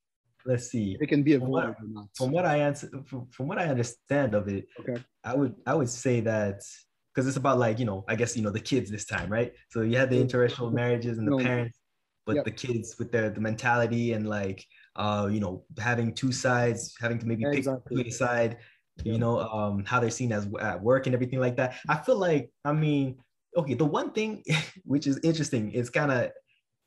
Let's 0.46 0.70
see. 0.72 0.94
If 0.94 1.02
it 1.02 1.08
can 1.08 1.24
be 1.24 1.34
avoided 1.34 1.76
from 1.78 1.94
what, 1.94 2.08
From 2.16 2.32
what 2.32 2.46
I 2.46 2.58
answer, 2.58 2.90
from, 3.06 3.28
from 3.30 3.48
what 3.48 3.60
I 3.60 3.66
understand 3.66 4.34
of 4.34 4.48
it, 4.48 4.68
okay, 4.80 5.02
I 5.24 5.36
would 5.36 5.56
I 5.66 5.74
would 5.76 5.90
say 5.90 6.22
that 6.22 6.62
because 7.18 7.28
it's 7.28 7.38
about 7.38 7.58
like 7.58 7.80
you 7.80 7.86
know 7.86 8.06
i 8.08 8.14
guess 8.14 8.38
you 8.38 8.44
know 8.44 8.52
the 8.52 8.60
kids 8.60 8.92
this 8.92 9.06
time 9.06 9.28
right 9.28 9.52
so 9.72 9.82
you 9.82 9.98
had 9.98 10.08
the 10.08 10.24
interracial 10.24 10.72
marriages 10.72 11.18
and 11.18 11.28
the 11.28 11.44
parents 11.44 11.80
but 12.28 12.36
yep. 12.36 12.46
the 12.46 12.52
kids 12.52 12.96
with 13.00 13.12
their 13.12 13.32
the 13.32 13.42
mentality 13.42 14.14
and 14.14 14.30
like 14.30 14.64
uh 14.98 15.28
you 15.32 15.40
know 15.40 15.64
having 15.80 16.14
two 16.14 16.32
sides 16.32 16.96
having 17.00 17.20
to 17.20 17.26
maybe 17.26 17.44
pick 17.46 17.60
exactly. 17.60 18.08
a 18.08 18.12
side 18.12 18.58
yep. 18.98 19.14
you 19.14 19.18
know 19.18 19.40
um 19.40 19.84
how 19.86 20.00
they're 20.00 20.10
seen 20.10 20.32
as 20.32 20.48
at 20.60 20.82
work 20.82 21.06
and 21.06 21.16
everything 21.16 21.40
like 21.40 21.56
that 21.56 21.76
i 21.88 21.96
feel 21.96 22.18
like 22.18 22.50
i 22.66 22.74
mean 22.74 23.18
okay 23.56 23.74
the 23.74 23.86
one 23.86 24.12
thing 24.12 24.44
which 24.84 25.08
is 25.08 25.20
interesting 25.24 25.72
it's 25.74 25.90
kind 25.90 26.12
of 26.12 26.32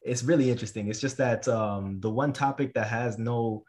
it's 0.02 0.22
really 0.22 0.50
interesting 0.50 0.88
it's 0.88 1.00
just 1.00 1.16
that 1.16 1.46
um 1.48 2.00
the 2.00 2.11
one 2.11 2.32
topic 2.32 2.74
that 2.74 2.86
has 2.86 3.18
no 3.18 3.64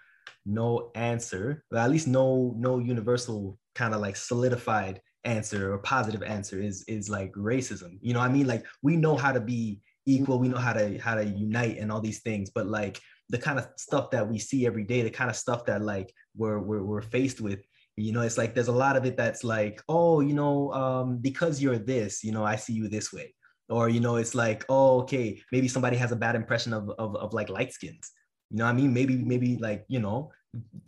no 0.45 0.91
answer 0.95 1.63
at 1.75 1.89
least 1.89 2.07
no 2.07 2.53
no 2.57 2.79
universal 2.79 3.57
kind 3.75 3.93
of 3.93 4.01
like 4.01 4.15
solidified 4.15 5.01
answer 5.23 5.73
or 5.73 5.77
positive 5.79 6.23
answer 6.23 6.59
is 6.59 6.83
is 6.87 7.09
like 7.09 7.31
racism 7.33 7.99
you 8.01 8.13
know 8.13 8.19
i 8.19 8.27
mean 8.27 8.47
like 8.47 8.65
we 8.81 8.95
know 8.95 9.15
how 9.15 9.31
to 9.31 9.39
be 9.39 9.79
equal 10.07 10.39
we 10.39 10.47
know 10.47 10.57
how 10.57 10.73
to 10.73 10.97
how 10.97 11.13
to 11.13 11.23
unite 11.23 11.77
and 11.77 11.91
all 11.91 12.01
these 12.01 12.21
things 12.21 12.49
but 12.49 12.65
like 12.65 12.99
the 13.31 13.37
kind 13.37 13.57
of 13.57 13.67
stuff 13.77 14.11
that 14.11 14.27
we 14.27 14.37
see 14.37 14.65
every 14.65 14.83
day 14.83 15.01
the 15.01 15.09
kind 15.09 15.29
of 15.29 15.35
stuff 15.35 15.65
that 15.65 15.81
like 15.81 16.13
we're 16.35 16.59
we're, 16.59 16.83
we're 16.83 17.01
faced 17.01 17.41
with 17.41 17.59
you 17.97 18.11
know 18.11 18.21
it's 18.21 18.37
like 18.37 18.53
there's 18.53 18.67
a 18.67 18.81
lot 18.85 18.95
of 18.95 19.05
it 19.05 19.17
that's 19.17 19.43
like 19.43 19.81
oh 19.89 20.19
you 20.19 20.33
know 20.33 20.71
um 20.73 21.17
because 21.17 21.61
you're 21.61 21.77
this 21.77 22.23
you 22.23 22.31
know 22.31 22.43
i 22.43 22.55
see 22.55 22.73
you 22.73 22.87
this 22.87 23.11
way 23.11 23.33
or 23.69 23.89
you 23.89 23.99
know 23.99 24.17
it's 24.17 24.35
like 24.35 24.65
oh 24.69 25.01
okay 25.01 25.41
maybe 25.51 25.67
somebody 25.67 25.97
has 25.97 26.11
a 26.11 26.15
bad 26.15 26.35
impression 26.35 26.73
of 26.73 26.89
of, 26.99 27.15
of 27.15 27.33
like 27.33 27.49
light 27.49 27.73
skins 27.73 28.11
you 28.49 28.57
know 28.57 28.65
what 28.65 28.71
i 28.71 28.73
mean 28.73 28.93
maybe 28.93 29.17
maybe 29.17 29.57
like 29.57 29.85
you 29.87 29.99
know 29.99 30.31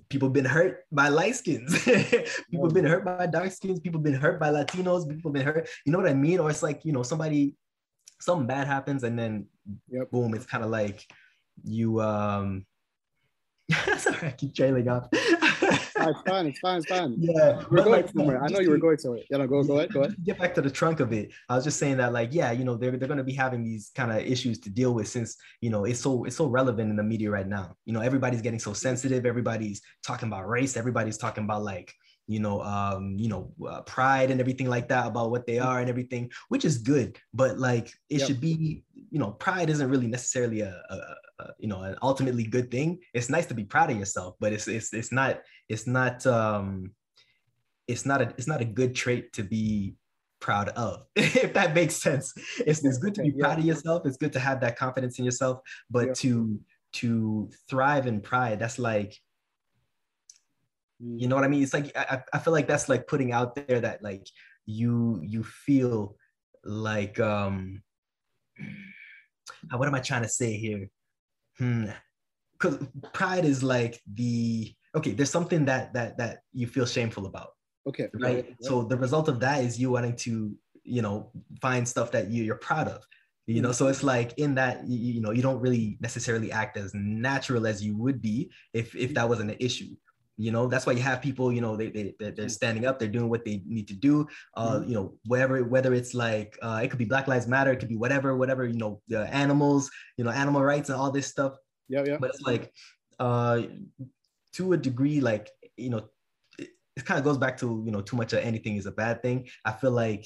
people 0.10 0.30
been 0.30 0.46
hurt 0.46 0.86
by 0.92 1.08
light 1.08 1.36
skins. 1.36 1.84
people 2.52 2.70
been 2.70 2.86
hurt 2.86 3.06
by 3.06 3.26
dark 3.26 3.52
skins. 3.52 3.80
People 3.80 4.02
been 4.02 4.14
hurt 4.14 4.40
by 4.40 4.50
Latinos. 4.50 5.10
People 5.10 5.32
been 5.32 5.46
hurt. 5.46 5.70
You 5.86 5.92
know 5.92 6.00
what 6.00 6.10
I 6.10 6.14
mean? 6.14 6.40
Or 6.40 6.50
it's 6.50 6.64
like, 6.64 6.84
you 6.84 6.92
know, 6.92 7.04
somebody, 7.04 7.56
something 8.20 8.46
bad 8.48 8.68
happens 8.68 9.04
and 9.04 9.18
then 9.18 9.48
yep. 9.90 10.12
boom, 10.12 10.34
it's 10.34 10.46
kind 10.46 10.64
of 10.64 10.70
like 10.70 11.06
you, 11.64 12.02
um, 12.02 12.66
sorry, 13.98 14.28
I 14.28 14.32
keep 14.32 14.54
trailing 14.54 14.88
off. 14.88 15.08
it's 15.12 16.22
fine. 16.28 16.48
It's 16.48 16.60
fine. 16.60 16.78
It's 16.80 16.88
fine. 16.88 17.16
Yeah, 17.20 17.64
we're 17.70 17.84
going 17.84 18.04
like, 18.04 18.10
somewhere. 18.10 18.44
I 18.44 18.48
know 18.48 18.60
you 18.60 18.70
were 18.70 18.78
going 18.78 18.98
somewhere. 18.98 19.22
Yeah, 19.30 19.38
no, 19.38 19.48
go, 19.48 19.64
go 19.64 19.78
ahead. 19.78 19.94
Go 19.94 20.02
ahead. 20.02 20.16
Get 20.24 20.38
back 20.38 20.54
to 20.56 20.62
the 20.62 20.70
trunk 20.70 21.00
of 21.00 21.14
it. 21.14 21.32
I 21.50 21.56
was 21.56 21.64
just 21.64 21.80
saying 21.80 21.98
that, 21.98 22.14
like, 22.14 22.34
yeah, 22.34 22.52
you 22.52 22.64
know, 22.64 22.76
they're 22.76 22.98
they're 22.98 23.08
going 23.08 23.18
to 23.18 23.24
be 23.24 23.34
having 23.34 23.64
these 23.64 23.92
kind 23.96 24.12
of 24.12 24.18
issues 24.18 24.60
to 24.60 24.70
deal 24.70 24.94
with 24.94 25.08
since 25.08 25.38
you 25.62 25.70
know 25.70 25.86
it's 25.86 26.00
so 26.00 26.26
it's 26.26 26.36
so 26.36 26.48
relevant 26.48 26.90
in 26.90 26.96
the 26.96 27.04
media 27.04 27.30
right 27.32 27.48
now. 27.48 27.76
You 27.86 27.94
know, 27.94 28.02
everybody's 28.02 28.42
getting 28.42 28.60
so 28.60 28.74
sensitive. 28.74 29.26
Everybody's 29.26 29.82
talking 30.06 30.28
about 30.28 30.48
race. 30.48 30.76
Everybody's 30.76 31.18
talking 31.18 31.46
about 31.46 31.64
like 31.64 31.94
you 32.28 32.40
know, 32.40 32.62
um, 32.62 33.16
you 33.18 33.28
know, 33.28 33.52
uh, 33.68 33.82
pride 33.82 34.32
and 34.32 34.40
everything 34.40 34.70
like 34.70 34.88
that 34.88 35.08
about 35.08 35.32
what 35.32 35.46
they 35.46 35.60
are 35.60 35.80
and 35.80 35.90
everything, 35.90 36.32
which 36.50 36.66
is 36.66 36.78
good. 36.78 37.18
But 37.34 37.60
like, 37.60 37.88
it 38.10 38.20
yep. 38.20 38.28
should 38.28 38.42
be, 38.42 38.84
you 39.12 39.20
know, 39.20 39.32
pride 39.32 39.70
isn't 39.70 39.90
really 39.90 40.08
necessarily 40.08 40.62
a, 40.62 40.82
a, 40.90 40.96
a, 41.40 41.48
you 41.60 41.68
know, 41.68 41.82
an 41.82 41.98
ultimately 42.02 42.44
good 42.44 42.72
thing. 42.72 43.00
It's 43.14 43.30
nice 43.30 43.46
to 43.48 43.54
be 43.54 43.66
proud 43.66 43.92
of 43.92 43.98
yourself, 43.98 44.36
but 44.40 44.54
it's 44.54 44.68
it's 44.68 44.94
it's 44.94 45.12
not 45.12 45.42
it's 45.68 45.86
not 45.86 46.26
um, 46.26 46.92
it's 47.88 48.06
not 48.06 48.22
a 48.22 48.34
it's 48.38 48.48
not 48.48 48.62
a 48.62 48.66
good 48.66 48.96
trait 48.96 49.34
to 49.34 49.44
be 49.44 49.96
proud 50.40 50.70
of 50.70 51.06
if 51.16 51.54
that 51.54 51.74
makes 51.74 51.96
sense 51.96 52.34
it's, 52.68 52.84
it's 52.84 52.98
good 52.98 53.16
to 53.16 53.22
be 53.22 53.32
proud 53.32 53.58
of 53.60 53.64
yourself 53.64 54.06
it's 54.06 54.18
good 54.18 54.34
to 54.34 54.40
have 54.40 54.60
that 54.60 54.78
confidence 54.78 55.18
in 55.18 55.24
yourself 55.24 55.62
but 55.90 56.14
to 56.14 56.60
to 56.92 57.50
thrive 57.70 58.08
in 58.08 58.20
pride 58.20 58.60
that's 58.60 58.78
like 58.78 59.18
you 61.04 61.28
know 61.28 61.36
what 61.36 61.44
I 61.44 61.48
mean? 61.48 61.64
It's 61.64 61.74
like 61.74 61.96
I, 61.96 62.22
I 62.34 62.40
feel 62.40 62.54
like 62.54 62.68
that's 62.68 62.90
like 62.90 63.08
putting 63.08 63.32
out 63.32 63.56
there 63.56 63.82
that 63.82 64.04
like 64.04 64.28
you 64.66 65.20
you 65.24 65.44
feel 65.44 66.16
like 66.64 67.20
um 67.20 67.82
what 69.72 69.88
am 69.88 69.96
I 69.96 70.00
trying 70.00 70.24
to 70.24 70.30
say 70.30 70.54
here? 70.54 70.90
Hmm. 71.58 71.88
Because 72.54 72.80
pride 73.14 73.46
is 73.46 73.64
like 73.64 74.02
the 74.14 74.74
okay, 74.96 75.12
there's 75.12 75.32
something 75.32 75.66
that 75.66 75.94
that 75.94 76.18
that 76.18 76.40
you 76.54 76.68
feel 76.68 76.86
shameful 76.86 77.26
about. 77.26 77.50
Okay. 77.88 78.08
Right. 78.14 78.46
Yeah. 78.48 78.56
So 78.70 78.84
the 78.84 78.98
result 78.98 79.28
of 79.28 79.40
that 79.42 79.64
is 79.64 79.80
you 79.80 79.92
wanting 79.92 80.16
to, 80.18 80.56
you 80.84 81.02
know, 81.02 81.32
find 81.62 81.86
stuff 81.86 82.12
that 82.12 82.30
you, 82.30 82.44
you're 82.44 82.56
proud 82.56 82.88
of. 82.88 83.04
You 83.46 83.62
know, 83.62 83.74
so 83.74 83.88
it's 83.88 84.04
like 84.04 84.38
in 84.38 84.56
that 84.56 84.88
you, 84.88 85.16
you 85.16 85.22
know, 85.22 85.32
you 85.32 85.42
don't 85.42 85.60
really 85.60 85.98
necessarily 86.00 86.50
act 86.54 86.78
as 86.78 86.94
natural 86.94 87.68
as 87.68 87.84
you 87.84 87.98
would 87.98 88.22
be 88.22 88.50
if 88.74 88.96
if 88.96 89.14
that 89.16 89.28
wasn't 89.28 89.52
an 89.52 89.58
issue 89.60 89.94
you 90.38 90.52
know 90.52 90.68
that's 90.68 90.86
why 90.86 90.94
you 90.94 91.02
have 91.02 91.22
people 91.22 91.52
you 91.52 91.62
know 91.62 91.76
they, 91.76 91.90
they 91.90 92.14
they're 92.20 92.32
mm. 92.32 92.52
standing 92.52 92.86
up 92.86 92.98
they're 92.98 93.08
doing 93.08 93.30
what 93.30 93.46
they 93.46 93.62
need 93.66 93.88
to 93.88 93.94
do 93.94 94.28
uh 94.56 94.78
mm-hmm. 94.78 94.90
you 94.90 94.96
know 94.96 95.14
whatever 95.26 95.64
whether 95.64 95.94
it's 95.94 96.14
like 96.14 96.58
uh 96.62 96.80
it 96.84 96.90
could 96.90 97.00
be 97.00 97.06
black 97.06 97.28
lives 97.28 97.48
matter 97.48 97.72
it 97.72 97.80
could 97.80 97.90
be 97.90 97.96
whatever 97.96 98.36
whatever 98.36 98.66
you 98.66 98.78
know 98.78 99.00
the 99.08 99.32
animals 99.34 99.92
you 100.18 100.24
know 100.24 100.32
animal 100.32 100.64
rights 100.64 100.90
and 100.90 101.00
all 101.00 101.12
this 101.12 101.28
stuff 101.28 101.54
yeah 101.88 102.04
yeah 102.06 102.18
but 102.20 102.32
it's 102.32 102.42
like 102.42 102.72
uh 103.20 103.62
to 104.54 104.74
a 104.74 104.78
degree 104.78 105.22
like 105.22 105.50
you 105.78 105.90
know 105.90 106.02
it, 106.58 106.70
it 106.96 107.06
kind 107.06 107.20
of 107.20 107.24
goes 107.24 107.38
back 107.38 107.58
to 107.58 107.84
you 107.86 107.92
know 107.92 108.02
too 108.02 108.16
much 108.16 108.34
of 108.34 108.40
anything 108.40 108.76
is 108.76 108.88
a 108.88 108.92
bad 108.92 109.22
thing 109.22 109.48
i 109.66 109.72
feel 109.72 109.92
like 109.92 110.26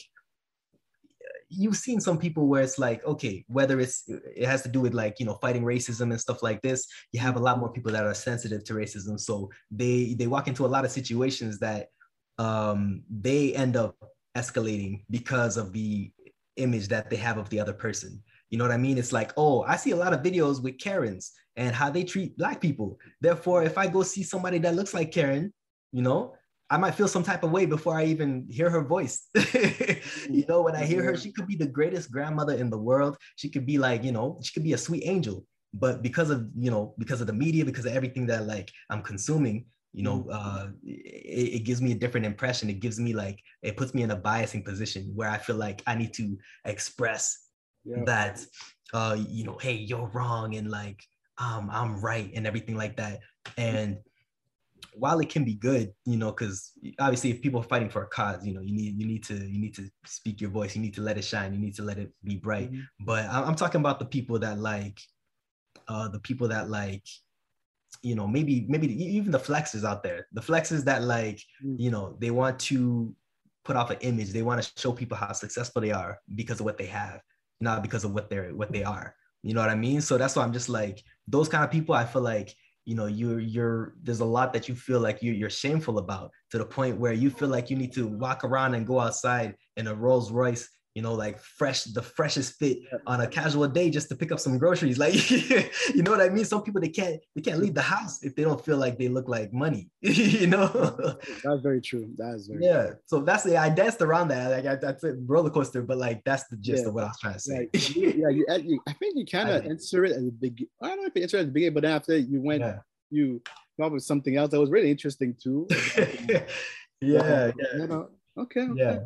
you've 1.50 1.78
seen 1.78 2.00
some 2.00 2.18
people 2.18 2.48
where 2.48 2.62
it's 2.62 2.78
like 2.78 3.06
okay 3.06 3.44
whether 3.48 3.80
it's 3.80 4.04
it 4.08 4.46
has 4.46 4.62
to 4.62 4.70
do 4.70 4.82
with 4.82 4.94
like 4.94 5.20
you 5.20 5.26
know 5.26 5.36
fighting 5.36 5.64
racism 5.64 6.12
and 6.12 6.20
stuff 6.20 6.44
like 6.44 6.62
this 6.62 6.88
you 7.14 7.20
have 7.20 7.38
a 7.38 7.40
lot 7.40 7.60
more 7.60 7.72
people 7.72 7.92
that 7.92 8.06
are 8.06 8.14
sensitive 8.14 8.64
to 8.66 8.74
racism. 8.74 9.20
So 9.20 9.50
they 9.72 10.16
they 10.18 10.28
walk 10.28 10.48
into 10.48 10.66
a 10.66 10.68
lot 10.68 10.86
of 10.86 10.92
situations 10.92 11.60
that 11.60 11.88
um 12.38 13.04
they 13.10 13.54
end 13.56 13.76
up 13.76 13.96
escalating 14.36 15.04
because 15.10 15.58
of 15.58 15.74
the 15.74 16.12
image 16.58 16.88
that 16.90 17.10
they 17.10 17.16
have 17.16 17.38
of 17.38 17.50
the 17.50 17.60
other 17.60 17.74
person. 17.74 18.22
You 18.50 18.58
know 18.58 18.64
what 18.64 18.72
i 18.72 18.78
mean? 18.78 18.98
It's 18.98 19.14
like 19.14 19.32
oh 19.38 19.64
i 19.64 19.76
see 19.76 19.92
a 19.92 19.96
lot 19.96 20.14
of 20.14 20.22
videos 20.22 20.62
with 20.62 20.80
karens 20.80 21.32
and 21.56 21.74
how 21.74 21.90
they 21.90 22.04
treat 22.04 22.38
black 22.38 22.62
people. 22.62 23.00
Therefore 23.22 23.64
if 23.64 23.78
i 23.78 23.88
go 23.88 24.04
see 24.04 24.24
somebody 24.24 24.58
that 24.60 24.76
looks 24.76 24.94
like 24.94 25.12
karen 25.12 25.54
you 25.94 26.02
know 26.02 26.34
I 26.70 26.78
might 26.78 26.96
feel 26.96 27.08
some 27.08 27.24
type 27.24 27.44
of 27.44 27.52
way 27.52 27.66
before 27.66 27.96
I 27.96 28.06
even 28.06 28.46
hear 28.50 28.70
her 28.70 28.84
voice. 28.84 29.30
you 30.30 30.46
know, 30.50 30.62
when 30.62 30.76
I 30.76 30.86
hear 30.86 31.02
her, 31.04 31.16
she 31.16 31.32
could 31.32 31.48
be 31.48 31.56
the 31.56 31.68
greatest 31.68 32.12
grandmother 32.12 32.56
in 32.56 32.70
the 32.70 32.78
world. 32.78 33.18
She 33.38 33.50
could 33.50 33.66
be 33.66 33.78
like, 33.78 34.04
you 34.04 34.12
know, 34.12 34.40
she 34.44 34.54
could 34.54 34.64
be 34.64 34.74
a 34.74 34.78
sweet 34.78 35.04
angel. 35.06 35.46
But 35.74 36.02
because 36.02 36.30
of, 36.30 36.48
you 36.58 36.72
know, 36.72 36.94
because 36.98 37.22
of 37.22 37.28
the 37.28 37.34
media, 37.34 37.64
because 37.64 37.86
of 37.86 37.94
everything 37.94 38.26
that 38.28 38.48
like 38.48 38.72
I'm 38.90 39.02
consuming, 39.02 39.66
you 39.94 40.04
know, 40.04 40.24
mm-hmm. 40.24 40.32
uh, 40.32 40.68
it, 40.84 41.56
it 41.56 41.64
gives 41.64 41.82
me 41.82 41.94
a 41.94 41.96
different 41.96 42.26
impression. 42.26 42.70
It 42.70 42.82
gives 42.82 43.00
me 43.00 43.14
like, 43.14 43.40
it 43.62 43.78
puts 43.78 43.94
me 43.94 44.04
in 44.04 44.12
a 44.12 44.18
biasing 44.18 44.66
position 44.66 45.12
where 45.16 45.30
I 45.30 45.38
feel 45.38 45.56
like 45.56 45.82
I 45.88 45.96
need 45.96 46.14
to 46.16 46.38
express 46.66 47.48
yeah. 47.86 48.04
that, 48.06 48.46
uh, 48.94 49.18
you 49.18 49.46
know, 49.46 49.58
hey, 49.62 49.74
you're 49.74 50.10
wrong 50.14 50.56
and 50.56 50.70
like, 50.70 51.02
um, 51.38 51.70
I'm 51.72 52.02
right 52.02 52.32
and 52.36 52.46
everything 52.46 52.76
like 52.76 52.98
that. 52.98 53.20
And 53.58 53.98
while 55.00 55.20
it 55.20 55.30
can 55.30 55.44
be 55.44 55.56
good, 55.56 55.92
you 56.06 56.18
know, 56.18 56.32
because 56.32 56.72
obviously 57.00 57.32
if 57.32 57.42
people 57.42 57.60
are 57.60 57.64
fighting 57.64 57.90
for 57.90 58.04
a 58.04 58.08
cause, 58.08 58.46
you 58.46 58.54
know, 58.54 58.62
you 58.62 58.74
need 58.74 59.00
you 59.00 59.06
need 59.06 59.24
to 59.26 59.36
you 59.36 59.60
need 59.60 59.76
to 59.76 59.90
speak 60.06 60.42
your 60.42 60.50
voice, 60.50 60.76
you 60.76 60.82
need 60.82 60.94
to 60.96 61.02
let 61.02 61.18
it 61.18 61.24
shine, 61.24 61.54
you 61.54 61.60
need 61.60 61.76
to 61.76 61.84
let 61.84 61.98
it 61.98 62.12
be 62.24 62.36
bright. 62.36 62.72
Mm-hmm. 62.72 63.06
But 63.06 63.26
I'm 63.30 63.56
talking 63.56 63.82
about 63.82 64.00
the 64.00 64.06
people 64.06 64.40
that 64.40 64.60
like, 64.60 65.00
uh, 65.88 66.08
the 66.10 66.20
people 66.20 66.48
that 66.50 66.70
like, 66.70 67.06
you 68.02 68.16
know, 68.16 68.28
maybe 68.28 68.66
maybe 68.68 68.88
even 69.04 69.32
the 69.32 69.40
flexes 69.40 69.84
out 69.84 70.04
there, 70.04 70.28
the 70.34 70.42
flexes 70.42 70.84
that 70.86 71.04
like, 71.04 71.38
mm-hmm. 71.64 71.76
you 71.78 71.92
know, 71.92 72.18
they 72.20 72.32
want 72.32 72.60
to 72.60 73.16
put 73.64 73.76
off 73.76 73.90
an 73.92 73.98
image, 74.02 74.32
they 74.32 74.44
want 74.44 74.62
to 74.62 74.72
show 74.80 74.92
people 74.92 75.18
how 75.18 75.34
successful 75.34 75.82
they 75.82 75.92
are 75.92 76.20
because 76.36 76.60
of 76.60 76.66
what 76.66 76.78
they 76.78 76.86
have, 76.86 77.22
not 77.60 77.82
because 77.82 78.04
of 78.04 78.14
what 78.14 78.30
they're 78.30 78.56
what 78.56 78.72
they 78.72 78.84
are. 78.84 79.14
You 79.44 79.54
know 79.54 79.62
what 79.62 79.70
I 79.70 79.76
mean? 79.76 80.02
So 80.02 80.18
that's 80.18 80.36
why 80.36 80.44
I'm 80.44 80.54
just 80.54 80.70
like 80.70 81.04
those 81.28 81.48
kind 81.48 81.64
of 81.64 81.72
people. 81.72 81.94
I 81.96 82.06
feel 82.06 82.24
like 82.24 82.54
you 82.88 82.96
know 82.96 83.06
you're 83.06 83.42
you're 83.42 83.94
there's 84.02 84.22
a 84.22 84.26
lot 84.26 84.54
that 84.54 84.70
you 84.70 84.74
feel 84.74 85.02
like 85.02 85.22
you, 85.22 85.34
you're 85.34 85.50
shameful 85.50 85.98
about 85.98 86.32
to 86.50 86.58
the 86.58 86.66
point 86.66 86.98
where 86.98 87.12
you 87.12 87.30
feel 87.30 87.50
like 87.50 87.70
you 87.70 87.76
need 87.76 87.92
to 87.92 88.08
walk 88.08 88.46
around 88.46 88.76
and 88.76 88.88
go 88.88 88.98
outside 88.98 89.54
in 89.76 89.88
a 89.88 89.94
rolls 89.94 90.32
royce 90.32 90.70
you 90.98 91.04
know, 91.04 91.14
like 91.14 91.40
fresh, 91.40 91.84
the 91.84 92.02
freshest 92.02 92.58
fit 92.58 92.80
on 93.06 93.22
a 93.22 93.28
casual 93.28 93.68
day 93.68 93.88
just 93.88 94.10
to 94.10 94.16
pick 94.16 94.32
up 94.32 94.40
some 94.40 94.58
groceries. 94.58 94.98
Like, 95.08 95.30
you 95.30 96.02
know 96.02 96.10
what 96.10 96.22
I 96.22 96.30
mean? 96.30 96.44
Some 96.44 96.64
people 96.64 96.82
they 96.82 96.90
can't 96.90 97.22
they 97.36 97.42
can't 97.42 97.60
leave 97.60 97.76
the 97.76 97.84
house 97.84 98.24
if 98.24 98.36
they 98.36 98.44
don't 98.44 98.66
feel 98.66 98.78
like 98.78 98.98
they 98.98 99.10
look 99.10 99.28
like 99.30 99.54
money. 99.54 99.92
you 100.02 100.48
know, 100.48 100.68
that's 101.44 101.62
very 101.62 101.82
true. 101.82 102.10
That's 102.18 102.48
very 102.48 102.66
yeah. 102.66 102.86
True. 102.88 102.96
So 103.06 103.20
that's 103.20 103.44
the 103.44 103.58
I 103.58 103.70
danced 103.70 104.02
around 104.02 104.30
that. 104.30 104.50
Like 104.50 104.66
I, 104.66 104.76
that's 104.78 105.04
a 105.04 105.14
roller 105.28 105.52
coaster, 105.52 105.84
but 105.84 106.00
like 106.00 106.24
that's 106.24 106.48
the 106.48 106.58
gist 106.58 106.82
yeah. 106.82 106.90
of 106.90 106.96
what 106.96 107.04
I 107.04 107.08
was 107.10 107.20
trying 107.20 107.34
to 107.36 107.40
say. 107.40 107.70
yeah, 107.74 108.30
you, 108.30 108.46
you, 108.64 108.82
I 108.88 108.94
think 108.94 109.18
you 109.18 109.26
kind 109.28 109.50
of 109.50 109.68
answer 109.68 110.04
it 110.04 110.14
at 110.14 110.26
the 110.26 110.32
beginning. 110.32 110.72
I 110.82 110.88
don't 110.88 111.02
know 111.02 111.06
if 111.06 111.16
you 111.16 111.22
answered 111.22 111.42
at 111.42 111.46
the 111.46 111.52
beginning, 111.52 111.76
but 111.76 111.84
then 111.84 111.92
after 111.92 112.18
you 112.18 112.42
went, 112.42 112.62
yeah. 112.62 112.80
you 113.12 113.40
probably 113.78 114.00
something 114.00 114.36
else 114.36 114.50
that 114.50 114.60
was 114.60 114.72
really 114.72 114.90
interesting 114.90 115.36
too. 115.40 115.68
yeah, 115.96 116.42
yeah. 117.02 117.52
You 117.76 117.88
know, 117.88 118.10
okay, 118.36 118.62
okay. 118.62 118.82
Yeah. 118.82 119.00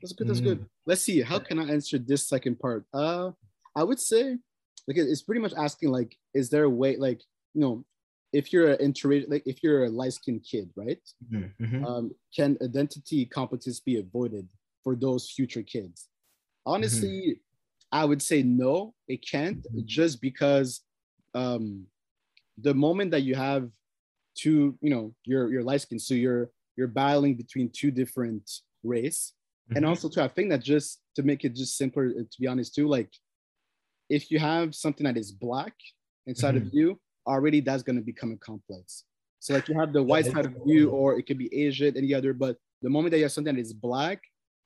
That's 0.00 0.12
good. 0.12 0.28
That's 0.28 0.40
mm. 0.40 0.44
good. 0.44 0.66
Let's 0.88 1.02
see. 1.02 1.20
How 1.20 1.38
can 1.38 1.58
I 1.58 1.70
answer 1.70 1.98
this 1.98 2.26
second 2.26 2.58
part? 2.58 2.86
Uh, 2.94 3.32
I 3.76 3.84
would 3.84 4.00
say, 4.00 4.38
like, 4.86 4.96
it's 4.96 5.20
pretty 5.20 5.42
much 5.42 5.52
asking, 5.54 5.90
like, 5.90 6.16
is 6.32 6.48
there 6.48 6.64
a 6.64 6.70
way, 6.70 6.96
like, 6.96 7.20
you 7.52 7.60
know, 7.60 7.84
if 8.32 8.54
you're 8.54 8.70
an 8.70 8.78
interracial, 8.78 9.30
like, 9.30 9.42
if 9.44 9.62
you're 9.62 9.84
a 9.84 9.90
light 9.90 10.14
skinned 10.14 10.46
kid, 10.50 10.70
right? 10.76 10.98
Mm-hmm. 11.30 11.62
mm-hmm. 11.62 11.84
Um, 11.84 12.10
can 12.34 12.56
identity 12.62 13.26
complexes 13.26 13.80
be 13.80 13.98
avoided 13.98 14.48
for 14.82 14.96
those 14.96 15.30
future 15.30 15.62
kids? 15.62 16.08
Honestly, 16.64 17.36
mm-hmm. 17.36 18.00
I 18.00 18.06
would 18.06 18.22
say 18.22 18.42
no, 18.42 18.94
it 19.08 19.18
can't, 19.30 19.58
mm-hmm. 19.58 19.80
just 19.84 20.22
because 20.22 20.80
um, 21.34 21.84
the 22.56 22.72
moment 22.72 23.10
that 23.10 23.24
you 23.24 23.34
have 23.34 23.68
two, 24.34 24.78
you 24.80 24.88
know, 24.88 25.14
you're 25.26 25.52
you're 25.52 25.62
light 25.62 25.82
skinned, 25.82 26.00
so 26.00 26.14
you're 26.14 26.48
you're 26.78 26.88
battling 26.88 27.34
between 27.34 27.68
two 27.68 27.90
different 27.90 28.50
race 28.82 29.34
and 29.70 29.78
mm-hmm. 29.78 29.88
also 29.88 30.08
too 30.08 30.20
i 30.20 30.28
think 30.28 30.50
that 30.50 30.62
just 30.62 31.00
to 31.14 31.22
make 31.22 31.44
it 31.44 31.54
just 31.54 31.76
simpler 31.76 32.08
uh, 32.08 32.22
to 32.30 32.40
be 32.40 32.46
honest 32.46 32.74
too 32.74 32.88
like 32.88 33.10
if 34.08 34.30
you 34.30 34.38
have 34.38 34.74
something 34.74 35.04
that 35.04 35.16
is 35.16 35.32
black 35.32 35.74
inside 36.26 36.54
mm-hmm. 36.54 36.66
of 36.66 36.74
you 36.74 36.98
already 37.26 37.60
that's 37.60 37.82
going 37.82 37.96
to 37.96 38.02
become 38.02 38.32
a 38.32 38.36
complex 38.36 39.04
so 39.40 39.54
like 39.54 39.68
you 39.68 39.78
have 39.78 39.92
the 39.92 40.02
white 40.02 40.26
side 40.26 40.46
of 40.46 40.54
you 40.64 40.90
or 40.90 41.18
it 41.18 41.26
could 41.26 41.38
be 41.38 41.52
asian 41.54 41.96
any 41.96 42.14
other 42.14 42.32
but 42.32 42.56
the 42.82 42.90
moment 42.90 43.10
that 43.10 43.18
you 43.18 43.24
have 43.24 43.32
something 43.32 43.54
that 43.54 43.60
is 43.60 43.72
black 43.72 44.20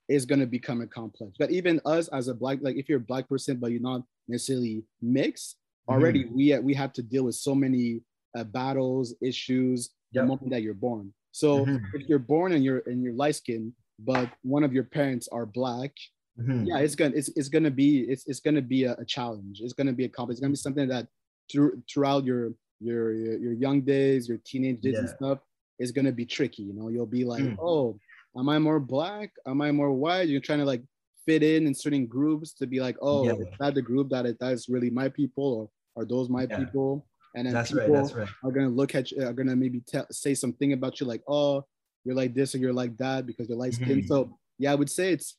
is 0.09 0.26
going 0.26 0.40
to 0.40 0.46
become 0.46 0.80
a 0.80 0.86
complex 0.86 1.32
but 1.38 1.50
even 1.50 1.80
us 1.84 2.09
as 2.09 2.28
a 2.28 2.34
black 2.34 2.59
like 2.61 2.76
if 2.76 2.88
you're 2.88 2.98
a 2.98 3.09
black 3.09 3.28
person 3.28 3.57
but 3.57 3.70
you're 3.70 3.80
not 3.80 4.03
necessarily 4.28 4.82
mixed 5.00 5.57
already 5.88 6.24
mm-hmm. 6.24 6.36
we 6.36 6.59
we 6.61 6.74
have 6.74 6.92
to 6.92 7.03
deal 7.03 7.24
with 7.24 7.34
so 7.34 7.55
many 7.55 8.00
uh, 8.36 8.44
battles 8.44 9.14
issues 9.20 9.90
yep. 10.12 10.22
the 10.22 10.28
moment 10.28 10.50
that 10.50 10.62
you're 10.62 10.74
born 10.74 11.12
so 11.32 11.64
mm-hmm. 11.64 11.84
if 11.94 12.09
you're 12.09 12.18
born 12.18 12.53
and 12.53 12.64
you're 12.64 12.82
and 12.86 13.03
you're 13.03 13.14
light 13.14 13.34
skin 13.34 13.72
but 14.05 14.30
one 14.42 14.64
of 14.64 14.72
your 14.72 14.84
parents 14.84 15.28
are 15.32 15.46
black 15.46 15.92
mm-hmm. 16.38 16.64
yeah 16.64 16.78
it's 16.78 16.94
gonna 16.94 17.14
it's, 17.14 17.28
it's 17.36 17.48
gonna 17.48 17.70
be 17.70 18.00
it's, 18.03 18.26
it's 18.26 18.40
gonna 18.40 18.62
be 18.62 18.84
a, 18.84 18.92
a 18.94 19.05
challenge 19.05 19.61
it's 19.61 19.72
gonna 19.72 19.92
be 19.92 20.05
a 20.05 20.09
complex 20.09 20.38
it's 20.38 20.40
gonna 20.40 20.53
be 20.53 20.57
something 20.57 20.88
that 20.88 21.07
through, 21.50 21.82
throughout 21.92 22.24
your, 22.24 22.53
your 22.80 23.12
your 23.12 23.53
young 23.53 23.80
days 23.80 24.28
your 24.28 24.38
teenage 24.44 24.80
days 24.80 24.94
yeah. 24.94 25.00
and 25.00 25.09
stuff 25.09 25.38
is 25.78 25.92
gonna 25.92 26.12
be 26.12 26.26
tricky 26.26 26.62
you 26.62 26.72
know 26.72 26.88
you'll 26.88 27.07
be 27.07 27.24
like 27.24 27.42
mm. 27.42 27.57
oh 27.61 27.98
am 28.36 28.48
i 28.48 28.59
more 28.59 28.80
black 28.80 29.30
am 29.46 29.61
i 29.61 29.70
more 29.70 29.92
white 29.92 30.28
you're 30.28 30.40
trying 30.40 30.59
to 30.59 30.64
like 30.64 30.82
fit 31.26 31.42
in 31.42 31.66
in 31.66 31.74
certain 31.74 32.07
groups 32.07 32.53
to 32.53 32.66
be 32.66 32.80
like 32.80 32.96
oh 33.00 33.24
yeah. 33.24 33.32
is 33.32 33.46
that 33.61 33.74
the 33.74 33.82
group 33.82 34.09
that 34.11 34.26
it, 34.26 34.36
that's 34.40 34.68
really 34.68 34.90
my 34.90 35.09
people 35.09 35.70
or 35.96 36.03
are 36.03 36.07
those 36.07 36.28
my 36.28 36.46
yeah. 36.48 36.59
people 36.59 37.07
and 37.34 37.46
then 37.46 37.55
that's 37.55 37.70
people 37.70 37.88
right, 37.88 38.03
that's 38.03 38.14
right. 38.14 38.28
are 38.44 38.50
gonna 38.50 38.68
look 38.68 38.94
at 38.94 39.11
you 39.11 39.24
are 39.24 39.32
gonna 39.32 39.57
maybe 39.57 39.80
tell, 39.80 40.07
say 40.11 40.34
something 40.34 40.72
about 40.72 41.00
you 41.00 41.07
like 41.07 41.22
oh 41.28 41.64
you're 42.05 42.14
like 42.14 42.34
this 42.34 42.55
or 42.55 42.59
you're 42.59 42.72
like 42.72 42.96
that 42.98 43.26
because 43.26 43.48
you're 43.48 43.59
light 43.59 43.74
skinned. 43.74 44.03
Mm-hmm. 44.03 44.07
So 44.07 44.38
yeah, 44.59 44.72
I 44.72 44.74
would 44.74 44.90
say 44.90 45.12
it's 45.12 45.36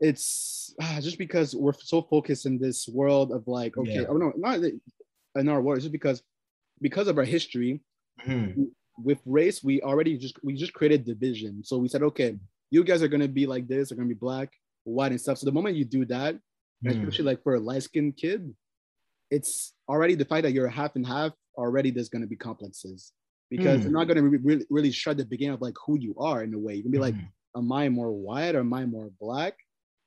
it's 0.00 0.74
ah, 0.80 0.98
just 1.00 1.18
because 1.18 1.54
we're 1.54 1.74
so 1.74 2.02
focused 2.02 2.46
in 2.46 2.58
this 2.58 2.88
world 2.88 3.32
of 3.32 3.46
like 3.46 3.76
okay, 3.76 4.00
yeah. 4.00 4.04
oh 4.08 4.16
no, 4.16 4.32
not 4.36 4.60
in 5.36 5.48
our 5.48 5.60
world. 5.60 5.76
It's 5.76 5.84
just 5.84 5.92
because 5.92 6.22
because 6.80 7.08
of 7.08 7.18
our 7.18 7.24
history 7.24 7.80
mm-hmm. 8.26 8.64
with 8.98 9.18
race, 9.26 9.62
we 9.62 9.82
already 9.82 10.16
just 10.16 10.38
we 10.42 10.54
just 10.54 10.72
created 10.72 11.04
division. 11.04 11.62
So 11.64 11.78
we 11.78 11.88
said, 11.88 12.02
okay, 12.02 12.36
you 12.70 12.82
guys 12.82 13.02
are 13.02 13.08
gonna 13.08 13.28
be 13.28 13.46
like 13.46 13.68
this, 13.68 13.92
are 13.92 13.94
gonna 13.94 14.08
be 14.08 14.14
black, 14.14 14.50
white, 14.84 15.12
and 15.12 15.20
stuff. 15.20 15.38
So 15.38 15.46
the 15.46 15.52
moment 15.52 15.76
you 15.76 15.84
do 15.84 16.04
that, 16.06 16.34
mm. 16.84 16.90
especially 16.90 17.26
like 17.26 17.42
for 17.42 17.54
a 17.54 17.60
light 17.60 17.82
skinned 17.82 18.16
kid, 18.16 18.54
it's 19.30 19.74
already 19.88 20.14
the 20.14 20.24
fact 20.24 20.42
that 20.44 20.52
you're 20.52 20.68
half 20.68 20.96
and 20.96 21.06
half. 21.06 21.32
Already, 21.56 21.90
there's 21.90 22.08
gonna 22.08 22.26
be 22.26 22.36
complexes 22.36 23.12
because 23.50 23.80
mm. 23.80 23.82
they're 23.82 23.92
not 23.92 24.04
going 24.04 24.16
to 24.16 24.22
re- 24.22 24.38
really, 24.42 24.66
really 24.70 24.92
show 24.92 25.12
the 25.12 25.24
beginning 25.24 25.54
of 25.54 25.60
like 25.60 25.74
who 25.84 25.98
you 25.98 26.14
are 26.18 26.42
in 26.42 26.54
a 26.54 26.58
way. 26.58 26.74
You 26.74 26.82
can 26.82 26.92
be 26.92 26.98
like, 26.98 27.14
mm. 27.14 27.28
am 27.56 27.70
I 27.72 27.88
more 27.88 28.12
white 28.12 28.54
or 28.54 28.60
am 28.60 28.72
I 28.72 28.86
more 28.86 29.10
black? 29.20 29.54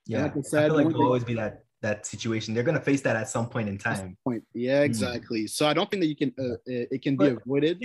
Yeah, 0.07 0.23
like 0.23 0.37
I, 0.37 0.41
said, 0.41 0.63
I 0.63 0.67
feel 0.67 0.75
like 0.77 0.87
there'll 0.87 1.03
always 1.03 1.23
be 1.23 1.35
that 1.35 1.63
that 1.81 2.05
situation. 2.05 2.53
They're 2.53 2.63
going 2.63 2.77
to 2.77 2.83
face 2.83 3.01
that 3.01 3.15
at 3.15 3.29
some 3.29 3.47
point 3.47 3.69
in 3.69 3.77
time. 3.77 4.17
Point. 4.23 4.43
Yeah, 4.53 4.79
hmm. 4.79 4.85
exactly. 4.85 5.43
Mm. 5.43 5.49
So 5.49 5.67
I 5.67 5.73
don't 5.73 5.91
think 5.91 6.01
that 6.01 6.07
you 6.07 6.15
can. 6.15 6.33
Uh, 6.39 6.57
it 6.65 7.01
can 7.01 7.15
be 7.15 7.29
but 7.29 7.41
avoided. 7.43 7.81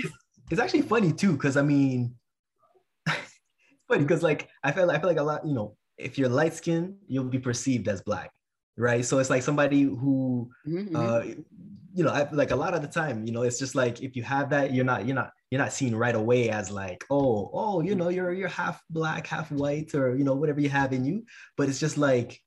It's 0.51 0.61
actually 0.61 0.83
funny 0.83 1.13
too, 1.13 1.33
because 1.33 1.57
I 1.57 1.63
mean, 1.63 2.15
it's 3.07 3.39
funny 3.89 4.03
because 4.03 4.23
like 4.23 4.49
I 4.63 4.73
feel 4.73 4.91
I 4.91 4.99
feel 4.99 5.09
like 5.09 5.19
a 5.19 5.23
lot. 5.23 5.47
You 5.47 5.55
know, 5.55 5.77
if 5.99 6.17
you're 6.17 6.29
light 6.29 6.55
skinned, 6.55 6.95
you'll 7.07 7.25
be 7.25 7.39
perceived 7.39 7.89
as 7.89 8.01
black, 8.01 8.31
right? 8.79 9.05
So 9.05 9.19
it's 9.19 9.31
like 9.31 9.43
somebody 9.43 9.83
who, 9.83 10.51
mm-hmm. 10.67 10.97
uh, 10.97 11.23
you 11.95 12.05
know, 12.05 12.11
I, 12.11 12.29
like 12.31 12.53
a 12.53 12.57
lot 12.57 12.75
of 12.75 12.83
the 12.83 12.89
time, 12.89 13.27
you 13.27 13.33
know, 13.33 13.43
it's 13.43 13.59
just 13.59 13.75
like 13.75 14.03
if 14.03 14.17
you 14.17 14.23
have 14.23 14.51
that, 14.51 14.73
you're 14.73 14.85
not 14.85 15.07
you're 15.07 15.17
not 15.17 15.33
you're 15.51 15.61
not 15.61 15.73
seen 15.73 15.95
right 15.95 16.15
away 16.15 16.51
as 16.51 16.71
like 16.71 17.05
oh 17.11 17.51
oh 17.53 17.81
you 17.81 17.95
know 17.95 18.09
you're 18.11 18.33
you're 18.33 18.49
half 18.49 18.83
black 18.91 19.27
half 19.27 19.51
white 19.51 19.95
or 19.95 20.15
you 20.15 20.25
know 20.25 20.35
whatever 20.35 20.61
you 20.61 20.69
have 20.69 20.93
in 20.93 21.05
you. 21.05 21.25
But 21.57 21.69
it's 21.69 21.81
just 21.81 21.99
like 21.99 22.41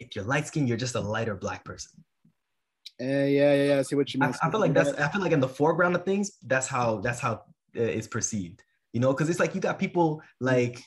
if 0.00 0.16
you're 0.16 0.24
light 0.24 0.46
skinned 0.46 0.68
you're 0.68 0.78
just 0.78 0.94
a 0.94 1.00
lighter 1.00 1.36
black 1.36 1.64
person. 1.64 2.04
Uh, 3.00 3.04
yeah 3.04 3.54
yeah 3.54 3.64
yeah 3.64 3.78
I 3.78 3.82
see 3.82 3.96
what 3.96 4.14
you 4.14 4.20
mean 4.20 4.32
I, 4.40 4.46
I 4.46 4.50
feel 4.52 4.60
like 4.60 4.72
that's 4.72 4.92
i 4.92 5.08
feel 5.08 5.20
like 5.20 5.32
in 5.32 5.40
the 5.40 5.48
foreground 5.48 5.96
of 5.96 6.04
things 6.04 6.38
that's 6.44 6.68
how 6.68 7.00
that's 7.00 7.18
how 7.18 7.42
uh, 7.76 7.82
it's 7.82 8.06
perceived 8.06 8.62
you 8.92 9.00
know? 9.00 9.12
Because 9.12 9.28
it's 9.28 9.40
like 9.40 9.54
you 9.54 9.60
got 9.60 9.78
people 9.78 10.22
like 10.40 10.80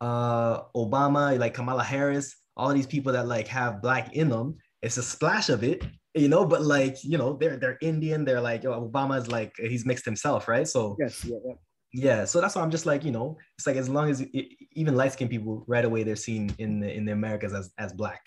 uh 0.00 0.62
obama 0.74 1.38
like 1.38 1.54
kamala 1.54 1.84
harris 1.84 2.34
all 2.56 2.72
these 2.72 2.86
people 2.86 3.12
that 3.12 3.26
like 3.26 3.48
have 3.48 3.80
black 3.82 4.14
in 4.14 4.28
them 4.28 4.56
it's 4.82 4.96
a 4.96 5.02
splash 5.02 5.48
of 5.48 5.62
it 5.64 5.84
you 6.14 6.28
know, 6.28 6.44
but 6.44 6.60
like, 6.60 7.02
you 7.02 7.16
know, 7.16 7.38
they're 7.40 7.56
they're 7.56 7.78
Indian, 7.80 8.22
they're 8.26 8.38
like, 8.42 8.64
Obama's 8.64 9.28
like 9.28 9.54
he's 9.56 9.86
mixed 9.86 10.04
himself, 10.04 10.46
right? 10.46 10.68
So 10.68 10.94
yes, 11.00 11.24
yeah, 11.24 11.38
yeah. 11.46 11.54
Yeah, 11.94 12.24
so 12.26 12.38
that's 12.38 12.54
why 12.54 12.60
I'm 12.60 12.70
just 12.70 12.84
like, 12.84 13.02
you 13.02 13.12
know, 13.12 13.38
it's 13.56 13.66
like 13.66 13.76
as 13.76 13.88
long 13.88 14.10
as 14.10 14.20
it, 14.20 14.46
even 14.72 14.94
light 14.94 15.12
skinned 15.14 15.30
people 15.30 15.64
right 15.66 15.86
away 15.86 16.02
they're 16.02 16.16
seen 16.16 16.54
in 16.58 16.80
the 16.80 16.92
in 16.92 17.06
the 17.06 17.12
Americas 17.12 17.54
as 17.54 17.72
as 17.78 17.94
black. 17.94 18.20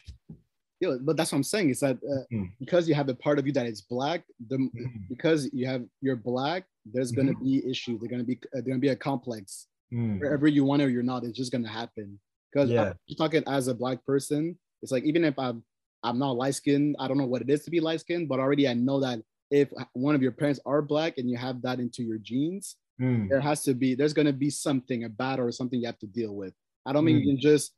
Yeah, 0.82 0.96
but 1.00 1.16
that's 1.16 1.32
what 1.32 1.38
I'm 1.38 1.44
saying. 1.44 1.70
Is 1.70 1.80
that 1.82 1.98
uh, 1.98 2.24
Mm. 2.34 2.50
because 2.60 2.90
you 2.90 2.96
have 2.96 3.10
a 3.10 3.14
part 3.14 3.38
of 3.38 3.46
you 3.46 3.54
that 3.54 3.68
is 3.68 3.82
black, 3.84 4.24
the 4.50 4.58
Mhm. 4.58 5.08
because 5.08 5.48
you 5.54 5.68
have 5.68 5.84
you're 6.02 6.16
black, 6.16 6.66
there's 6.92 7.12
gonna 7.12 7.34
Mhm. 7.34 7.44
be 7.44 7.70
issues. 7.70 8.00
There's 8.00 8.10
gonna 8.10 8.24
be 8.24 8.38
uh, 8.46 8.62
there's 8.62 8.66
gonna 8.66 8.80
be 8.80 8.90
a 8.90 8.96
complex. 8.96 9.68
Mm. 9.94 10.20
Wherever 10.22 10.48
you 10.48 10.64
want 10.64 10.82
or 10.82 10.90
you're 10.90 11.04
not, 11.04 11.24
it's 11.24 11.38
just 11.38 11.52
gonna 11.52 11.70
happen. 11.70 12.20
Because 12.56 12.72
Yeah. 12.72 12.94
I'm 13.12 13.18
talking 13.18 13.44
as 13.48 13.68
a 13.70 13.76
black 13.76 14.06
person, 14.06 14.60
it's 14.84 14.94
like 14.94 15.06
even 15.06 15.26
if 15.26 15.38
I'm 15.40 15.66
I'm 16.04 16.20
not 16.20 16.38
light 16.38 16.56
skinned, 16.56 16.98
I 17.00 17.10
don't 17.10 17.18
know 17.20 17.28
what 17.28 17.44
it 17.44 17.52
is 17.52 17.66
to 17.66 17.72
be 17.72 17.82
light 17.82 18.02
skinned, 18.02 18.30
but 18.30 18.40
already 18.40 18.68
I 18.70 18.76
know 18.76 19.02
that 19.02 19.22
if 19.52 19.72
one 19.94 20.16
of 20.16 20.24
your 20.24 20.34
parents 20.34 20.62
are 20.66 20.82
black 20.84 21.18
and 21.20 21.30
you 21.30 21.38
have 21.38 21.62
that 21.64 21.80
into 21.82 22.04
your 22.04 22.20
genes, 22.20 22.78
Mm. 23.02 23.30
there 23.30 23.42
has 23.42 23.64
to 23.66 23.76
be 23.76 23.96
there's 23.96 24.14
gonna 24.14 24.34
be 24.34 24.52
something 24.52 25.06
a 25.06 25.10
battle 25.10 25.46
or 25.48 25.52
something 25.52 25.80
you 25.82 25.88
have 25.88 26.00
to 26.00 26.08
deal 26.08 26.36
with. 26.36 26.54
I 26.86 26.94
don't 26.94 27.06
mean 27.06 27.18
Mm. 27.18 27.22
you 27.22 27.34
can 27.36 27.42
just 27.42 27.74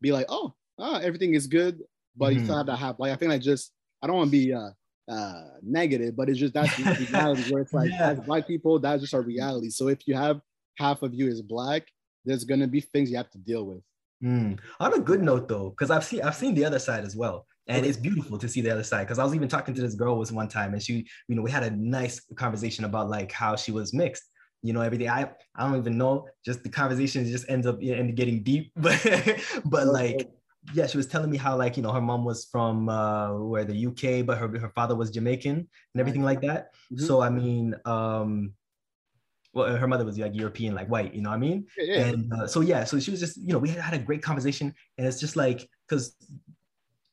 be 0.00 0.12
like, 0.12 0.26
oh, 0.28 0.54
ah, 0.78 0.98
everything 1.00 1.34
is 1.34 1.46
good, 1.48 1.82
but 2.16 2.34
you 2.34 2.40
Mhm. 2.40 2.44
still 2.44 2.56
have 2.56 2.66
to 2.66 2.76
have 2.76 2.98
like 3.00 3.12
I 3.12 3.16
think 3.16 3.30
like 3.30 3.42
just 3.42 3.72
I 4.02 4.08
don't 4.08 4.16
want 4.16 4.28
to 4.28 4.38
be 4.38 4.52
uh 4.54 4.70
uh 5.10 5.44
negative, 5.62 6.16
but 6.16 6.28
it's 6.30 6.38
just 6.38 6.54
that's 6.54 6.74
the 6.76 6.88
reality 6.98 7.42
where 7.44 7.62
it's 7.62 7.74
like 7.74 7.92
Yeah. 8.00 8.12
as 8.12 8.20
black 8.20 8.46
people, 8.46 8.78
that's 8.80 9.02
just 9.02 9.14
our 9.14 9.22
reality. 9.22 9.70
So 9.70 9.88
if 9.88 10.06
you 10.08 10.14
have 10.14 10.40
half 10.78 11.02
of 11.02 11.14
you 11.14 11.28
is 11.28 11.42
black, 11.42 11.88
there's 12.24 12.44
gonna 12.44 12.68
be 12.68 12.80
things 12.80 13.10
you 13.10 13.18
have 13.18 13.30
to 13.32 13.38
deal 13.38 13.66
with. 13.66 13.82
Mm. 14.22 14.58
On 14.80 14.92
a 14.94 15.00
good 15.00 15.22
note 15.22 15.48
though, 15.48 15.70
because 15.70 15.90
I've 15.90 16.04
seen 16.04 16.22
I've 16.22 16.36
seen 16.36 16.54
the 16.54 16.64
other 16.64 16.78
side 16.78 17.04
as 17.04 17.16
well, 17.16 17.46
and 17.66 17.78
Okay. 17.78 17.88
it's 17.88 17.98
beautiful 17.98 18.38
to 18.38 18.48
see 18.48 18.60
the 18.60 18.70
other 18.70 18.82
side. 18.82 19.04
Because 19.04 19.18
I 19.18 19.24
was 19.24 19.34
even 19.34 19.48
talking 19.48 19.74
to 19.74 19.80
this 19.80 19.94
girl 19.94 20.18
was 20.18 20.30
one 20.30 20.48
time, 20.48 20.74
and 20.74 20.82
she, 20.82 21.06
you 21.28 21.34
know, 21.36 21.42
we 21.42 21.50
had 21.50 21.62
a 21.62 21.70
nice 21.70 22.20
conversation 22.36 22.84
about 22.84 23.08
like 23.08 23.32
how 23.32 23.56
she 23.56 23.72
was 23.72 23.94
mixed. 23.94 24.24
You 24.62 24.74
know, 24.74 24.82
everything. 24.82 25.08
I 25.08 25.30
I 25.56 25.66
don't 25.66 25.78
even 25.78 25.96
know. 25.96 26.28
Just 26.44 26.62
the 26.62 26.68
conversation 26.68 27.24
just 27.24 27.48
ends 27.48 27.66
up 27.66 27.80
you 27.82 27.92
know, 27.92 27.98
end 28.00 28.14
getting 28.16 28.42
deep, 28.42 28.72
but 28.76 29.00
but 29.64 29.86
like 29.86 30.28
yeah, 30.74 30.86
she 30.86 30.98
was 30.98 31.06
telling 31.06 31.30
me 31.30 31.38
how 31.38 31.56
like 31.56 31.78
you 31.78 31.82
know 31.82 31.92
her 31.92 32.00
mom 32.02 32.24
was 32.24 32.44
from 32.44 32.90
uh 32.90 33.32
where 33.38 33.64
the 33.64 33.86
UK, 33.86 34.26
but 34.26 34.36
her 34.36 34.48
her 34.58 34.68
father 34.74 34.94
was 34.94 35.10
Jamaican 35.10 35.56
and 35.94 36.00
everything 36.00 36.22
like 36.22 36.42
that. 36.42 36.74
Mhm. 36.92 37.00
So 37.06 37.22
I 37.22 37.30
mean, 37.30 37.74
um, 37.86 38.52
well, 39.52 39.74
her 39.76 39.88
mother 39.88 40.04
was 40.04 40.18
like 40.18 40.34
European, 40.34 40.74
like 40.74 40.88
white. 40.88 41.14
You 41.14 41.22
know 41.22 41.30
what 41.30 41.36
I 41.36 41.40
mean? 41.40 41.66
Yeah, 41.76 41.94
yeah. 41.94 42.06
And 42.06 42.32
uh, 42.32 42.46
so 42.46 42.60
yeah, 42.60 42.84
so 42.84 43.00
she 43.00 43.10
was 43.10 43.20
just 43.20 43.36
you 43.36 43.52
know 43.52 43.58
we 43.58 43.70
had, 43.70 43.80
had 43.80 43.94
a 43.94 44.04
great 44.04 44.22
conversation, 44.22 44.72
and 44.98 45.06
it's 45.06 45.20
just 45.20 45.36
like 45.36 45.68
because 45.88 46.14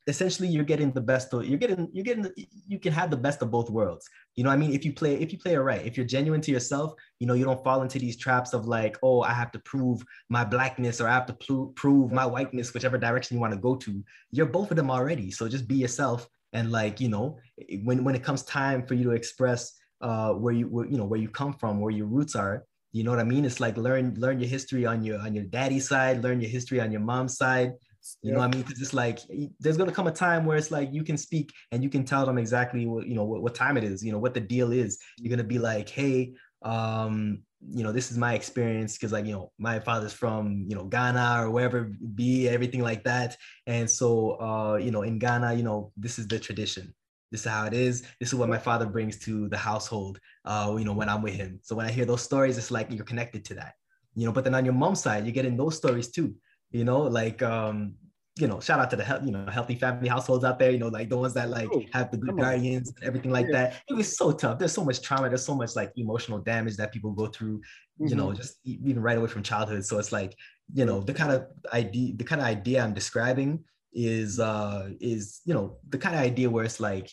essentially 0.08 0.48
you're 0.48 0.64
getting 0.64 0.92
the 0.92 1.02
best 1.02 1.34
of 1.34 1.46
you're 1.46 1.58
getting 1.58 1.90
you're 1.92 2.04
getting 2.04 2.26
you 2.68 2.80
can 2.80 2.94
have 2.94 3.12
the 3.12 3.18
best 3.18 3.42
of 3.42 3.52
both 3.52 3.70
worlds 3.70 4.10
you 4.36 4.44
know 4.44 4.50
what 4.50 4.54
i 4.54 4.58
mean 4.58 4.74
if 4.74 4.86
you 4.86 4.94
play 4.94 5.16
if 5.16 5.34
you 5.34 5.38
play 5.38 5.54
it 5.54 5.60
right 5.60 5.86
if 5.86 5.98
you're 5.98 6.06
genuine 6.06 6.40
to 6.40 6.52
yourself 6.52 6.94
you 7.20 7.28
know 7.28 7.34
you 7.34 7.44
don't 7.44 7.62
fall 7.64 7.82
into 7.82 8.00
these 8.00 8.16
traps 8.16 8.54
of 8.54 8.66
like 8.66 8.98
oh 9.04 9.22
i 9.22 9.34
have 9.34 9.52
to 9.52 9.60
prove 9.60 10.02
my 10.30 10.46
blackness 10.46 11.02
or 11.02 11.08
i 11.10 11.14
have 11.14 11.26
to 11.26 11.34
pl- 11.34 11.74
prove 11.76 12.12
my 12.12 12.26
whiteness 12.26 12.74
whichever 12.74 12.98
direction 12.98 13.36
you 13.36 13.42
want 13.42 13.54
to 13.54 13.60
go 13.60 13.76
to 13.76 14.02
you're 14.32 14.46
both 14.46 14.72
of 14.72 14.78
them 14.78 14.90
already 14.90 15.30
so 15.30 15.48
just 15.50 15.68
be 15.68 15.76
yourself 15.76 16.28
and 16.54 16.72
like 16.72 17.02
you 17.02 17.10
know 17.10 17.38
when 17.84 18.04
when 18.06 18.16
it 18.16 18.24
comes 18.24 18.44
time 18.44 18.86
for 18.88 18.94
you 18.94 19.04
to 19.04 19.12
express 19.12 19.74
uh 20.02 20.32
where 20.34 20.54
you 20.54 20.68
where, 20.68 20.86
you 20.86 20.98
know 20.98 21.06
where 21.06 21.20
you 21.20 21.30
come 21.30 21.54
from 21.54 21.80
where 21.80 21.92
your 21.92 22.08
roots 22.08 22.36
are 22.36 22.64
you 22.92 23.04
know 23.04 23.12
what 23.12 23.20
i 23.20 23.24
mean 23.24 23.46
it's 23.46 23.60
like 23.60 23.78
learn 23.78 24.14
learn 24.18 24.40
your 24.40 24.50
history 24.50 24.86
on 24.86 25.04
your 25.04 25.20
on 25.20 25.34
your 25.34 25.44
daddy's 25.46 25.88
side 25.88 26.24
learn 26.24 26.40
your 26.40 26.50
history 26.50 26.80
on 26.80 26.92
your 26.92 27.02
mom's 27.02 27.38
side 27.38 27.74
you 28.22 28.32
know 28.32 28.40
what 28.40 28.46
I 28.46 28.52
mean? 28.52 28.62
Because 28.62 28.82
it's 28.82 28.94
like 28.94 29.20
there's 29.60 29.78
gonna 29.78 29.92
come 29.92 30.08
a 30.08 30.12
time 30.12 30.46
where 30.46 30.58
it's 30.58 30.72
like 30.72 30.90
you 30.94 31.04
can 31.04 31.18
speak 31.18 31.52
and 31.72 31.84
you 31.84 31.90
can 31.90 32.04
tell 32.04 32.26
them 32.26 32.38
exactly 32.38 32.86
what 32.86 33.08
you 33.08 33.16
know 33.16 33.24
what, 33.24 33.42
what 33.42 33.56
time 33.56 33.78
it 33.78 33.84
is, 33.84 34.04
you 34.04 34.12
know, 34.12 34.20
what 34.20 34.34
the 34.34 34.40
deal 34.40 34.72
is. 34.72 34.98
You're 35.18 35.30
gonna 35.30 35.48
be 35.48 35.60
like, 35.60 35.90
hey, 35.90 36.34
um, 36.64 37.44
you 37.70 37.84
know, 37.84 37.92
this 37.92 38.12
is 38.12 38.18
my 38.18 38.34
experience 38.34 38.94
because 38.94 39.12
like 39.12 39.26
you 39.26 39.34
know, 39.34 39.52
my 39.58 39.80
father's 39.80 40.14
from 40.14 40.66
you 40.68 40.76
know 40.76 40.86
Ghana 40.86 41.44
or 41.44 41.52
wherever 41.52 41.92
be, 42.16 42.48
everything 42.48 42.82
like 42.82 43.04
that. 43.04 43.38
And 43.66 43.90
so 43.90 44.40
uh, 44.42 44.76
you 44.76 44.92
know, 44.92 45.02
in 45.02 45.20
Ghana, 45.20 45.54
you 45.54 45.64
know, 45.64 45.92
this 45.98 46.20
is 46.20 46.28
the 46.28 46.40
tradition. 46.40 46.94
This 47.32 47.42
is 47.42 47.48
how 47.52 47.66
it 47.66 47.74
is. 47.74 48.02
This 48.20 48.30
is 48.30 48.36
what 48.36 48.50
my 48.50 48.58
father 48.58 48.86
brings 48.86 49.20
to 49.20 49.50
the 49.50 49.58
household. 49.58 50.20
Uh, 50.46 50.76
you 50.78 50.86
know, 50.86 50.94
when 50.94 51.10
I'm 51.10 51.22
with 51.22 51.34
him. 51.34 51.60
So 51.64 51.76
when 51.76 51.86
I 51.86 51.92
hear 51.92 52.06
those 52.06 52.22
stories, 52.22 52.58
it's 52.58 52.72
like 52.72 52.90
you're 52.92 53.06
connected 53.06 53.44
to 53.46 53.56
that. 53.56 53.74
You 54.16 54.26
know, 54.26 54.32
but 54.32 54.44
then 54.44 54.56
on 54.56 54.66
your 54.66 54.74
mom's 54.74 55.02
side, 55.02 55.26
you're 55.26 55.34
getting 55.34 55.58
those 55.58 55.76
stories 55.78 56.10
too 56.12 56.36
you 56.72 56.84
know 56.84 57.00
like 57.00 57.42
um 57.42 57.96
you 58.38 58.46
know 58.46 58.60
shout 58.60 58.78
out 58.80 58.90
to 58.90 58.98
the 58.98 59.04
health 59.04 59.24
you 59.26 59.32
know 59.32 59.46
healthy 59.48 59.76
family 59.76 60.10
households 60.10 60.44
out 60.44 60.60
there 60.60 60.70
you 60.70 60.78
know 60.78 60.90
like 60.90 61.08
the 61.08 61.18
ones 61.18 61.34
that 61.34 61.50
like 61.50 61.70
have 61.94 62.12
the 62.12 62.18
good 62.18 62.36
guardians 62.36 62.92
and 62.94 63.08
everything 63.08 63.32
like 63.32 63.48
Yeah. 63.48 63.70
that 63.70 63.82
it 63.88 63.94
was 63.94 64.18
so 64.18 64.34
tough 64.34 64.60
there's 64.60 64.74
so 64.74 64.84
much 64.84 65.02
trauma 65.02 65.30
there's 65.30 65.46
so 65.46 65.56
much 65.56 65.78
like 65.78 65.92
emotional 65.96 66.40
damage 66.40 66.76
that 66.76 66.92
people 66.92 67.12
go 67.14 67.28
through 67.28 67.62
you 67.98 68.16
Mhm. 68.16 68.18
know 68.18 68.34
just 68.34 68.58
even 68.66 69.02
right 69.02 69.18
away 69.18 69.28
from 69.28 69.44
childhood 69.44 69.86
so 69.86 69.98
it's 69.98 70.12
like 70.12 70.36
you 70.74 70.84
know 70.84 71.00
the 71.00 71.14
kind 71.14 71.32
of 71.32 71.48
idea 71.74 72.14
the 72.18 72.24
kind 72.26 72.42
of 72.42 72.48
idea 72.48 72.84
i'm 72.84 72.94
describing 72.94 73.64
is 73.94 74.40
uh 74.40 74.90
is 75.00 75.42
you 75.46 75.54
know 75.54 75.78
the 75.90 75.98
kind 75.98 76.16
of 76.16 76.22
idea 76.22 76.50
where 76.50 76.66
it's 76.66 76.80
like 76.80 77.10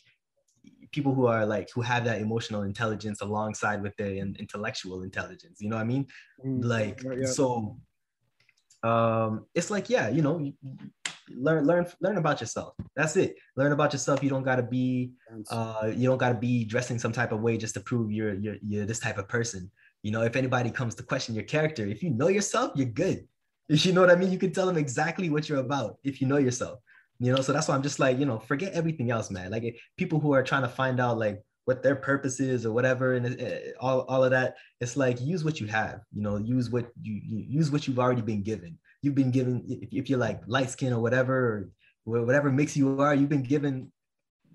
people 0.93 1.15
who 1.15 1.27
are 1.27 1.45
like 1.47 1.69
who 1.75 1.81
have 1.81 2.05
that 2.05 2.21
emotional 2.21 2.63
intelligence 2.63 3.21
alongside 3.21 3.83
with 3.83 3.97
their 3.97 4.13
in- 4.13 4.37
intellectual 4.39 5.03
intelligence 5.03 5.61
you 5.61 5.69
know 5.69 5.77
what 5.77 5.83
i 5.83 5.85
mean? 5.85 6.07
Mhm. 6.45 6.65
like 6.65 7.03
Yeah, 7.03 7.27
so 7.27 7.79
um 8.83 9.47
it's 9.55 9.71
like 9.71 9.89
yeah 9.89 10.09
you 10.09 10.23
know 10.23 10.53
learn 11.31 11.65
learn 11.67 11.87
learn 12.01 12.19
about 12.19 12.41
yourself. 12.41 12.75
That's 12.95 13.17
it. 13.17 13.37
Learn 13.57 13.73
about 13.73 13.93
yourself. 13.95 14.23
You 14.23 14.29
don't 14.29 14.43
got 14.43 14.57
to 14.57 14.63
be 14.63 15.13
uh 15.51 15.91
you 15.95 16.07
don't 16.07 16.19
got 16.19 16.29
to 16.31 16.35
be 16.35 16.65
dressing 16.65 16.99
some 16.99 17.13
type 17.13 17.33
of 17.33 17.41
way 17.41 17.57
just 17.57 17.75
to 17.75 17.81
prove 17.81 18.13
you're 18.13 18.35
you're 18.35 18.57
you're 18.63 18.85
this 18.87 19.01
type 19.01 19.17
of 19.19 19.27
person. 19.27 19.71
You 20.03 20.11
know 20.13 20.23
if 20.23 20.37
anybody 20.37 20.71
comes 20.71 20.95
to 20.97 21.03
question 21.03 21.35
your 21.35 21.45
character 21.45 21.87
if 21.87 22.03
you 22.03 22.11
know 22.11 22.29
yourself 22.29 22.73
you're 22.77 22.87
good 23.05 23.27
you 23.69 23.93
know 23.93 24.01
what 24.01 24.11
i 24.11 24.15
mean 24.17 24.31
you 24.31 24.39
can 24.39 24.53
tell 24.53 24.67
them 24.67 24.77
exactly 24.77 25.31
what 25.31 25.49
you're 25.49 25.61
about 25.61 25.97
if 26.05 26.21
you 26.21 26.27
know 26.27 26.37
yourself 26.37 26.79
you 27.21 27.33
know? 27.33 27.41
So 27.41 27.53
that's 27.53 27.69
why 27.69 27.75
i'm 27.75 27.83
just 27.83 28.01
like 28.01 28.19
you 28.19 28.27
know 28.27 28.39
forget 28.39 28.73
everything 28.73 29.11
else 29.11 29.31
man. 29.31 29.51
Like 29.53 29.77
people 29.97 30.19
who 30.21 30.33
are 30.33 30.43
trying 30.43 30.63
to 30.63 30.69
find 30.69 31.01
out 31.01 31.17
like 31.19 31.43
what 31.65 31.83
their 31.83 31.97
purpose 31.97 32.41
is 32.41 32.67
or 32.67 32.73
whatever 32.73 33.15
and 33.15 33.41
uh, 33.41 33.57
all, 33.81 34.01
all 34.03 34.25
of 34.25 34.31
that 34.33 34.57
it's 34.81 34.97
like 34.97 35.21
use 35.21 35.45
what 35.45 35.61
you 35.61 35.67
have 35.69 36.01
you 36.13 36.23
know? 36.23 36.37
Use 36.37 36.71
what 36.71 36.91
you, 37.01 37.15
you 37.25 37.45
use 37.49 37.71
what 37.71 37.87
you've 37.87 37.99
already 38.01 38.21
been 38.23 38.43
given. 38.43 38.79
You've 39.01 39.15
been 39.15 39.31
given 39.31 39.65
if, 39.69 39.89
if 39.93 40.11
you're 40.11 40.19
like 40.19 40.41
light 40.47 40.71
skin 40.71 40.93
or 40.93 41.01
whatever 41.01 41.71
or 42.05 42.25
whatever 42.25 42.51
mix 42.51 42.77
you 42.77 43.01
are 43.01 43.15
you've 43.15 43.31
been 43.31 43.43
given 43.43 43.91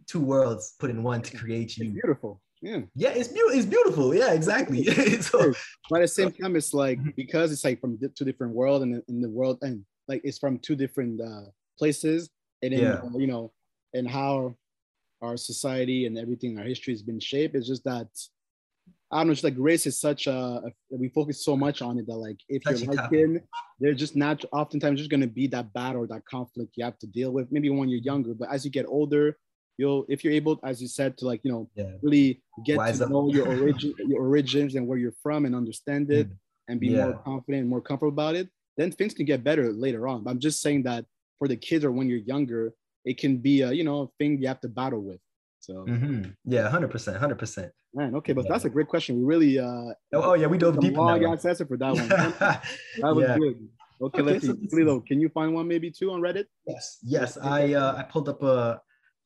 two 0.05 0.19
worlds 0.19 0.75
put 0.79 0.89
in 0.89 1.01
one 1.01 1.21
to 1.21 1.37
create 1.37 1.69
It's 1.77 1.77
you. 1.77 1.91
beautiful. 1.91 2.41
Yeah. 2.61 2.81
yeah 2.95 3.09
it's 3.09 3.29
beautiful 3.29 3.57
it's 3.57 3.65
beautiful 3.65 4.13
yeah 4.13 4.33
exactly 4.33 4.83
so 5.21 5.53
But 5.89 5.97
at 6.01 6.01
the 6.01 6.07
same 6.09 6.31
time, 6.31 6.55
it's 6.55 6.73
like 6.73 6.99
because 7.15 7.51
it's 7.53 7.63
like 7.63 7.79
from 7.79 7.97
two 8.17 8.25
different 8.25 8.53
world 8.53 8.81
and 8.83 9.01
in 9.07 9.21
the 9.21 9.29
world 9.29 9.59
and 9.61 9.85
like 10.09 10.21
it's 10.23 10.39
from 10.39 10.59
two 10.59 10.75
different 10.75 11.21
uh, 11.21 11.45
places 11.77 12.29
and 12.61 12.73
then 12.73 12.79
Yeah. 12.81 13.01
you 13.15 13.27
know 13.27 13.53
and 13.93 14.07
how 14.09 14.55
our 15.21 15.37
society 15.37 16.05
and 16.05 16.17
everything 16.17 16.57
our 16.57 16.65
history 16.65 16.93
has 16.93 17.01
been 17.01 17.19
shaped. 17.19 17.55
It's 17.55 17.67
just 17.67 17.83
that 17.85 18.07
I 19.11 19.17
don't 19.17 19.27
know. 19.27 19.33
It's 19.33 19.43
like 19.43 19.55
race 19.57 19.87
is 19.87 19.99
such 19.99 20.27
a, 20.27 20.61
a 20.67 20.71
we 20.91 21.09
focus 21.09 21.43
so 21.43 21.57
much 21.57 21.81
on 21.81 21.97
it 21.97 22.05
that 22.07 22.15
like 22.15 22.37
if 22.47 22.63
Touchy 22.63 22.85
you're 22.85 22.93
light 22.93 23.05
skin, 23.07 23.41
there's 23.79 23.97
just 23.97 24.15
not 24.15 24.45
oftentimes 24.51 24.99
just 24.99 25.09
going 25.09 25.21
to 25.21 25.27
be 25.41 25.47
that 25.47 25.73
battle 25.73 26.03
or 26.03 26.07
that 26.07 26.25
conflict 26.25 26.73
you 26.77 26.83
have 26.85 26.99
to 26.99 27.07
deal 27.07 27.31
with. 27.31 27.51
Maybe 27.51 27.69
when 27.69 27.89
you're 27.89 27.99
younger, 28.01 28.33
but 28.33 28.49
as 28.51 28.63
you 28.63 28.71
get 28.71 28.85
older, 28.87 29.35
you'll 29.79 30.05
if 30.09 30.23
you're 30.23 30.33
able, 30.33 30.59
as 30.63 30.81
you 30.81 30.87
said, 30.87 31.17
to 31.17 31.25
like 31.25 31.41
you 31.43 31.51
know 31.51 31.63
yeah 31.75 31.93
really 32.03 32.41
get 32.65 32.77
Wise 32.77 32.97
to 32.99 33.05
up. 33.05 33.09
know 33.09 33.23
your 33.33 33.45
origin, 33.55 33.93
your 34.11 34.21
origins, 34.29 34.75
and 34.75 34.85
where 34.87 34.97
you're 35.03 35.17
from, 35.23 35.45
and 35.45 35.55
understand 35.55 36.11
it, 36.11 36.27
and 36.67 36.79
be 36.79 36.89
Yeah. 36.89 37.05
more 37.05 37.17
confident 37.29 37.61
and 37.61 37.69
more 37.69 37.81
comfortable 37.81 38.11
about 38.19 38.35
it. 38.35 38.47
Then 38.77 38.91
things 38.91 39.13
can 39.13 39.25
get 39.25 39.43
better 39.43 39.65
later 39.85 40.07
on. 40.07 40.23
But 40.23 40.29
I'm 40.31 40.39
just 40.39 40.61
saying 40.61 40.83
that 40.83 41.05
for 41.39 41.47
the 41.47 41.55
kids 41.57 41.83
or 41.85 41.91
when 41.91 42.07
you're 42.09 42.25
younger, 42.33 42.73
it 43.05 43.17
can 43.17 43.37
be 43.37 43.55
a 43.61 43.71
you 43.71 43.83
know 43.89 44.11
thing 44.19 44.29
you 44.41 44.47
have 44.53 44.61
to 44.61 44.69
battle 44.69 45.01
with. 45.09 45.21
So 45.61 45.73
Mhm. 45.87 46.35
yeah 46.45 46.69
100% 46.69 46.91
100% 47.19 47.71
man, 47.93 48.15
okay, 48.19 48.33
but 48.33 48.43
Yeah. 48.45 48.51
that's 48.51 48.65
a 48.65 48.69
great 48.75 48.87
question. 48.93 49.11
We 49.19 49.23
really 49.33 49.53
uh 49.59 49.91
oh, 50.17 50.23
oh 50.29 50.35
yeah 50.41 50.47
we 50.53 50.57
dove 50.57 50.79
deep 50.79 50.95
long 50.95 51.07
that 51.21 51.27
one. 51.27 51.37
ass 51.37 51.45
answer 51.45 51.65
for 51.65 51.77
that 51.83 51.93
one. 51.99 52.07
that 53.03 53.13
was 53.17 53.25
Yeah. 53.25 53.37
good. 53.41 53.55
Okay, 54.01 54.21
Okay, 54.21 54.21
let's 54.29 54.47
so 54.47 54.53
see. 54.55 54.69
Lilo, 54.77 54.95
can 55.09 55.17
you 55.23 55.27
find 55.37 55.49
one 55.53 55.67
maybe 55.73 55.89
two 55.91 56.09
on 56.15 56.19
Reddit? 56.25 56.47
yes 56.71 56.85
yes 57.15 57.29
i 57.59 57.73
uh 57.81 57.93
i 57.99 58.03
pulled 58.11 58.27
up 58.33 58.41
a 58.43 58.55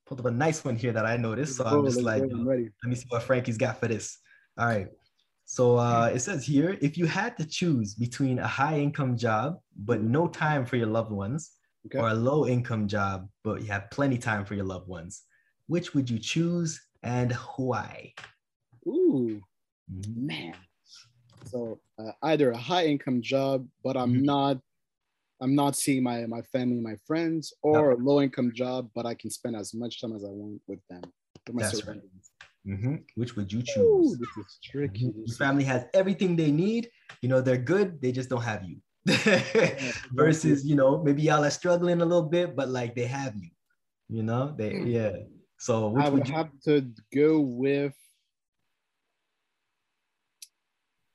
pulled 0.06 0.20
up 0.20 0.26
a 0.26 0.32
nice 0.32 0.64
one 0.66 0.76
here 0.76 0.92
that 0.92 1.06
i 1.06 1.16
noticed 1.18 1.58
so 1.58 1.66
i'm 1.66 1.86
just 1.86 2.02
like 2.04 2.24
go. 2.30 2.36
I'm 2.36 2.48
ready. 2.48 2.70
let 2.84 2.90
me 2.90 2.96
see 2.96 3.06
what 3.10 3.24
frankie's 3.24 3.58
got 3.58 3.80
for 3.80 3.88
this 3.88 4.18
all 4.58 4.68
right 4.68 4.88
so 5.46 5.78
uh 5.78 6.12
it 6.14 6.20
says 6.20 6.46
here 6.46 6.78
if 6.82 6.98
you 6.98 7.06
had 7.06 7.38
to 7.38 7.46
choose 7.46 7.96
between 7.96 8.40
a 8.40 8.48
high 8.48 8.80
income 8.80 9.18
job 9.18 9.58
but 9.78 10.02
no 10.02 10.28
time 10.28 10.66
for 10.66 10.76
your 10.78 10.88
loved 10.88 11.12
ones 11.12 11.52
Okay. 11.88 12.00
or 12.00 12.10
a 12.10 12.14
low 12.14 12.48
income 12.48 12.88
job 12.88 13.28
but 13.44 13.62
you 13.62 13.68
have 13.68 13.90
plenty 13.92 14.18
time 14.18 14.46
for 14.46 14.56
your 14.56 14.66
loved 14.66 14.88
ones 14.88 15.24
which 15.68 15.94
would 15.94 16.10
you 16.10 16.18
choose 16.20 16.82
and 17.04 17.34
why 17.58 18.14
Ooh, 18.88 19.42
Mhm. 19.92 20.16
man. 20.16 20.56
So 21.46 21.80
uh, 22.00 22.12
either 22.24 22.52
a 22.52 22.58
high 22.58 22.86
income 22.86 23.22
job, 23.22 23.68
but 23.84 23.96
I'm 23.98 24.14
Mhm. 24.16 24.24
not, 24.26 24.62
I'm 25.44 25.56
not 25.56 25.76
seeing 25.76 26.04
my 26.04 26.26
my 26.26 26.42
family, 26.54 26.80
my 26.80 26.96
friends, 27.06 27.54
or 27.62 27.92
a 27.92 27.98
low 27.98 28.22
income 28.22 28.52
job, 28.56 28.90
but 28.96 29.06
I 29.06 29.14
can 29.14 29.30
spend 29.30 29.56
as 29.58 29.74
much 29.74 30.00
time 30.00 30.16
as 30.16 30.24
I 30.24 30.30
want 30.30 30.62
with 30.68 30.80
them. 30.90 31.02
With 31.46 31.56
my 31.56 31.64
That's 31.64 31.86
right. 31.86 32.00
Mm-hmm. 32.66 32.96
Which 33.16 33.36
would 33.36 33.52
you 33.52 33.62
choose? 33.62 34.14
Ooh, 34.14 34.16
this 34.18 34.46
is 34.46 34.60
tricky. 34.64 35.08
Mm-hmm. 35.08 35.24
Your 35.26 35.36
family 35.36 35.66
has 35.66 35.84
everything 35.94 36.38
they 36.38 36.50
need. 36.50 36.90
You 37.22 37.28
know, 37.28 37.42
they're 37.42 37.58
good. 37.58 38.02
They 38.02 38.14
just 38.14 38.30
don't 38.30 38.42
have 38.42 38.64
you. 38.64 38.78
Versus, 40.14 40.66
you 40.66 40.76
know, 40.78 41.04
maybe 41.04 41.24
y'all 41.24 41.44
are 41.44 41.50
struggling 41.50 42.02
a 42.02 42.06
little 42.06 42.30
bit, 42.30 42.56
but 42.56 42.70
like 42.70 42.96
they 42.96 43.06
have 43.06 43.36
you. 43.36 43.50
You 44.08 44.24
know, 44.24 44.56
they 44.58 44.72
Hmm. 44.72 44.88
yeah. 44.88 45.12
So 45.58 45.90
which 45.90 46.06
I 46.06 46.10
would 46.10 46.20
would 46.20 46.28
you? 46.30 46.36
have 46.36 46.50
to 46.66 46.88
go 47.14 47.40
with 47.42 47.94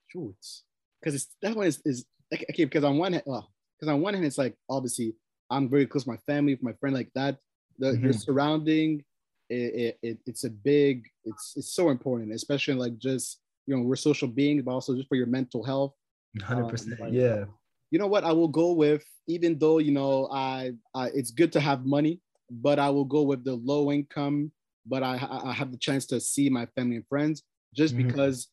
shoots 0.09 0.65
because 1.01 1.15
it's 1.15 1.29
that 1.43 1.55
one 1.55 1.67
is, 1.67 1.81
is 1.85 2.05
okay 2.33 2.65
because 2.65 2.85
on 2.85 2.99
one 2.99 3.13
hand 3.13 3.25
well 3.27 3.51
because 3.79 3.93
on 3.93 4.01
one 4.01 4.15
hand 4.15 4.27
it's 4.27 4.39
like 4.39 4.55
obviously 4.69 5.15
I'm 5.51 5.69
very 5.69 5.87
close 5.87 6.05
to 6.05 6.11
my 6.11 6.17
family 6.27 6.55
with 6.55 6.63
my 6.63 6.73
friend 6.75 6.95
like 6.95 7.11
that 7.15 7.39
the 7.79 7.97
your 7.99 8.13
Mhm. 8.13 8.21
surrounding 8.21 9.05
it, 9.49 9.55
it, 9.55 9.99
it 10.03 10.19
it's 10.27 10.45
a 10.45 10.51
big 10.51 11.07
it's 11.25 11.55
it's 11.57 11.73
so 11.73 11.89
important 11.91 12.33
especially 12.33 12.75
like 12.75 12.99
just 12.99 13.41
you 13.67 13.75
know 13.77 13.83
we're 13.83 13.97
social 13.97 14.29
beings 14.29 14.63
but 14.63 14.73
also 14.73 14.95
just 14.95 15.09
for 15.09 15.15
your 15.17 15.27
mental 15.27 15.63
health 15.65 15.95
Hundred 16.43 16.69
percent. 16.69 17.01
like- 17.01 17.13
Yeah. 17.13 17.45
you 17.91 17.99
know 17.99 18.07
what 18.07 18.25
I 18.25 18.33
will 18.33 18.49
go 18.49 18.73
with 18.73 19.05
even 19.27 19.59
though 19.59 19.79
you 19.79 19.93
know 19.93 20.29
I, 20.31 20.73
I 20.95 21.07
it's 21.19 21.31
good 21.31 21.53
to 21.53 21.61
have 21.61 21.87
money 21.87 22.21
but 22.51 22.79
I 22.79 22.91
will 22.91 23.05
go 23.05 23.23
with 23.23 23.45
the 23.45 23.55
low 23.55 23.91
income 23.93 24.53
but 24.87 25.03
I 25.03 25.15
I 25.51 25.53
have 25.53 25.71
the 25.73 25.79
chance 25.79 26.05
to 26.07 26.21
see 26.21 26.49
my 26.51 26.67
family 26.75 26.97
and 26.97 27.07
friends 27.09 27.43
just 27.75 27.95
Mhm. 27.95 28.03
because 28.05 28.49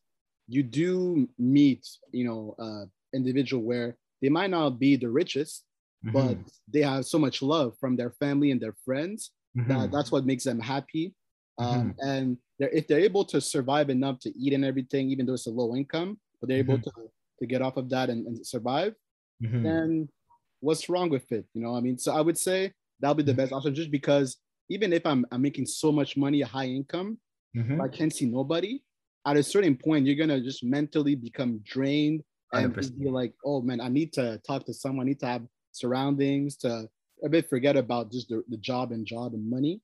you 0.48 0.62
do 0.62 1.28
meet 1.38 1.82
you 2.12 2.24
know 2.28 2.54
uh 2.58 2.84
individual 3.14 3.62
where 3.62 3.96
they 4.26 4.30
might 4.40 4.50
not 4.50 4.70
be 4.80 4.96
the 4.96 5.08
richest 5.08 5.64
but 6.12 6.36
Mhm. 6.36 6.50
they 6.72 6.82
have 6.82 7.04
so 7.06 7.18
much 7.18 7.42
love 7.42 7.70
from 7.80 7.96
their 7.96 8.10
family 8.22 8.50
and 8.50 8.60
their 8.60 8.76
friends 8.84 9.30
that 9.68 9.88
Mhm. 9.88 9.92
that's 9.92 10.10
what 10.12 10.26
makes 10.26 10.44
them 10.44 10.60
happy 10.60 11.14
um, 11.58 11.94
Mm-hmm. 11.94 12.08
and 12.10 12.38
they're, 12.58 12.74
if 12.78 12.86
they're 12.88 13.06
able 13.10 13.24
to 13.24 13.40
survive 13.40 13.88
enough 13.90 14.18
to 14.24 14.30
eat 14.38 14.52
and 14.52 14.64
everything 14.64 15.10
even 15.10 15.26
though 15.26 15.34
it's 15.34 15.46
a 15.46 15.50
low 15.50 15.74
income 15.76 16.18
but 16.40 16.48
they're 16.48 16.58
able 16.66 16.78
to 16.78 16.90
to 17.38 17.46
get 17.46 17.62
off 17.62 17.76
of 17.76 17.88
that 17.88 18.10
and, 18.10 18.26
and 18.26 18.46
survive 18.46 18.92
Mhm. 19.42 19.62
then 19.62 20.08
what's 20.60 20.88
wrong 20.88 21.08
with 21.10 21.30
it? 21.32 21.44
You 21.54 21.62
know, 21.62 21.76
I 21.76 21.80
mean, 21.80 21.98
so 21.98 22.12
I 22.12 22.20
would 22.20 22.38
say 22.38 22.72
that'll 23.00 23.14
be 23.14 23.22
the 23.22 23.32
Mm-hmm. 23.32 23.42
best 23.42 23.52
option 23.52 23.74
just 23.74 23.90
because 23.90 24.38
even 24.68 24.92
if 24.92 25.04
I'm, 25.06 25.24
I'm 25.30 25.42
making 25.42 25.66
so 25.66 25.92
much 25.92 26.16
money, 26.16 26.40
a 26.42 26.46
high 26.46 26.66
income, 26.66 27.18
Mhm. 27.54 27.80
I 27.84 27.88
can't 27.88 28.12
see 28.12 28.26
nobody. 28.26 28.82
At 29.26 29.36
a 29.36 29.42
certain 29.42 29.76
point, 29.76 30.06
you're 30.06 30.16
gonna 30.16 30.40
just 30.40 30.64
mentally 30.64 31.14
become 31.14 31.60
drained 31.64 32.22
and 32.52 32.74
100%. 32.74 32.98
be 32.98 33.08
like, 33.10 33.34
oh 33.44 33.60
man, 33.62 33.80
I 33.80 33.88
need 33.88 34.12
to 34.14 34.38
talk 34.46 34.64
to 34.66 34.74
someone, 34.74 35.06
I 35.06 35.08
need 35.10 35.20
to 35.20 35.26
have 35.26 35.42
surroundings 35.72 36.56
to 36.58 36.88
a 37.24 37.28
bit 37.28 37.48
forget 37.48 37.76
about 37.76 38.12
just 38.12 38.28
the, 38.28 38.42
the 38.48 38.56
job 38.58 38.92
and 38.92 39.06
job 39.06 39.34
and 39.34 39.48
money. 39.48 39.80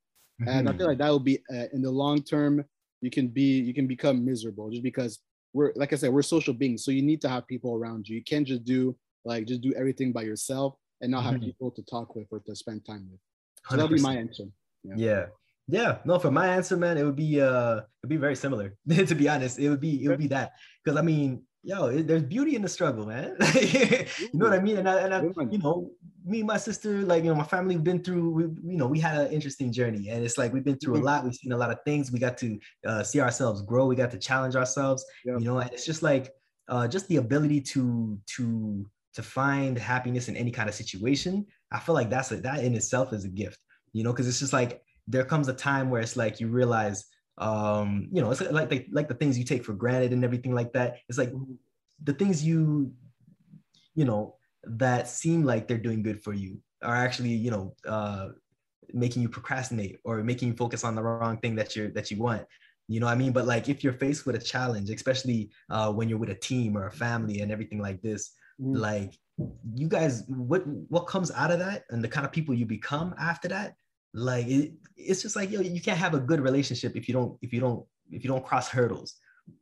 And 0.46 0.68
I 0.68 0.72
Mhm. 0.72 0.78
feel 0.78 0.86
like 0.88 0.98
that 0.98 1.08
will 1.10 1.20
be 1.20 1.38
uh, 1.54 1.66
in 1.72 1.82
the 1.82 1.90
long 1.90 2.22
term, 2.22 2.64
you 3.00 3.10
can 3.10 3.28
be 3.28 3.60
you 3.60 3.74
can 3.74 3.86
become 3.86 4.24
miserable 4.24 4.70
just 4.70 4.82
because 4.82 5.20
we're 5.54 5.72
like 5.76 5.92
I 5.92 5.96
said, 5.96 6.12
we're 6.12 6.22
social 6.22 6.54
beings. 6.54 6.84
So 6.84 6.90
you 6.90 7.02
need 7.02 7.20
to 7.22 7.28
have 7.28 7.46
people 7.46 7.74
around 7.74 8.08
you. 8.08 8.16
You 8.16 8.24
can't 8.24 8.46
just 8.46 8.64
do 8.64 8.96
like 9.24 9.46
just 9.46 9.60
do 9.60 9.72
everything 9.74 10.12
by 10.12 10.22
yourself 10.22 10.74
and 11.00 11.10
not 11.10 11.22
have 11.24 11.36
Mhm. 11.36 11.44
people 11.44 11.70
to 11.72 11.82
talk 11.82 12.14
with 12.16 12.26
or 12.30 12.40
to 12.40 12.54
spend 12.56 12.84
time 12.84 13.08
with. 13.10 13.20
So 13.68 13.76
that'll 13.76 13.88
be 13.96 14.00
my 14.00 14.16
answer. 14.16 14.44
Yeah. 14.82 14.94
Yeah. 14.96 15.26
Yeah. 15.68 15.98
No, 16.04 16.18
for 16.18 16.30
my 16.30 16.48
answer, 16.48 16.76
man, 16.76 16.98
it 16.98 17.04
would 17.04 17.16
be 17.16 17.40
uh 17.40 17.76
it'd 18.02 18.08
be 18.08 18.16
very 18.16 18.36
similar. 18.36 18.76
to 19.10 19.14
be 19.14 19.28
honest, 19.28 19.58
it 19.58 19.68
would 19.70 19.80
be 19.80 20.02
it 20.04 20.08
would 20.08 20.18
be 20.18 20.28
that. 20.28 20.52
Because 20.82 20.98
I 20.98 21.02
mean, 21.02 21.44
yo, 21.62 22.02
there's 22.02 22.22
beauty 22.22 22.56
in 22.56 22.62
the 22.62 22.68
struggle, 22.68 23.06
man. 23.06 23.36
you 23.60 24.06
know 24.34 24.48
what 24.48 24.58
I 24.58 24.60
mean? 24.60 24.78
And 24.78 24.88
I, 24.88 24.98
and 25.00 25.14
I, 25.14 25.20
you 25.50 25.58
know, 25.58 25.90
me 26.24 26.38
and 26.40 26.46
my 26.46 26.56
sister, 26.56 27.02
like 27.02 27.24
you 27.24 27.30
know, 27.30 27.36
my 27.36 27.44
family, 27.44 27.76
we've 27.76 27.84
been 27.84 28.02
through. 28.02 28.30
We, 28.30 28.42
you 28.72 28.78
know, 28.78 28.86
we 28.86 28.98
had 28.98 29.18
an 29.26 29.32
interesting 29.32 29.72
journey, 29.72 30.08
and 30.08 30.24
it's 30.24 30.38
like 30.38 30.52
we've 30.52 30.64
been 30.64 30.78
through 30.78 30.96
a 30.96 31.00
Mhm. 31.00 31.04
lot. 31.04 31.24
We've 31.24 31.34
seen 31.34 31.52
a 31.52 31.56
lot 31.56 31.70
of 31.70 31.78
things. 31.84 32.12
We 32.12 32.18
got 32.18 32.36
to 32.38 32.58
uh, 32.86 33.02
see 33.02 33.20
ourselves 33.20 33.62
grow. 33.62 33.86
We 33.86 33.96
got 33.96 34.10
to 34.12 34.18
challenge 34.18 34.56
ourselves. 34.56 35.04
Yeah. 35.24 35.38
You 35.38 35.44
know, 35.44 35.58
and 35.58 35.70
it's 35.72 35.86
just 35.86 36.02
like 36.02 36.32
uh, 36.68 36.86
just 36.88 37.08
the 37.08 37.16
ability 37.16 37.60
to 37.72 38.18
to 38.36 38.86
to 39.14 39.22
find 39.22 39.78
happiness 39.78 40.28
in 40.28 40.36
any 40.36 40.50
kind 40.50 40.68
of 40.68 40.74
situation. 40.74 41.46
I 41.70 41.78
feel 41.80 41.94
like 41.94 42.10
that's 42.10 42.32
a, 42.32 42.36
that 42.36 42.64
in 42.64 42.74
itself 42.74 43.12
is 43.12 43.24
a 43.24 43.28
gift. 43.28 43.58
You 43.92 44.04
know, 44.04 44.12
because 44.12 44.26
it's 44.28 44.38
just 44.40 44.52
like 44.52 44.82
there 45.06 45.24
comes 45.24 45.48
a 45.48 45.52
time 45.54 45.90
where 45.90 46.00
it's 46.00 46.16
like 46.16 46.40
you 46.40 46.48
realize 46.48 47.04
um 47.38 48.08
you 48.12 48.20
know 48.20 48.30
it's 48.30 48.40
like 48.42 48.68
the, 48.68 48.86
like 48.92 49.08
the 49.08 49.14
things 49.14 49.38
you 49.38 49.44
take 49.44 49.64
for 49.64 49.72
granted 49.72 50.12
and 50.12 50.24
everything 50.24 50.54
like 50.54 50.72
that. 50.72 50.98
It's 51.08 51.18
like 51.18 51.32
the 52.02 52.12
things 52.12 52.44
you 52.44 52.92
you 53.94 54.04
know 54.04 54.36
that 54.64 55.08
seem 55.08 55.42
like 55.44 55.66
they're 55.66 55.78
doing 55.78 56.02
good 56.02 56.22
for 56.22 56.32
you 56.32 56.58
are 56.82 56.94
actually 56.94 57.30
you 57.30 57.50
know 57.50 57.74
uh 57.86 58.28
making 58.92 59.22
you 59.22 59.28
procrastinate 59.28 59.98
or 60.04 60.22
making 60.22 60.48
you 60.48 60.54
focus 60.54 60.84
on 60.84 60.94
the 60.94 61.02
wrong 61.02 61.38
thing 61.38 61.54
that 61.56 61.74
you're 61.74 61.88
that 61.90 62.10
you 62.10 62.18
want. 62.18 62.44
You 62.88 63.00
know 63.00 63.06
what 63.06 63.12
i 63.12 63.16
mean? 63.16 63.32
But 63.32 63.46
like 63.46 63.68
if 63.68 63.82
you're 63.82 63.92
faced 63.94 64.26
with 64.26 64.36
a 64.36 64.40
challenge 64.40 64.90
especially 64.90 65.50
uh 65.70 65.92
when 65.92 66.08
you're 66.08 66.18
with 66.18 66.30
a 66.30 66.34
team 66.34 66.76
or 66.76 66.86
a 66.86 66.92
family 66.92 67.40
and 67.40 67.50
everything 67.50 67.80
like 67.80 68.02
this 68.02 68.32
Mhm. 68.60 68.76
like 68.78 69.18
you 69.74 69.88
guys 69.88 70.24
what 70.28 70.62
what 70.88 71.06
comes 71.06 71.30
out 71.30 71.50
of 71.50 71.58
that 71.58 71.84
and 71.90 72.04
the 72.04 72.08
kind 72.08 72.26
of 72.26 72.32
people 72.32 72.54
you 72.54 72.66
become 72.66 73.14
after 73.18 73.48
that 73.48 73.74
like 74.14 74.46
it, 74.46 74.72
it's 74.96 75.22
just 75.22 75.36
like 75.36 75.50
yo 75.50 75.60
you 75.60 75.80
can't 75.80 75.98
have 75.98 76.14
a 76.14 76.20
good 76.20 76.40
relationship 76.40 76.96
if 76.96 77.08
you 77.08 77.14
don't 77.14 77.38
if 77.42 77.52
you 77.52 77.60
don't 77.60 77.84
if 78.10 78.22
you 78.24 78.30
don't 78.30 78.44
cross 78.44 78.68
hurdles. 78.68 79.14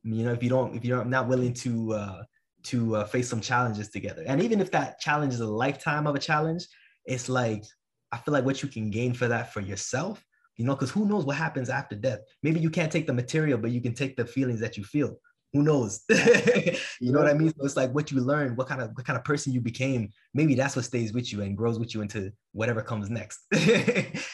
You 0.03 0.25
know 0.25 0.33
if 0.33 0.43
you 0.43 0.51
don't 0.51 0.75
if 0.75 0.85
you're 0.85 1.05
not 1.05 1.29
willing 1.29 1.55
to 1.55 1.93
uh 1.95 2.23
to 2.63 2.97
uh, 2.97 3.05
face 3.05 3.29
some 3.29 3.41
challenges 3.41 3.89
together. 3.89 4.23
And 4.27 4.43
even 4.43 4.61
if 4.61 4.71
that 4.73 5.01
challenge 5.01 5.33
is 5.33 5.41
a 5.41 5.47
lifetime 5.47 6.07
of 6.07 6.15
a 6.15 6.19
challenge 6.19 6.67
it's 7.07 7.29
like 7.29 7.65
i 8.13 8.19
feel 8.19 8.33
like 8.33 8.45
what 8.45 8.63
you 8.63 8.69
can 8.69 8.91
gain 8.91 9.15
for 9.15 9.29
that 9.29 9.53
for 9.53 9.61
yourself 9.61 10.25
you 10.57 10.65
know 10.65 10.75
because 10.75 10.91
who 10.91 11.07
knows 11.07 11.25
what 11.25 11.37
happens 11.37 11.71
after 11.71 11.97
death. 11.97 12.21
Maybe 12.43 12.61
you 12.61 12.71
can't 12.71 12.93
take 12.93 13.07
the 13.07 13.15
material 13.15 13.59
but 13.59 13.71
you 13.71 13.81
can 13.81 13.95
take 13.95 14.17
the 14.17 14.27
feelings 14.27 14.61
that 14.61 14.77
you 14.77 14.85
feel 14.85 15.17
who 15.53 15.63
knows? 15.63 16.03
You 17.01 17.13
know 17.13 17.19
what 17.21 17.29
i 17.31 17.35
mean? 17.35 17.53
So 17.57 17.65
it's 17.65 17.77
like 17.77 17.93
what 17.95 18.11
you 18.11 18.21
learn 18.21 18.57
what 18.57 18.69
kind 18.69 18.81
of 18.83 18.91
what 18.95 19.05
kind 19.07 19.17
of 19.19 19.25
person 19.25 19.53
you 19.53 19.61
became 19.61 20.11
maybe 20.35 20.55
that's 20.55 20.77
what 20.77 20.85
stays 20.85 21.13
with 21.13 21.33
you 21.33 21.41
and 21.43 21.57
grows 21.57 21.79
with 21.79 21.95
you 21.95 22.03
into 22.03 22.33
whatever 22.53 22.83
comes 22.83 23.09
next. 23.11 23.39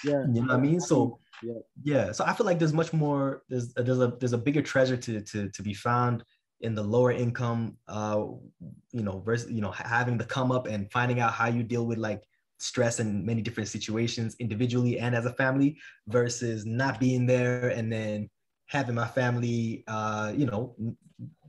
Yeah. 0.04 0.22
you 0.32 0.40
know 0.42 0.42
what 0.42 0.50
i 0.50 0.58
mean? 0.58 0.80
So 0.80 1.18
Yeah. 1.42 1.60
yeah 1.82 2.12
so 2.12 2.24
i 2.24 2.32
feel 2.32 2.46
like 2.46 2.58
there's 2.58 2.72
much 2.82 2.92
more 2.92 3.42
there's 3.48 3.72
there's 3.74 4.00
a 4.06 4.08
there's 4.18 4.32
a 4.32 4.38
bigger 4.46 4.62
treasure 4.62 4.96
to 5.06 5.20
to 5.30 5.38
to 5.56 5.62
be 5.62 5.74
found 5.74 6.24
in 6.66 6.74
the 6.74 6.82
lower 6.82 7.12
income 7.12 7.76
uh 7.88 8.22
you 8.98 9.02
know 9.06 9.16
versus 9.26 9.50
you 9.56 9.60
know 9.60 9.70
having 9.70 10.18
to 10.18 10.24
come 10.36 10.50
up 10.56 10.66
and 10.66 10.90
finding 10.96 11.20
out 11.20 11.32
how 11.32 11.48
you 11.56 11.62
deal 11.62 11.86
with 11.90 11.98
like 11.98 12.22
stress 12.58 13.00
in 13.00 13.08
many 13.30 13.42
different 13.42 13.68
situations 13.68 14.34
individually 14.44 14.98
and 14.98 15.14
as 15.14 15.26
a 15.26 15.34
family 15.34 15.70
versus 16.08 16.64
not 16.64 16.98
being 16.98 17.26
there 17.26 17.68
and 17.78 17.92
then 17.92 18.28
having 18.76 18.94
my 18.94 19.06
family 19.20 19.84
uh 19.88 20.32
you 20.34 20.46
know 20.46 20.74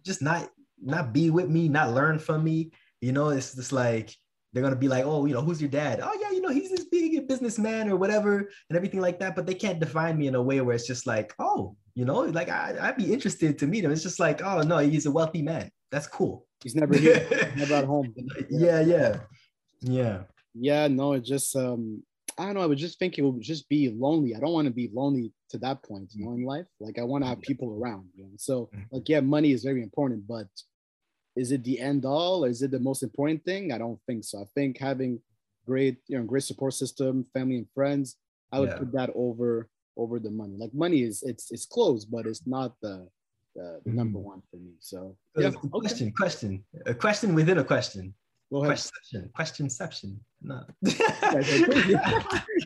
just 0.07 0.21
not 0.21 0.49
not 0.81 1.13
be 1.13 1.29
with 1.29 1.49
me 1.49 1.67
not 1.67 1.93
learn 1.93 2.19
from 2.19 2.43
me. 2.43 2.71
You 3.01 3.11
know 3.11 3.29
it's 3.29 3.53
just 3.53 3.71
like 3.71 4.15
they're 4.51 4.63
gonna 4.63 4.75
be 4.75 4.87
like 4.87 5.05
oh 5.05 5.25
you 5.25 5.33
know 5.33 5.41
who's 5.41 5.61
your 5.61 5.69
dad? 5.69 5.99
Oh 6.01 6.17
yeah 6.19 6.31
you 6.31 6.41
know 6.41 6.49
he's 6.49 6.71
this 6.71 6.85
big 6.85 7.27
businessman 7.27 7.89
or 7.89 7.97
whatever 7.97 8.49
and 8.69 8.77
everything 8.77 9.01
like 9.01 9.19
that 9.19 9.35
but 9.35 9.45
they 9.45 9.53
can't 9.53 9.79
define 9.79 10.17
me 10.17 10.27
in 10.27 10.35
a 10.35 10.41
way 10.41 10.61
where 10.61 10.75
it's 10.75 10.87
just 10.87 11.05
like 11.05 11.33
oh 11.39 11.75
you 11.93 12.05
know 12.05 12.21
like 12.21 12.49
I, 12.49 12.75
i'd 12.81 12.97
be 12.97 13.13
interested 13.13 13.59
to 13.59 13.67
meet 13.67 13.83
him. 13.83 13.91
It's 13.91 14.03
just 14.03 14.19
like 14.19 14.41
oh 14.41 14.61
no 14.61 14.79
he's 14.79 15.05
a 15.05 15.11
wealthy 15.11 15.41
man. 15.41 15.69
That's 15.91 16.07
cool. 16.07 16.45
He's 16.63 16.75
never 16.75 16.97
here, 16.97 17.27
never 17.55 17.75
at 17.75 17.85
home. 17.85 18.15
yeah 18.49 18.79
yeah. 18.81 19.19
Yeah. 19.81 20.23
Yeah, 20.59 20.87
no, 20.87 21.13
it 21.13 21.23
just 21.23 21.55
um 21.55 22.03
I 22.37 22.45
don't 22.45 22.53
know, 22.53 22.61
I 22.61 22.67
would 22.67 22.77
just 22.77 22.99
think 22.99 23.17
it 23.17 23.23
would 23.23 23.41
just 23.41 23.67
be 23.67 23.89
lonely. 23.89 24.35
I 24.35 24.39
don't 24.39 24.53
want 24.53 24.67
to 24.67 24.73
be 24.73 24.89
lonely 24.93 25.33
to 25.49 25.57
that 25.59 25.81
point, 25.83 26.11
you 26.13 26.25
know, 26.25 26.33
in 26.33 26.43
life. 26.43 26.67
Like 26.79 26.99
I 26.99 27.03
want 27.03 27.23
to 27.23 27.27
have 27.27 27.41
people 27.41 27.69
around, 27.79 28.09
you 28.15 28.25
know. 28.25 28.33
So 28.37 28.69
Mhm. 28.73 28.87
like 28.91 29.09
yeah, 29.09 29.21
money 29.21 29.51
is 29.51 29.63
very 29.63 29.81
important, 29.81 30.27
but 30.27 30.47
is 31.35 31.51
it 31.51 31.63
the 31.63 31.79
end 31.79 32.05
all 32.05 32.45
or 32.45 32.49
is 32.49 32.61
it 32.61 32.71
the 32.71 32.79
most 32.79 33.03
important 33.03 33.43
thing? 33.45 33.71
I 33.71 33.77
don't 33.77 33.99
think 34.07 34.23
so. 34.23 34.41
I 34.41 34.45
think 34.55 34.77
having 34.77 35.21
great, 35.65 35.97
you 36.07 36.17
know, 36.17 36.25
great 36.25 36.43
support 36.43 36.73
system, 36.73 37.25
family 37.33 37.57
and 37.57 37.67
friends, 37.73 38.17
I 38.51 38.59
would 38.59 38.69
Yeah. 38.69 38.77
put 38.79 38.91
that 38.93 39.11
over 39.15 39.69
over 39.97 40.19
the 40.19 40.29
money. 40.29 40.55
Like 40.57 40.73
money 40.73 41.01
is 41.01 41.23
it's 41.23 41.51
it's 41.51 41.65
close, 41.65 42.05
but 42.05 42.25
it's 42.27 42.45
not 42.45 42.75
the 42.81 43.09
the, 43.55 43.81
the 43.85 43.91
number 43.91 44.19
one 44.19 44.41
for 44.51 44.57
me. 44.57 44.73
So 44.79 45.17
yeah, 45.35 45.51
question 45.71 46.11
question 46.11 46.63
a 46.85 46.93
question 46.93 47.33
within 47.33 47.57
a 47.57 47.63
question 47.63 48.13
ahead. 48.51 48.67
question 48.67 49.29
questionception 49.37 50.15
no 50.41 50.61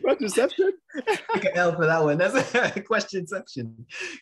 Contraception? 0.06 0.72
Take 1.34 1.44
an 1.46 1.50
L 1.54 1.74
for 1.74 1.86
that 1.86 2.02
one. 2.02 2.18
That's 2.18 2.34
a 2.34 2.70
questionception. 2.90 3.74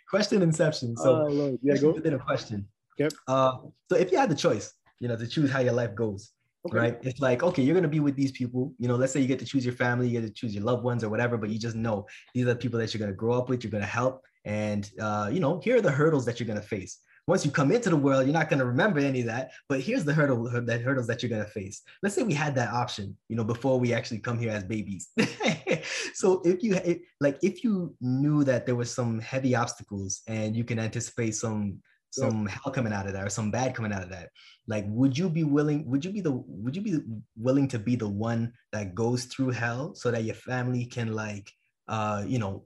Question 0.08 0.42
inception. 0.42 0.96
So 0.96 1.24
Lord. 1.24 1.58
yeah, 1.62 1.76
go. 1.76 1.92
within 1.92 2.14
a 2.14 2.18
question. 2.18 2.66
Yep. 2.98 3.12
Uh, 3.26 3.52
so 3.90 3.96
if 3.96 4.12
you 4.12 4.18
had 4.18 4.30
the 4.30 4.34
choice, 4.34 4.72
you 5.00 5.08
know, 5.08 5.16
to 5.16 5.26
choose 5.26 5.50
how 5.50 5.60
your 5.60 5.72
life 5.72 5.94
goes, 5.94 6.30
Okay. 6.68 6.76
right? 6.76 6.98
It's 7.02 7.20
like, 7.20 7.42
okay, 7.42 7.62
you're 7.62 7.74
gonna 7.74 7.88
be 7.88 8.00
with 8.00 8.14
these 8.16 8.32
people. 8.32 8.74
You 8.78 8.88
know, 8.88 8.96
let's 8.96 9.12
say 9.12 9.20
you 9.20 9.26
get 9.26 9.38
to 9.40 9.44
choose 9.46 9.64
your 9.64 9.74
family, 9.74 10.08
you 10.08 10.20
get 10.20 10.26
to 10.26 10.32
choose 10.32 10.54
your 10.54 10.64
loved 10.64 10.84
ones 10.84 11.02
or 11.02 11.08
whatever, 11.08 11.36
but 11.38 11.50
you 11.50 11.58
just 11.58 11.76
know 11.76 12.06
these 12.34 12.44
are 12.44 12.48
the 12.54 12.56
people 12.56 12.78
that 12.78 12.92
you're 12.92 13.00
gonna 13.00 13.12
grow 13.16 13.34
up 13.34 13.48
with, 13.48 13.64
you're 13.64 13.70
gonna 13.70 13.86
help, 13.86 14.22
and 14.44 14.90
uh, 15.00 15.30
you 15.32 15.40
know, 15.40 15.60
here 15.64 15.76
are 15.76 15.80
the 15.80 15.90
hurdles 15.90 16.24
that 16.26 16.38
you're 16.38 16.46
gonna 16.46 16.60
face. 16.62 16.98
Once 17.30 17.44
you 17.44 17.50
come 17.52 17.70
into 17.70 17.88
the 17.88 17.96
world, 17.96 18.26
you're 18.26 18.32
not 18.32 18.50
gonna 18.50 18.64
remember 18.64 18.98
any 18.98 19.20
of 19.20 19.26
that, 19.26 19.52
but 19.68 19.78
here's 19.78 20.04
the 20.04 20.12
hurdle, 20.12 20.50
that 20.50 20.80
hurdles 20.80 21.06
that 21.06 21.22
you're 21.22 21.30
gonna 21.30 21.44
face. 21.44 21.82
Let's 22.02 22.16
say 22.16 22.24
we 22.24 22.34
had 22.34 22.56
that 22.56 22.72
option, 22.72 23.16
you 23.28 23.36
know, 23.36 23.44
before 23.44 23.78
we 23.78 23.94
actually 23.94 24.18
come 24.18 24.36
here 24.36 24.50
as 24.50 24.64
babies. 24.64 25.10
so 26.12 26.42
if 26.44 26.60
you 26.60 26.74
like 27.20 27.38
if 27.40 27.62
you 27.62 27.94
knew 28.00 28.42
that 28.42 28.66
there 28.66 28.74
was 28.74 28.92
some 28.92 29.20
heavy 29.20 29.54
obstacles 29.54 30.22
and 30.26 30.56
you 30.56 30.64
can 30.64 30.80
anticipate 30.80 31.36
some 31.36 31.78
some 32.10 32.48
yeah. 32.48 32.58
hell 32.64 32.72
coming 32.72 32.92
out 32.92 33.06
of 33.06 33.12
that 33.12 33.24
or 33.24 33.30
some 33.30 33.52
bad 33.52 33.76
coming 33.76 33.92
out 33.92 34.02
of 34.02 34.10
that 34.10 34.30
like 34.66 34.84
would 34.88 35.16
you 35.16 35.30
be 35.30 35.44
willing 35.44 35.88
would 35.88 36.04
you 36.04 36.10
be 36.10 36.20
the 36.20 36.32
would 36.32 36.74
you 36.74 36.82
be 36.82 36.98
willing 37.36 37.68
to 37.68 37.78
be 37.78 37.94
the 37.94 38.08
one 38.08 38.52
that 38.72 38.96
goes 38.96 39.26
through 39.26 39.50
hell 39.50 39.94
so 39.94 40.10
that 40.10 40.24
your 40.24 40.34
family 40.34 40.84
can 40.84 41.12
like 41.12 41.52
uh 41.86 42.24
you 42.26 42.40
know 42.40 42.64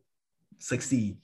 succeed 0.58 1.18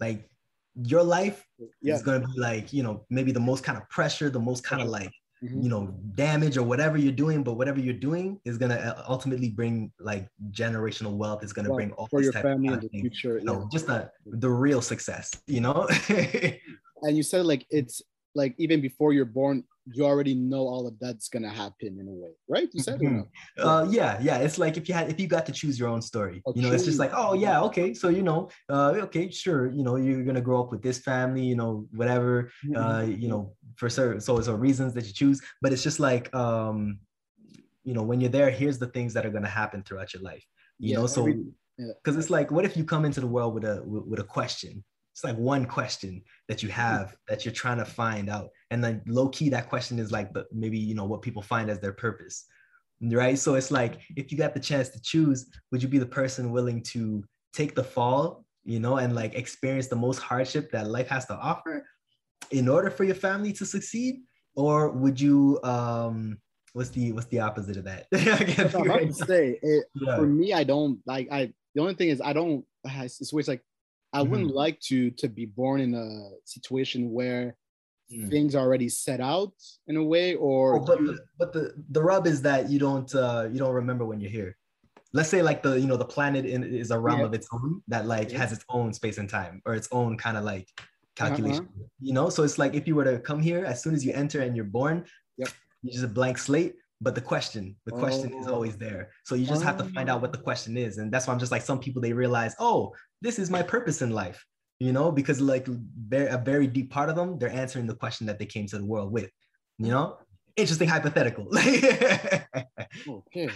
like 0.00 0.28
your 0.74 1.02
life 1.02 1.46
yeah. 1.80 1.94
is 1.94 2.02
going 2.02 2.20
to 2.20 2.26
be 2.28 2.38
like 2.38 2.72
you 2.72 2.82
know 2.82 3.04
maybe 3.10 3.32
the 3.32 3.40
most 3.40 3.62
kind 3.64 3.76
of 3.76 3.88
pressure 3.90 4.30
the 4.30 4.40
most 4.40 4.64
kind 4.64 4.80
of 4.80 4.88
like 4.88 5.12
mm-hmm. 5.42 5.60
you 5.60 5.68
know 5.68 5.94
damage 6.14 6.56
or 6.56 6.62
whatever 6.62 6.96
you're 6.96 7.12
doing 7.12 7.42
but 7.42 7.54
whatever 7.54 7.78
you're 7.78 7.92
doing 7.92 8.40
is 8.44 8.56
going 8.56 8.70
to 8.70 8.80
uh, 8.80 9.04
ultimately 9.06 9.50
bring 9.50 9.92
like 10.00 10.28
generational 10.50 11.12
wealth 11.12 11.44
is 11.44 11.52
going 11.52 11.66
to 11.66 11.74
bring 11.74 11.92
all 11.92 12.06
for 12.06 12.22
your 12.22 12.32
family 12.32 12.72
in 12.72 12.80
the 12.80 12.88
future 12.88 13.38
you 13.38 13.44
know 13.44 13.68
just 13.70 13.86
the 13.86 14.10
the 14.24 14.48
real 14.48 14.80
success 14.80 15.30
you 15.46 15.60
know? 15.60 15.88
And 17.02 17.16
you 17.16 17.22
said 17.22 17.46
like 17.46 17.66
it's 17.70 18.00
like 18.34 18.54
even 18.58 18.80
before 18.80 19.12
you're 19.12 19.24
born 19.24 19.64
you 19.86 20.04
already 20.04 20.34
know 20.34 20.60
all 20.60 20.86
of 20.86 20.98
that's 21.00 21.28
gonna 21.28 21.50
happen 21.50 21.98
in 21.98 22.06
a 22.08 22.12
way, 22.12 22.30
right? 22.48 22.68
You 22.72 22.82
said 22.82 23.00
mm-hmm. 23.00 23.66
uh, 23.66 23.84
yeah, 23.90 24.18
yeah. 24.20 24.38
It's 24.38 24.58
like 24.58 24.76
if 24.76 24.88
you 24.88 24.94
had 24.94 25.10
if 25.10 25.18
you 25.18 25.26
got 25.26 25.44
to 25.46 25.52
choose 25.52 25.78
your 25.78 25.88
own 25.88 26.00
story, 26.00 26.42
oh, 26.46 26.52
you 26.54 26.62
know, 26.62 26.72
it's 26.72 26.84
just 26.84 26.98
like, 26.98 27.10
oh 27.14 27.34
yeah, 27.34 27.60
okay, 27.62 27.92
so 27.92 28.08
you 28.08 28.22
know, 28.22 28.48
uh, 28.68 28.92
okay, 29.02 29.30
sure, 29.30 29.70
you 29.70 29.82
know, 29.82 29.96
you're 29.96 30.24
gonna 30.24 30.40
grow 30.40 30.60
up 30.60 30.70
with 30.70 30.82
this 30.82 30.98
family, 30.98 31.42
you 31.42 31.56
know, 31.56 31.86
whatever, 31.92 32.50
mm-hmm. 32.64 32.76
uh, 32.76 33.02
you 33.02 33.28
know, 33.28 33.54
for 33.76 33.90
certain 33.90 34.20
so 34.20 34.40
so 34.40 34.54
reasons 34.54 34.94
that 34.94 35.06
you 35.06 35.12
choose, 35.12 35.40
but 35.60 35.72
it's 35.72 35.82
just 35.82 35.98
like 35.98 36.32
um, 36.34 36.98
you 37.84 37.94
know, 37.94 38.02
when 38.02 38.20
you're 38.20 38.30
there, 38.30 38.50
here's 38.50 38.78
the 38.78 38.88
things 38.88 39.12
that 39.14 39.26
are 39.26 39.30
gonna 39.30 39.48
happen 39.48 39.82
throughout 39.82 40.14
your 40.14 40.22
life, 40.22 40.44
you 40.78 40.90
yeah, 40.90 40.98
know, 40.98 41.06
so 41.06 41.26
because 41.76 42.16
it's 42.16 42.30
like, 42.30 42.50
what 42.50 42.64
if 42.64 42.76
you 42.76 42.84
come 42.84 43.04
into 43.04 43.20
the 43.20 43.26
world 43.26 43.54
with 43.54 43.64
a 43.64 43.82
with 43.84 44.20
a 44.20 44.24
question, 44.24 44.84
it's 45.12 45.24
like 45.24 45.36
one 45.36 45.66
question 45.66 46.22
that 46.48 46.62
you 46.62 46.68
hmm. 46.68 46.74
have 46.74 47.16
that 47.28 47.44
you're 47.44 47.52
trying 47.52 47.78
to 47.78 47.84
find 47.84 48.28
out. 48.28 48.48
And 48.70 48.82
then 48.82 49.02
low 49.06 49.28
key 49.28 49.48
that 49.50 49.68
question 49.68 49.98
is 49.98 50.10
like 50.10 50.32
the, 50.32 50.46
maybe 50.52 50.78
you 50.78 50.94
know 50.94 51.04
what 51.04 51.22
people 51.22 51.42
find 51.42 51.70
as 51.70 51.80
their 51.80 51.92
purpose 51.92 52.46
right? 53.10 53.38
So 53.38 53.54
it's 53.54 53.70
like 53.70 54.00
if 54.16 54.30
you 54.30 54.38
got 54.38 54.54
the 54.54 54.60
chance 54.60 54.88
to 54.90 55.00
choose 55.00 55.46
would 55.70 55.82
you 55.82 55.88
be 55.88 55.98
the 55.98 56.06
person 56.06 56.52
willing 56.52 56.82
to 56.82 57.24
take 57.52 57.74
the 57.74 57.84
fall 57.84 58.44
you 58.64 58.78
know 58.78 58.98
and 58.98 59.14
like 59.14 59.34
experience 59.34 59.88
the 59.88 59.96
most 59.96 60.18
hardship 60.18 60.70
that 60.70 60.86
life 60.88 61.08
has 61.08 61.26
to 61.26 61.34
offer 61.34 61.84
in 62.50 62.68
order 62.68 62.90
for 62.90 63.04
your 63.04 63.14
family 63.14 63.52
to 63.54 63.66
succeed? 63.66 64.20
Or 64.54 64.90
would 64.90 65.20
you 65.20 65.58
um 65.64 66.38
what's 66.74 66.90
the 66.90 67.12
what's 67.12 67.26
the 67.26 67.40
opposite 67.40 67.76
of 67.76 67.84
that? 67.84 68.06
I 68.14 69.00
am 69.00 69.08
to 69.08 69.12
say. 69.12 69.58
It, 69.62 69.84
yeah. 69.94 70.16
for 70.16 70.26
me 70.26 70.52
i 70.52 70.64
don't 70.64 71.00
like 71.06 71.28
i 71.32 71.52
the 71.74 71.80
only 71.80 71.94
thing 71.94 72.10
is 72.10 72.20
i 72.20 72.32
don't 72.32 72.64
it's 72.84 73.32
always 73.32 73.48
like 73.48 73.62
I 74.12 74.20
mm-hmm. 74.20 74.30
wouldn't 74.30 74.54
like 74.54 74.80
to 74.80 75.10
to 75.12 75.28
be 75.28 75.46
born 75.46 75.80
in 75.80 75.94
a 75.94 76.30
situation 76.44 77.10
where 77.10 77.56
mm. 78.12 78.30
things 78.30 78.54
are 78.54 78.60
already 78.60 78.88
set 78.88 79.20
out 79.20 79.52
in 79.86 79.96
a 79.96 80.04
way 80.04 80.34
or 80.34 80.80
oh, 80.80 80.84
but, 80.84 80.98
the, 80.98 81.18
but 81.38 81.52
the 81.52 81.72
the 81.90 82.02
rub 82.02 82.26
is 82.26 82.42
that 82.42 82.70
you 82.70 82.78
don't 82.78 83.14
uh 83.14 83.48
you 83.50 83.58
don't 83.58 83.74
remember 83.74 84.04
when 84.04 84.20
you're 84.20 84.30
here 84.30 84.56
let's 85.12 85.28
say 85.28 85.42
like 85.42 85.62
the 85.62 85.78
you 85.78 85.86
know 85.86 85.96
the 85.96 86.04
planet 86.04 86.44
in, 86.44 86.62
is 86.64 86.90
a 86.90 86.98
realm 86.98 87.20
yeah. 87.20 87.26
of 87.26 87.34
its 87.34 87.48
own 87.52 87.82
that 87.88 88.06
like 88.06 88.32
yeah. 88.32 88.38
has 88.38 88.52
its 88.52 88.64
own 88.68 88.92
space 88.92 89.18
and 89.18 89.28
time 89.28 89.62
or 89.66 89.74
its 89.74 89.88
own 89.92 90.16
kind 90.16 90.36
of 90.36 90.44
like 90.44 90.68
uh-huh. 90.78 91.28
calculation 91.28 91.64
uh-huh. 91.64 91.84
you 92.00 92.12
know 92.12 92.28
so 92.28 92.42
it's 92.42 92.58
like 92.58 92.74
if 92.74 92.86
you 92.86 92.94
were 92.94 93.04
to 93.04 93.18
come 93.18 93.40
here 93.40 93.64
as 93.64 93.82
soon 93.82 93.94
as 93.94 94.04
you 94.04 94.12
enter 94.12 94.40
and 94.42 94.56
you're 94.56 94.64
born 94.64 95.04
yep. 95.36 95.48
you're 95.82 95.92
just 95.92 96.04
a 96.04 96.08
blank 96.08 96.38
slate 96.38 96.74
but 97.00 97.14
the 97.14 97.20
question 97.20 97.76
the 97.84 97.92
question 97.92 98.32
oh. 98.34 98.40
is 98.40 98.46
always 98.46 98.76
there 98.76 99.10
so 99.24 99.34
you 99.34 99.46
just 99.46 99.62
have 99.62 99.76
to 99.76 99.84
find 99.84 100.08
out 100.08 100.20
what 100.20 100.32
the 100.32 100.38
question 100.38 100.76
is 100.76 100.98
and 100.98 101.12
that's 101.12 101.26
why 101.26 101.32
i'm 101.32 101.38
just 101.38 101.52
like 101.52 101.62
some 101.62 101.78
people 101.78 102.00
they 102.00 102.12
realize 102.12 102.54
oh 102.58 102.92
this 103.22 103.38
is 103.38 103.50
my 103.50 103.62
purpose 103.62 104.02
in 104.02 104.10
life 104.10 104.44
you 104.78 104.92
know 104.92 105.10
because 105.10 105.40
like 105.40 105.66
very, 105.66 106.28
a 106.28 106.36
very 106.36 106.66
deep 106.66 106.90
part 106.90 107.08
of 107.08 107.16
them 107.16 107.38
they're 107.38 107.50
answering 107.64 107.86
the 107.86 107.94
question 107.94 108.26
that 108.26 108.38
they 108.38 108.46
came 108.46 108.66
to 108.66 108.78
the 108.78 108.84
world 108.84 109.12
with 109.12 109.30
you 109.78 109.88
know 109.88 110.18
interesting 110.56 110.88
hypothetical 110.88 111.46
okay 113.08 113.48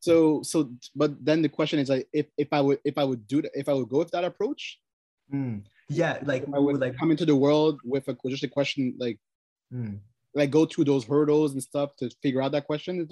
so 0.00 0.42
so 0.42 0.70
but 0.94 1.12
then 1.24 1.42
the 1.42 1.48
question 1.48 1.78
is 1.78 1.88
like 1.90 2.06
if, 2.12 2.26
if 2.38 2.48
i 2.52 2.60
would 2.60 2.78
if 2.84 2.96
i 2.96 3.04
would 3.04 3.26
do 3.26 3.42
that 3.42 3.50
if 3.54 3.68
i 3.68 3.72
would 3.72 3.88
go 3.88 3.98
with 3.98 4.10
that 4.10 4.24
approach 4.24 4.78
mm. 5.32 5.62
yeah 5.90 6.18
like 6.22 6.44
i 6.54 6.58
would 6.58 6.80
like 6.80 6.96
come 6.96 7.10
into 7.10 7.26
the 7.26 7.36
world 7.36 7.80
with 7.84 8.08
a 8.08 8.16
just 8.28 8.44
a 8.44 8.48
question 8.48 8.94
like 8.98 9.18
mm 9.72 9.98
like 10.34 10.50
go 10.50 10.66
through 10.66 10.84
those 10.84 11.04
hurdles 11.04 11.52
and 11.52 11.62
stuff 11.62 11.94
to 11.96 12.10
figure 12.22 12.42
out 12.42 12.52
that 12.52 12.66
question? 12.66 13.08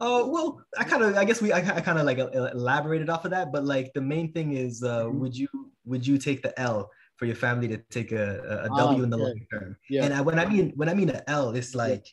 Oh 0.00 0.24
uh, 0.24 0.26
well, 0.28 0.60
I 0.78 0.84
kind 0.84 1.02
of 1.02 1.16
I 1.16 1.24
guess 1.24 1.42
we 1.42 1.52
I, 1.52 1.58
I 1.58 1.80
kind 1.80 1.98
of 1.98 2.06
like 2.06 2.18
elaborated 2.18 3.10
off 3.10 3.24
of 3.24 3.30
that, 3.32 3.52
but 3.52 3.64
like 3.64 3.92
the 3.92 4.00
main 4.00 4.32
thing 4.32 4.52
is, 4.52 4.82
uh, 4.82 5.04
mm-hmm. 5.04 5.20
would 5.20 5.36
you 5.36 5.48
would 5.84 6.06
you 6.06 6.18
take 6.18 6.42
the 6.42 6.58
L 6.58 6.90
for 7.16 7.26
your 7.26 7.36
family 7.36 7.68
to 7.68 7.78
take 7.90 8.12
a, 8.12 8.66
a 8.66 8.68
ah, 8.70 8.92
in 8.92 9.10
the 9.10 9.18
yeah. 9.18 9.24
long 9.24 9.40
term? 9.52 9.76
Yeah. 9.90 10.04
And 10.04 10.14
I, 10.14 10.20
when 10.20 10.38
I 10.38 10.46
mean 10.46 10.72
when 10.76 10.88
I 10.88 10.94
mean 10.94 11.08
the 11.08 11.28
L, 11.28 11.50
it's 11.50 11.74
like 11.74 12.06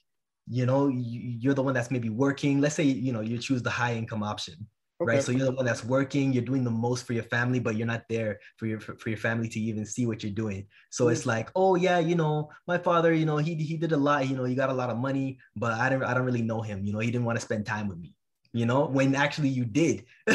you 0.47 0.65
know 0.65 0.87
you, 0.87 1.37
you're 1.39 1.53
the 1.53 1.63
one 1.63 1.73
that's 1.73 1.91
maybe 1.91 2.09
working. 2.09 2.61
Let's 2.61 2.75
say 2.75 2.83
you 2.83 3.13
know 3.13 3.21
you 3.21 3.37
choose 3.37 3.61
the 3.61 3.69
high 3.69 3.93
income 3.93 4.23
option 4.23 4.67
okay. 5.01 5.15
right? 5.15 5.23
So 5.23 5.31
you're 5.31 5.45
the 5.45 5.51
one 5.51 5.65
that's 5.65 5.83
working, 5.83 6.33
you're 6.33 6.43
doing 6.43 6.63
the 6.63 6.71
most 6.71 7.05
for 7.05 7.13
your 7.13 7.23
family, 7.23 7.59
but 7.59 7.75
you're 7.75 7.87
not 7.87 8.03
there 8.09 8.39
for 8.57 8.65
your 8.65 8.79
for, 8.79 8.95
for 8.97 9.09
your 9.09 9.17
family 9.17 9.47
to 9.49 9.59
even 9.59 9.85
see 9.85 10.05
what 10.05 10.23
you're 10.23 10.31
doing. 10.31 10.67
So 10.89 11.05
mm-hmm. 11.05 11.13
it's 11.13 11.25
like, 11.25 11.49
oh 11.55 11.75
yeah, 11.75 11.99
you 11.99 12.15
know, 12.15 12.49
my 12.67 12.77
father, 12.77 13.13
you 13.13 13.25
know, 13.25 13.37
he 13.37 13.55
he 13.55 13.77
did 13.77 13.91
a 13.91 13.97
lot, 13.97 14.27
you 14.27 14.35
know, 14.35 14.43
he 14.43 14.55
got 14.55 14.69
a 14.69 14.73
lot 14.73 14.89
of 14.89 14.97
money, 14.97 15.39
but 15.55 15.73
I 15.73 15.89
don't 15.89 16.03
I 16.03 16.13
don't 16.13 16.25
really 16.25 16.41
know 16.41 16.61
him. 16.61 16.83
You 16.83 16.93
know, 16.93 16.99
he 16.99 17.11
didn't 17.11 17.25
want 17.25 17.39
to 17.39 17.45
spend 17.45 17.65
time 17.65 17.87
with 17.87 17.97
me. 17.97 18.13
You 18.53 18.65
know, 18.65 18.85
when 18.85 19.15
actually 19.15 19.49
you 19.49 19.63
did. 19.63 20.05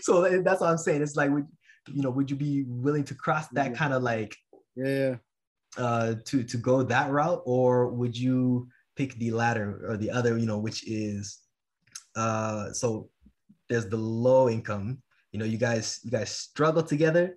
so 0.00 0.40
that's 0.40 0.60
what 0.60 0.70
I'm 0.70 0.78
saying. 0.78 1.02
It's 1.02 1.14
like, 1.14 1.30
would 1.30 1.46
you 1.92 2.02
know, 2.02 2.10
would 2.10 2.30
you 2.30 2.36
be 2.36 2.64
willing 2.66 3.04
to 3.04 3.14
cross 3.14 3.48
that 3.48 3.74
kind 3.74 3.92
of 3.92 4.02
like, 4.02 4.36
yeah, 4.76 5.16
uh, 5.76 6.14
to 6.24 6.42
to 6.42 6.56
go 6.56 6.82
that 6.82 7.10
route, 7.10 7.42
or 7.44 7.88
would 7.88 8.16
you 8.16 8.68
pick 8.96 9.14
the 9.14 9.30
latter 9.30 9.84
or 9.88 9.96
the 9.96 10.10
other? 10.10 10.38
You 10.38 10.46
know, 10.46 10.58
which 10.58 10.86
is, 10.88 11.38
uh, 12.16 12.72
so 12.72 13.10
there's 13.68 13.88
the 13.88 13.96
low 13.96 14.48
income 14.48 15.02
you 15.32 15.38
know 15.38 15.44
you 15.44 15.58
guys 15.58 16.00
you 16.02 16.10
guys 16.10 16.30
struggle 16.30 16.82
together 16.82 17.36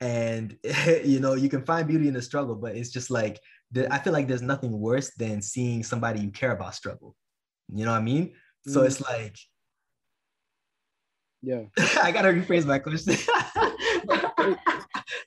and 0.00 0.56
you 1.04 1.20
know 1.20 1.34
you 1.34 1.48
can 1.48 1.64
find 1.64 1.88
beauty 1.88 2.08
in 2.08 2.14
the 2.14 2.22
struggle 2.22 2.54
but 2.54 2.76
it's 2.76 2.90
just 2.90 3.10
like 3.10 3.40
i 3.90 3.98
feel 3.98 4.12
like 4.12 4.28
there's 4.28 4.42
nothing 4.42 4.78
worse 4.78 5.14
than 5.14 5.40
seeing 5.40 5.82
somebody 5.82 6.20
you 6.20 6.30
care 6.30 6.52
about 6.52 6.74
struggle 6.74 7.16
you 7.72 7.84
know 7.84 7.92
what 7.92 8.00
i 8.00 8.02
mean 8.02 8.32
mm. 8.68 8.72
so 8.72 8.82
it's 8.82 9.00
like 9.00 9.36
yeah 11.40 11.62
i 12.02 12.10
gotta 12.10 12.28
rephrase 12.28 12.66
my 12.66 12.78
question 12.78 13.14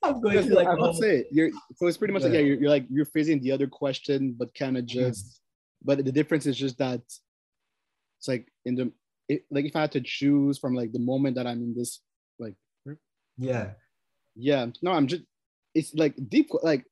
i'm 0.04 0.22
going 0.22 0.46
to 0.46 0.54
like 0.54 0.68
i'll 0.68 0.86
oh. 0.86 0.94
say 0.94 1.26
you're 1.32 1.50
so 1.76 1.88
it's 1.88 1.98
pretty 1.98 2.14
much 2.14 2.22
yeah. 2.22 2.28
like 2.28 2.36
yeah 2.36 2.42
you're, 2.42 2.58
you're 2.58 2.70
like 2.70 2.86
you're 2.90 3.06
phrasing 3.06 3.42
the 3.42 3.52
other 3.52 3.68
question 3.68 4.36
but 4.38 4.54
kind 4.54 4.78
of 4.78 4.84
mm. 4.84 4.88
just 4.88 5.26
mm. 5.26 5.40
but 5.84 6.04
the 6.04 6.12
difference 6.12 6.46
is 6.46 6.58
just 6.58 6.78
that 6.78 7.02
it's 8.20 8.28
like 8.28 8.48
in 8.66 8.76
the 8.76 8.92
it, 9.30 9.46
like 9.52 9.66
if 9.66 9.76
I 9.76 9.82
had 9.82 9.92
to 9.94 10.02
choose 10.02 10.58
from 10.58 10.76
like 10.76 10.92
the 10.92 11.00
moment 11.00 11.36
that 11.36 11.48
I'm 11.48 11.62
in 11.62 11.74
this 11.76 12.02
like 12.40 12.56
yeah. 13.38 13.72
Yeah. 14.36 14.68
No 14.82 14.92
I'm 14.92 15.08
just 15.08 15.24
it's 15.74 15.94
like 15.94 16.16
deep 16.30 16.50
like 16.64 16.86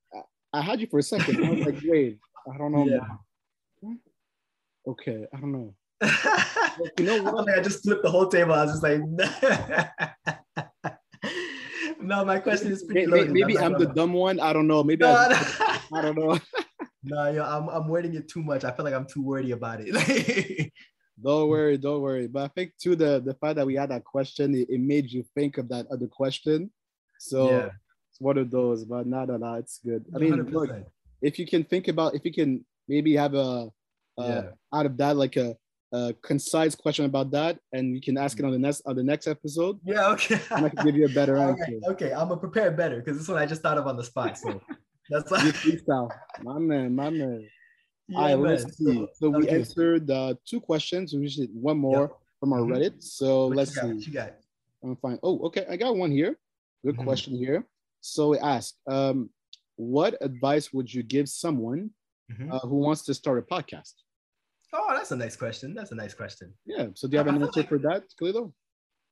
I 0.54 0.62
had 0.62 0.80
you 0.82 0.88
for 0.88 1.00
a 1.00 1.04
second. 1.04 1.44
I 1.44 1.50
was 1.50 1.66
like 1.66 1.80
wait 1.84 2.20
I 2.54 2.58
don't 2.58 2.72
know. 2.72 2.86
Yeah. 2.86 3.08
okay 4.88 5.26
I 5.34 5.40
don't 5.40 5.52
know. 5.52 5.74
You 6.98 7.06
know 7.06 7.22
what? 7.22 7.48
I 7.50 7.62
just 7.62 7.84
flipped 7.84 8.02
the 8.02 8.10
whole 8.10 8.28
table. 8.28 8.54
I 8.54 8.66
was 8.66 8.72
just 8.72 8.82
like 8.84 9.00
no 12.02 12.26
my 12.26 12.40
question 12.40 12.72
is 12.72 12.84
pretty 12.84 13.06
maybe, 13.06 13.30
maybe 13.30 13.60
I'm, 13.60 13.76
I'm 13.76 13.80
the 13.80 13.86
dumb 13.94 14.14
one. 14.14 14.40
I 14.40 14.54
don't 14.54 14.66
know. 14.68 14.84
Maybe 14.84 15.06
no, 15.06 15.16
I, 15.16 15.28
no. 15.30 15.38
I 16.00 16.02
don't 16.02 16.18
know. 16.18 16.40
No, 17.04 17.30
yo, 17.30 17.44
I'm 17.44 17.70
I'm 17.70 17.88
wording 17.88 18.16
it 18.16 18.28
too 18.28 18.42
much. 18.42 18.64
I 18.64 18.72
feel 18.72 18.86
like 18.86 18.94
I'm 18.94 19.06
too 19.06 19.22
wordy 19.22 19.52
about 19.52 19.82
it. 19.82 20.72
Don't 21.24 21.50
worry, 21.50 21.78
don't 21.78 22.02
worry. 22.02 22.28
But 22.28 22.44
I 22.44 22.48
think 22.50 22.74
too 22.80 22.96
the 22.96 23.22
the 23.24 23.34
fact 23.36 23.56
that 23.56 23.66
we 23.66 23.76
had 23.76 23.92
that 23.92 24.04
question, 24.04 24.56
it, 24.56 24.70
it 24.70 24.82
made 24.82 25.12
you 25.12 25.24
think 25.36 25.58
of 25.58 25.70
that 25.70 25.88
other 25.88 26.08
question. 26.08 26.72
So 27.20 27.50
yeah. 27.50 27.70
it's 28.12 28.20
one 28.20 28.38
of 28.38 28.52
those, 28.52 28.84
but 28.84 29.08
not 29.08 29.30
a 29.30 29.38
lot. 29.38 29.60
It's 29.60 29.80
good. 29.80 30.06
I 30.14 30.18
mean, 30.18 30.44
look, 30.52 30.70
if 31.22 31.40
you 31.40 31.48
can 31.48 31.64
think 31.64 31.88
about, 31.88 32.16
if 32.16 32.26
you 32.26 32.34
can 32.34 32.66
maybe 32.88 33.16
have 33.16 33.34
a 33.34 33.70
uh, 34.18 34.24
yeah. 34.28 34.42
out 34.74 34.86
of 34.86 34.98
that 34.98 35.16
like 35.16 35.38
a, 35.38 35.56
a, 35.94 36.14
concise 36.22 36.76
question 36.76 37.06
about 37.06 37.32
that, 37.32 37.58
and 37.72 37.96
you 37.96 38.02
can 38.02 38.18
ask 38.18 38.38
it 38.38 38.46
on 38.46 38.52
the 38.52 38.60
next 38.60 38.82
on 38.86 38.96
the 38.96 39.04
next 39.04 39.28
episode. 39.28 39.80
Yeah, 39.86 40.10
okay. 40.10 40.40
And 40.52 40.66
I 40.66 40.70
can 40.70 40.86
give 40.86 40.96
you 40.96 41.06
a 41.06 41.10
better 41.10 41.38
answer. 41.48 41.64
Right, 41.64 41.92
okay, 41.92 42.12
I'm 42.12 42.28
gonna 42.28 42.38
prepare 42.38 42.72
better 42.72 42.98
because 42.98 43.18
this 43.18 43.28
one 43.28 43.38
I 43.38 43.46
just 43.46 43.62
thought 43.62 43.78
of 43.78 43.88
on 43.88 43.96
the 43.96 44.04
spot. 44.04 44.38
So 44.38 44.62
that's 45.10 45.32
like 45.32 45.42
freestyle, 45.56 46.10
my 46.44 46.60
man, 46.60 46.94
my 46.94 47.10
man. 47.10 47.48
Yeah, 48.08 48.18
All 48.18 48.24
right, 48.26 48.38
let's 48.38 48.78
see. 48.78 49.08
So 49.14 49.30
we 49.30 49.48
answered 49.50 50.10
uh, 50.12 50.36
two 50.46 50.60
questions. 50.60 51.14
We 51.14 51.28
just 51.28 51.50
one 51.52 51.78
more 51.78 52.02
yep. 52.02 52.12
from 52.40 52.54
our 52.54 52.60
mm-hmm. 52.60 52.74
Reddit. 52.74 53.04
So 53.04 53.48
what 53.48 53.58
let's 53.58 53.74
see. 53.74 53.88
What 53.88 54.06
you 54.06 54.14
got? 54.14 54.34
I'm 54.84 54.96
fine. 54.98 55.20
Oh, 55.24 55.40
okay. 55.48 55.66
I 55.70 55.78
got 55.78 55.96
one 55.96 56.12
here. 56.12 56.38
Good 56.84 56.96
mm-hmm. 56.96 57.04
question 57.04 57.36
here. 57.36 57.66
So 58.02 58.30
we 58.30 58.40
asked, 58.40 58.80
um, 58.90 59.30
what 59.78 60.18
advice 60.22 60.74
would 60.74 60.94
you 60.94 61.04
give 61.04 61.30
someone 61.30 61.92
mm-hmm. 62.32 62.52
uh, 62.52 62.60
who 62.60 62.76
wants 62.76 63.04
to 63.04 63.14
start 63.14 63.40
a 63.40 63.42
podcast? 63.42 63.94
Oh, 64.74 64.94
that's 64.94 65.12
a 65.12 65.16
nice 65.16 65.36
question. 65.36 65.74
That's 65.74 65.92
a 65.92 65.96
nice 65.96 66.14
question. 66.14 66.54
Yeah. 66.66 66.88
So 66.96 67.08
do 67.08 67.14
you 67.14 67.18
have 67.20 67.28
an 67.28 67.42
answer 67.42 67.62
like, 67.62 67.70
for 67.70 67.78
that, 67.80 68.04
Khalilo? 68.20 68.52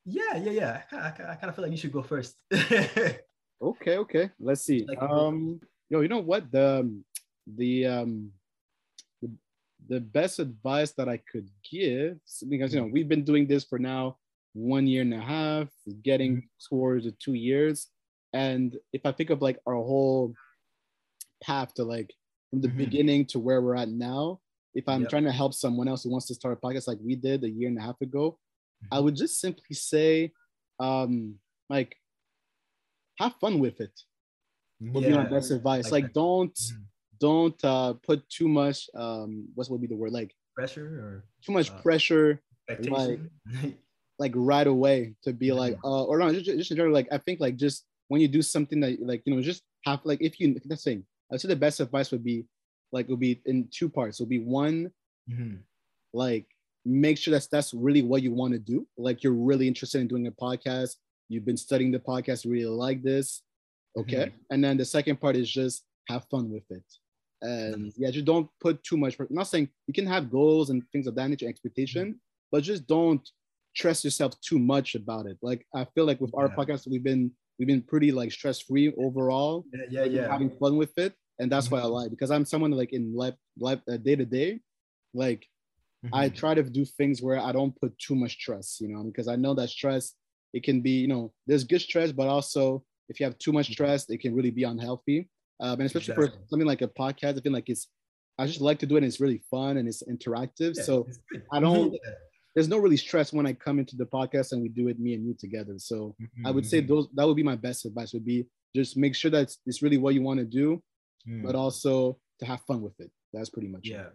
Yeah, 0.04 0.36
yeah, 0.36 0.50
yeah. 0.50 0.82
I, 0.90 0.96
I, 0.96 1.06
I 1.06 1.34
kind 1.36 1.44
of 1.44 1.54
feel 1.54 1.62
like 1.64 1.70
you 1.70 1.78
should 1.78 1.92
go 1.92 2.02
first. 2.02 2.36
okay, 3.62 3.96
okay. 3.98 4.30
Let's 4.40 4.62
see. 4.62 4.84
Like- 4.86 5.00
um, 5.00 5.60
yo, 5.88 6.00
you 6.00 6.08
know 6.08 6.18
what? 6.18 6.50
The 6.50 6.90
the 7.46 7.86
um 7.86 8.30
the, 8.32 8.41
the 9.88 10.00
best 10.00 10.38
advice 10.38 10.92
that 10.92 11.08
I 11.08 11.16
could 11.18 11.48
give 11.70 12.18
because 12.48 12.72
you 12.74 12.80
know 12.80 12.86
we've 12.86 13.08
been 13.08 13.24
doing 13.24 13.46
this 13.46 13.64
for 13.64 13.78
now 13.78 14.16
one 14.54 14.86
year 14.86 15.02
and 15.02 15.14
a 15.14 15.20
half, 15.20 15.68
getting 16.02 16.36
Mm-hmm. 16.36 16.46
towards 16.68 17.04
the 17.06 17.12
two 17.12 17.34
years, 17.34 17.88
and 18.32 18.76
if 18.92 19.04
I 19.06 19.12
think 19.12 19.30
of 19.30 19.40
like 19.42 19.58
our 19.66 19.74
whole 19.74 20.34
path 21.42 21.74
to 21.74 21.84
like 21.84 22.12
from 22.50 22.60
the 22.60 22.68
Mhm. 22.68 22.76
beginning 22.76 23.26
to 23.26 23.38
where 23.38 23.60
we're 23.62 23.76
at 23.76 23.88
now, 23.88 24.40
if 24.74 24.88
I'm 24.88 25.02
Yep. 25.02 25.10
trying 25.10 25.24
to 25.24 25.32
help 25.32 25.54
someone 25.54 25.88
else 25.88 26.04
who 26.04 26.10
wants 26.10 26.26
to 26.28 26.34
start 26.34 26.56
a 26.56 26.60
podcast 26.60 26.86
like 26.86 26.98
we 27.00 27.16
did 27.16 27.42
a 27.44 27.50
year 27.50 27.68
and 27.68 27.78
a 27.78 27.82
half 27.82 28.00
ago, 28.00 28.38
I 28.90 28.98
Mhm. 28.98 29.04
would 29.04 29.16
just 29.16 29.40
simply 29.40 29.74
say, 29.74 30.32
um, 30.78 31.38
like, 31.68 31.96
have 33.18 33.34
fun 33.40 33.58
with 33.58 33.80
it. 33.80 34.00
Would 34.80 35.04
be 35.04 35.10
my 35.10 35.22
Yeah. 35.24 35.28
best 35.30 35.50
advice. 35.50 35.90
like 35.90 36.04
Like, 36.04 36.12
don't 36.12 36.54
Mhm. 36.54 36.84
Don't 37.26 37.58
uh, 37.64 37.90
put 38.08 38.18
too 38.36 38.48
much. 38.60 38.78
Um, 38.94 39.30
what 39.54 39.68
would 39.70 39.80
be 39.80 39.90
the 39.92 39.96
word? 40.02 40.12
Like 40.20 40.30
Pressure 40.58 40.86
or 41.04 41.12
too 41.44 41.52
much 41.58 41.68
Uh, 41.70 41.80
pressure, 41.86 42.28
expectation? 42.68 43.30
like 44.18 44.32
right 44.52 44.66
away 44.76 44.98
to 45.24 45.30
be 45.32 45.48
Mhm. 45.48 45.56
like, 45.62 45.74
uh, 45.84 46.04
or 46.08 46.18
no, 46.18 46.26
just 46.32 46.46
just 46.60 46.70
in 46.72 46.76
general, 46.76 46.92
like 47.00 47.08
I 47.16 47.18
think 47.24 47.40
like 47.40 47.56
just 47.56 47.78
when 48.10 48.20
you 48.20 48.28
do 48.28 48.42
something 48.54 48.78
that 48.84 48.92
like 49.10 49.22
you 49.24 49.30
know 49.32 49.40
just 49.52 49.62
have 49.86 50.00
like 50.10 50.20
if 50.28 50.32
you 50.40 50.44
that's 50.68 50.82
saying 50.84 51.02
I'd 51.30 51.40
say 51.40 51.48
the 51.48 51.56
best 51.66 51.80
advice 51.80 52.10
would 52.12 52.24
be 52.32 52.38
like 52.94 53.08
would 53.08 53.20
be 53.28 53.40
in 53.50 53.68
two 53.78 53.88
parts. 53.88 54.14
It 54.20 54.22
would 54.24 54.36
be 54.38 54.44
one 54.44 54.76
Mhm. 55.30 55.58
like 56.12 56.46
make 56.84 57.16
sure 57.20 57.32
that's 57.32 57.46
that's 57.54 57.72
really 57.86 58.02
what 58.10 58.22
you 58.26 58.32
want 58.40 58.52
to 58.52 58.58
do 58.74 58.78
like 59.06 59.22
you're 59.22 59.40
really 59.50 59.66
interested 59.72 60.00
in 60.02 60.08
doing 60.12 60.26
a 60.26 60.32
podcast 60.46 60.96
you've 61.30 61.44
been 61.50 61.56
studying 61.66 61.92
the 61.92 62.04
podcast 62.10 62.44
really 62.44 62.66
like 62.86 63.00
this 63.10 63.42
okay 63.96 64.26
Mm-hmm. 64.26 64.50
and 64.52 64.58
then 64.64 64.74
the 64.76 64.84
second 64.96 65.16
part 65.22 65.36
is 65.36 65.48
just 65.60 65.76
have 66.10 66.24
fun 66.32 66.50
with 66.54 66.66
it 66.78 66.82
and 67.42 67.92
yeah 67.96 68.10
just 68.10 68.24
don't 68.24 68.48
put 68.60 68.82
too 68.82 68.96
much 68.96 69.18
I'm 69.18 69.26
not 69.30 69.48
saying 69.48 69.68
you 69.88 69.94
can 69.94 70.06
have 70.06 70.30
goals 70.30 70.70
and 70.70 70.82
things 70.92 71.06
of 71.06 71.14
that 71.16 71.28
nature 71.28 71.48
expectation 71.48 72.04
Mm-hmm. 72.08 72.18
but 72.52 72.62
just 72.62 72.86
don't 72.86 73.24
stress 73.74 74.04
yourself 74.04 74.32
too 74.40 74.58
much 74.58 74.94
about 74.94 75.24
it 75.26 75.38
like 75.42 75.66
i 75.74 75.82
feel 75.94 76.04
like 76.10 76.20
with 76.20 76.34
our 76.34 76.48
Yeah. 76.48 76.56
podcast 76.58 76.82
we've 76.90 77.02
been 77.10 77.24
we've 77.58 77.68
been 77.74 77.82
pretty 77.82 78.10
like 78.12 78.30
stress 78.38 78.58
free 78.60 78.88
overall 79.06 79.64
Yeah, 79.72 79.86
yeah, 79.90 80.00
like, 80.02 80.12
yeah. 80.12 80.28
having 80.34 80.50
fun 80.62 80.76
with 80.82 80.92
it 80.98 81.12
and 81.38 81.50
that's 81.52 81.68
why 81.70 81.80
i 81.80 81.84
Mhm. 81.84 81.92
like 81.98 82.10
because 82.14 82.30
i'm 82.30 82.44
someone 82.52 82.70
like 82.82 82.92
in 82.98 83.04
life 83.22 83.34
life 83.58 83.80
uh, 83.92 83.96
day 83.96 84.16
to 84.22 84.26
day 84.38 84.60
like 85.14 85.42
I 86.12 86.28
Mhm. 86.28 86.34
try 86.42 86.52
to 86.54 86.62
do 86.78 86.84
things 86.84 87.22
where 87.22 87.38
I 87.48 87.52
don't 87.52 87.74
put 87.80 87.92
too 88.06 88.16
much 88.22 88.32
stress, 88.40 88.66
you 88.82 88.88
know, 88.92 89.02
because 89.10 89.28
I 89.28 89.36
know 89.36 89.54
that 89.54 89.70
stress, 89.70 90.04
it 90.56 90.62
can 90.68 90.78
be, 90.82 90.94
you 91.04 91.06
know, 91.12 91.24
there's 91.46 91.64
good 91.72 91.80
stress, 91.88 92.10
but 92.20 92.26
also 92.36 92.84
if 93.08 93.14
you 93.20 93.24
have 93.28 93.38
too 93.38 93.52
much 93.58 93.68
stress, 93.74 94.00
it 94.10 94.18
can 94.20 94.34
really 94.34 94.50
be 94.50 94.64
unhealthy. 94.64 95.18
Um, 95.60 95.74
and 95.80 95.82
especially 95.82 96.14
for 96.14 96.28
something 96.48 96.66
like 96.66 96.82
a 96.82 96.88
podcast, 96.88 97.38
I 97.38 97.40
feel 97.40 97.52
like 97.52 97.68
it's, 97.68 97.88
I 98.38 98.46
just 98.46 98.60
like 98.60 98.78
to 98.80 98.86
do 98.86 98.94
it 98.96 98.98
and 98.98 99.06
it's 99.06 99.20
really 99.20 99.42
fun 99.50 99.76
and 99.76 99.86
it's 99.88 100.02
interactive. 100.04 100.74
Yeah, 100.76 100.82
so 100.82 101.06
it's. 101.08 101.18
I 101.52 101.60
don't- 101.60 101.94
there's 102.54 102.68
no 102.68 102.76
really 102.78 102.98
stress 102.98 103.32
when 103.32 103.46
I 103.46 103.54
come 103.54 103.78
into 103.78 103.96
the 103.96 104.04
podcast 104.04 104.52
and 104.52 104.60
we 104.60 104.68
do 104.68 104.88
it, 104.88 104.98
me 105.00 105.14
and 105.14 105.24
you 105.26 105.32
together. 105.34 105.74
So 105.78 106.14
I 106.44 106.50
would 106.50 106.66
say 106.66 106.82
Mhm. 106.82 106.88
those, 106.88 107.08
that 107.14 107.26
would 107.26 107.36
be 107.36 107.42
my 107.42 107.56
best 107.56 107.86
advice 107.86 108.12
would 108.12 108.26
be 108.26 108.46
just 108.76 108.94
make 108.96 109.14
sure 109.14 109.30
that 109.30 109.42
it's, 109.42 109.58
it's 109.64 109.80
really 109.82 109.96
what 109.96 110.12
you 110.14 110.20
want 110.22 110.38
to 110.38 110.44
do, 110.44 110.82
Mhm. 111.26 111.44
but 111.44 111.54
also 111.54 112.18
to 112.40 112.44
have 112.44 112.60
fun 112.62 112.82
with 112.82 112.98
it. 113.00 113.10
That's 113.32 113.48
pretty 113.48 113.68
much 113.68 113.86
yeah. 113.88 114.08
it. 114.08 114.12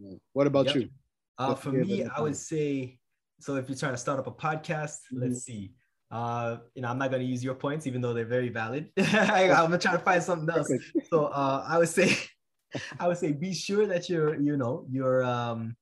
Yeah. 0.00 0.14
What 0.32 0.46
about 0.46 0.66
Yep. 0.66 0.74
you? 0.76 0.88
Uh, 1.36 1.54
for 1.54 1.72
me, 1.72 2.04
I 2.04 2.20
would 2.22 2.36
say 2.36 2.98
so. 3.40 3.56
If 3.56 3.68
you're 3.68 3.76
trying 3.76 3.92
to 3.92 3.98
start 3.98 4.18
up 4.20 4.26
a 4.26 4.30
podcast, 4.32 5.00
Mhm. 5.12 5.20
let's 5.20 5.42
see. 5.44 5.74
Uh, 6.10 6.58
you 6.74 6.82
know, 6.82 6.88
I'm 6.88 6.98
not 6.98 7.10
going 7.10 7.22
to 7.22 7.28
use 7.28 7.42
your 7.42 7.54
points, 7.54 7.86
even 7.86 8.00
though 8.00 8.12
they're 8.14 8.24
very 8.24 8.48
valid. 8.48 8.90
I, 8.98 9.50
I'm 9.50 9.64
gonna 9.64 9.78
try 9.78 9.92
to 9.92 9.98
find 9.98 10.22
something 10.22 10.48
else. 10.54 10.70
So, 11.10 11.26
uh, 11.26 11.64
I 11.66 11.78
would 11.78 11.88
say, 11.88 12.16
I 13.00 13.08
would 13.08 13.18
say, 13.18 13.32
be 13.32 13.52
sure 13.52 13.86
that 13.86 14.08
you're, 14.08 14.40
you 14.40 14.56
know, 14.56 14.86
you're. 14.90 15.24
Um, 15.24 15.76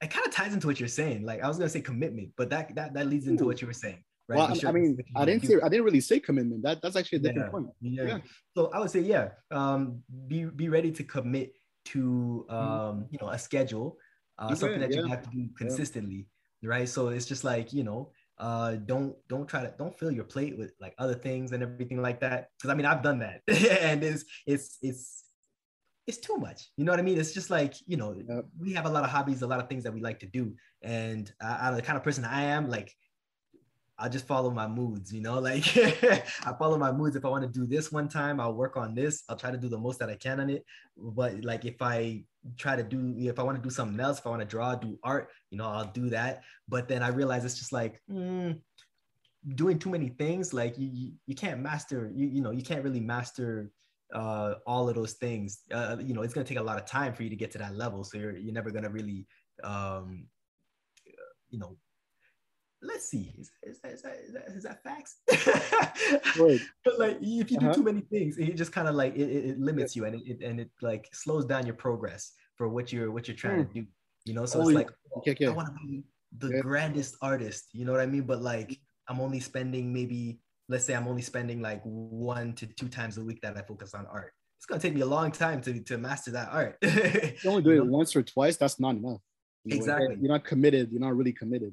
it 0.00 0.10
kind 0.10 0.24
of 0.26 0.32
ties 0.32 0.54
into 0.54 0.68
what 0.68 0.78
you're 0.78 0.88
saying. 0.88 1.24
Like 1.24 1.42
I 1.42 1.48
was 1.48 1.58
gonna 1.58 1.68
say 1.68 1.80
commitment, 1.80 2.30
but 2.36 2.50
that 2.50 2.74
that 2.76 2.94
that 2.94 3.06
leads 3.08 3.26
into 3.26 3.42
Ooh. 3.42 3.46
what 3.48 3.60
you 3.60 3.66
were 3.66 3.72
saying, 3.72 4.04
right? 4.28 4.36
Well, 4.36 4.50
I- 4.50 4.54
sure 4.54 4.68
I 4.68 4.72
mean, 4.72 4.96
I 5.16 5.24
didn't 5.24 5.44
say 5.44 5.56
I 5.60 5.68
didn't 5.68 5.84
really 5.84 6.00
say 6.00 6.20
commitment. 6.20 6.62
That 6.62 6.80
that's 6.82 6.94
actually 6.94 7.18
a 7.18 7.22
different 7.22 7.46
Yeah. 7.46 7.50
point. 7.50 7.66
Yeah. 7.80 8.04
Yeah. 8.04 8.18
So 8.56 8.70
I 8.72 8.78
would 8.78 8.90
say, 8.90 9.00
yeah, 9.00 9.30
um, 9.50 10.02
be 10.28 10.44
be 10.44 10.68
ready 10.68 10.92
to 10.92 11.02
commit 11.02 11.54
to 11.86 12.46
um, 12.48 13.06
you 13.10 13.18
know, 13.20 13.28
a 13.30 13.38
schedule, 13.38 13.98
uh, 14.38 14.54
something 14.54 14.80
that 14.80 14.94
you 14.94 15.04
have 15.06 15.22
to 15.22 15.30
do 15.30 15.48
consistently, 15.56 16.28
right? 16.62 16.88
So 16.88 17.08
it's 17.08 17.26
just 17.26 17.42
like 17.42 17.72
you 17.72 17.82
know, 17.82 18.12
uh, 18.38 18.72
don't 18.76 19.16
don't 19.28 19.48
try 19.48 19.62
to 19.62 19.72
don't 19.78 19.98
fill 19.98 20.10
your 20.10 20.24
plate 20.24 20.56
with 20.56 20.72
like 20.80 20.94
other 20.98 21.14
things 21.14 21.52
and 21.52 21.62
everything 21.62 22.00
like 22.00 22.20
that. 22.20 22.48
Because 22.56 22.70
I 22.70 22.74
mean, 22.74 22.86
I've 22.86 23.02
done 23.02 23.18
that, 23.20 23.42
and 23.82 24.02
it's 24.02 24.24
it's 24.46 24.78
it's 24.82 25.24
it's 26.06 26.18
too 26.18 26.36
much. 26.36 26.70
You 26.76 26.84
know 26.84 26.92
what 26.92 27.00
I 27.00 27.02
mean? 27.02 27.18
It's 27.18 27.32
just 27.32 27.50
like 27.50 27.74
you 27.86 27.96
know, 27.96 28.14
Yep. 28.28 28.46
we 28.58 28.72
have 28.74 28.86
a 28.86 28.90
lot 28.90 29.04
of 29.04 29.10
hobbies, 29.10 29.42
a 29.42 29.46
lot 29.46 29.60
of 29.60 29.68
things 29.68 29.84
that 29.84 29.92
we 29.92 30.00
like 30.00 30.20
to 30.20 30.26
do, 30.26 30.54
and 30.82 31.30
I, 31.42 31.68
I'm 31.68 31.74
the 31.74 31.82
kind 31.82 31.96
of 31.98 32.04
person 32.04 32.24
I 32.24 32.44
am. 32.44 32.68
Like 32.68 32.94
I 33.98 34.08
just 34.08 34.26
follow 34.26 34.50
my 34.50 34.68
moods, 34.68 35.12
you 35.12 35.20
know, 35.20 35.38
like 35.50 35.64
I 35.76 36.54
follow 36.58 36.78
my 36.78 36.92
moods. 36.92 37.16
If 37.16 37.24
I 37.24 37.28
want 37.28 37.42
to 37.42 37.48
do 37.48 37.66
this 37.66 37.90
one 37.90 38.08
time, 38.08 38.38
I'll 38.40 38.54
work 38.54 38.76
on 38.76 38.94
this. 38.94 39.24
I'll 39.28 39.36
try 39.36 39.50
to 39.50 39.58
do 39.58 39.68
the 39.68 39.78
most 39.78 39.98
that 39.98 40.08
I 40.08 40.14
can 40.14 40.38
on 40.40 40.50
it. 40.50 40.64
But 40.96 41.44
like 41.44 41.64
if 41.64 41.82
I 41.82 42.22
try 42.56 42.76
to 42.76 42.82
do, 42.82 43.14
if 43.18 43.38
I 43.38 43.42
want 43.42 43.56
to 43.56 43.62
do 43.62 43.70
something 43.70 43.98
else, 44.00 44.18
if 44.18 44.26
I 44.26 44.30
want 44.30 44.42
to 44.42 44.46
draw, 44.46 44.74
do 44.74 44.98
art, 45.02 45.30
you 45.50 45.58
know, 45.58 45.66
I'll 45.66 45.92
do 45.92 46.10
that. 46.10 46.42
But 46.68 46.88
then 46.88 47.02
I 47.02 47.08
realize 47.08 47.44
it's 47.44 47.58
just 47.58 47.72
like 47.72 48.00
mm, 48.10 48.58
doing 49.54 49.78
too 49.78 49.90
many 49.90 50.08
things. 50.08 50.52
Like 50.52 50.78
you, 50.78 50.88
you, 50.92 51.12
you 51.26 51.34
can't 51.34 51.60
master, 51.60 52.10
you, 52.14 52.28
you 52.28 52.42
know, 52.42 52.50
you 52.50 52.62
can't 52.62 52.84
really 52.84 53.00
master 53.00 53.70
uh, 54.14 54.54
all 54.66 54.88
of 54.88 54.94
those 54.94 55.14
things. 55.14 55.60
Uh, 55.72 55.96
you 56.00 56.14
know, 56.14 56.22
it's 56.22 56.34
gonna 56.34 56.46
take 56.46 56.58
a 56.58 56.62
lot 56.62 56.78
of 56.78 56.86
time 56.86 57.12
for 57.14 57.22
you 57.22 57.30
to 57.30 57.36
get 57.36 57.50
to 57.52 57.58
that 57.58 57.76
level. 57.76 58.04
So 58.04 58.18
you're 58.18 58.36
you're 58.36 58.54
never 58.54 58.70
gonna 58.70 58.90
really, 58.90 59.26
um, 59.64 60.26
you 61.50 61.58
know, 61.58 61.76
let's 62.82 63.08
see 63.08 63.34
is, 63.38 63.50
is, 63.64 63.80
that, 63.80 63.92
is, 63.92 64.02
that, 64.02 64.16
is, 64.24 64.32
that, 64.32 64.46
is 64.56 64.62
that 64.62 64.82
facts 64.84 65.16
Right. 66.38 66.60
but 66.84 66.98
like 66.98 67.18
if 67.20 67.50
you 67.50 67.58
do 67.58 67.66
Uh-huh. 67.66 67.74
too 67.74 67.82
many 67.82 68.02
things 68.02 68.38
it 68.38 68.54
just 68.56 68.72
kind 68.72 68.86
of 68.88 68.94
like 68.94 69.14
it, 69.16 69.28
it, 69.28 69.44
it 69.50 69.60
limits 69.60 69.96
you 69.96 70.04
and 70.04 70.14
it, 70.16 70.22
it 70.26 70.42
and 70.48 70.60
it 70.60 70.70
like 70.80 71.08
slows 71.12 71.44
down 71.44 71.66
your 71.66 71.74
progress 71.74 72.32
for 72.56 72.68
what 72.68 72.92
you're 72.92 73.10
what 73.10 73.26
you're 73.26 73.36
trying 73.36 73.66
to 73.66 73.74
do 73.74 73.86
you 74.24 74.34
know 74.34 74.46
so 74.46 74.58
Oh, 74.58 74.62
it's 74.62 74.70
yeah. 74.72 74.78
like 74.78 74.90
Okay, 75.18 75.30
okay. 75.32 75.46
i 75.46 75.50
want 75.50 75.68
to 75.68 75.74
be 75.84 76.04
the 76.38 76.50
Yeah. 76.54 76.60
grandest 76.60 77.16
artist 77.20 77.68
you 77.72 77.84
know 77.84 77.92
what 77.92 78.00
i 78.00 78.06
mean 78.06 78.22
but 78.22 78.40
like 78.42 78.78
i'm 79.08 79.20
only 79.20 79.40
spending 79.40 79.92
maybe 79.92 80.38
let's 80.68 80.84
say 80.84 80.94
i'm 80.94 81.08
only 81.08 81.22
spending 81.22 81.60
like 81.60 81.80
one 81.82 82.52
to 82.54 82.66
two 82.66 82.88
times 82.88 83.18
a 83.18 83.24
week 83.24 83.40
that 83.42 83.56
i 83.56 83.62
focus 83.62 83.92
on 83.94 84.06
art 84.06 84.32
it's 84.58 84.66
going 84.66 84.80
to 84.80 84.86
take 84.86 84.94
me 84.94 85.00
a 85.02 85.06
long 85.06 85.30
time 85.32 85.60
to, 85.62 85.80
to 85.80 85.98
master 85.98 86.30
that 86.30 86.48
art 86.52 86.76
you 86.82 87.50
only 87.50 87.62
do 87.62 87.70
it 87.70 87.86
once 87.86 88.14
or 88.14 88.22
twice, 88.22 88.56
that's 88.56 88.78
not 88.80 88.96
enough. 88.96 89.20
You 89.64 89.70
know, 89.72 89.76
Exactly. 89.76 90.16
You're 90.20 90.32
not 90.32 90.44
committed. 90.44 90.90
You're 90.90 91.00
not 91.00 91.16
really 91.16 91.32
committed. 91.32 91.72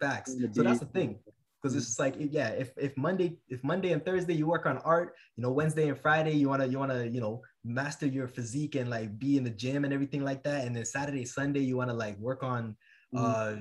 Facts 0.00 0.32
so 0.52 0.62
that's 0.62 0.80
the 0.80 0.86
thing 0.86 1.18
because 1.60 1.76
it's 1.76 1.86
just 1.86 2.00
like 2.00 2.14
yeah 2.18 2.48
if 2.50 2.70
if 2.78 2.96
monday 2.96 3.36
if 3.48 3.62
monday 3.62 3.92
and 3.92 4.02
thursday 4.04 4.32
you 4.34 4.46
work 4.46 4.64
on 4.66 4.78
art 4.78 5.14
you 5.36 5.42
know 5.42 5.50
wednesday 5.50 5.88
and 5.88 5.98
friday 5.98 6.32
you 6.32 6.48
want 6.48 6.62
to 6.62 6.68
you 6.68 6.78
want 6.78 6.90
to 6.90 7.06
you 7.08 7.20
know 7.20 7.42
master 7.64 8.06
your 8.06 8.26
physique 8.26 8.74
and 8.76 8.88
like 8.88 9.18
be 9.18 9.36
in 9.36 9.44
the 9.44 9.50
gym 9.50 9.84
and 9.84 9.92
everything 9.92 10.22
like 10.30 10.42
that 10.42 10.64
and 10.66 10.74
then 10.74 10.84
saturday 10.84 11.24
sunday 11.24 11.60
you 11.60 11.76
want 11.76 11.90
to 11.90 11.94
like 12.04 12.16
work 12.18 12.42
on 12.42 12.76
Mhm. 13.12 13.18
uh 13.26 13.56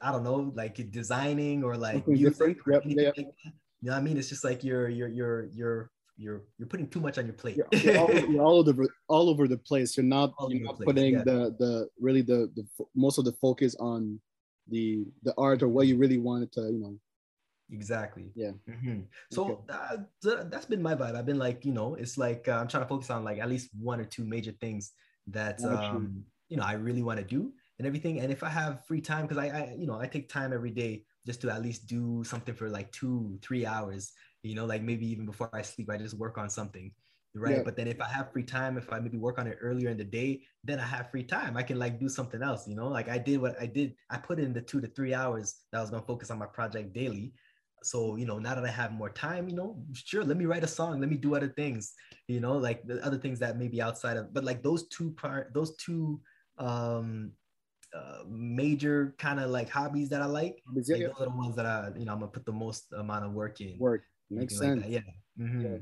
i 0.00 0.10
don't 0.10 0.24
know 0.24 0.50
like 0.56 0.74
designing 0.90 1.62
or 1.62 1.76
like 1.76 2.08
music 2.08 2.56
Yep, 2.66 2.82
yep. 2.86 3.14
like 3.18 3.26
you 3.26 3.52
know 3.82 3.92
what 3.92 3.98
i 3.98 4.00
mean 4.00 4.16
it's 4.16 4.30
just 4.30 4.44
like 4.48 4.64
you're 4.64 4.88
you're 4.88 5.08
you're 5.18 5.44
you're 5.58 5.90
you're 6.16 6.40
you're 6.56 6.68
putting 6.72 6.88
too 6.88 7.00
much 7.06 7.18
on 7.18 7.26
your 7.26 7.34
plate 7.42 7.56
You're, 7.58 7.68
you're 7.82 7.98
all, 7.98 8.10
you're 8.32 8.42
all 8.42 8.58
over 8.70 8.84
all 9.08 9.26
over 9.32 9.44
the 9.48 9.58
place. 9.58 9.96
You're 9.96 10.04
not 10.18 10.32
All 10.38 10.50
you're 10.52 10.64
not 10.64 10.78
putting 10.88 11.14
yeah. 11.14 11.24
the 11.30 11.38
the 11.62 11.72
really 12.06 12.22
the 12.32 12.38
the 12.56 12.64
most 13.04 13.16
of 13.18 13.24
the 13.28 13.32
focus 13.44 13.74
on 13.92 14.20
the 14.72 15.06
the 15.22 15.34
art 15.38 15.62
or 15.62 15.68
what 15.68 15.86
you 15.88 15.96
really 15.98 16.18
wanted 16.18 16.52
to 16.54 16.62
you 16.62 16.80
know. 16.80 16.98
Exactly. 17.70 18.34
Yeah. 18.34 18.52
Mhm. 18.68 19.08
So 19.30 19.50
Okay. 19.50 19.58
uh, 19.70 19.98
that's 20.22 20.66
been 20.66 20.82
my 20.82 20.94
vibe. 20.94 21.14
I've 21.16 21.26
been 21.26 21.38
like, 21.38 21.64
you 21.64 21.72
know, 21.72 21.94
it's 21.94 22.18
like 22.18 22.48
uh, 22.48 22.52
I'm 22.58 22.68
trying 22.68 22.82
to 22.82 22.88
focus 22.88 23.10
on 23.10 23.24
like 23.24 23.38
at 23.38 23.48
least 23.48 23.70
one 23.78 24.00
or 24.00 24.04
two 24.04 24.24
major 24.24 24.52
things 24.52 24.92
that 25.28 25.64
um, 25.64 26.24
you 26.48 26.56
know 26.56 26.64
I 26.64 26.74
really 26.74 27.02
want 27.02 27.18
to 27.18 27.24
do 27.24 27.54
and 27.78 27.86
everything. 27.86 28.20
And 28.20 28.30
if 28.30 28.42
I 28.42 28.50
have 28.50 28.84
free 28.86 29.00
time, 29.00 29.22
because 29.26 29.38
I, 29.38 29.48
I, 29.48 29.74
you 29.78 29.86
know, 29.86 29.98
I 29.98 30.06
take 30.06 30.28
time 30.28 30.52
every 30.52 30.70
day 30.70 31.06
just 31.26 31.40
to 31.42 31.50
at 31.50 31.62
least 31.62 31.86
do 31.86 32.24
something 32.24 32.54
for 32.54 32.68
like 32.68 32.92
two, 32.92 33.38
three 33.42 33.64
hours. 33.66 34.12
You 34.42 34.54
know, 34.54 34.66
like 34.66 34.82
maybe 34.82 35.06
even 35.08 35.24
before 35.26 35.48
I 35.54 35.62
sleep, 35.62 35.88
I 35.90 35.96
just 35.96 36.14
work 36.18 36.36
on 36.38 36.50
something. 36.50 36.92
Right. 37.34 37.56
Yeah. 37.56 37.62
But 37.64 37.76
then 37.76 37.88
if 37.88 38.00
I 38.00 38.08
have 38.08 38.32
free 38.32 38.42
time, 38.42 38.76
if 38.76 38.92
I 38.92 38.98
maybe 38.98 39.16
work 39.16 39.38
on 39.38 39.46
it 39.46 39.58
earlier 39.60 39.88
in 39.88 39.96
the 39.96 40.04
day, 40.04 40.42
then 40.64 40.78
I 40.78 40.86
have 40.86 41.10
free 41.10 41.24
time. 41.24 41.56
I 41.56 41.62
can 41.62 41.78
like 41.78 41.98
do 41.98 42.08
something 42.08 42.42
else, 42.42 42.68
you 42.68 42.74
know, 42.74 42.88
like 42.88 43.08
I 43.08 43.18
did 43.18 43.40
what 43.40 43.60
I 43.60 43.66
did. 43.66 43.94
I 44.10 44.18
put 44.18 44.38
in 44.38 44.52
the 44.52 44.60
two 44.60 44.80
to 44.80 44.86
three 44.88 45.14
hours 45.14 45.62
that 45.72 45.78
I 45.78 45.80
was 45.80 45.90
going 45.90 46.02
to 46.02 46.06
focus 46.06 46.30
on 46.30 46.38
my 46.38 46.46
project 46.46 46.92
daily 46.92 47.32
so 47.84 48.14
you 48.14 48.24
know 48.24 48.38
now 48.38 48.54
that 48.54 48.64
i 48.64 48.70
have 48.70 48.92
more 48.92 49.10
time 49.10 49.48
you 49.48 49.56
know 49.56 49.84
sure 49.92 50.24
let 50.24 50.36
me 50.36 50.44
write 50.44 50.62
a 50.62 50.68
song 50.68 51.00
let 51.00 51.10
me 51.10 51.16
do 51.16 51.34
other 51.34 51.48
things 51.48 51.94
you 52.28 52.38
know 52.38 52.56
like 52.56 52.86
the 52.86 53.04
other 53.04 53.18
things 53.18 53.40
that 53.40 53.58
may 53.58 53.66
be 53.66 53.82
outside 53.82 54.16
of 54.16 54.32
but 54.32 54.44
like 54.44 54.62
those 54.62 54.86
two 54.88 55.10
part 55.12 55.52
those 55.52 55.76
two 55.76 56.20
um 56.58 57.32
uh, 57.94 58.22
major 58.26 59.14
kind 59.18 59.38
of 59.38 59.50
like 59.50 59.68
hobbies 59.68 60.08
that 60.08 60.22
I 60.22 60.24
like, 60.24 60.62
yeah, 60.74 60.94
like, 60.94 61.00
yeah. 61.02 61.06
those 61.08 61.20
are 61.20 61.30
the 61.30 61.36
ones 61.36 61.56
that 61.56 61.66
I, 61.66 61.90
you 61.94 62.06
know, 62.06 62.12
I'm 62.12 62.20
gonna 62.20 62.30
put 62.30 62.46
the 62.46 62.52
most 62.52 62.92
amount 62.96 63.26
of 63.26 63.32
work 63.32 63.60
in. 63.60 63.78
Work 63.78 64.04
makes 64.30 64.58
sense. 64.58 64.80
like. 64.82 64.90
Yeah. 64.90 65.00
Mhm. 65.38 65.62
Yeah. 65.62 65.78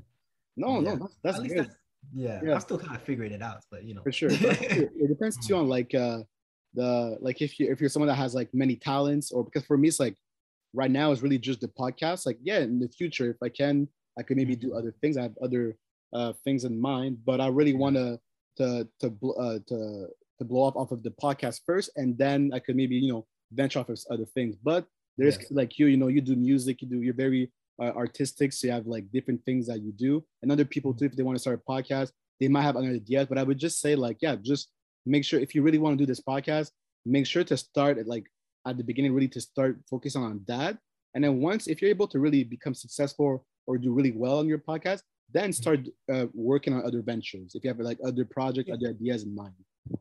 No, 0.56 0.80
Yeah. 0.80 0.94
no, 0.94 0.96
that's, 0.96 1.16
that's 1.22 1.38
At 1.40 1.48
good 1.48 1.58
that's, 1.66 1.76
yeah. 2.14 2.40
Yeah. 2.44 2.54
I'm 2.54 2.60
still 2.60 2.78
kind 2.78 2.96
of 2.96 3.02
figuring 3.02 3.32
it 3.32 3.42
out, 3.42 3.60
but 3.70 3.84
you 3.84 3.94
know, 3.94 4.02
for 4.02 4.12
sure. 4.12 4.30
It 4.32 5.08
depends 5.08 5.36
too 5.46 5.56
on 5.56 5.68
like 5.68 5.94
uh 5.94 6.20
the 6.74 7.16
like 7.20 7.42
if 7.42 7.58
you 7.58 7.70
if 7.70 7.80
you're 7.80 7.90
someone 7.90 8.08
that 8.08 8.14
has 8.14 8.34
like 8.34 8.48
many 8.54 8.76
talents 8.76 9.32
or 9.32 9.44
because 9.44 9.64
for 9.64 9.76
me 9.76 9.88
it's 9.88 10.00
like 10.00 10.16
right 10.72 10.90
now 10.90 11.10
it's 11.12 11.22
really 11.22 11.38
just 11.38 11.60
the 11.60 11.68
podcast. 11.68 12.26
Like 12.26 12.38
yeah, 12.42 12.60
in 12.60 12.78
the 12.78 12.88
future 12.88 13.30
if 13.30 13.36
I 13.42 13.48
can, 13.48 13.88
I 14.18 14.22
could 14.22 14.36
maybe 14.36 14.56
do 14.56 14.74
other 14.74 14.94
things. 15.00 15.16
I 15.16 15.22
have 15.22 15.36
other 15.42 15.76
uh 16.12 16.32
things 16.44 16.64
in 16.64 16.80
mind, 16.80 17.18
but 17.24 17.40
I 17.40 17.48
really 17.48 17.74
want 17.74 17.96
to 17.96 18.18
to 18.58 18.88
to 19.00 19.06
uh, 19.38 19.58
to 19.68 20.08
to 20.38 20.44
blow 20.44 20.66
up 20.66 20.76
off 20.76 20.90
of 20.90 21.02
the 21.02 21.10
podcast 21.10 21.60
first, 21.66 21.90
and 21.96 22.16
then 22.16 22.50
I 22.54 22.58
could 22.60 22.76
maybe 22.76 22.96
you 22.96 23.12
know 23.12 23.26
venture 23.52 23.78
off 23.80 23.88
of 23.88 23.98
other 24.10 24.24
things. 24.26 24.56
But 24.56 24.86
there's 25.18 25.36
Yes. 25.38 25.50
like 25.50 25.78
you, 25.78 25.86
you 25.86 25.96
know, 25.96 26.08
you 26.08 26.20
do 26.20 26.34
music, 26.36 26.80
you 26.82 26.88
do 26.88 27.02
you're 27.02 27.14
very 27.14 27.50
uh, 27.80 27.92
artistic, 27.96 28.52
so 28.52 28.66
you 28.66 28.72
have 28.72 28.86
like 28.86 29.10
different 29.12 29.44
things 29.44 29.66
that 29.68 29.80
you 29.82 29.92
do, 29.92 30.24
and 30.42 30.52
other 30.52 30.64
people 30.64 30.92
too. 30.94 31.06
If 31.06 31.16
they 31.16 31.22
want 31.22 31.36
to 31.36 31.40
start 31.40 31.60
a 31.66 31.70
podcast, 31.70 32.10
they 32.40 32.48
might 32.48 32.62
have 32.62 32.76
other 32.76 32.88
ideas. 32.90 33.26
But 33.28 33.38
I 33.38 33.42
would 33.42 33.58
just 33.58 33.80
say 33.80 33.94
like 33.94 34.18
yeah, 34.20 34.36
just 34.36 34.70
make 35.06 35.24
sure 35.24 35.40
if 35.40 35.54
you 35.54 35.62
really 35.62 35.78
want 35.78 35.98
to 35.98 36.02
do 36.04 36.06
this 36.06 36.20
podcast, 36.20 36.70
make 37.06 37.26
sure 37.26 37.44
to 37.44 37.56
start 37.56 37.98
at 37.98 38.06
like 38.06 38.26
at 38.66 38.76
the 38.76 38.84
beginning, 38.84 39.12
really 39.14 39.28
to 39.28 39.40
start 39.40 39.80
focusing 39.88 40.22
on 40.22 40.42
that. 40.46 40.78
And 41.14 41.24
then 41.24 41.40
once 41.40 41.66
if 41.66 41.80
you're 41.80 41.90
able 41.90 42.08
to 42.08 42.18
really 42.20 42.44
become 42.44 42.74
successful 42.74 43.44
or 43.66 43.78
do 43.78 43.92
really 43.92 44.12
well 44.12 44.38
on 44.38 44.46
your 44.46 44.58
podcast, 44.58 45.02
then 45.32 45.52
start 45.52 45.80
uh, 46.12 46.26
working 46.34 46.72
on 46.74 46.84
other 46.84 47.02
ventures. 47.02 47.54
If 47.54 47.64
you 47.64 47.70
have 47.70 47.78
like 47.80 47.98
other 48.04 48.24
projects, 48.24 48.68
Yeah. 48.68 48.74
other 48.74 48.88
ideas 48.90 49.22
in 49.24 49.34
mind. 49.34 49.54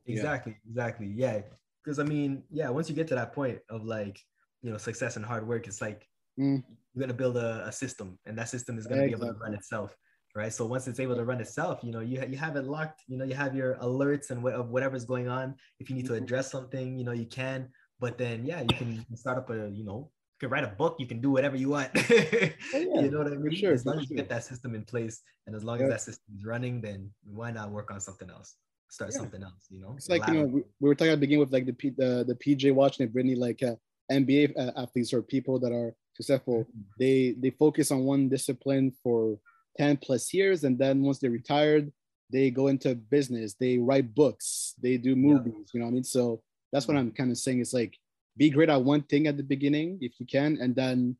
Yeah. 0.05 0.15
Exactly, 0.15 0.57
exactly. 0.69 1.07
Yeah. 1.15 1.41
Because 1.83 1.99
I 1.99 2.03
mean, 2.03 2.43
yeah, 2.51 2.69
once 2.69 2.89
you 2.89 2.95
get 2.95 3.07
to 3.09 3.15
that 3.15 3.33
point 3.33 3.59
of 3.69 3.85
like, 3.85 4.19
you 4.61 4.69
know, 4.71 4.77
success 4.77 5.15
and 5.15 5.25
hard 5.25 5.47
work, 5.47 5.67
it's 5.67 5.81
like 5.81 6.05
Mm. 6.39 6.63
You're 6.99 7.07
gonna 7.07 7.17
build 7.17 7.37
a, 7.37 7.65
a 7.65 7.71
system 7.71 8.19
and 8.25 8.37
that 8.37 8.49
system 8.49 8.77
is 8.77 8.85
gonna 8.85 9.05
be 9.05 9.11
able 9.11 9.27
to 9.27 9.39
run 9.39 9.53
itself. 9.53 9.95
Right. 10.35 10.53
So 10.53 10.65
once 10.65 10.87
it's 10.87 10.99
able 10.99 11.15
to 11.15 11.23
run 11.23 11.39
itself, 11.41 11.79
you 11.81 11.91
know, 11.91 12.01
you, 12.01 12.21
you 12.27 12.37
have 12.37 12.55
it 12.55 12.65
locked, 12.65 13.01
you 13.07 13.17
know, 13.17 13.23
you 13.25 13.33
have 13.33 13.55
your 13.55 13.75
alerts 13.77 14.29
and 14.29 14.41
wh- 14.41 14.69
whatever's 14.69 15.03
going 15.05 15.27
on. 15.27 15.55
If 15.79 15.89
you 15.89 15.95
need 15.95 16.05
to 16.05 16.11
Mhm. 16.13 16.17
address 16.23 16.51
something, 16.51 16.99
you 16.99 17.03
know, 17.05 17.13
you 17.13 17.25
can. 17.25 17.69
But 17.99 18.17
then 18.17 18.45
yeah, 18.45 18.61
you 18.61 18.67
can 18.67 19.03
start 19.15 19.37
up 19.37 19.49
a, 19.49 19.69
you 19.71 19.85
know, 19.85 20.11
you 20.33 20.39
can 20.41 20.49
write 20.49 20.65
a 20.65 20.75
book, 20.81 20.97
you 20.99 21.07
can 21.07 21.19
do 21.21 21.31
whatever 21.31 21.55
you 21.55 21.69
want. 21.69 21.89
yeah, 22.09 22.51
you 22.73 23.09
know 23.11 23.19
what 23.19 23.27
I 23.31 23.37
mean? 23.37 23.55
sure, 23.55 23.73
as 23.73 23.85
long 23.85 23.97
as 23.97 24.03
you 24.03 24.07
sure. 24.09 24.17
get 24.17 24.29
that 24.29 24.43
system 24.43 24.75
in 24.75 24.83
place 24.83 25.21
and 25.47 25.55
as 25.55 25.63
long 25.63 25.79
Yeah. 25.79 25.85
as 25.85 25.91
that 25.93 26.01
system 26.01 26.35
is 26.35 26.45
running, 26.45 26.81
then 26.81 27.11
why 27.23 27.49
not 27.51 27.71
work 27.71 27.89
on 27.89 27.99
something 28.01 28.29
else? 28.29 28.55
Start 28.89 29.11
Yeah. 29.13 29.19
something 29.21 29.41
else, 29.41 29.65
you 29.69 29.79
know? 29.81 29.95
It's 29.97 30.09
like 30.09 30.27
you 30.27 30.33
know 30.35 30.45
we, 30.45 30.61
we 30.79 30.89
were 30.89 30.95
talking 30.95 31.13
at 31.13 31.15
the 31.15 31.25
beginning 31.25 31.39
with 31.39 31.53
like 31.53 31.65
the 31.65 31.73
P, 31.73 31.89
the 31.89 32.23
the 32.27 32.35
PJ 32.35 32.71
Washington 32.73 33.05
and 33.05 33.13
Brittany 33.13 33.35
like 33.35 33.63
uh, 33.63 33.75
NBA 34.11 34.57
uh, 34.57 34.71
athletes 34.75 35.13
or 35.13 35.21
people 35.21 35.59
that 35.59 35.71
are 35.71 35.95
successful. 36.13 36.65
They 36.99 37.35
they 37.39 37.51
focus 37.51 37.91
on 37.91 38.05
one 38.05 38.29
discipline 38.29 38.93
for 39.03 39.39
ten 39.77 39.97
plus 39.97 40.33
years, 40.33 40.63
and 40.63 40.77
then 40.77 41.01
once 41.01 41.19
they're 41.19 41.31
retired, 41.31 41.91
they 42.31 42.49
go 42.51 42.67
into 42.67 42.95
business. 42.95 43.55
They 43.55 43.77
write 43.77 44.13
books. 44.13 44.75
They 44.81 44.97
do 44.97 45.15
movies. 45.15 45.69
You 45.73 45.79
know 45.79 45.85
what 45.85 45.91
I 45.91 45.93
mean? 45.93 46.03
So 46.03 46.41
that's 46.71 46.87
what 46.87 46.97
I'm 46.97 47.11
kind 47.11 47.31
of 47.31 47.37
saying. 47.37 47.59
It's 47.61 47.73
like 47.73 47.95
be 48.37 48.49
great 48.49 48.69
at 48.69 48.83
one 48.83 49.03
thing 49.03 49.27
at 49.27 49.37
the 49.37 49.43
beginning 49.43 49.97
if 50.01 50.13
you 50.19 50.25
can, 50.25 50.57
and 50.61 50.75
then 50.75 51.15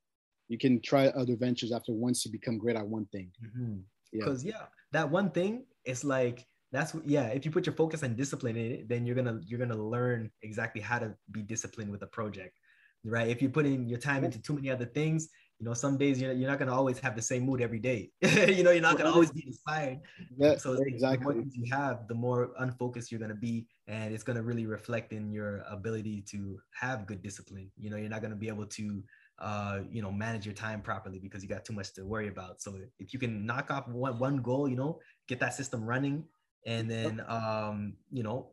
you 0.47 0.57
can 0.57 0.81
try 0.81 1.07
other 1.07 1.35
ventures 1.35 1.71
after 1.71 1.93
once 1.93 2.25
you 2.25 2.31
become 2.31 2.57
great 2.57 2.75
at 2.75 2.87
one 2.87 3.05
thing. 3.11 3.31
Mhm. 3.43 3.83
Yeah. 4.11 4.25
because 4.25 4.43
yeah 4.43 4.65
that 4.91 5.09
one 5.09 5.29
thing 5.29 5.65
is 5.85 6.03
like 6.03 6.45
that's 6.71 6.95
yeah 7.05 7.27
if 7.27 7.45
you 7.45 7.51
put 7.51 7.65
your 7.65 7.75
focus 7.75 8.01
and 8.01 8.17
discipline 8.17 8.57
in 8.57 8.71
it 8.71 8.89
then 8.89 9.05
you're 9.05 9.15
gonna 9.15 9.39
you're 9.45 9.59
gonna 9.59 9.77
learn 9.77 10.31
exactly 10.41 10.81
how 10.81 10.97
to 10.97 11.13
be 11.31 11.41
disciplined 11.41 11.91
with 11.91 12.01
a 12.01 12.07
project 12.07 12.58
right? 13.03 13.27
If 13.27 13.41
you 13.41 13.49
put 13.49 13.65
in 13.65 13.87
your 13.87 13.99
time 13.99 14.23
into 14.23 14.41
too 14.41 14.53
many 14.53 14.69
other 14.69 14.85
things 14.85 15.29
you 15.59 15.65
know 15.65 15.73
some 15.73 15.97
days 15.97 16.21
you're, 16.21 16.31
you're 16.31 16.49
not 16.49 16.57
gonna 16.57 16.73
always 16.73 16.99
have 16.99 17.15
the 17.15 17.21
same 17.21 17.43
mood 17.43 17.61
every 17.61 17.79
day. 17.79 18.11
You 18.49 18.63
know 18.63 18.71
you're 18.71 18.81
not 18.81 18.97
gonna 18.97 19.11
always 19.11 19.31
be 19.31 19.43
inspired. 19.45 19.99
Yeah, 20.37 20.55
so 20.55 20.71
like, 20.71 20.79
the 20.79 20.85
more 20.85 20.87
exactly. 20.93 21.35
things 21.35 21.55
you 21.55 21.65
have 21.71 22.07
the 22.07 22.15
more 22.15 22.51
unfocused 22.59 23.11
you're 23.11 23.19
gonna 23.19 23.35
be 23.35 23.67
and 23.87 24.13
it's 24.13 24.23
gonna 24.23 24.41
really 24.41 24.65
reflect 24.65 25.11
in 25.11 25.31
your 25.31 25.63
ability 25.69 26.23
to 26.29 26.59
have 26.71 27.05
good 27.05 27.21
discipline. 27.21 27.69
You 27.77 27.89
know 27.89 27.97
you're 27.97 28.09
not 28.09 28.21
gonna 28.21 28.37
be 28.37 28.47
able 28.47 28.67
to 28.67 29.03
uh, 29.39 29.79
you 29.89 30.01
know, 30.01 30.11
manage 30.11 30.45
your 30.45 30.53
time 30.53 30.81
properly 30.81 31.17
because 31.17 31.41
you 31.41 31.47
got 31.47 31.63
too 31.63 31.71
much 31.71 31.93
to 31.93 32.03
worry 32.03 32.27
about. 32.27 32.61
So 32.61 32.75
if 32.99 33.13
you 33.13 33.19
can 33.19 33.45
knock 33.45 33.71
off 33.71 33.87
one, 33.87 34.19
one 34.19 34.41
goal, 34.41 34.67
you 34.67 34.75
know, 34.75 34.99
get 35.29 35.39
that 35.39 35.53
system 35.53 35.85
running 35.85 36.25
and 36.65 36.91
then, 36.91 37.23
um, 37.25 37.93
you 38.11 38.21
know, 38.21 38.49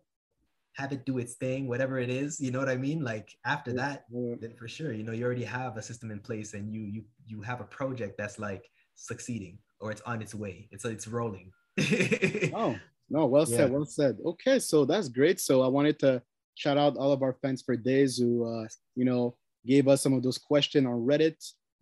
have 0.76 0.92
it 0.92 1.04
do 1.06 1.18
its 1.18 1.34
thing, 1.34 1.66
whatever 1.68 1.98
it 1.98 2.10
is, 2.10 2.38
you 2.38 2.50
know 2.50 2.58
what 2.58 2.68
I 2.68 2.76
mean? 2.76 3.02
Like 3.02 3.34
after 3.46 3.72
that, 3.74 4.04
then 4.10 4.52
for 4.58 4.68
sure, 4.68 4.92
you 4.92 5.02
know, 5.04 5.12
you 5.12 5.24
already 5.24 5.44
have 5.44 5.76
a 5.78 5.82
system 5.82 6.10
in 6.10 6.20
place 6.20 6.52
and 6.54 6.72
you, 6.72 6.82
you, 6.82 7.02
you 7.26 7.40
have 7.40 7.60
a 7.62 7.64
project 7.64 8.16
that's 8.18 8.38
like 8.38 8.64
succeeding 8.94 9.58
or 9.80 9.90
it's 9.90 10.02
on 10.02 10.20
its 10.20 10.34
way. 10.34 10.68
It's, 10.70 10.84
it's 10.84 11.08
rolling. 11.08 11.50
Oh, 12.54 12.76
no, 13.08 13.26
well 13.26 13.46
said, 13.46 13.70
Yeah. 13.70 13.76
well 13.76 13.86
said. 13.86 14.18
Okay, 14.24 14.58
so 14.58 14.84
that's 14.84 15.08
great. 15.08 15.40
So 15.40 15.62
I 15.62 15.68
wanted 15.68 15.98
to 16.00 16.22
shout 16.56 16.76
out 16.76 16.96
all 16.96 17.12
of 17.12 17.22
our 17.22 17.34
fans 17.42 17.62
for 17.62 17.76
days 17.76 18.18
who, 18.18 18.44
uh, 18.44 18.66
you 18.94 19.04
know, 19.04 19.36
gave 19.66 19.88
us 19.88 20.02
some 20.02 20.12
of 20.12 20.22
those 20.22 20.38
questions 20.38 20.86
on 20.86 21.06
Reddit. 21.06 21.36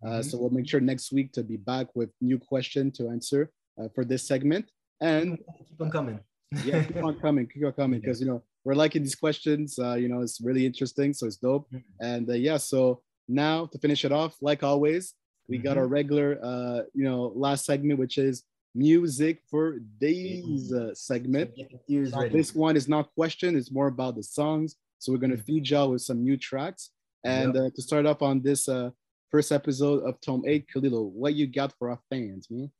Uh, 0.05 0.19
Mhm. 0.19 0.25
So 0.25 0.37
we'll 0.37 0.49
make 0.51 0.67
sure 0.69 0.79
next 0.79 1.11
week 1.11 1.31
to 1.33 1.43
be 1.43 1.57
back 1.57 1.87
with 1.95 2.11
new 2.21 2.37
question 2.39 2.91
to 2.91 3.09
answer 3.09 3.51
uh, 3.79 3.87
for 3.95 4.05
this 4.05 4.23
segment. 4.27 4.69
And 5.01 5.37
keep 5.67 5.81
on 5.81 5.91
coming. 5.91 6.19
yeah, 6.63 6.83
keep 6.87 7.03
on 7.03 7.19
coming, 7.19 7.47
keep 7.47 7.65
on 7.65 7.73
coming, 7.73 7.99
because 7.99 8.21
you 8.21 8.27
know 8.27 8.41
we're 8.65 8.73
liking 8.75 9.03
these 9.03 9.15
questions. 9.15 9.77
Uh, 9.79 9.93
you 9.93 10.07
know, 10.09 10.21
it's 10.21 10.41
really 10.41 10.65
interesting, 10.65 11.13
so 11.13 11.27
it's 11.27 11.37
dope. 11.37 11.67
Mhm. 11.71 11.83
And 12.01 12.29
uh, 12.29 12.33
yeah, 12.33 12.57
so 12.57 13.01
now 13.27 13.67
to 13.67 13.77
finish 13.79 14.03
it 14.05 14.11
off, 14.11 14.35
like 14.41 14.63
always, 14.63 15.13
we 15.47 15.57
got 15.59 15.77
Mhm. 15.77 15.81
our 15.81 15.87
regular, 15.87 16.39
uh, 16.43 16.81
you 16.93 17.03
know, 17.03 17.31
last 17.35 17.65
segment, 17.65 17.99
which 17.99 18.17
is 18.17 18.43
music 18.73 19.41
for 19.49 19.79
days 20.01 20.73
uh, 20.73 20.93
segment. 20.93 21.55
Get 21.55 21.69
the 21.69 21.79
ears 21.93 22.11
ready. 22.13 22.35
this 22.37 22.53
one 22.53 22.75
is 22.75 22.87
not 22.89 23.13
question; 23.13 23.55
it's 23.55 23.71
more 23.71 23.87
about 23.87 24.15
the 24.15 24.23
songs. 24.23 24.75
So 24.99 25.11
we're 25.11 25.19
gonna 25.19 25.37
Mhm. 25.37 25.45
feed 25.45 25.69
y'all 25.69 25.91
with 25.91 26.01
some 26.01 26.23
new 26.23 26.35
tracks. 26.37 26.89
And 27.23 27.55
uh, 27.57 27.69
to 27.75 27.81
start 27.81 28.05
off 28.05 28.21
on 28.21 28.41
this 28.41 28.67
uh, 28.67 28.91
first 29.31 29.51
episode 29.51 29.99
of 30.07 30.19
Tom 30.21 30.43
Eight, 30.45 30.67
Khalilo, 30.71 31.09
what 31.09 31.33
you 31.35 31.47
got 31.47 31.73
for 31.77 31.89
our 31.91 31.99
fans, 32.09 32.49
man? 32.49 32.71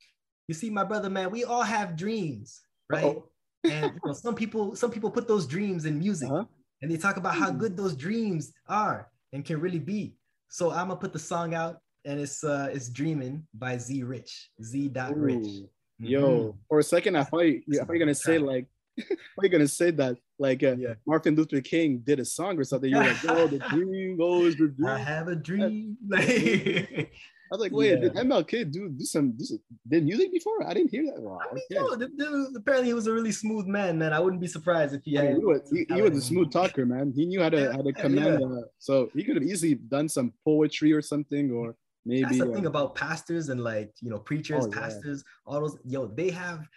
you 0.48 0.54
see 0.54 0.70
my 0.70 0.84
brother 0.84 1.10
man 1.10 1.32
we 1.32 1.44
all 1.44 1.64
have 1.64 1.96
dreams 1.96 2.62
right 2.88 3.04
Uh-oh. 3.04 3.28
And 3.72 3.94
you 3.94 4.00
know, 4.06 4.14
some 4.14 4.36
people 4.36 4.76
some 4.76 4.92
people 4.92 5.10
put 5.12 5.28
those 5.28 5.46
dreams 5.48 5.86
in 5.86 5.98
music 6.00 6.30
Uh-huh. 6.32 6.46
and 6.82 6.92
they 6.92 6.98
talk 6.98 7.18
about 7.18 7.36
how 7.36 7.50
Mm. 7.52 7.60
good 7.60 7.78
those 7.78 7.96
dreams 7.96 8.54
are 8.68 9.10
and 9.34 9.44
can 9.46 9.60
really 9.60 9.80
be 9.80 10.16
so 10.50 10.72
i'm 10.72 10.88
gonna 10.90 11.00
put 11.00 11.14
the 11.14 11.20
song 11.20 11.54
out 11.54 11.80
and 12.06 12.20
it's 12.20 12.44
uh 12.44 12.70
it's 12.72 12.90
dreaming 12.90 13.46
by 13.54 13.78
z 13.78 14.04
rich 14.04 14.50
z 14.62 14.88
dot 14.90 15.18
rich 15.18 15.46
Ooh. 15.48 15.70
Mhm. 16.02 16.10
Yo, 16.10 16.58
for 16.68 16.80
a 16.80 16.84
second, 16.84 17.16
I 17.16 17.24
thought 17.24 17.46
you, 17.48 17.64
I 17.72 17.86
thought 17.86 17.94
you 17.94 18.00
were 18.00 18.00
gonna 18.00 18.14
say 18.30 18.38
like, 18.38 18.66
I 19.00 19.02
thought 19.04 19.18
you 19.38 19.44
were 19.44 19.56
gonna 19.58 19.68
say 19.82 19.92
that 19.92 20.18
like 20.38 20.62
uh, 20.62 20.76
Yeah. 20.78 20.96
Martin 21.08 21.36
Luther 21.38 21.62
King 21.62 22.00
did 22.00 22.20
a 22.20 22.26
song 22.26 22.60
or 22.60 22.66
something. 22.66 22.90
You're 22.92 23.00
like, 23.12 23.24
oh, 23.30 23.48
the 23.48 23.60
dream 23.70 24.18
goes, 24.18 24.58
the 24.58 24.68
dream. 24.68 24.88
i 24.90 24.98
have 25.00 25.30
a 25.30 25.36
dream 25.50 25.96
I 26.14 27.08
was 27.52 27.62
like, 27.62 27.72
wait, 27.72 27.90
Yeah. 27.92 27.96
did 28.10 28.14
MLK 28.16 28.72
do 28.72 28.90
do 28.90 29.06
some 29.06 29.32
do 29.38 29.46
some, 29.46 29.60
did 29.88 30.04
music 30.06 30.32
before? 30.32 30.66
I 30.68 30.74
didn't 30.74 30.92
hear 30.92 31.06
that. 31.06 31.22
Wow, 31.22 31.40
I 31.42 31.54
mean, 31.54 31.64
okay. 31.72 31.76
yo, 31.80 31.96
the 31.96 32.08
dude, 32.08 32.56
apparently 32.56 32.88
he 32.90 32.94
was 32.94 33.08
a 33.08 33.14
really 33.14 33.32
smooth 33.32 33.66
man, 33.68 33.98
man. 33.98 34.14
I 34.14 34.20
wouldn't 34.20 34.42
be 34.42 34.48
surprised 34.48 34.94
if 34.96 35.02
he 35.04 35.18
I 35.18 35.22
mean, 35.22 35.32
had. 35.32 35.38
he, 35.40 35.46
was, 35.46 35.62
he, 35.72 35.86
he 35.96 36.02
was 36.02 36.18
a 36.18 36.22
smooth 36.22 36.52
talker, 36.52 36.86
man. 36.86 37.14
He 37.16 37.26
knew 37.26 37.42
how 37.42 37.50
to 37.50 37.72
how 37.72 37.82
to 37.82 37.94
command. 37.94 38.40
yeah. 38.42 38.48
Uh, 38.48 38.62
so 38.80 39.10
he 39.14 39.24
could 39.24 39.36
have 39.36 39.44
easily 39.46 39.76
done 39.76 40.08
some 40.10 40.34
poetry 40.44 40.92
or 40.94 41.02
something, 41.02 41.52
or 41.52 41.76
maybe. 42.06 42.24
That's 42.24 42.40
the 42.40 42.50
uh, 42.50 42.54
thing 42.56 42.66
about 42.66 42.96
pastors 42.96 43.50
and 43.50 43.62
like 43.64 43.92
you 44.02 44.10
know 44.10 44.20
preachers, 44.20 44.66
Oh, 44.66 44.70
yeah. 44.72 44.80
pastors, 44.82 45.24
all 45.46 45.60
those. 45.62 45.78
Yo, 45.86 46.08
they 46.08 46.32
have. 46.32 46.68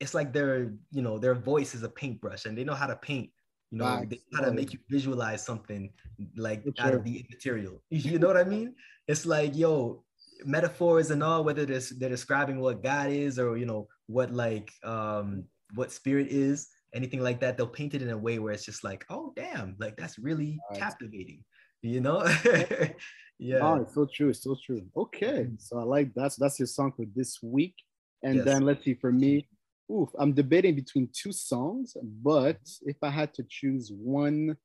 It's 0.00 0.14
like 0.14 0.32
their 0.32 0.72
you 0.92 1.02
know 1.02 1.18
their 1.18 1.34
voice 1.34 1.74
is 1.74 1.82
a 1.82 1.88
paintbrush, 1.88 2.44
and 2.46 2.56
they 2.56 2.64
know 2.64 2.74
how 2.74 2.86
to 2.86 2.96
paint. 2.96 3.30
You 3.70 3.78
know, 3.78 3.84
Facts. 3.84 4.08
they 4.10 4.16
know 4.32 4.38
how 4.42 4.44
to 4.46 4.52
make 4.52 4.72
you 4.72 4.80
visualize 4.90 5.44
something 5.44 5.92
like 6.36 6.64
For 6.64 6.72
out 6.80 6.94
of 6.94 7.04
the 7.04 7.24
material. 7.30 7.80
You 7.90 8.18
know 8.18 8.26
what 8.26 8.36
I 8.36 8.44
mean? 8.44 8.74
It's 9.06 9.24
like 9.26 9.54
yo, 9.54 10.02
metaphors 10.44 11.10
and 11.10 11.22
all. 11.22 11.44
Whether 11.44 11.66
they're, 11.66 11.80
they're 11.98 12.08
describing 12.08 12.60
what 12.60 12.82
God 12.82 13.10
is 13.10 13.38
or 13.38 13.56
you 13.56 13.66
know 13.66 13.88
what 14.06 14.32
like 14.32 14.72
um 14.84 15.44
what 15.74 15.92
spirit 15.92 16.28
is, 16.28 16.68
anything 16.94 17.20
like 17.20 17.40
that, 17.40 17.56
they'll 17.56 17.66
paint 17.66 17.94
it 17.94 18.02
in 18.02 18.10
a 18.10 18.18
way 18.18 18.38
where 18.38 18.52
it's 18.52 18.64
just 18.64 18.84
like, 18.84 19.04
oh 19.10 19.32
damn, 19.36 19.76
like 19.78 19.96
that's 19.96 20.18
really 20.18 20.60
Right. 20.70 20.80
captivating. 20.80 21.44
You 21.82 22.00
know? 22.00 22.24
yeah. 22.44 22.92
Oh, 23.62 23.76
it's 23.76 23.94
so 23.94 24.06
true. 24.12 24.28
It's 24.28 24.42
so 24.42 24.56
true. 24.64 24.82
Okay, 24.96 25.48
so 25.58 25.78
I 25.78 25.82
like 25.82 26.12
that's 26.14 26.36
that's 26.36 26.58
your 26.58 26.66
song 26.66 26.92
for 26.94 27.06
this 27.14 27.38
week. 27.42 27.74
And 28.22 28.36
Yes. 28.36 28.44
then 28.44 28.66
let's 28.66 28.84
see 28.84 28.94
for 28.94 29.10
me. 29.10 29.48
Oof, 29.90 30.10
I'm 30.18 30.32
debating 30.34 30.76
between 30.76 31.08
two 31.12 31.32
songs, 31.32 31.96
but 32.22 32.60
if 32.82 32.96
I 33.02 33.10
had 33.10 33.34
to 33.34 33.44
choose 33.48 33.90
one 33.90 34.56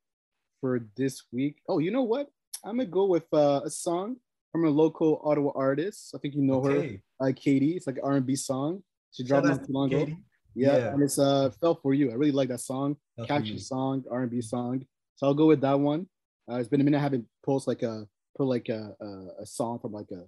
for 0.61 0.87
this 0.97 1.23
week, 1.31 1.61
oh, 1.67 1.79
you 1.79 1.89
know 1.89 2.03
what? 2.03 2.27
I'm 2.63 2.77
gonna 2.77 2.89
go 2.89 3.05
with 3.05 3.25
uh, 3.33 3.61
a 3.63 3.69
song 3.69 4.17
from 4.55 4.65
a 4.65 4.69
local 4.69 5.21
Ottawa 5.25 5.51
artist. 5.53 6.13
I 6.15 6.17
think 6.19 6.33
you 6.33 6.41
know 6.41 6.61
her, 6.63 6.71
Okay. 6.71 7.01
uh, 7.19 7.31
Katie. 7.35 7.71
It's 7.75 7.87
like 7.87 7.97
R&B 8.01 8.35
song. 8.37 8.81
She 9.11 9.23
dropped 9.25 9.47
not 9.47 9.65
too 9.65 9.73
long 9.73 9.89
to 9.89 9.97
ago. 10.03 10.13
Yeah, 10.55 10.77
Yeah. 10.77 10.93
and 10.93 11.03
it's 11.03 11.19
uh, 11.19 11.49
"Fell 11.59 11.75
for 11.75 11.93
You." 11.93 12.11
I 12.11 12.13
really 12.15 12.31
like 12.31 12.47
that 12.49 12.61
song. 12.61 12.95
Fell 13.17 13.25
Catchy 13.25 13.57
song, 13.57 14.03
R&B 14.09 14.41
song. 14.41 14.85
So 15.17 15.27
I'll 15.27 15.33
go 15.33 15.47
with 15.47 15.59
that 15.61 15.77
one. 15.77 16.07
Uh, 16.49 16.55
it's 16.59 16.69
been 16.69 16.79
a 16.79 16.83
minute 16.85 16.99
I 16.99 17.01
haven't 17.01 17.25
post 17.45 17.67
like 17.67 17.83
a 17.83 18.07
put 18.37 18.45
like 18.45 18.69
a, 18.69 18.95
a, 19.01 19.07
a 19.43 19.45
song 19.45 19.79
from 19.79 19.91
like 19.91 20.09
a 20.11 20.23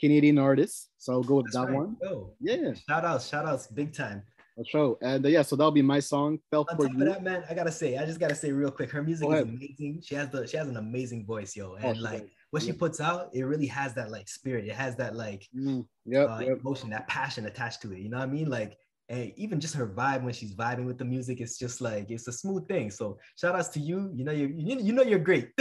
Canadian 0.00 0.38
artist. 0.38 0.88
So 0.96 1.12
I'll 1.12 1.22
go 1.22 1.36
with 1.36 1.46
That's 1.52 1.56
that 1.56 1.66
right. 1.72 1.76
one. 1.76 1.96
Yo, 2.02 2.32
Yeah, 2.40 2.72
shout 2.88 3.04
outs, 3.04 3.28
shout 3.28 3.44
outs, 3.44 3.66
big 3.66 3.92
time. 3.92 4.22
Show. 4.64 4.98
And 5.02 5.24
uh, 5.24 5.28
yeah, 5.28 5.42
so 5.42 5.54
that'll 5.54 5.70
be 5.70 5.82
my 5.82 6.00
song. 6.00 6.38
Fell 6.50 6.66
On 6.70 6.76
for 6.76 6.82
top 6.84 6.92
of 6.94 6.98
you. 6.98 7.04
that, 7.04 7.22
man, 7.22 7.44
I 7.50 7.54
gotta 7.54 7.70
say, 7.70 7.96
I 7.98 8.04
just 8.06 8.18
gotta 8.18 8.34
say 8.34 8.50
real 8.52 8.70
quick, 8.72 8.90
her 8.90 9.02
music 9.02 9.28
is 9.30 9.42
amazing. 9.42 10.00
She 10.02 10.14
has 10.16 10.30
the 10.30 10.46
she 10.48 10.56
has 10.56 10.66
an 10.68 10.78
amazing 10.78 11.26
voice, 11.26 11.54
yo, 11.54 11.72
Oh, 11.72 11.76
and 11.76 11.96
she 11.96 12.02
like. 12.02 12.30
What 12.50 12.62
she 12.62 12.72
puts 12.72 13.00
out, 13.00 13.30
it 13.34 13.42
really 13.42 13.66
has 13.66 13.94
that 13.94 14.10
like 14.10 14.28
spirit. 14.28 14.66
It 14.66 14.74
has 14.74 14.96
that 14.96 15.14
like 15.14 15.46
Mm, 15.54 15.86
yep, 16.06 16.28
uh, 16.28 16.38
yep. 16.40 16.58
emotion, 16.60 16.90
that 16.90 17.08
passion 17.08 17.46
attached 17.46 17.82
to 17.82 17.92
it. 17.92 17.98
You 17.98 18.08
know 18.08 18.18
what 18.18 18.28
I 18.28 18.32
mean? 18.32 18.48
Like, 18.48 18.78
and 19.10 19.32
even 19.36 19.58
just 19.58 19.74
her 19.74 19.86
vibe 19.86 20.22
when 20.22 20.34
she's 20.34 20.54
vibing 20.54 20.84
with 20.84 20.98
the 20.98 21.04
music, 21.04 21.40
it's 21.40 21.58
just 21.58 21.80
like 21.80 22.10
it's 22.10 22.28
a 22.28 22.32
smooth 22.32 22.68
thing. 22.68 22.90
So 22.90 23.18
shout 23.36 23.54
outs 23.54 23.68
to 23.70 23.80
you. 23.80 24.10
You 24.14 24.24
know 24.24 24.32
you 24.32 24.52
you, 24.54 24.92
know 24.92 25.02
you're 25.02 25.18
great. 25.18 25.50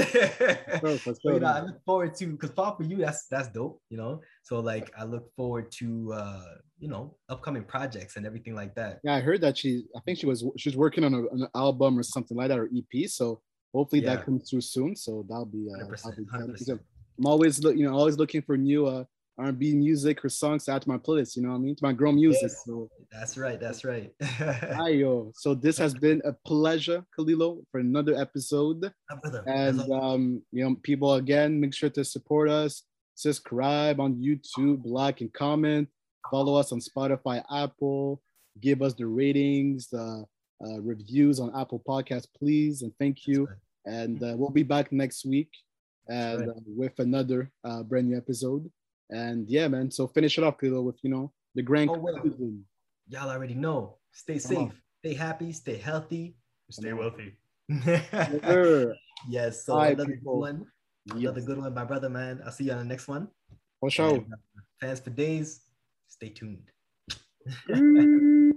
Sure, 0.79 0.97
sure, 0.99 1.33
you 1.33 1.39
know, 1.39 1.47
I 1.47 1.61
look 1.61 1.83
forward 1.85 2.13
to 2.15 2.27
because 2.27 2.51
fall 2.51 2.75
for 2.75 2.83
you, 2.83 2.97
that's 2.97 3.25
that's 3.27 3.47
dope, 3.47 3.81
you 3.89 3.97
know. 3.97 4.21
So 4.43 4.59
like 4.59 4.91
I 4.97 5.05
look 5.05 5.33
forward 5.35 5.71
to 5.79 6.13
uh, 6.13 6.43
you 6.79 6.87
know, 6.87 7.15
upcoming 7.29 7.63
projects 7.63 8.17
and 8.17 8.25
everything 8.25 8.53
like 8.53 8.75
that. 8.75 8.99
Yeah, 9.03 9.15
I 9.15 9.21
heard 9.21 9.41
that 9.41 9.57
she. 9.57 9.85
I 9.95 9.99
think 10.01 10.19
she 10.19 10.25
was 10.25 10.45
she 10.57 10.69
was 10.69 10.77
working 10.77 11.03
on, 11.03 11.13
a, 11.13 11.17
on 11.17 11.41
an 11.41 11.47
album 11.55 11.97
or 11.97 12.03
something 12.03 12.37
like 12.37 12.49
that 12.49 12.59
or 12.59 12.69
EP. 12.75 13.09
So 13.09 13.41
hopefully 13.73 14.01
Yeah. 14.01 14.15
that 14.15 14.25
comes 14.25 14.49
through 14.49 14.61
soon. 14.61 14.95
So 14.95 15.25
that'll 15.27 15.45
be. 15.45 15.67
uh, 15.73 15.85
that'll 15.85 16.11
be 16.11 16.25
100%. 16.25 16.79
I'm 17.19 17.25
always 17.25 17.59
you 17.63 17.85
know, 17.85 17.95
always 17.97 18.17
looking 18.17 18.41
for 18.43 18.57
new 18.57 18.85
uh 18.87 19.03
R&B 19.39 19.75
music 19.75 20.25
or 20.25 20.29
songs 20.29 20.65
to 20.65 20.71
add 20.71 20.81
to 20.81 20.89
my 20.89 20.97
playlist. 20.97 21.35
You 21.35 21.43
know 21.43 21.49
what 21.49 21.57
I 21.57 21.59
mean? 21.59 21.75
To 21.75 21.83
my 21.83 21.93
girl 21.93 22.11
music. 22.11 22.41
Yes. 22.41 22.63
So 22.65 22.89
That's 23.11 23.37
right, 23.37 23.59
that's 23.59 23.85
right. 23.85 24.11
hi 24.23 24.89
yo. 24.89 25.31
So 25.35 25.53
this 25.53 25.77
has 25.77 25.93
been 25.93 26.21
a 26.25 26.33
pleasure, 26.33 27.03
Kalilo, 27.17 27.63
for 27.71 27.79
another 27.79 28.15
episode. 28.15 28.91
And 29.45 29.79
um, 29.91 30.41
you 30.51 30.63
know, 30.63 30.75
people 30.81 31.13
again, 31.15 31.59
make 31.59 31.73
sure 31.75 31.89
to 31.91 32.03
support 32.03 32.49
us, 32.49 32.81
subscribe 33.13 33.99
on 33.99 34.15
YouTube, 34.15 34.81
like 34.85 35.21
and 35.21 35.31
comment, 35.33 35.87
follow 36.31 36.55
us 36.55 36.71
on 36.71 36.79
Spotify, 36.79 37.43
Apple, 37.51 38.21
give 38.59 38.81
us 38.81 38.93
the 38.95 39.05
ratings, 39.05 39.87
the 39.89 40.25
uh, 40.65 40.81
reviews 40.81 41.39
on 41.39 41.51
Apple 41.59 41.81
Podcasts, 41.87 42.27
please, 42.37 42.81
and 42.81 42.91
thank 42.99 43.27
you. 43.27 43.45
right. 43.45 43.57
And 43.85 44.21
uh, 44.21 44.33
we'll 44.35 44.49
be 44.49 44.63
back 44.63 44.91
next 44.91 45.25
week 45.25 45.49
and 46.09 46.39
right. 46.41 46.49
uh, 46.49 46.59
with 46.65 46.99
another 46.99 47.51
uh, 47.63 47.83
brand 47.83 48.09
new 48.09 48.17
episode. 48.17 48.69
And 49.09 49.49
yeah, 49.49 49.67
man. 49.69 49.89
So 49.91 50.07
finish 50.07 50.37
it 50.37 50.43
off, 50.43 50.59
Kilo, 50.59 50.81
with 50.81 50.97
you 51.03 51.09
know 51.09 51.31
the 51.55 51.61
grand. 51.61 51.89
Oh, 51.89 51.97
well. 51.97 52.21
y'all 53.07 53.29
already 53.29 53.53
know. 53.53 53.97
Stay 54.11 54.39
Come 54.39 54.57
on. 54.57 54.69
safe, 54.69 54.81
stay 54.99 55.13
happy, 55.13 55.51
stay 55.53 55.77
healthy, 55.77 56.35
stay 56.69 56.91
wealthy. 56.93 57.33
Sure. 57.83 58.95
yes, 59.29 59.65
so 59.65 59.73
All 59.73 59.79
right, 59.79 59.93
another 59.93 60.09
good 60.09 60.19
people. 60.19 60.39
one. 60.39 60.65
Another 61.09 61.39
Yes. 61.39 61.47
good 61.47 61.57
one, 61.59 61.73
my 61.73 61.85
brother, 61.85 62.09
man. 62.09 62.41
I'll 62.43 62.51
see 62.51 62.65
you 62.65 62.73
on 62.73 62.79
the 62.79 62.83
next 62.83 63.07
one. 63.07 63.29
For 63.79 63.89
sure. 63.89 64.15
And, 64.15 64.33
uh, 64.33 64.37
fans 64.81 64.99
for 64.99 65.11
days, 65.11 65.61
stay 66.07 66.29
tuned. 66.29 66.69